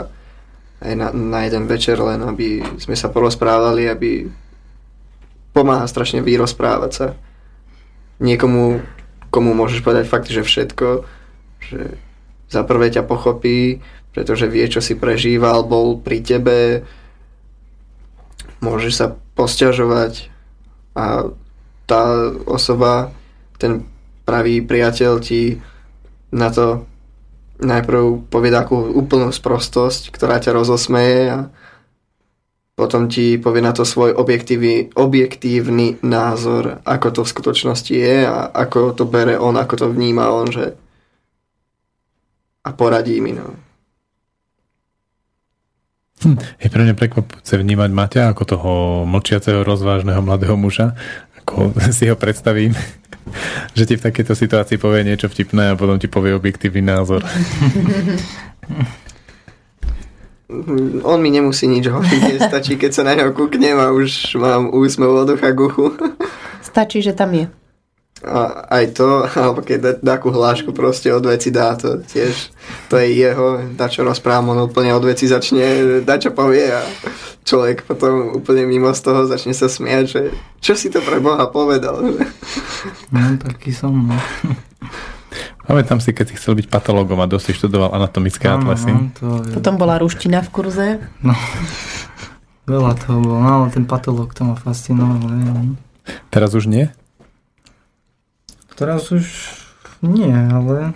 aj 0.80 0.94
na, 0.96 1.08
na 1.12 1.44
jeden 1.44 1.68
večer 1.68 2.00
len, 2.00 2.24
aby 2.24 2.64
sme 2.80 2.96
sa 2.96 3.12
porozprávali, 3.12 3.88
aby 3.88 4.28
pomáha 5.52 5.84
strašne 5.84 6.24
vyrozprávať 6.24 6.90
sa. 6.92 7.06
Niekomu, 8.20 8.80
komu 9.28 9.52
môžeš 9.52 9.84
povedať 9.84 10.08
fakt, 10.08 10.28
že 10.32 10.42
všetko, 10.42 11.04
že 11.60 12.00
za 12.48 12.62
prvé 12.64 12.88
ťa 12.88 13.04
pochopí, 13.04 13.84
pretože 14.16 14.48
vie, 14.48 14.64
čo 14.66 14.80
si 14.80 14.96
prežíval, 14.96 15.66
bol 15.66 16.00
pri 16.00 16.22
tebe, 16.24 16.58
môžeš 18.64 18.92
sa 18.92 19.06
posťažovať 19.34 20.30
a 20.94 21.28
tá 21.84 22.02
osoba, 22.48 23.12
ten 23.58 23.86
pravý 24.24 24.64
priateľ 24.64 25.12
ti 25.20 25.60
na 26.34 26.50
to 26.50 26.86
najprv 27.62 28.26
povie 28.26 28.50
takú 28.50 28.76
úplnú 28.76 29.30
sprostosť, 29.30 30.10
ktorá 30.10 30.42
ťa 30.42 30.58
rozosmeje 30.58 31.20
a 31.30 31.38
potom 32.74 33.06
ti 33.06 33.38
povie 33.38 33.62
na 33.62 33.70
to 33.70 33.86
svoj 33.86 34.18
objektívny, 34.98 36.02
názor, 36.02 36.82
ako 36.82 37.08
to 37.14 37.20
v 37.22 37.32
skutočnosti 37.32 37.94
je 37.94 38.26
a 38.26 38.50
ako 38.50 38.98
to 38.98 39.06
bere 39.06 39.38
on, 39.38 39.54
ako 39.54 39.74
to 39.78 39.86
vníma 39.94 40.26
on, 40.34 40.50
že 40.50 40.74
a 42.64 42.70
poradí 42.74 43.20
mi, 43.22 43.30
no. 43.30 43.54
Je 46.56 46.72
pre 46.72 46.80
mňa 46.80 46.96
prekvapujúce 46.96 47.60
vnímať 47.60 47.90
Maťa 47.92 48.22
ako 48.32 48.42
toho 48.48 48.72
mlčiaceho, 49.04 49.60
rozvážneho 49.60 50.24
mladého 50.24 50.56
muža, 50.56 50.96
ako 51.44 51.76
si 51.96 52.08
ho 52.08 52.16
predstavím, 52.16 52.72
že 53.78 53.84
ti 53.86 53.94
v 53.96 54.04
takejto 54.04 54.34
situácii 54.34 54.78
povie 54.78 55.06
niečo 55.06 55.28
vtipné 55.30 55.72
a 55.72 55.78
potom 55.78 55.98
ti 55.98 56.06
povie 56.06 56.34
objektívny 56.34 56.82
názor. 56.84 57.24
On 61.02 61.18
mi 61.18 61.32
nemusí 61.32 61.64
nič 61.66 61.88
hovoriť, 61.88 62.38
stačí, 62.52 62.76
keď 62.76 62.90
sa 62.92 63.02
na 63.02 63.16
neho 63.16 63.32
kúknem 63.32 63.80
a 63.80 63.90
už 63.90 64.36
mám 64.38 64.70
úsmev 64.70 65.24
od 65.24 65.34
ucha 65.34 65.50
k 65.50 65.58
uchu. 65.58 65.96
Stačí, 66.60 67.00
že 67.00 67.16
tam 67.16 67.32
je. 67.32 67.48
A 68.24 68.40
aj 68.72 68.96
to, 68.96 69.06
alebo 69.36 69.60
keď 69.60 69.78
dá 69.78 70.16
takú 70.16 70.32
hlášku 70.32 70.72
proste 70.72 71.12
od 71.12 71.22
veci 71.22 71.52
dá, 71.52 71.76
to 71.76 72.00
tiež, 72.00 72.48
to 72.88 72.96
je 72.96 73.12
jeho, 73.14 73.46
dá 73.76 73.86
čo 73.86 74.00
rozprávam, 74.00 74.56
on 74.56 74.64
úplne 74.64 74.90
od 74.90 75.04
veci 75.04 75.28
začne, 75.28 76.00
dá 76.00 76.16
čo 76.16 76.32
povie 76.32 76.64
a 76.64 76.80
človek 77.44 77.84
potom 77.84 78.32
úplne 78.34 78.64
mimo 78.64 78.88
z 78.90 79.00
toho 79.00 79.28
začne 79.28 79.52
sa 79.52 79.68
smiať, 79.68 80.04
že 80.08 80.20
čo 80.58 80.72
si 80.72 80.88
to 80.88 80.98
pre 80.98 81.20
Boha 81.20 81.44
povedal. 81.46 82.00
No, 83.12 83.20
taký 83.36 83.70
som, 83.70 83.92
no. 83.92 84.16
Pamätám 85.64 85.96
si, 85.96 86.12
keď 86.12 86.28
si 86.28 86.36
chcel 86.36 86.56
byť 86.56 86.68
patológom 86.68 87.16
a 87.18 87.26
dosť 87.26 87.56
študoval 87.56 87.92
anatomické 87.92 88.48
Áno, 88.48 88.68
atlasy. 88.68 88.92
no, 88.92 89.08
to 89.16 89.26
je, 89.44 89.52
Potom 89.52 89.76
bola 89.76 89.96
ruština 89.96 90.44
v 90.44 90.48
kurze. 90.48 90.86
no, 91.20 91.32
veľa 92.64 92.92
toho 92.96 93.20
bolo, 93.20 93.40
no, 93.40 93.50
ale 93.60 93.68
ten 93.72 93.84
patológ 93.84 94.32
to 94.32 94.44
ma 94.44 94.56
fascinoval. 94.56 95.24
neviem. 95.24 95.76
Teraz 96.28 96.52
už 96.52 96.68
nie? 96.68 96.92
Teraz 98.74 99.08
už 99.08 99.24
nie, 100.02 100.28
ale 100.30 100.92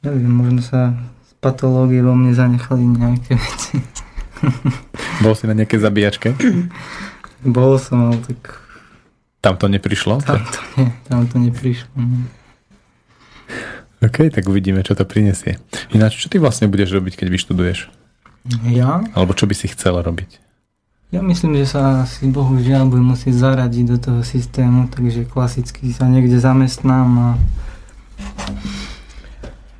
neviem, 0.00 0.32
možno 0.32 0.60
sa 0.64 0.96
z 1.22 1.32
patológie 1.38 2.00
vo 2.00 2.16
mne 2.16 2.32
zanechali 2.32 2.82
nejaké 2.82 3.36
veci. 3.36 3.76
Bol 5.22 5.34
si 5.34 5.44
na 5.44 5.54
nejakej 5.54 5.80
zabíjačke? 5.82 6.28
Bol 7.44 7.76
som, 7.78 8.10
ale 8.10 8.18
tak 8.24 8.62
Tam 9.38 9.54
to 9.54 9.68
neprišlo? 9.68 10.18
tam 10.24 10.42
to, 10.42 10.60
nie, 10.80 10.88
tam 11.06 11.22
to 11.28 11.36
neprišlo. 11.38 11.92
no. 11.94 12.26
OK, 13.98 14.30
tak 14.30 14.46
uvidíme, 14.46 14.86
čo 14.86 14.94
to 14.94 15.02
prinesie. 15.02 15.58
Ináč, 15.90 16.22
čo 16.22 16.30
ty 16.30 16.38
vlastne 16.38 16.70
budeš 16.70 16.94
robiť, 16.94 17.18
keď 17.18 17.28
vyštuduješ? 17.34 17.78
Ja? 18.70 19.02
Alebo 19.12 19.34
čo 19.34 19.50
by 19.50 19.54
si 19.58 19.66
chcel 19.66 19.98
robiť? 19.98 20.38
Ja 21.08 21.24
myslím, 21.24 21.56
že 21.56 21.72
sa 21.72 22.04
asi 22.04 22.28
bohužiaľ 22.28 22.84
budem 22.92 23.16
musieť 23.16 23.40
zaradiť 23.40 23.84
do 23.88 23.96
toho 23.96 24.20
systému, 24.20 24.92
takže 24.92 25.24
klasicky 25.24 25.88
sa 25.88 26.04
niekde 26.04 26.36
zamestnám 26.36 27.08
a 27.16 27.28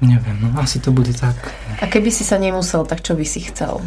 neviem, 0.01 0.41
no 0.41 0.57
asi 0.57 0.81
to 0.81 0.89
bude 0.89 1.13
tak. 1.13 1.37
A 1.85 1.85
keby 1.85 2.09
si 2.09 2.25
sa 2.25 2.41
nemusel, 2.41 2.89
tak 2.89 3.05
čo 3.05 3.13
by 3.13 3.29
si 3.29 3.45
chcel? 3.45 3.85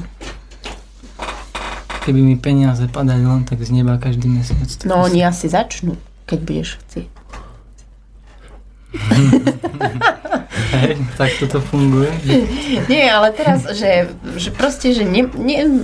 Keby 2.05 2.21
mi 2.21 2.37
peniaze 2.37 2.85
padali 2.85 3.25
len 3.25 3.41
tak 3.41 3.57
z 3.65 3.73
neba 3.73 3.97
každý 3.97 4.29
mesiac. 4.29 4.69
No 4.85 5.01
oni 5.01 5.25
asi 5.25 5.49
začnú, 5.49 5.97
keď 6.29 6.39
budeš 6.45 6.69
chcieť. 6.85 7.20
Hej, 10.71 10.95
tak 11.19 11.31
toto 11.39 11.59
funguje. 11.63 12.11
Nie, 12.87 13.11
ale 13.11 13.31
teraz, 13.35 13.63
že, 13.75 14.11
že 14.39 14.49
proste, 14.55 14.95
že 14.95 15.03
ne, 15.03 15.27
ne, 15.35 15.83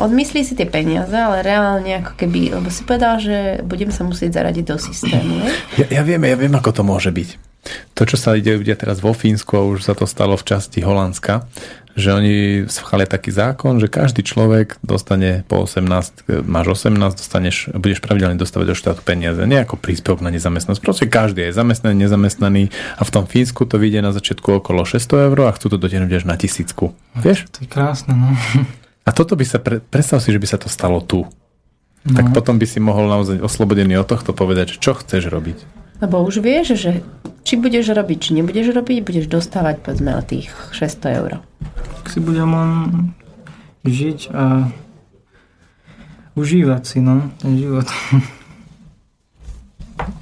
odmyslí 0.00 0.44
si 0.44 0.54
tie 0.56 0.68
peniaze, 0.68 1.16
ale 1.16 1.40
reálne 1.44 2.04
ako 2.04 2.12
keby, 2.16 2.60
lebo 2.60 2.68
si 2.68 2.84
povedal, 2.84 3.20
že 3.20 3.60
budem 3.64 3.88
sa 3.92 4.04
musieť 4.04 4.40
zaradiť 4.40 4.64
do 4.64 4.76
systému. 4.76 5.44
Ne? 5.44 5.48
Ja, 5.80 6.00
ja 6.00 6.02
viem, 6.04 6.20
ja 6.24 6.36
viem, 6.36 6.52
ako 6.52 6.70
to 6.70 6.82
môže 6.84 7.08
byť. 7.12 7.53
To, 7.94 8.02
čo 8.04 8.16
sa 8.20 8.36
ide 8.36 8.56
udia 8.58 8.76
teraz 8.76 9.00
vo 9.00 9.16
Fínsku, 9.16 9.56
a 9.56 9.64
už 9.64 9.86
sa 9.86 9.94
to 9.96 10.04
stalo 10.04 10.36
v 10.36 10.44
časti 10.44 10.84
Holandska, 10.84 11.48
že 11.94 12.10
oni 12.10 12.66
schvália 12.66 13.06
taký 13.06 13.30
zákon, 13.30 13.78
že 13.78 13.86
každý 13.86 14.26
človek 14.26 14.82
dostane 14.82 15.46
po 15.46 15.62
18, 15.62 16.26
máš 16.42 16.90
18, 16.90 16.98
dostaneš, 16.98 17.70
budeš 17.70 18.02
pravidelne 18.02 18.34
dostávať 18.34 18.74
do 18.74 18.76
štátu 18.76 19.00
peniaze, 19.06 19.38
nie 19.46 19.62
ako 19.62 19.78
príspevok 19.78 20.18
na 20.18 20.34
nezamestnanosť. 20.34 20.82
Proste 20.82 21.06
každý 21.06 21.46
je 21.46 21.54
zamestnaný, 21.54 21.94
nezamestnaný 21.94 22.74
a 22.98 23.02
v 23.06 23.10
tom 23.14 23.30
Fínsku 23.30 23.62
to 23.70 23.78
vyjde 23.78 24.02
na 24.02 24.10
začiatku 24.10 24.58
okolo 24.58 24.82
600 24.82 25.30
eur 25.30 25.38
a 25.46 25.54
chcú 25.54 25.70
to 25.70 25.78
dotiahnuť 25.78 26.12
až 26.18 26.24
na 26.26 26.34
tisícku. 26.34 26.98
Vieš? 27.14 27.46
To 27.54 27.62
je 27.62 27.68
krásne, 27.70 28.10
no. 28.10 28.34
A 29.06 29.12
toto 29.14 29.38
by 29.38 29.44
sa, 29.46 29.62
pre, 29.62 29.78
predstav 29.78 30.18
si, 30.18 30.34
že 30.34 30.40
by 30.42 30.48
sa 30.50 30.58
to 30.58 30.66
stalo 30.66 30.98
tu. 30.98 31.28
no. 32.08 32.16
Tak 32.16 32.34
potom 32.34 32.58
by 32.58 32.66
si 32.66 32.82
mohol 32.82 33.06
naozaj 33.06 33.38
oslobodený 33.38 34.02
od 34.02 34.10
tohto 34.10 34.34
povedať, 34.34 34.82
čo 34.82 34.98
chceš 34.98 35.30
robiť. 35.30 35.83
Lebo 36.04 36.20
už 36.20 36.44
vieš, 36.44 36.76
že 36.76 37.00
či 37.48 37.56
budeš 37.56 37.96
robiť, 37.96 38.18
či 38.20 38.30
nebudeš 38.36 38.76
robiť, 38.76 39.00
budeš 39.00 39.24
dostávať 39.32 39.80
povedzme 39.80 40.12
na 40.12 40.20
tých 40.20 40.52
600 40.76 41.20
eur. 41.24 41.40
Tak 42.04 42.12
si 42.12 42.20
budem 42.20 42.52
len 42.52 42.70
žiť 43.88 44.28
a 44.36 44.68
užívať 46.36 46.82
si, 46.84 47.00
no, 47.00 47.32
ten 47.40 47.56
život. 47.56 47.88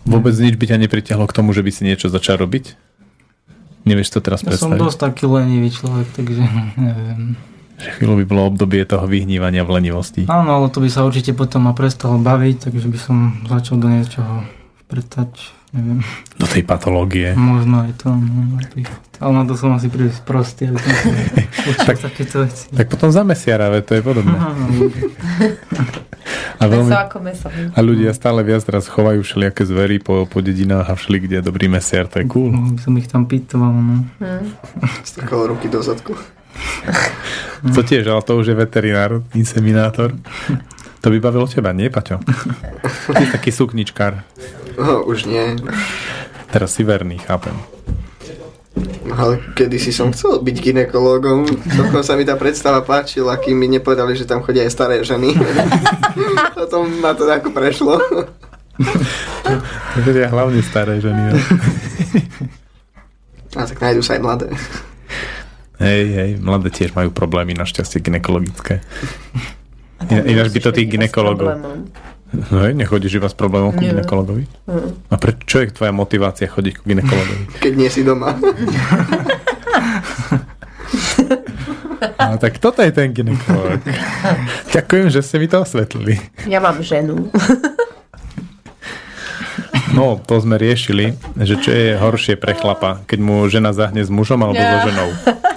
Vôbec 0.07 0.39
nič 0.39 0.55
by 0.55 0.71
ťa 0.71 0.79
nepritiahlo 0.87 1.27
k 1.27 1.35
tomu, 1.35 1.51
že 1.51 1.67
by 1.67 1.71
si 1.75 1.83
niečo 1.83 2.07
začal 2.07 2.39
robiť? 2.39 2.79
Nevieš 3.83 4.15
to 4.15 4.19
teraz 4.23 4.47
Ja 4.47 4.55
som 4.55 4.75
predstaviť? 4.75 4.79
dosť 4.79 4.99
taký 5.03 5.25
lenivý 5.27 5.75
človek, 5.75 6.07
takže 6.15 6.47
neviem. 6.79 7.35
Že 7.83 7.89
chvíľu 7.99 8.15
by 8.23 8.25
bolo 8.31 8.43
obdobie 8.55 8.87
toho 8.87 9.11
vyhnívania 9.11 9.67
v 9.67 9.83
lenivosti. 9.83 10.31
Áno, 10.31 10.63
ale 10.63 10.71
to 10.71 10.79
by 10.79 10.87
sa 10.87 11.03
určite 11.03 11.35
potom 11.35 11.67
ma 11.67 11.75
prestalo 11.75 12.23
baviť, 12.23 12.71
takže 12.71 12.87
by 12.87 12.99
som 13.03 13.17
začal 13.51 13.83
do 13.83 13.91
niečoho 13.91 14.47
vpretať, 14.87 15.59
neviem, 15.73 16.01
Do 16.36 16.44
tej 16.44 16.62
patológie. 16.62 17.32
možno 17.32 17.82
aj 17.82 17.93
to, 17.97 18.09
no, 18.09 18.57
napríklad. 18.57 19.01
Ale 19.19 19.32
na 19.32 19.44
to 19.44 19.55
som 19.55 19.70
asi 19.70 19.86
príliš 19.86 20.20
prostý, 20.20 20.66
aby 20.66 20.77
som 20.77 20.93
Tak- 21.89 22.05
takéto 22.05 22.43
veci. 22.43 22.69
Tak 22.69 22.86
potom 22.86 23.09
za 23.09 23.23
mesiara, 23.23 23.73
to 23.78 23.93
je 23.93 24.03
podobné. 24.03 24.32
Áno, 24.32 24.65
A, 26.55 26.70
veľmi, 26.70 26.86
Meso 26.86 27.03
ako 27.03 27.19
meso. 27.19 27.47
a 27.51 27.78
ľudia 27.81 28.12
stále 28.12 28.39
viac 28.40 28.62
teraz 28.62 28.86
chovajú 28.86 29.20
všelijaké 29.20 29.65
zvery 29.65 29.99
po, 29.99 30.24
po 30.24 30.39
dedinách 30.39 30.86
a 30.86 30.94
všeli, 30.94 31.19
kde 31.20 31.35
je 31.36 31.44
dobrý 31.44 31.66
mesiar, 31.66 32.07
to 32.07 32.23
je 32.23 32.27
cool. 32.28 32.55
by 32.55 32.78
som 32.78 32.94
ich 32.94 33.11
tam 33.11 33.27
pitoval, 33.27 33.74
no. 33.74 34.07
Strkol 35.03 35.51
ruky 35.51 35.66
do 35.66 35.81
zadku. 35.81 36.15
To 37.65 37.81
tiež, 37.81 38.05
ale 38.05 38.19
to 38.20 38.35
už 38.36 38.47
je 38.49 38.57
veterinár, 38.57 39.23
inseminátor. 39.32 40.19
To 41.03 41.11
by 41.11 41.19
bavilo 41.19 41.51
teba, 41.51 41.74
nie, 41.74 41.91
Paťo? 41.91 42.23
Ty 43.19 43.24
taký 43.35 43.51
sukničkár. 43.51 44.23
No, 44.79 45.03
už 45.03 45.27
nie. 45.27 45.59
Teraz 46.55 46.79
si 46.79 46.87
verný, 46.87 47.19
chápem. 47.19 47.59
Ale 49.12 49.43
kedysi 49.59 49.91
som 49.93 50.15
chcel 50.15 50.41
byť 50.41 50.57
ginekologom. 50.62 51.45
Celkom 51.69 52.01
sa 52.07 52.15
mi 52.15 52.23
tá 52.24 52.39
predstava 52.39 52.81
páčila, 52.87 53.37
kým 53.37 53.59
mi 53.59 53.69
nepovedali, 53.69 54.15
že 54.15 54.24
tam 54.24 54.41
chodia 54.47 54.62
aj 54.65 54.73
staré 54.73 54.97
ženy. 55.03 55.35
Potom 56.57 56.89
ma 57.03 57.12
to 57.12 57.27
ako 57.27 57.51
prešlo. 57.51 57.99
Ja 60.07 60.31
hlavne 60.33 60.62
staré 60.65 61.03
ženy. 61.03 61.35
no. 61.35 61.37
A 63.59 63.69
tak 63.69 63.83
nájdu 63.83 64.01
sa 64.01 64.16
aj 64.16 64.23
mladé. 64.24 64.49
Hej, 65.83 66.05
hej, 66.15 66.31
mladé 66.41 66.70
tiež 66.73 66.95
majú 66.97 67.11
problémy, 67.12 67.53
našťastie 67.59 68.01
ginekologické. 68.01 68.81
Iná- 70.05 70.24
Ináč 70.24 70.49
by 70.51 70.61
to 70.61 70.70
tých 70.73 70.89
ginekologov... 70.89 71.49
No 72.33 72.65
nechodíš 72.65 73.20
iba 73.20 73.29
s 73.29 73.35
problémom 73.35 73.70
ku 73.70 73.79
Nie. 73.79 73.93
ginekologovi? 73.93 74.49
A 75.07 75.15
prečo 75.16 75.61
je 75.61 75.69
tvoja 75.69 75.93
motivácia 75.93 76.49
chodiť 76.49 76.74
ku 76.74 76.87
ginekologovi? 76.87 77.45
Keď 77.65 77.73
nie 77.74 77.89
si 77.89 78.01
doma. 78.01 78.33
No, 82.03 82.35
tak 82.37 82.59
toto 82.59 82.83
je 82.83 82.91
ten 82.91 83.11
ginekolog. 83.11 83.79
Ďakujem, 84.70 85.07
že 85.09 85.20
ste 85.20 85.39
mi 85.39 85.47
to 85.47 85.62
osvetlili. 85.62 86.19
Ja 86.45 86.59
mám 86.59 86.79
ženu. 86.81 87.31
No, 89.93 90.19
to 90.19 90.35
sme 90.37 90.57
riešili, 90.57 91.15
že 91.37 91.55
čo 91.57 91.70
je 91.70 91.95
horšie 91.95 92.35
pre 92.35 92.53
chlapa, 92.53 93.05
keď 93.05 93.19
mu 93.20 93.47
žena 93.47 93.70
zahne 93.70 94.01
s 94.01 94.09
mužom 94.09 94.41
alebo 94.41 94.57
so 94.57 94.66
Ja. 94.66 94.83
ženou. 94.83 95.09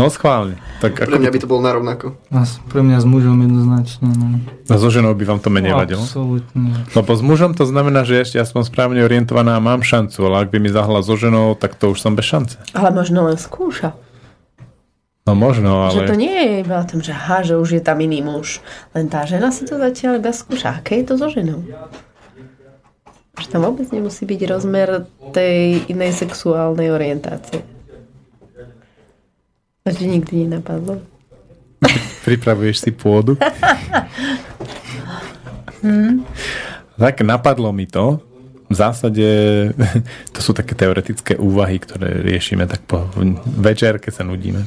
No 0.00 0.08
schválne. 0.08 0.56
Tak 0.80 1.04
Pre 1.04 1.04
ako 1.04 1.20
mňa 1.20 1.30
by 1.30 1.38
to 1.44 1.48
bolo 1.50 1.60
narovnako. 1.60 2.06
A 2.32 2.48
pre 2.72 2.80
mňa 2.80 2.98
s 3.02 3.06
mužom 3.06 3.36
jednoznačne, 3.44 4.08
no. 4.16 4.40
a 4.72 4.74
so 4.80 4.88
ženou 4.88 5.12
by 5.12 5.24
vám 5.28 5.40
to 5.44 5.52
menej 5.52 5.76
no 5.76 5.84
vadilo? 5.84 6.00
absolútne. 6.00 6.72
Lebo 6.96 7.10
s 7.12 7.22
mužom 7.22 7.52
to 7.52 7.68
znamená, 7.68 8.08
že 8.08 8.24
ešte 8.24 8.40
aspoň 8.40 8.72
správne 8.72 9.04
orientovaná 9.04 9.60
a 9.60 9.64
mám 9.64 9.84
šancu, 9.84 10.24
ale 10.24 10.44
ak 10.44 10.48
by 10.48 10.58
mi 10.64 10.72
zahla 10.72 11.04
so 11.04 11.12
ženou, 11.12 11.52
tak 11.60 11.76
to 11.76 11.92
už 11.92 12.00
som 12.00 12.16
bez 12.16 12.24
šance. 12.24 12.56
Ale 12.72 12.88
možno 12.88 13.28
len 13.28 13.36
skúša. 13.36 13.92
No 15.22 15.38
možno, 15.38 15.86
Že 15.94 16.10
to 16.10 16.14
ale... 16.18 16.22
nie 16.24 16.34
je 16.34 16.52
iba 16.66 16.82
o 16.82 16.86
tom, 16.88 16.98
že 16.98 17.14
aha, 17.14 17.46
že 17.46 17.54
už 17.54 17.78
je 17.78 17.82
tam 17.84 18.02
iný 18.02 18.26
muž. 18.26 18.58
Len 18.90 19.06
tá 19.06 19.22
žena 19.22 19.54
si 19.54 19.62
to 19.62 19.78
zatiaľ 19.78 20.18
iba 20.18 20.34
skúša. 20.34 20.82
Aké 20.82 20.98
je 20.98 21.06
to 21.06 21.14
so 21.14 21.30
ženou? 21.30 21.62
Že 23.38 23.46
tam 23.46 23.62
vôbec 23.62 23.86
nemusí 23.94 24.26
byť 24.26 24.40
rozmer 24.50 25.06
tej 25.30 25.86
inej 25.86 26.18
sexuálnej 26.26 26.90
orientácie. 26.90 27.62
To 29.82 29.90
ti 29.90 30.06
nikdy 30.06 30.46
nenapadlo. 30.46 31.02
Pripravuješ 32.26 32.86
si 32.86 32.90
pôdu. 32.94 33.34
Tak 36.94 37.26
napadlo 37.26 37.74
mi 37.74 37.90
to. 37.90 38.22
V 38.70 38.74
zásade 38.78 39.26
to 40.34 40.40
sú 40.40 40.54
také 40.54 40.78
teoretické 40.78 41.34
úvahy, 41.36 41.82
ktoré 41.82 42.22
riešime 42.22 42.64
tak 42.70 42.86
po 42.86 43.10
večer, 43.58 43.98
keď 43.98 44.12
sa 44.12 44.24
nudíme. 44.24 44.64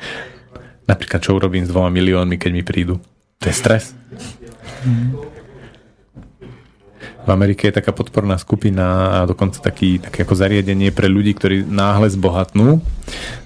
Napríklad, 0.90 1.20
čo 1.20 1.36
urobím 1.36 1.64
s 1.64 1.72
dvoma 1.72 1.92
miliónmi, 1.92 2.40
keď 2.40 2.50
mi 2.52 2.64
prídu. 2.64 3.00
To 3.40 3.44
je 3.48 3.54
stres. 3.54 3.92
V 7.24 7.28
Amerike 7.32 7.72
je 7.72 7.76
taká 7.80 7.92
podporná 7.96 8.36
skupina 8.36 9.16
a 9.16 9.18
dokonca 9.24 9.56
taký, 9.64 9.96
také 9.96 10.28
ako 10.28 10.36
zariadenie 10.36 10.92
pre 10.92 11.08
ľudí, 11.08 11.32
ktorí 11.32 11.64
náhle 11.64 12.12
zbohatnú. 12.12 12.84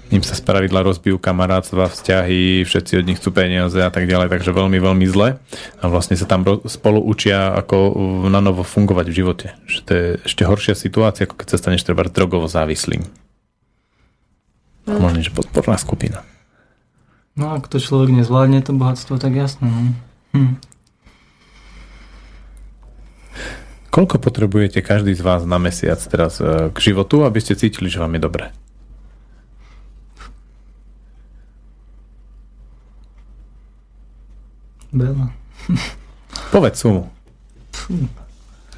Im 0.09 0.25
sa 0.25 0.33
spravidla 0.33 0.81
rozbijú 0.81 1.21
kamarátstva, 1.21 1.85
vzťahy, 1.85 2.65
všetci 2.65 2.97
od 2.97 3.05
nich 3.05 3.21
chcú 3.21 3.29
peniaze 3.29 3.77
a 3.77 3.93
tak 3.93 4.09
ďalej, 4.09 4.33
takže 4.33 4.57
veľmi, 4.57 4.81
veľmi 4.81 5.05
zle. 5.05 5.37
A 5.77 5.83
vlastne 5.85 6.17
sa 6.17 6.25
tam 6.25 6.41
spolu 6.65 6.97
učia, 6.97 7.53
ako 7.53 7.93
na 8.25 8.41
novo 8.41 8.65
fungovať 8.65 9.05
v 9.05 9.17
živote. 9.21 9.47
Že 9.69 9.79
to 9.85 9.91
je 9.93 10.05
ešte 10.25 10.43
horšia 10.49 10.73
situácia, 10.73 11.29
ako 11.29 11.37
keď 11.37 11.47
sa 11.53 11.61
staneš 11.61 11.85
treba 11.85 12.09
drogovo 12.09 12.49
závislým. 12.49 13.05
Možno, 14.89 15.21
že 15.21 15.29
podporná 15.29 15.77
skupina. 15.77 16.25
No 17.37 17.53
ak 17.53 17.69
to 17.69 17.77
človek 17.77 18.09
nezvládne, 18.09 18.65
to 18.65 18.73
bohatstvo, 18.73 19.21
tak 19.21 19.37
jasné. 19.37 19.69
No. 19.69 19.93
Hm. 20.33 20.53
Koľko 23.93 24.21
potrebujete 24.21 24.81
každý 24.81 25.13
z 25.13 25.21
vás 25.21 25.45
na 25.45 25.61
mesiac 25.61 25.97
teraz 26.01 26.37
e, 26.41 26.69
k 26.73 26.77
životu, 26.77 27.25
aby 27.25 27.41
ste 27.41 27.57
cítili, 27.57 27.89
že 27.89 28.01
vám 28.01 28.17
je 28.17 28.21
dobre? 28.21 28.45
Veľa. 34.93 35.27
Povedz 36.53 36.81
sumu. 36.81 37.09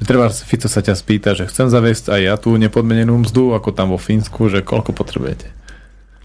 Treba, 0.02 0.28
Fico 0.34 0.66
sa 0.66 0.82
ťa 0.82 0.98
spýta, 0.98 1.30
že 1.38 1.46
chcem 1.46 1.70
zaviesť 1.70 2.10
aj 2.10 2.20
ja 2.20 2.34
tú 2.34 2.58
nepodmenenú 2.58 3.22
mzdu, 3.22 3.54
ako 3.54 3.70
tam 3.70 3.94
vo 3.94 3.98
Fínsku, 4.02 4.50
že 4.50 4.60
koľko 4.66 4.90
potrebujete. 4.90 5.46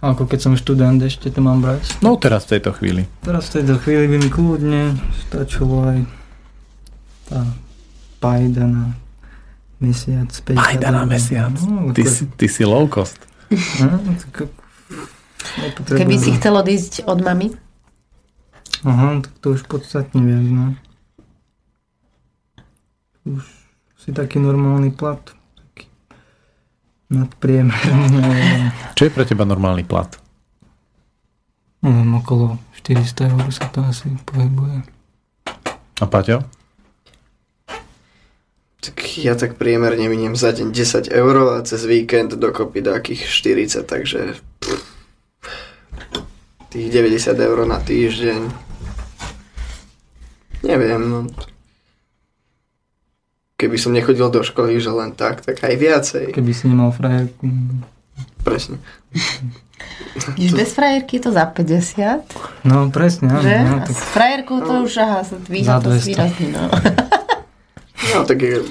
Ako 0.01 0.29
keď 0.29 0.39
som 0.41 0.53
študent, 0.53 1.01
ešte 1.01 1.29
to 1.33 1.41
mám 1.41 1.61
brať. 1.61 2.01
No 2.05 2.17
teraz 2.17 2.45
v 2.49 2.57
tejto 2.57 2.73
chvíli. 2.73 3.09
Teraz 3.25 3.49
v 3.49 3.61
tejto 3.61 3.81
chvíli 3.81 4.05
by 4.09 4.17
mi 4.21 4.29
kľudne 4.29 4.81
stačilo 5.25 5.89
aj 5.89 5.99
tá 7.29 7.41
pajda 8.21 8.65
na 8.65 8.83
mesiac. 9.81 10.29
50 10.29 10.57
Pajda 10.57 10.89
na 10.93 11.03
mesiac. 11.05 11.53
No, 11.65 11.93
Ty, 11.93 12.03
si, 12.05 12.29
ty 12.29 12.45
si 12.49 12.61
low 12.65 12.85
cost. 12.89 13.17
No, 13.81 13.97
nepotrebujem. 15.57 15.97
Keby 15.97 16.15
si 16.17 16.29
chcel 16.37 16.53
odísť 16.53 16.93
od 17.09 17.21
mami, 17.21 17.53
Aha, 18.85 19.21
tak 19.25 19.33
to 19.41 19.57
už 19.57 19.65
podstatne 19.65 20.21
viac, 20.21 20.45
no. 20.45 20.77
Už 23.25 23.43
si 23.97 24.13
taký 24.13 24.37
normálny 24.37 24.93
plat. 24.93 25.19
Taký 25.57 25.89
nadpriemerný. 27.09 28.69
Čo 28.93 29.09
je 29.09 29.11
pre 29.11 29.25
teba 29.25 29.47
normálny 29.47 29.81
plat? 29.81 30.13
Neviem, 31.81 32.11
okolo 32.21 32.61
400 32.77 33.33
eur 33.33 33.45
sa 33.49 33.65
to 33.73 33.81
asi 33.81 34.13
pohybuje. 34.25 34.85
A 35.97 36.05
Paťo? 36.05 36.45
Tak 38.77 38.97
ja 39.17 39.33
tak 39.33 39.57
priemerne 39.57 40.05
miniem 40.05 40.37
za 40.37 40.53
deň 40.53 40.69
10 40.69 41.09
eur 41.09 41.35
a 41.57 41.65
cez 41.65 41.81
víkend 41.89 42.37
dokopy 42.37 42.85
takých 42.85 43.25
40, 43.25 43.83
takže 43.89 44.37
pff, 44.61 44.85
tých 46.69 46.87
90 46.93 47.33
eur 47.33 47.65
na 47.65 47.81
týždeň. 47.81 48.66
Neviem, 50.61 51.01
no. 51.01 51.19
Keby 53.57 53.75
som 53.75 53.89
nechodil 53.89 54.29
do 54.29 54.41
školy, 54.41 54.77
že 54.77 54.89
len 54.89 55.11
tak, 55.11 55.41
tak 55.41 55.57
aj 55.59 55.75
viacej. 55.75 56.25
Keby 56.31 56.51
si 56.53 56.69
nemal 56.69 56.93
frajerku. 56.93 57.49
Presne. 58.41 58.77
Ideš 60.37 60.53
bez 60.53 60.69
frajerky 60.73 61.17
je 61.17 61.23
to 61.23 61.31
za 61.31 61.45
50, 61.45 62.65
No 62.65 62.89
presne, 62.89 63.29
áno. 63.29 63.41
že? 63.41 63.55
No, 63.61 63.73
A 63.77 63.85
tak 63.85 63.93
s 63.93 64.05
frajerkou 64.09 64.57
to 64.59 64.73
už, 64.83 64.93
aha, 64.97 65.21
sa 65.21 65.37
dvíha 65.37 65.77
to 65.77 65.93
200. 65.93 66.05
výrazne, 66.05 66.47
no. 66.49 66.63
No 68.07 68.23
tak 68.23 68.39
je, 68.39 68.61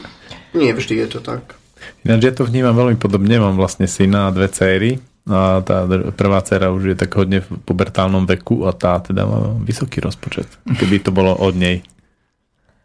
nie 0.55 0.71
vždy 0.71 1.03
je 1.03 1.09
to 1.09 1.21
tak. 1.21 1.59
Ináč 2.03 2.21
ja 2.25 2.33
to 2.33 2.47
vnímam 2.47 2.73
veľmi 2.73 2.95
podobne. 2.97 3.37
Mám 3.37 3.59
vlastne 3.59 3.85
syna 3.85 4.31
a 4.31 4.35
dve 4.35 4.47
céry. 4.47 5.03
A 5.27 5.59
tá 5.59 5.83
prvá 6.15 6.39
dcera 6.39 6.71
už 6.71 6.95
je 6.95 6.97
tak 6.97 7.11
hodne 7.19 7.43
v 7.43 7.59
pubertálnom 7.67 8.31
veku 8.31 8.63
a 8.63 8.71
tá 8.71 9.03
teda 9.03 9.27
má 9.27 9.59
vysoký 9.59 9.99
rozpočet. 9.99 10.47
Keby 10.63 11.03
to 11.03 11.11
bolo 11.11 11.35
od 11.35 11.59
nej. 11.59 11.83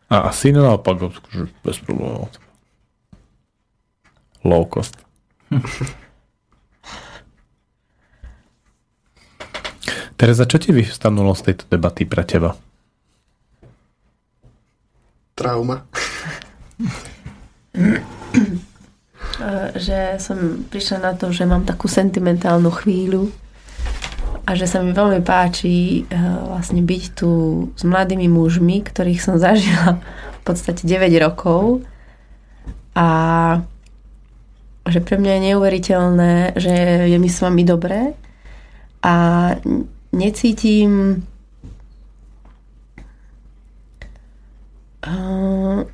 A, 0.10 0.26
a 0.26 0.34
syn 0.34 0.58
naopak, 0.58 0.98
že 1.30 1.46
bez 1.62 1.78
problémov. 1.86 2.34
Low 4.42 4.66
cost. 4.66 4.98
Tereza, 10.18 10.50
čo 10.50 10.58
ti 10.58 10.74
vystanulo 10.74 11.38
z 11.38 11.54
tejto 11.54 11.70
debaty 11.70 12.10
pre 12.10 12.26
teba? 12.26 12.58
Trauma. 15.38 15.86
E, 19.42 19.74
že 19.82 20.22
som 20.22 20.62
prišla 20.70 20.98
na 21.02 21.12
to, 21.18 21.34
že 21.34 21.50
mám 21.50 21.66
takú 21.66 21.90
sentimentálnu 21.90 22.70
chvíľu 22.70 23.34
a 24.46 24.54
že 24.54 24.70
sa 24.70 24.86
mi 24.86 24.94
veľmi 24.94 25.26
páči 25.26 26.06
e, 26.06 26.18
vlastne 26.46 26.86
byť 26.86 27.04
tu 27.18 27.30
s 27.74 27.82
mladými 27.82 28.30
mužmi, 28.30 28.86
ktorých 28.86 29.22
som 29.22 29.42
zažila 29.42 29.98
v 30.38 30.42
podstate 30.46 30.86
9 30.86 31.10
rokov. 31.26 31.82
A 32.94 33.08
že 34.86 35.00
pre 35.02 35.18
mňa 35.18 35.32
je 35.38 35.46
neuveriteľné, 35.54 36.34
že 36.58 36.74
je 37.10 37.18
mi 37.18 37.30
s 37.30 37.42
vami 37.42 37.62
dobre 37.66 38.18
a 39.06 39.16
necítim 40.12 41.24
uh, 45.06 45.86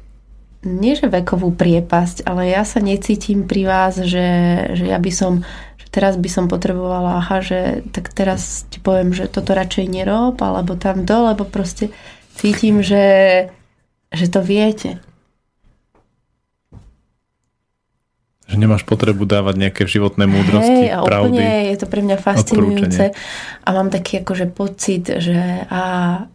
nie 0.68 1.00
že 1.00 1.08
vekovú 1.08 1.56
priepasť, 1.56 2.28
ale 2.28 2.52
ja 2.52 2.68
sa 2.68 2.84
necítim 2.84 3.48
pri 3.48 3.64
vás, 3.64 3.96
že, 4.04 4.28
že 4.76 4.86
ja 4.92 5.00
by 5.00 5.12
som, 5.16 5.48
že 5.80 5.88
teraz 5.88 6.20
by 6.20 6.28
som 6.28 6.52
potrebovala, 6.52 7.24
aha, 7.24 7.40
že 7.40 7.88
tak 7.96 8.12
teraz 8.12 8.68
ti 8.68 8.84
poviem, 8.84 9.16
že 9.16 9.32
toto 9.32 9.56
radšej 9.56 9.88
nerob, 9.88 10.36
alebo 10.44 10.76
tam 10.76 11.08
to, 11.08 11.32
lebo 11.32 11.48
proste 11.48 11.90
cítim, 12.36 12.84
že, 12.84 13.48
že 14.12 14.26
to 14.28 14.44
viete. 14.44 15.00
Že 18.48 18.56
nemáš 18.64 18.88
potrebu 18.88 19.28
dávať 19.28 19.56
nejaké 19.60 19.84
životné 19.88 20.24
múdrosti, 20.24 20.88
Hej, 20.88 20.96
a 20.96 21.04
pravdy. 21.04 21.36
úplne 21.36 21.52
je 21.72 21.78
to 21.80 21.88
pre 21.88 22.02
mňa 22.04 22.18
fascinujúce 22.20 23.06
a 23.64 23.70
mám 23.76 23.92
taký 23.92 24.24
akože 24.24 24.48
pocit, 24.52 25.04
že, 25.20 25.68
a, 25.68 25.84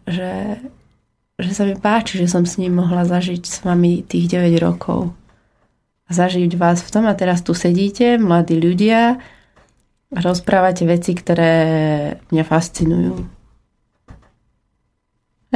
že, 0.04 0.60
že 1.40 1.52
sa 1.56 1.64
mi 1.64 1.76
páči, 1.76 2.20
že 2.20 2.28
som 2.28 2.44
s 2.44 2.58
ním 2.60 2.76
mohla 2.76 3.08
zažiť 3.08 3.42
s 3.44 3.64
vami 3.64 4.04
tých 4.04 4.28
9 4.28 4.58
rokov. 4.60 5.12
A 6.06 6.10
zažiť 6.10 6.56
vás 6.60 6.84
v 6.84 6.90
tom 6.92 7.04
a 7.08 7.14
teraz 7.16 7.40
tu 7.40 7.56
sedíte, 7.56 8.20
mladí 8.20 8.60
ľudia, 8.60 9.16
a 10.12 10.18
rozprávate 10.20 10.84
veci, 10.84 11.16
ktoré 11.16 11.52
mňa 12.28 12.44
fascinujú. 12.44 13.16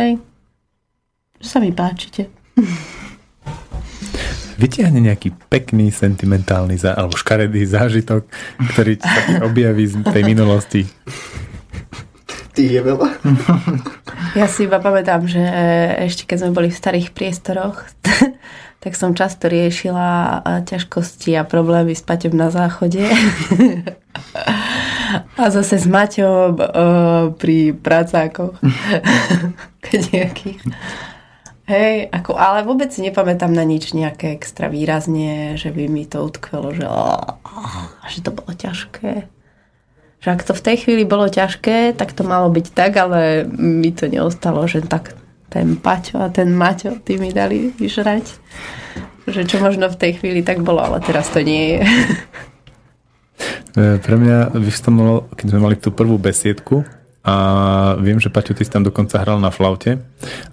Hej. 0.00 0.16
Že 1.40 1.48
sa 1.48 1.58
mi 1.60 1.72
páčite. 1.76 2.32
Vytiahne 4.56 5.04
nejaký 5.04 5.36
pekný, 5.52 5.92
sentimentálny 5.92 6.80
alebo 6.88 7.12
škaredý 7.12 7.68
zážitok, 7.68 8.24
ktorý 8.72 8.96
sa 8.96 9.44
objaví 9.48 9.84
z 9.84 10.00
tej 10.00 10.24
minulosti. 10.24 10.88
Ty 12.56 12.64
je 12.64 12.80
veľa. 12.80 13.08
Ja 14.36 14.52
si 14.52 14.68
iba 14.68 14.76
pamätám, 14.76 15.24
že 15.24 15.40
ešte 16.08 16.28
keď 16.28 16.44
sme 16.44 16.52
boli 16.52 16.68
v 16.68 16.76
starých 16.76 17.16
priestoroch, 17.16 17.88
tak 18.84 18.92
som 18.92 19.16
často 19.16 19.48
riešila 19.48 20.40
ťažkosti 20.68 21.32
a 21.40 21.48
problémy 21.48 21.96
s 21.96 22.04
Paťom 22.04 22.36
na 22.36 22.52
záchode. 22.52 23.00
A 25.40 25.48
zase 25.48 25.80
s 25.80 25.88
Maťom 25.88 26.52
uh, 26.56 26.66
pri 27.32 27.72
pracákoch. 27.72 28.60
Keď 29.80 30.00
nejakých. 30.12 30.60
Hej, 31.66 32.12
ako, 32.12 32.36
ale 32.36 32.62
vôbec 32.62 32.92
si 32.92 33.00
nepamätám 33.02 33.50
na 33.50 33.64
nič 33.64 33.90
nejaké 33.96 34.36
extra 34.36 34.68
výrazne, 34.68 35.58
že 35.58 35.72
by 35.72 35.88
mi 35.88 36.04
to 36.06 36.22
utkvelo, 36.22 36.76
že, 36.76 36.86
že 38.12 38.18
to 38.20 38.30
bolo 38.30 38.52
ťažké. 38.52 39.35
Že 40.24 40.28
ak 40.32 40.42
to 40.48 40.52
v 40.56 40.64
tej 40.64 40.76
chvíli 40.82 41.04
bolo 41.04 41.28
ťažké, 41.28 41.94
tak 41.94 42.16
to 42.16 42.24
malo 42.24 42.48
byť 42.48 42.66
tak, 42.72 42.96
ale 42.96 43.44
mi 43.52 43.92
to 43.92 44.08
neostalo, 44.08 44.64
že 44.64 44.82
tak 44.82 45.12
ten 45.52 45.76
Paťo 45.78 46.20
a 46.20 46.28
ten 46.32 46.50
Maťo, 46.50 46.98
tí 47.04 47.20
mi 47.20 47.30
dali 47.30 47.70
vyžrať. 47.76 48.24
Že 49.26 49.42
čo 49.46 49.58
možno 49.58 49.90
v 49.90 49.98
tej 49.98 50.22
chvíli 50.22 50.42
tak 50.42 50.62
bolo, 50.62 50.82
ale 50.82 51.02
teraz 51.02 51.30
to 51.30 51.42
nie 51.44 51.78
je. 51.78 51.80
E, 53.76 54.00
Pre 54.00 54.16
mňa 54.16 54.56
vystanulo, 54.56 55.28
keď 55.36 55.52
sme 55.52 55.60
mali 55.60 55.76
tú 55.76 55.92
prvú 55.92 56.16
besiedku 56.16 56.88
a 57.20 57.36
viem, 58.00 58.16
že 58.16 58.32
Paťo, 58.32 58.56
ty 58.56 58.64
si 58.64 58.72
tam 58.72 58.80
dokonca 58.80 59.20
hral 59.20 59.36
na 59.36 59.52
flaute 59.52 60.00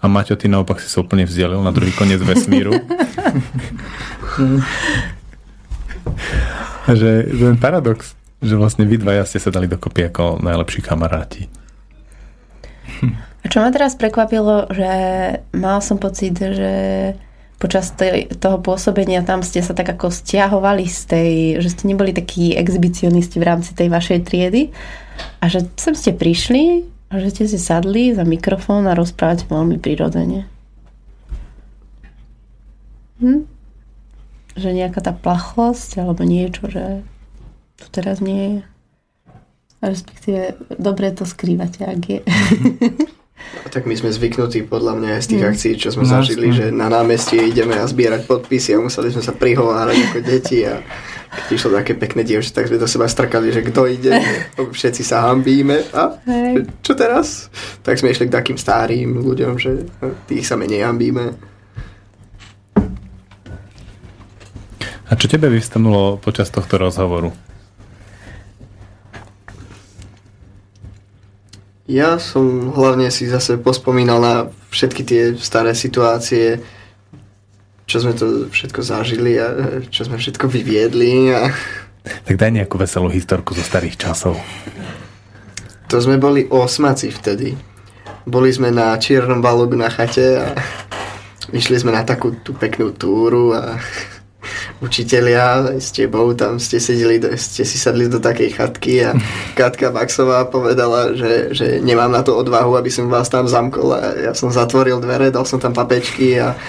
a 0.04 0.06
Maťo, 0.12 0.36
ty 0.36 0.52
naopak 0.52 0.84
si 0.84 0.92
sa 0.92 1.00
úplne 1.00 1.24
vzdielil 1.24 1.64
na 1.64 1.72
druhý 1.72 1.96
koniec 1.96 2.20
vesmíru. 2.20 2.76
že 7.00 7.32
ten 7.32 7.56
paradox, 7.56 8.20
že 8.44 8.60
vlastne 8.60 8.84
vy 8.84 9.00
dvaja 9.00 9.24
ste 9.24 9.40
sa 9.40 9.50
dali 9.50 9.72
dokopy 9.72 10.12
ako 10.12 10.44
najlepší 10.44 10.84
kamaráti. 10.84 11.48
A 13.44 13.46
čo 13.48 13.60
ma 13.60 13.72
teraz 13.72 13.96
prekvapilo, 13.96 14.72
že 14.72 14.92
mal 15.56 15.80
som 15.84 16.00
pocit, 16.00 16.36
že 16.36 16.72
počas 17.60 17.96
tej, 17.96 18.28
toho 18.44 18.60
pôsobenia 18.60 19.24
tam 19.24 19.40
ste 19.40 19.64
sa 19.64 19.72
tak 19.72 19.88
ako 19.88 20.12
stiahovali 20.12 20.84
z 20.84 21.00
tej, 21.08 21.32
že 21.64 21.72
ste 21.72 21.88
neboli 21.88 22.12
takí 22.12 22.52
exhibicionisti 22.60 23.40
v 23.40 23.48
rámci 23.48 23.72
tej 23.72 23.88
vašej 23.88 24.20
triedy 24.28 24.76
a 25.40 25.48
že 25.48 25.64
sem 25.80 25.96
ste 25.96 26.12
prišli 26.12 26.84
a 27.08 27.24
že 27.24 27.32
ste 27.32 27.44
si 27.48 27.56
sadli 27.56 28.12
za 28.12 28.28
mikrofón 28.28 28.84
a 28.92 28.98
rozprávate 28.98 29.48
veľmi 29.48 29.80
prirodzene. 29.80 30.44
Hm? 33.24 33.48
Že 34.60 34.70
nejaká 34.76 35.00
tá 35.00 35.16
plachosť 35.16 36.04
alebo 36.04 36.28
niečo, 36.28 36.68
že 36.68 37.08
to 37.84 37.92
teraz 37.92 38.18
nie 38.20 38.42
je. 38.50 38.60
Respektíve 39.82 40.42
dobre 40.74 41.12
to 41.12 41.24
skrývate, 41.24 41.84
ak 41.84 42.02
je. 42.02 42.20
A 43.60 43.68
tak 43.70 43.84
my 43.84 43.92
sme 43.94 44.08
zvyknutí 44.10 44.64
podľa 44.64 44.96
mňa 44.96 45.10
aj 45.12 45.22
z 45.22 45.30
tých 45.30 45.44
Mm. 45.44 45.50
akcií, 45.50 45.74
čo 45.76 45.90
sme 45.92 46.04
No, 46.04 46.12
zažili, 46.14 46.48
jasné. 46.48 46.58
že 46.58 46.66
na 46.74 46.88
námestie 46.88 47.44
ideme 47.44 47.76
a 47.76 47.84
zbierať 47.84 48.24
podpisy 48.24 48.74
a 48.74 48.82
museli 48.82 49.10
sme 49.10 49.20
sa 49.20 49.32
prihovárať 49.32 49.98
ako 50.02 50.20
deti 50.22 50.64
a 50.64 50.80
keď 51.34 51.48
išlo 51.52 51.74
také 51.74 51.94
pekné 51.94 52.22
dievča, 52.22 52.54
tak 52.54 52.70
sme 52.70 52.78
do 52.78 52.86
seba 52.86 53.04
strkali, 53.06 53.50
že 53.50 53.60
kto 53.62 53.82
ide, 53.86 54.12
všetci 54.78 55.04
sa 55.04 55.28
hambíme 55.28 55.84
a 55.92 56.16
Hej. 56.24 56.70
čo 56.80 56.94
teraz? 56.94 57.52
Tak 57.82 57.98
sme 57.98 58.10
išli 58.10 58.26
k 58.26 58.36
takým 58.36 58.56
starým 58.56 59.20
ľuďom, 59.20 59.54
že 59.58 59.84
tých 60.26 60.46
sa 60.46 60.56
menej 60.56 60.88
hambíme. 60.88 61.36
A 65.04 65.14
čo 65.14 65.28
tebe 65.28 65.46
vyvstanulo 65.48 66.18
počas 66.18 66.48
tohto 66.50 66.80
rozhovoru? 66.80 67.30
Ja 71.84 72.16
som 72.16 72.72
hlavne 72.72 73.12
si 73.12 73.28
zase 73.28 73.60
pospomínal 73.60 74.20
na 74.24 74.36
všetky 74.72 75.02
tie 75.04 75.22
staré 75.36 75.76
situácie, 75.76 76.64
čo 77.84 78.00
sme 78.00 78.16
to 78.16 78.48
všetko 78.48 78.80
zažili 78.80 79.36
a 79.36 79.48
čo 79.92 80.08
sme 80.08 80.16
všetko 80.16 80.48
vyviedli 80.48 81.36
a 81.36 81.52
Tak 82.24 82.40
daj 82.40 82.56
nejakú 82.56 82.80
veselú 82.80 83.12
historku 83.12 83.52
zo 83.52 83.64
starých 83.64 84.00
časov. 84.00 84.40
to 85.92 86.00
sme 86.00 86.16
boli 86.16 86.48
osmaci 86.48 87.12
vtedy. 87.12 87.60
Boli 88.24 88.48
sme 88.56 88.72
na 88.72 88.96
Čiernom 88.96 89.44
balogu 89.44 89.76
na 89.76 89.92
chate 89.92 90.40
a 90.40 90.56
išli 91.60 91.76
sme 91.84 91.92
na 91.92 92.08
takú 92.08 92.32
tú 92.40 92.56
peknú 92.56 92.96
túru 92.96 93.52
a 93.52 93.76
učitelia 94.84 95.80
s 95.80 95.96
tebou 95.96 96.36
tam 96.36 96.60
ste, 96.60 96.84
sedeli, 96.84 97.24
ste 97.40 97.64
si 97.64 97.78
sadli 97.80 98.12
do 98.12 98.20
takej 98.20 98.50
chatky 98.52 99.08
a 99.08 99.16
Katka 99.60 99.96
Baxová 99.96 100.44
povedala, 100.52 101.16
že, 101.16 101.56
že 101.56 101.80
nemám 101.80 102.12
na 102.12 102.20
to 102.20 102.36
odvahu, 102.36 102.76
aby 102.76 102.92
som 102.92 103.08
vás 103.08 103.32
tam 103.32 103.48
zamkol 103.48 103.96
a 103.96 104.00
ja 104.20 104.34
som 104.36 104.52
zatvoril 104.52 105.00
dvere, 105.00 105.32
dal 105.32 105.48
som 105.48 105.64
tam 105.64 105.72
papečky 105.72 106.36
a 106.44 106.60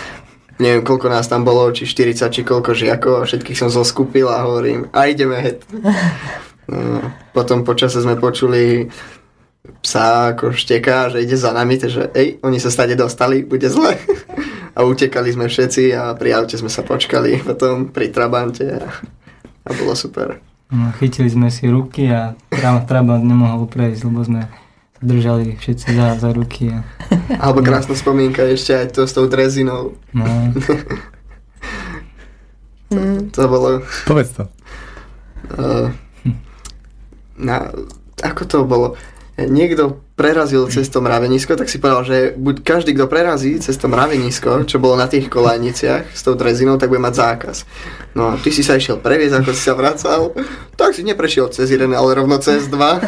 neviem 0.63 0.87
koľko 0.87 1.11
nás 1.11 1.27
tam 1.27 1.43
bolo, 1.43 1.75
či 1.75 1.83
40 1.91 2.31
či 2.31 2.47
koľko 2.47 2.71
žiakov 2.71 3.15
a 3.19 3.27
všetkých 3.27 3.59
som 3.59 3.75
zoskupil 3.75 4.31
a 4.31 4.47
hovorím 4.47 4.87
a 4.95 5.11
ideme 5.11 5.39
het. 5.43 5.59
No, 6.65 7.13
potom 7.37 7.61
počase 7.61 8.01
sme 8.01 8.17
počuli 8.17 8.89
psa 9.85 10.33
ako 10.33 10.57
šteká, 10.57 11.13
že 11.13 11.21
ide 11.21 11.37
za 11.37 11.53
nami, 11.53 11.77
takže 11.77 12.09
ej, 12.17 12.41
oni 12.41 12.57
sa 12.57 12.73
stade 12.73 12.97
dostali, 12.97 13.45
bude 13.45 13.69
zle. 13.69 14.01
A 14.75 14.83
utekali 14.83 15.31
sme 15.31 15.47
všetci 15.47 15.95
a 15.95 16.13
pri 16.19 16.35
aute 16.35 16.59
sme 16.59 16.69
sa 16.69 16.83
počkali 16.83 17.39
potom 17.47 17.95
pri 17.95 18.11
Trabante 18.11 18.67
a, 18.75 18.83
a 19.65 19.71
bolo 19.75 19.95
super. 19.95 20.43
No, 20.75 20.91
chytili 20.99 21.31
sme 21.31 21.49
si 21.55 21.71
ruky 21.71 22.11
a 22.11 22.35
tra- 22.51 22.83
Trabant 22.83 23.23
nemohol 23.23 23.71
prejsť, 23.71 24.01
lebo 24.11 24.27
sme 24.27 24.51
držali 24.99 25.55
všetci 25.55 25.95
za, 25.95 26.19
za 26.19 26.31
ruky. 26.35 26.75
A, 26.75 26.83
Alebo 27.39 27.63
krásna 27.63 27.95
spomienka 27.95 28.43
ešte 28.43 28.75
aj 28.75 28.87
to 28.99 29.07
s 29.07 29.15
tou 29.15 29.31
drezinou. 29.31 29.95
no, 30.11 30.27
To 33.35 33.43
bolo... 33.51 33.83
Povedz 34.07 34.31
to. 34.39 34.45
Uh, 35.59 35.91
na, 37.35 37.71
ako 38.23 38.43
to 38.47 38.59
bolo? 38.65 38.95
Niekto 39.35 39.99
prerazil 40.15 40.71
cez 40.71 40.87
to 40.87 41.03
mravenisko, 41.03 41.59
tak 41.59 41.67
si 41.67 41.83
povedal, 41.83 42.07
že 42.07 42.19
buď 42.39 42.63
každý, 42.63 42.95
kto 42.95 43.11
prerazí 43.11 43.59
cez 43.59 43.75
to 43.75 43.91
mravenisko, 43.91 44.63
čo 44.63 44.79
bolo 44.79 44.95
na 44.95 45.11
tých 45.11 45.27
kolajniciach 45.27 46.15
s 46.15 46.23
tou 46.23 46.39
drezinou, 46.39 46.79
tak 46.79 46.87
bude 46.87 47.03
mať 47.03 47.19
zákaz. 47.19 47.67
No 48.15 48.31
a 48.31 48.39
ty 48.39 48.55
si 48.55 48.63
sa 48.63 48.79
išiel 48.79 49.03
previesť, 49.03 49.43
ako 49.43 49.51
si 49.51 49.63
sa 49.67 49.75
vracal, 49.75 50.31
tak 50.79 50.95
si 50.95 51.03
neprešiel 51.03 51.51
cez 51.51 51.67
jeden, 51.67 51.91
ale 51.99 52.15
rovno 52.15 52.39
cez 52.39 52.71
dva. 52.71 53.03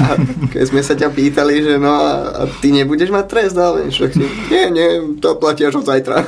A 0.00 0.16
keď 0.48 0.64
sme 0.64 0.80
sa 0.80 0.96
ťa 0.96 1.12
pýtali, 1.12 1.60
že 1.60 1.74
no 1.76 1.92
a, 1.92 2.12
a 2.32 2.42
ty 2.64 2.72
nebudeš 2.72 3.12
mať 3.12 3.24
trest, 3.28 3.56
ale 3.60 3.92
však 3.92 4.16
si, 4.16 4.24
nie, 4.48 4.64
nie, 4.72 4.88
to 5.20 5.36
platí 5.36 5.68
až 5.68 5.84
od 5.84 5.92
zajtra. 5.92 6.24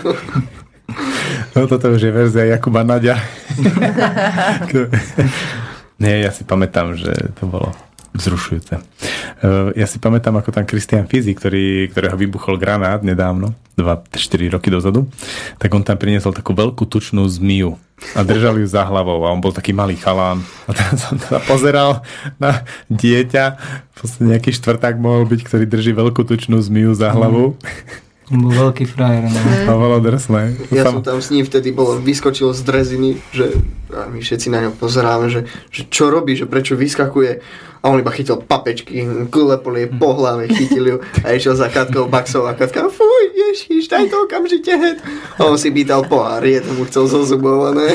No 1.57 1.65
toto 1.65 1.89
už 1.89 2.05
je 2.05 2.13
verzia 2.13 2.45
Jakuba 2.53 2.85
Nadia. 2.85 3.17
Nie, 5.97 6.29
ja 6.29 6.29
si 6.29 6.45
pamätám, 6.45 6.93
že 6.93 7.33
to 7.41 7.49
bolo 7.49 7.73
vzrušujúce. 8.17 8.81
Eh, 8.81 9.71
Ja 9.77 9.87
si 9.87 10.01
pamätám, 10.01 10.35
ako 10.41 10.51
tam 10.51 10.65
Christian 10.65 11.05
Fizi, 11.05 11.37
ktorý, 11.37 11.93
ktorého 11.93 12.17
vybuchol 12.17 12.57
granát 12.57 13.05
nedávno, 13.05 13.53
2-4 13.77 14.57
roky 14.57 14.73
dozadu, 14.73 15.05
tak 15.61 15.69
on 15.77 15.85
tam 15.85 16.01
priniesol 16.01 16.33
takú 16.33 16.57
veľkú 16.57 16.89
tučnú 16.89 17.29
zmiju 17.29 17.77
a 18.13 18.21
držal 18.21 18.61
ju 18.61 18.69
za 18.69 18.85
hlavou 18.85 19.25
a 19.25 19.33
on 19.33 19.41
bol 19.41 19.57
taký 19.57 19.73
malý 19.73 19.97
chalán. 19.97 20.45
A 20.69 20.77
teraz 20.77 21.01
som 21.01 21.17
sa 21.17 21.41
pozeral 21.41 22.05
na 22.37 22.61
dieťa, 22.93 23.57
podstate 23.97 24.29
nejaký 24.29 24.51
štvrták 24.53 25.01
mohol 25.01 25.25
byť, 25.25 25.41
ktorý 25.49 25.65
drží 25.65 25.93
veľkú 25.97 26.23
tučnú 26.29 26.61
zmiju 26.61 26.93
za 26.93 27.11
hlavou. 27.11 27.57
On 28.27 28.43
bol 28.43 28.51
veľký 28.51 28.91
frajer. 28.91 29.23
No. 29.31 29.39
A 29.39 29.73
bolo 29.79 30.03
drsné. 30.03 30.59
Ja 30.75 30.83
Sam- 30.83 30.99
som 30.99 31.03
tam 31.07 31.19
s 31.23 31.31
ním 31.31 31.47
vtedy 31.47 31.71
bol, 31.71 32.03
vyskočil 32.03 32.51
z 32.51 32.61
dreziny, 32.67 33.23
že 33.31 33.55
a 33.95 34.11
my 34.11 34.19
všetci 34.19 34.51
na 34.51 34.67
ňo 34.67 34.75
pozeráme, 34.75 35.31
že, 35.31 35.47
že 35.71 35.87
čo 35.87 36.11
robí, 36.11 36.35
že 36.35 36.51
prečo 36.51 36.75
vyskakuje. 36.75 37.39
A 37.81 37.85
on 37.87 38.03
iba 38.03 38.11
chytil 38.11 38.43
papečky, 38.43 39.07
klepol 39.31 39.79
jej 39.79 39.87
po 39.87 40.11
hlave, 40.19 40.51
chytil 40.51 40.85
ju 40.91 40.97
a 41.23 41.39
išiel 41.39 41.55
za 41.55 41.71
Katkou 41.71 42.11
Baxov 42.11 42.51
a 42.51 42.59
Katka, 42.59 42.91
fuj, 42.91 43.25
ježiš, 43.31 43.87
daj 43.87 44.11
to 44.11 44.27
okamžite 44.27 44.75
hed. 44.75 44.99
A 45.39 45.47
on 45.47 45.55
si 45.55 45.71
pýtal 45.71 46.03
pohár, 46.03 46.43
je 46.43 46.59
mu 46.75 46.83
chcel 46.91 47.07
zo 47.07 47.23
zubov, 47.23 47.71
a 47.71 47.71
ne? 47.79 47.95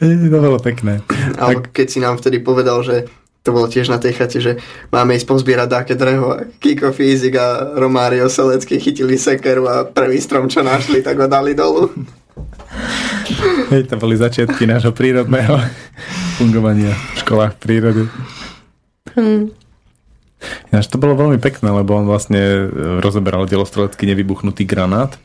To 0.00 0.38
bolo 0.40 0.56
pekné. 0.56 1.04
Alebo 1.36 1.68
keď 1.68 1.86
si 1.92 2.00
nám 2.00 2.16
vtedy 2.16 2.40
povedal, 2.40 2.80
že 2.80 3.12
to 3.40 3.56
bolo 3.56 3.72
tiež 3.72 3.88
na 3.88 3.96
tej 3.96 4.20
chate, 4.20 4.38
že 4.40 4.52
máme 4.92 5.16
ísť 5.16 5.24
pozbierať 5.24 5.68
dáke 5.68 5.92
drevo 5.96 6.36
a 6.36 6.44
Kiko 6.60 6.92
Fízik 6.92 7.40
a 7.40 7.72
Romário 7.72 8.28
Selecký 8.28 8.76
chytili 8.76 9.16
sekeru 9.16 9.64
a 9.64 9.88
prvý 9.88 10.20
strom, 10.20 10.44
čo 10.52 10.60
našli, 10.60 11.00
tak 11.00 11.16
ho 11.16 11.24
dali 11.24 11.56
dolu. 11.56 11.88
Hej, 13.72 13.88
to 13.88 13.96
boli 13.96 14.20
začiatky 14.20 14.68
nášho 14.68 14.92
prírodného 14.92 15.56
fungovania 16.36 16.92
v 16.92 17.16
školách 17.24 17.56
prírody. 17.56 18.04
Ináč 20.72 20.86
to 20.88 21.00
bolo 21.00 21.16
veľmi 21.16 21.40
pekné, 21.40 21.68
lebo 21.68 21.96
on 21.96 22.08
vlastne 22.08 22.40
e, 22.40 22.64
rozoberal 23.00 23.44
delostrelecký 23.44 24.08
nevybuchnutý 24.08 24.64
granát 24.64 25.20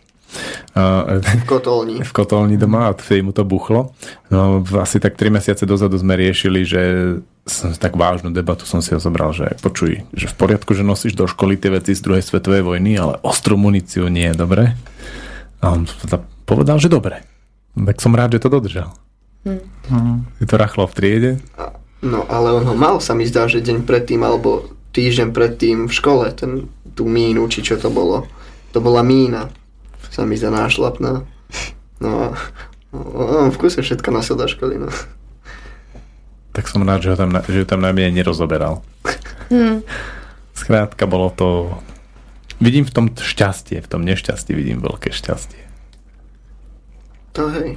V 0.75 1.45
kotolni. 1.47 2.03
v 2.03 2.11
kotolni 2.11 2.59
doma 2.59 2.91
a 2.91 2.95
vtedy 2.95 3.23
mu 3.23 3.31
to 3.31 3.47
buchlo. 3.47 3.95
No, 4.27 4.59
asi 4.81 4.99
tak 4.99 5.15
3 5.15 5.31
mesiace 5.31 5.63
dozadu 5.63 5.95
sme 5.95 6.19
riešili, 6.19 6.67
že 6.67 6.81
som, 7.47 7.71
tak 7.77 7.95
vážnu 7.95 8.33
debatu 8.33 8.65
som 8.67 8.81
si 8.81 8.91
ho 8.91 8.99
zobral, 8.99 9.31
že 9.31 9.55
počuj, 9.61 10.03
že 10.11 10.27
v 10.27 10.35
poriadku, 10.35 10.73
že 10.73 10.83
nosíš 10.83 11.13
do 11.13 11.29
školy 11.29 11.55
tie 11.55 11.71
veci 11.71 11.95
z 11.95 12.03
druhej 12.03 12.25
svetovej 12.25 12.65
vojny, 12.65 12.97
ale 12.97 13.21
ostrú 13.21 13.55
muníciu 13.55 14.09
nie 14.09 14.27
je 14.33 14.35
dobre. 14.35 14.73
A 15.61 15.71
on 15.71 15.87
teda 15.87 16.19
povedal, 16.43 16.81
že 16.81 16.91
dobre. 16.91 17.23
Tak 17.77 18.01
som 18.01 18.17
rád, 18.17 18.35
že 18.35 18.43
to 18.43 18.49
dodržal. 18.49 18.91
No. 19.45 20.25
Je 20.41 20.45
to 20.49 20.57
rachlo 20.57 20.89
v 20.89 20.95
triede. 20.97 21.31
No 22.01 22.25
ale 22.27 22.51
on 22.51 22.65
ho 22.65 22.75
mal, 22.75 22.97
sa 22.97 23.13
mi 23.13 23.29
zdá, 23.29 23.45
že 23.45 23.61
deň 23.61 23.85
predtým 23.85 24.25
alebo 24.25 24.73
týždeň 24.91 25.29
predtým 25.35 25.77
v 25.85 25.93
škole, 25.93 26.25
ten, 26.33 26.65
tú 26.97 27.05
mínu, 27.05 27.45
či 27.51 27.61
čo 27.61 27.77
to 27.77 27.93
bolo. 27.93 28.25
To 28.73 28.79
bola 28.81 29.05
mína, 29.05 29.51
sa 30.15 30.23
mi 30.23 30.39
zdá 30.39 30.47
nášlapná. 30.47 31.27
No 31.99 32.09
a 32.15 32.27
on 32.95 33.51
v 33.51 33.59
kuse 33.59 33.83
všetko 33.83 34.07
nosil 34.15 34.39
do 34.39 34.47
školy, 34.47 34.79
no. 34.79 34.87
Tak 36.55 36.71
som 36.71 36.87
rád, 36.87 37.03
že 37.03 37.11
ho 37.11 37.17
tam, 37.19 37.35
na- 37.35 37.43
že 37.43 37.63
ho 37.63 37.67
tam 37.67 37.83
najmenej 37.83 38.15
nerozoberal. 38.15 38.79
Skrátka 40.55 41.03
bolo 41.03 41.27
to... 41.35 41.75
Vidím 42.63 42.87
v 42.87 42.95
tom 42.95 43.05
šťastie, 43.11 43.83
v 43.83 43.91
tom 43.91 44.07
nešťastí 44.07 44.55
vidím 44.55 44.79
veľké 44.79 45.11
šťastie. 45.11 45.59
To 47.35 47.51
hej. 47.51 47.75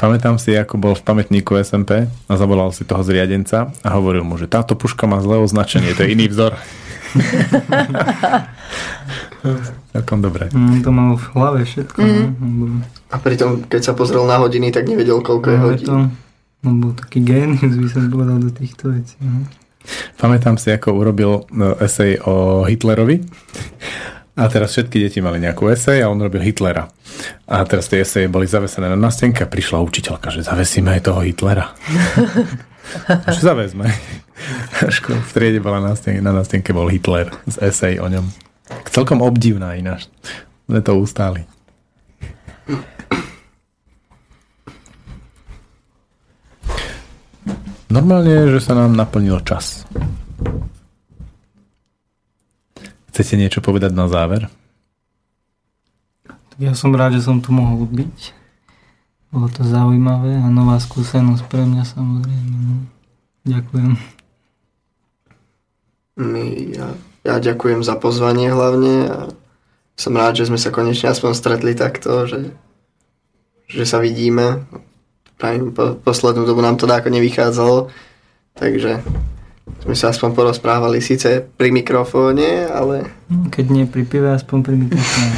Pamätám 0.00 0.40
si, 0.40 0.56
ako 0.56 0.80
bol 0.80 0.96
v 0.96 1.04
pamätníku 1.04 1.60
SMP 1.60 2.08
a 2.08 2.32
zavolal 2.40 2.72
si 2.72 2.88
toho 2.88 3.04
zriadenca 3.04 3.68
a 3.84 3.88
hovoril 4.00 4.24
mu, 4.24 4.40
že 4.40 4.48
táto 4.48 4.72
puška 4.72 5.04
má 5.04 5.20
zlé 5.20 5.36
označenie, 5.36 5.92
to 5.92 6.08
je 6.08 6.16
iný 6.16 6.32
vzor. 6.32 6.56
Celkom 9.94 10.18
dobre. 10.20 10.48
Mm, 10.52 10.84
to 10.84 10.90
mal 10.92 11.16
v 11.16 11.26
hlave 11.34 11.60
všetko. 11.64 11.98
Mm. 11.98 12.28
No, 12.40 12.66
A 13.10 13.16
pritom, 13.18 13.64
keď 13.66 13.90
sa 13.90 13.92
pozrel 13.96 14.22
na 14.28 14.38
hodiny, 14.38 14.70
tak 14.70 14.86
nevedel, 14.86 15.20
koľko 15.24 15.46
je 15.50 15.58
ale 15.58 15.66
hodín. 15.66 15.86
to, 15.86 15.94
on 16.68 16.74
bol 16.78 16.92
taký 16.92 17.24
génius, 17.24 17.74
by 17.76 17.88
som 17.88 18.12
povedal 18.12 18.36
do 18.38 18.50
týchto 18.52 18.92
vecí. 18.92 19.16
No. 19.24 19.48
Pamätám 20.20 20.60
si, 20.60 20.68
ako 20.68 20.92
urobil 20.92 21.48
no, 21.56 21.72
esej 21.80 22.20
o 22.28 22.68
Hitlerovi. 22.68 23.24
A 24.36 24.48
teraz 24.48 24.72
všetky 24.72 25.04
deti 25.04 25.18
mali 25.20 25.40
nejakú 25.40 25.68
esej 25.68 26.00
a 26.04 26.08
on 26.08 26.20
robil 26.20 26.40
Hitlera. 26.40 26.88
A 27.48 27.64
teraz 27.68 27.88
tie 27.92 28.04
eseje 28.04 28.30
boli 28.30 28.48
zavesené 28.48 28.88
na 28.88 28.96
nástenke 28.96 29.44
a 29.44 29.50
prišla 29.50 29.84
učiteľka, 29.84 30.32
že 30.32 30.46
zavesíme 30.46 30.96
aj 30.96 31.02
toho 31.08 31.20
Hitlera. 31.24 31.72
Že 33.30 33.54
zavezme. 33.54 33.86
V 34.98 35.30
triede 35.30 35.62
bola 35.62 35.78
nástenke, 35.78 36.18
na 36.18 36.34
nástenke 36.34 36.74
bol 36.74 36.90
Hitler 36.90 37.30
z 37.46 37.70
esej 37.70 38.02
o 38.02 38.10
ňom. 38.10 38.26
Celkom 38.90 39.22
obdivná 39.22 39.78
ináč. 39.78 40.10
Sme 40.66 40.82
to 40.82 40.98
ustáli. 40.98 41.46
Normálne 47.90 48.30
je, 48.30 48.54
že 48.54 48.70
sa 48.70 48.78
nám 48.78 48.94
naplnil 48.94 49.42
čas. 49.42 49.82
Chcete 53.10 53.34
niečo 53.34 53.58
povedať 53.58 53.90
na 53.90 54.06
záver? 54.06 54.46
Tak 56.22 56.58
ja 56.62 56.70
som 56.78 56.94
rád, 56.94 57.18
že 57.18 57.26
som 57.26 57.42
tu 57.42 57.50
mohol 57.50 57.82
byť. 57.90 58.18
Bolo 59.34 59.50
to 59.50 59.66
zaujímavé 59.66 60.38
a 60.38 60.46
nová 60.50 60.78
skúsenosť 60.78 61.50
pre 61.50 61.66
mňa 61.66 61.82
samozrejme. 61.82 62.56
No. 62.62 62.76
Ďakujem. 63.46 63.92
My, 66.20 66.44
ja, 66.70 66.94
ja 67.20 67.36
ďakujem 67.36 67.84
za 67.84 67.96
pozvanie 67.96 68.48
hlavne 68.48 68.94
a 69.06 69.18
som 69.94 70.16
rád, 70.16 70.40
že 70.40 70.48
sme 70.48 70.56
sa 70.56 70.72
konečne 70.72 71.12
aspoň 71.12 71.32
stretli 71.36 71.76
takto, 71.76 72.24
že, 72.24 72.56
že 73.68 73.84
sa 73.84 74.00
vidíme. 74.00 74.64
Pravím, 75.36 75.72
po, 75.72 75.96
poslednú 75.96 76.44
dobu 76.44 76.64
nám 76.64 76.80
to 76.80 76.88
dáko 76.88 77.12
nevychádzalo, 77.12 77.92
takže 78.56 79.04
sme 79.80 79.94
sa 79.94 80.12
aspoň 80.12 80.32
porozprávali 80.32 81.00
síce 81.00 81.44
pri 81.44 81.68
mikrofóne, 81.70 82.64
ale 82.66 83.08
No, 83.28 83.46
Keď 83.48 83.64
nie 83.68 83.84
pri 83.84 84.02
pive, 84.04 84.32
aspoň 84.32 84.58
pri 84.64 84.74
mikrofóne. 84.76 85.32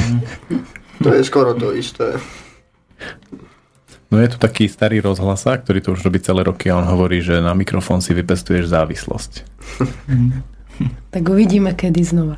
no. 0.51 0.59
to 1.03 1.11
je 1.11 1.23
skoro 1.27 1.53
to 1.55 1.75
isté. 1.75 2.17
No 4.09 4.21
je 4.21 4.29
tu 4.29 4.37
taký 4.37 4.69
starý 4.69 5.01
rozhlasák, 5.01 5.65
ktorý 5.65 5.79
to 5.81 5.97
už 5.97 6.05
robí 6.05 6.21
celé 6.21 6.45
roky 6.45 6.69
a 6.69 6.77
on 6.77 6.85
hovorí, 6.85 7.25
že 7.25 7.41
na 7.41 7.57
mikrofón 7.57 8.05
si 8.05 8.13
vypestuješ 8.13 8.69
závislosť. 8.69 9.33
Tak 11.13 11.23
uvidíme, 11.29 11.77
kedy 11.77 12.01
znova. 12.05 12.37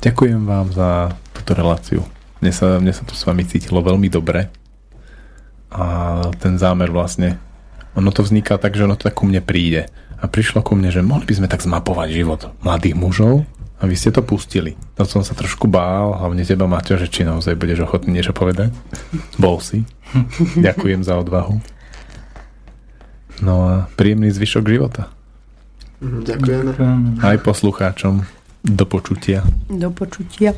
Ďakujem 0.00 0.48
vám 0.48 0.72
za 0.72 1.12
túto 1.36 1.52
reláciu. 1.52 2.00
Mne 2.40 2.52
sa, 2.56 2.80
mne 2.80 2.92
sa 2.96 3.04
tu 3.04 3.12
s 3.12 3.24
vami 3.28 3.44
cítilo 3.44 3.84
veľmi 3.84 4.08
dobre. 4.08 4.48
A 5.68 5.84
ten 6.40 6.56
zámer 6.56 6.88
vlastne, 6.88 7.36
ono 7.92 8.08
to 8.08 8.24
vzniká 8.24 8.56
tak, 8.56 8.74
že 8.74 8.88
ono 8.88 8.96
to 8.96 9.12
tak 9.12 9.20
ku 9.20 9.28
mne 9.28 9.44
príde. 9.44 9.92
A 10.20 10.24
prišlo 10.24 10.64
ku 10.64 10.72
mne, 10.72 10.88
že 10.88 11.04
mohli 11.04 11.28
by 11.28 11.34
sme 11.36 11.48
tak 11.52 11.60
zmapovať 11.60 12.08
život 12.12 12.40
mladých 12.64 12.96
mužov 12.96 13.44
a 13.80 13.88
vy 13.88 13.96
ste 13.96 14.12
to 14.12 14.20
pustili. 14.20 14.76
To 15.00 15.08
som 15.08 15.24
sa 15.24 15.32
trošku 15.32 15.64
bál, 15.64 16.12
hlavne 16.16 16.44
teba, 16.44 16.68
Maťo, 16.68 17.00
že 17.00 17.08
či 17.08 17.24
naozaj 17.24 17.56
budeš 17.56 17.88
ochotný 17.88 18.20
niečo 18.20 18.36
povedať. 18.36 18.72
Bol 19.40 19.60
si. 19.64 19.84
Ďakujem 20.60 21.00
za 21.04 21.16
odvahu. 21.16 21.79
No 23.40 23.64
a 23.64 23.72
príjemný 23.96 24.30
zvyšok 24.30 24.64
života. 24.68 25.08
Mhm, 26.00 26.24
Ďakujeme. 26.24 26.70
Ďakujem. 26.72 26.98
Aj 27.20 27.36
poslucháčom. 27.40 28.14
Do 28.60 28.84
počutia. 28.84 29.40
Do 29.72 29.88
počutia. 29.88 30.52